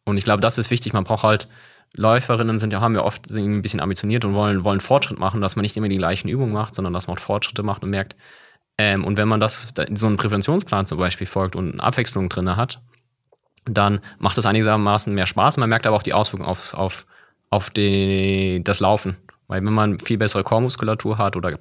Und 0.03 0.17
ich 0.17 0.23
glaube, 0.23 0.41
das 0.41 0.57
ist 0.57 0.71
wichtig. 0.71 0.93
Man 0.93 1.03
braucht 1.03 1.23
halt, 1.23 1.47
Läuferinnen 1.93 2.57
sind 2.57 2.73
ja, 2.73 2.81
haben 2.81 2.95
wir 2.95 3.05
oft 3.05 3.29
ein 3.29 3.61
bisschen 3.61 3.79
ambitioniert 3.79 4.25
und 4.25 4.33
wollen, 4.33 4.63
wollen 4.63 4.79
Fortschritt 4.79 5.19
machen, 5.19 5.41
dass 5.41 5.55
man 5.55 5.61
nicht 5.61 5.77
immer 5.77 5.89
die 5.89 5.97
gleichen 5.97 6.27
Übungen 6.27 6.51
macht, 6.51 6.73
sondern 6.73 6.91
dass 6.91 7.07
man 7.07 7.15
auch 7.15 7.21
Fortschritte 7.21 7.61
macht 7.61 7.83
und 7.83 7.91
merkt, 7.91 8.15
ähm, 8.79 9.05
und 9.05 9.17
wenn 9.17 9.27
man 9.27 9.39
das, 9.39 9.73
so 9.93 10.07
einen 10.07 10.17
Präventionsplan 10.17 10.87
zum 10.87 10.97
Beispiel 10.97 11.27
folgt 11.27 11.55
und 11.55 11.73
eine 11.73 11.83
Abwechslung 11.83 12.29
drin 12.29 12.55
hat, 12.55 12.81
dann 13.65 13.99
macht 14.17 14.39
es 14.39 14.47
einigermaßen 14.47 15.13
mehr 15.13 15.27
Spaß. 15.27 15.57
Man 15.57 15.69
merkt 15.69 15.85
aber 15.85 15.95
auch 15.95 16.03
die 16.03 16.13
Auswirkungen 16.13 16.49
aufs, 16.49 16.73
auf 16.73 17.05
auf 17.53 17.69
die, 17.69 18.61
das 18.63 18.79
Laufen. 18.79 19.17
Weil 19.47 19.63
wenn 19.63 19.73
man 19.73 19.99
viel 19.99 20.17
bessere 20.17 20.43
Chormuskulatur 20.43 21.17
hat 21.17 21.35
oder 21.35 21.55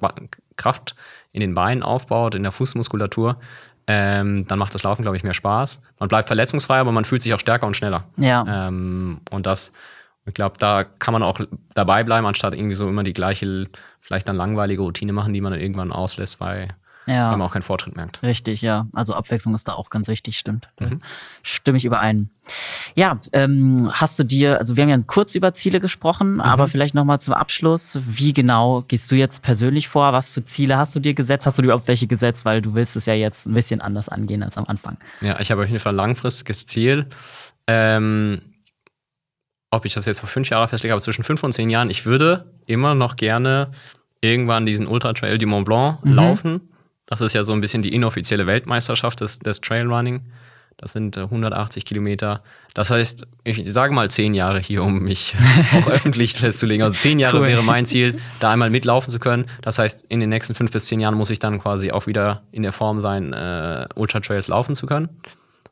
Kraft 0.55 0.95
in 1.31 1.41
den 1.41 1.53
Beinen 1.53 1.83
aufbaut, 1.83 2.33
in 2.33 2.43
der 2.43 2.51
Fußmuskulatur, 2.51 3.37
ähm, 3.85 4.47
dann 4.47 4.57
macht 4.57 4.73
das 4.73 4.83
Laufen, 4.83 5.03
glaube 5.03 5.17
ich, 5.17 5.23
mehr 5.23 5.33
Spaß. 5.33 5.81
Man 5.99 6.09
bleibt 6.09 6.27
verletzungsfrei, 6.27 6.79
aber 6.79 6.91
man 6.91 7.05
fühlt 7.05 7.21
sich 7.21 7.33
auch 7.33 7.39
stärker 7.39 7.67
und 7.67 7.75
schneller. 7.75 8.05
Ja. 8.17 8.67
Ähm, 8.67 9.19
und 9.29 9.45
das, 9.45 9.73
ich 10.25 10.33
glaube, 10.33 10.57
da 10.57 10.83
kann 10.83 11.11
man 11.11 11.21
auch 11.21 11.39
dabei 11.75 12.03
bleiben, 12.03 12.25
anstatt 12.25 12.53
irgendwie 12.55 12.75
so 12.75 12.87
immer 12.87 13.03
die 13.03 13.13
gleiche, 13.13 13.67
vielleicht 13.99 14.27
dann 14.27 14.37
langweilige 14.37 14.81
Routine 14.81 15.13
machen, 15.13 15.33
die 15.33 15.41
man 15.41 15.51
dann 15.51 15.61
irgendwann 15.61 15.91
auslässt, 15.91 16.39
weil 16.39 16.69
ja. 17.05 17.29
weil 17.29 17.37
man 17.37 17.47
auch 17.47 17.53
keinen 17.53 17.63
Fortschritt 17.63 17.95
merkt. 17.95 18.21
Richtig, 18.23 18.61
ja. 18.61 18.87
Also 18.93 19.13
Abwechslung 19.13 19.53
ist 19.55 19.67
da 19.67 19.73
auch 19.73 19.89
ganz 19.89 20.07
wichtig, 20.07 20.37
stimmt. 20.37 20.69
Mhm. 20.79 21.01
Stimme 21.41 21.77
ich 21.77 21.85
überein. 21.85 22.29
Ja, 22.95 23.17
ähm, 23.31 23.89
hast 23.91 24.19
du 24.19 24.23
dir, 24.23 24.59
also 24.59 24.75
wir 24.75 24.83
haben 24.83 24.89
ja 24.89 24.97
kurz 25.05 25.35
über 25.35 25.53
Ziele 25.53 25.79
gesprochen, 25.79 26.35
mhm. 26.35 26.41
aber 26.41 26.67
vielleicht 26.67 26.95
nochmal 26.95 27.19
zum 27.19 27.33
Abschluss. 27.33 27.99
Wie 28.05 28.33
genau 28.33 28.83
gehst 28.87 29.11
du 29.11 29.15
jetzt 29.15 29.43
persönlich 29.43 29.87
vor? 29.87 30.13
Was 30.13 30.29
für 30.29 30.43
Ziele 30.43 30.77
hast 30.77 30.95
du 30.95 30.99
dir 30.99 31.13
gesetzt? 31.13 31.45
Hast 31.45 31.57
du 31.57 31.61
dir 31.61 31.67
überhaupt 31.67 31.87
welche 31.87 32.07
gesetzt? 32.07 32.45
Weil 32.45 32.61
du 32.61 32.73
willst 32.73 32.95
es 32.95 33.05
ja 33.05 33.13
jetzt 33.13 33.45
ein 33.45 33.53
bisschen 33.53 33.81
anders 33.81 34.09
angehen 34.09 34.43
als 34.43 34.57
am 34.57 34.65
Anfang. 34.65 34.97
Ja, 35.21 35.39
ich 35.39 35.51
habe 35.51 35.61
auf 35.61 35.67
jeden 35.67 35.79
Fall 35.79 35.93
ein 35.93 35.97
langfristiges 35.97 36.67
Ziel. 36.67 37.07
Ähm, 37.67 38.41
ob 39.71 39.85
ich 39.85 39.93
das 39.93 40.05
jetzt 40.05 40.19
vor 40.19 40.29
fünf 40.29 40.49
Jahren 40.49 40.67
festlege, 40.67 40.93
aber 40.93 41.01
zwischen 41.01 41.23
fünf 41.23 41.43
und 41.43 41.51
zehn 41.51 41.69
Jahren, 41.69 41.89
ich 41.89 42.05
würde 42.05 42.53
immer 42.67 42.93
noch 42.93 43.15
gerne 43.15 43.71
irgendwann 44.21 44.65
diesen 44.65 44.87
Ultra 44.87 45.13
Trail 45.13 45.37
du 45.37 45.47
Mont 45.47 45.65
Blanc 45.65 46.05
mhm. 46.05 46.13
laufen. 46.13 46.72
Das 47.05 47.21
ist 47.21 47.33
ja 47.33 47.43
so 47.43 47.53
ein 47.53 47.61
bisschen 47.61 47.81
die 47.81 47.93
inoffizielle 47.93 48.47
Weltmeisterschaft 48.47 49.21
des, 49.21 49.39
des 49.39 49.61
Trailrunning. 49.61 50.21
Das 50.77 50.91
sind 50.91 51.17
180 51.17 51.83
äh, 51.83 51.85
Kilometer. 51.85 52.43
Das 52.73 52.89
heißt, 52.89 53.27
ich 53.43 53.71
sage 53.71 53.93
mal 53.93 54.09
zehn 54.09 54.33
Jahre 54.33 54.59
hier, 54.59 54.83
um 54.83 54.99
mich 55.03 55.35
auch 55.73 55.87
öffentlich 55.87 56.33
festzulegen. 56.33 56.83
Also 56.83 56.97
zehn 56.97 57.19
Jahre 57.19 57.39
cool. 57.39 57.47
wäre 57.47 57.63
mein 57.63 57.85
Ziel, 57.85 58.17
da 58.39 58.51
einmal 58.51 58.69
mitlaufen 58.69 59.11
zu 59.11 59.19
können. 59.19 59.45
Das 59.61 59.79
heißt, 59.79 60.05
in 60.09 60.19
den 60.19 60.29
nächsten 60.29 60.55
fünf 60.55 60.71
bis 60.71 60.85
zehn 60.85 60.99
Jahren 60.99 61.15
muss 61.15 61.29
ich 61.29 61.39
dann 61.39 61.59
quasi 61.59 61.91
auch 61.91 62.07
wieder 62.07 62.43
in 62.51 62.63
der 62.63 62.71
Form 62.71 62.99
sein, 62.99 63.33
äh, 63.33 63.87
Ultra 63.95 64.19
Trails 64.19 64.47
laufen 64.47 64.75
zu 64.75 64.85
können. 64.85 65.09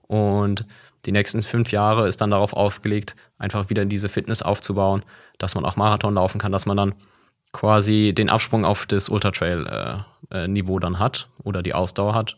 Und 0.07 0.65
die 1.05 1.11
nächsten 1.11 1.41
fünf 1.41 1.71
Jahre 1.71 2.07
ist 2.07 2.21
dann 2.21 2.31
darauf 2.31 2.53
aufgelegt, 2.53 3.15
einfach 3.39 3.69
wieder 3.69 3.85
diese 3.85 4.07
Fitness 4.07 4.41
aufzubauen, 4.41 5.03
dass 5.39 5.55
man 5.55 5.65
auch 5.65 5.75
Marathon 5.75 6.13
laufen 6.13 6.39
kann, 6.39 6.51
dass 6.51 6.65
man 6.65 6.77
dann 6.77 6.93
quasi 7.51 8.13
den 8.15 8.29
Absprung 8.29 8.65
auf 8.65 8.85
das 8.85 9.09
Ultra-Trail-Niveau 9.09 10.73
äh, 10.73 10.77
äh, 10.77 10.79
dann 10.79 10.99
hat 10.99 11.29
oder 11.43 11.61
die 11.61 11.73
Ausdauer 11.73 12.13
hat. 12.15 12.37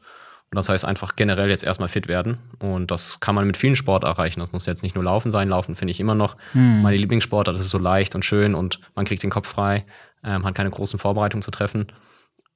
Und 0.52 0.58
das 0.58 0.70
heißt 0.70 0.86
einfach 0.86 1.16
generell 1.16 1.50
jetzt 1.50 1.64
erstmal 1.64 1.90
fit 1.90 2.08
werden. 2.08 2.38
Und 2.60 2.92
das 2.92 3.20
kann 3.20 3.34
man 3.34 3.48
mit 3.48 3.58
vielen 3.58 3.76
Sport 3.76 4.04
erreichen. 4.04 4.40
Das 4.40 4.52
muss 4.52 4.68
jetzt 4.68 4.84
nicht 4.84 4.94
nur 4.94 5.04
Laufen 5.04 5.32
sein. 5.32 5.50
Laufen 5.50 5.76
finde 5.76 5.92
ich 5.92 6.00
immer 6.00 6.14
noch 6.14 6.38
hm. 6.52 6.84
meine 6.84 6.98
Lieblingssportart. 6.98 7.56
Das 7.56 7.64
ist 7.64 7.72
so 7.72 7.80
leicht 7.80 8.14
und 8.14 8.24
schön 8.24 8.54
und 8.54 8.80
man 8.94 9.06
kriegt 9.06 9.24
den 9.24 9.32
Kopf 9.32 9.48
frei, 9.48 9.84
ähm, 10.24 10.46
hat 10.46 10.54
keine 10.54 10.70
großen 10.70 11.00
Vorbereitungen 11.00 11.42
zu 11.42 11.50
treffen. 11.50 11.88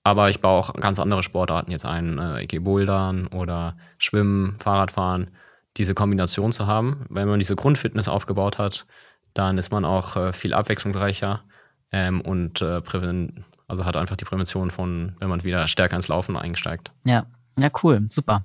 Aber 0.03 0.29
ich 0.29 0.41
baue 0.41 0.59
auch 0.59 0.73
ganz 0.75 0.99
andere 0.99 1.23
Sportarten 1.23 1.71
jetzt 1.71 1.85
ein. 1.85 2.19
Äh, 2.19 2.43
ich 2.43 2.49
gehe 2.49 2.61
Bouldern 2.61 3.27
oder 3.27 3.77
Schwimmen, 3.97 4.57
Fahrradfahren. 4.59 5.31
Diese 5.77 5.95
Kombination 5.95 6.51
zu 6.51 6.67
haben. 6.67 7.05
Wenn 7.09 7.27
man 7.27 7.39
diese 7.39 7.55
Grundfitness 7.55 8.07
aufgebaut 8.07 8.59
hat, 8.59 8.85
dann 9.33 9.57
ist 9.57 9.71
man 9.71 9.85
auch 9.85 10.15
äh, 10.15 10.33
viel 10.33 10.53
abwechslungsreicher 10.53 11.43
ähm, 11.91 12.21
und 12.21 12.61
äh, 12.61 12.81
also 13.67 13.85
hat 13.85 13.97
einfach 13.97 14.15
die 14.15 14.25
Prävention 14.25 14.71
von, 14.71 15.13
wenn 15.19 15.29
man 15.29 15.43
wieder 15.43 15.67
stärker 15.67 15.95
ins 15.95 16.07
Laufen 16.07 16.37
einsteigt. 16.37 16.91
Ja, 17.03 17.25
ja, 17.57 17.69
cool, 17.83 18.07
super. 18.09 18.43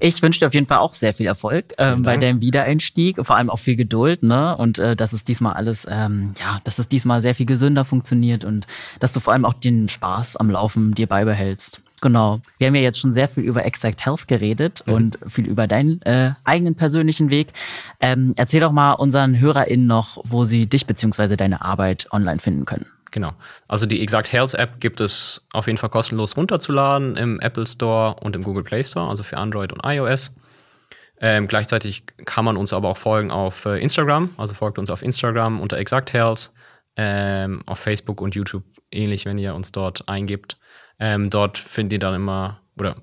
Ich 0.00 0.20
wünsche 0.22 0.40
dir 0.40 0.46
auf 0.46 0.54
jeden 0.54 0.66
Fall 0.66 0.78
auch 0.78 0.94
sehr 0.94 1.14
viel 1.14 1.26
Erfolg 1.26 1.74
ähm, 1.78 2.02
bei 2.02 2.16
deinem 2.16 2.40
Wiedereinstieg, 2.40 3.24
vor 3.24 3.36
allem 3.36 3.48
auch 3.48 3.58
viel 3.58 3.76
Geduld, 3.76 4.22
ne? 4.22 4.56
Und 4.56 4.78
äh, 4.78 4.94
dass 4.94 5.12
es 5.14 5.24
diesmal 5.24 5.54
alles, 5.54 5.86
ähm, 5.90 6.34
ja, 6.38 6.60
dass 6.64 6.78
es 6.78 6.88
diesmal 6.88 7.22
sehr 7.22 7.34
viel 7.34 7.46
gesünder 7.46 7.84
funktioniert 7.84 8.44
und 8.44 8.66
dass 9.00 9.12
du 9.12 9.20
vor 9.20 9.32
allem 9.32 9.44
auch 9.44 9.54
den 9.54 9.88
Spaß 9.88 10.36
am 10.36 10.50
Laufen 10.50 10.94
dir 10.94 11.06
beibehältst. 11.06 11.80
Genau. 12.00 12.40
Wir 12.58 12.66
haben 12.66 12.74
ja 12.74 12.82
jetzt 12.82 12.98
schon 12.98 13.14
sehr 13.14 13.28
viel 13.28 13.44
über 13.44 13.64
Exact 13.64 14.04
Health 14.04 14.28
geredet 14.28 14.82
mhm. 14.86 14.92
und 14.92 15.18
viel 15.26 15.46
über 15.46 15.66
deinen 15.66 16.02
äh, 16.02 16.32
eigenen 16.44 16.74
persönlichen 16.74 17.30
Weg. 17.30 17.52
Ähm, 18.00 18.34
erzähl 18.36 18.60
doch 18.60 18.72
mal 18.72 18.92
unseren 18.92 19.38
HörerInnen 19.38 19.86
noch, 19.86 20.18
wo 20.24 20.44
sie 20.44 20.66
dich 20.66 20.86
beziehungsweise 20.86 21.36
deine 21.36 21.62
Arbeit 21.62 22.06
online 22.12 22.38
finden 22.38 22.66
können. 22.66 22.86
Genau. 23.12 23.32
Also 23.66 23.86
die 23.86 24.02
Exact 24.02 24.30
Health 24.32 24.54
App 24.54 24.78
gibt 24.80 25.00
es 25.00 25.46
auf 25.52 25.66
jeden 25.68 25.78
Fall 25.78 25.88
kostenlos 25.88 26.36
runterzuladen 26.36 27.16
im 27.16 27.40
Apple 27.40 27.66
Store 27.66 28.16
und 28.20 28.36
im 28.36 28.42
Google 28.42 28.62
Play 28.62 28.84
Store, 28.84 29.08
also 29.08 29.22
für 29.22 29.38
Android 29.38 29.72
und 29.72 29.80
iOS. 29.84 30.34
Ähm, 31.18 31.46
gleichzeitig 31.46 32.04
kann 32.26 32.44
man 32.44 32.58
uns 32.58 32.74
aber 32.74 32.90
auch 32.90 32.98
folgen 32.98 33.30
auf 33.30 33.64
äh, 33.64 33.80
Instagram, 33.80 34.30
also 34.36 34.52
folgt 34.52 34.78
uns 34.78 34.90
auf 34.90 35.02
Instagram 35.02 35.60
unter 35.60 35.78
Exact 35.78 36.12
Health, 36.12 36.50
ähm, 36.96 37.62
auf 37.64 37.78
Facebook 37.78 38.20
und 38.20 38.34
YouTube 38.34 38.64
ähnlich, 38.90 39.24
wenn 39.24 39.38
ihr 39.38 39.54
uns 39.54 39.72
dort 39.72 40.08
eingibt. 40.08 40.58
Ähm, 40.98 41.30
dort 41.30 41.58
findet 41.58 41.94
ihr 41.94 41.98
dann 41.98 42.14
immer 42.14 42.60
oder 42.78 42.96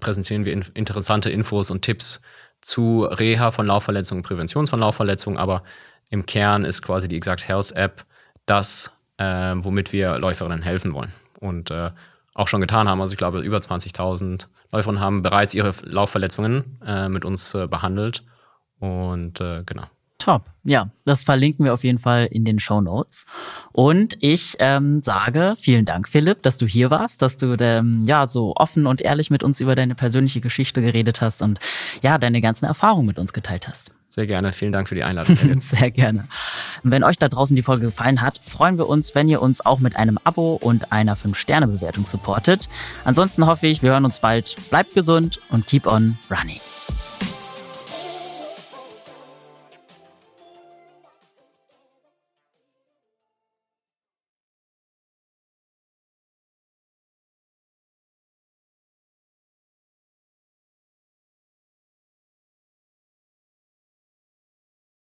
präsentieren 0.00 0.44
wir 0.44 0.52
in, 0.52 0.64
interessante 0.74 1.30
Infos 1.30 1.70
und 1.70 1.82
Tipps 1.82 2.22
zu 2.60 3.04
Reha 3.04 3.50
von 3.50 3.66
Laufverletzungen, 3.66 4.22
Prävention 4.22 4.66
von 4.66 4.80
Laufverletzungen, 4.80 5.38
aber 5.38 5.62
im 6.08 6.26
Kern 6.26 6.64
ist 6.64 6.82
quasi 6.82 7.08
die 7.08 7.16
Exact 7.16 7.46
Health 7.46 7.72
App 7.72 8.04
das, 8.46 8.92
äh, 9.18 9.54
womit 9.56 9.92
wir 9.92 10.18
Läuferinnen 10.18 10.62
helfen 10.62 10.94
wollen. 10.94 11.12
Und 11.40 11.70
äh, 11.70 11.90
auch 12.34 12.48
schon 12.48 12.60
getan 12.60 12.88
haben. 12.88 13.00
Also 13.00 13.12
ich 13.12 13.18
glaube, 13.18 13.40
über 13.40 13.58
20.000 13.58 14.46
Läuferinnen 14.72 15.00
haben 15.00 15.22
bereits 15.22 15.54
ihre 15.54 15.72
Laufverletzungen 15.82 16.80
äh, 16.84 17.08
mit 17.08 17.24
uns 17.24 17.54
äh, 17.54 17.66
behandelt. 17.66 18.24
Und 18.80 19.40
äh, 19.40 19.62
genau. 19.64 19.84
Top. 20.18 20.46
Ja, 20.62 20.90
das 21.04 21.24
verlinken 21.24 21.64
wir 21.64 21.74
auf 21.74 21.84
jeden 21.84 21.98
Fall 21.98 22.28
in 22.30 22.44
den 22.44 22.58
Show 22.58 22.80
Notes. 22.80 23.26
Und 23.72 24.16
ich 24.20 24.56
ähm, 24.60 25.02
sage 25.02 25.54
vielen 25.60 25.84
Dank, 25.84 26.08
Philipp, 26.08 26.42
dass 26.42 26.56
du 26.56 26.66
hier 26.66 26.90
warst, 26.90 27.20
dass 27.20 27.36
du 27.36 27.54
ähm, 27.60 28.04
ja 28.06 28.26
so 28.28 28.54
offen 28.56 28.86
und 28.86 29.00
ehrlich 29.00 29.30
mit 29.30 29.42
uns 29.42 29.60
über 29.60 29.74
deine 29.74 29.94
persönliche 29.94 30.40
Geschichte 30.40 30.80
geredet 30.80 31.20
hast 31.20 31.42
und 31.42 31.58
ja 32.02 32.16
deine 32.16 32.40
ganzen 32.40 32.64
Erfahrungen 32.64 33.06
mit 33.06 33.18
uns 33.18 33.32
geteilt 33.32 33.68
hast. 33.68 33.90
Sehr 34.14 34.28
gerne. 34.28 34.52
Vielen 34.52 34.70
Dank 34.70 34.88
für 34.88 34.94
die 34.94 35.02
Einladung. 35.02 35.36
Sehr 35.60 35.90
gerne. 35.90 36.28
Und 36.84 36.92
wenn 36.92 37.02
euch 37.02 37.18
da 37.18 37.28
draußen 37.28 37.56
die 37.56 37.62
Folge 37.62 37.86
gefallen 37.86 38.22
hat, 38.22 38.38
freuen 38.38 38.78
wir 38.78 38.88
uns, 38.88 39.16
wenn 39.16 39.28
ihr 39.28 39.42
uns 39.42 39.66
auch 39.66 39.80
mit 39.80 39.96
einem 39.96 40.20
Abo 40.22 40.54
und 40.54 40.92
einer 40.92 41.16
5-Sterne-Bewertung 41.16 42.06
supportet. 42.06 42.68
Ansonsten 43.02 43.44
hoffe 43.44 43.66
ich, 43.66 43.82
wir 43.82 43.90
hören 43.90 44.04
uns 44.04 44.20
bald. 44.20 44.54
Bleibt 44.70 44.94
gesund 44.94 45.40
und 45.50 45.66
keep 45.66 45.88
on 45.88 46.16
running. 46.30 46.60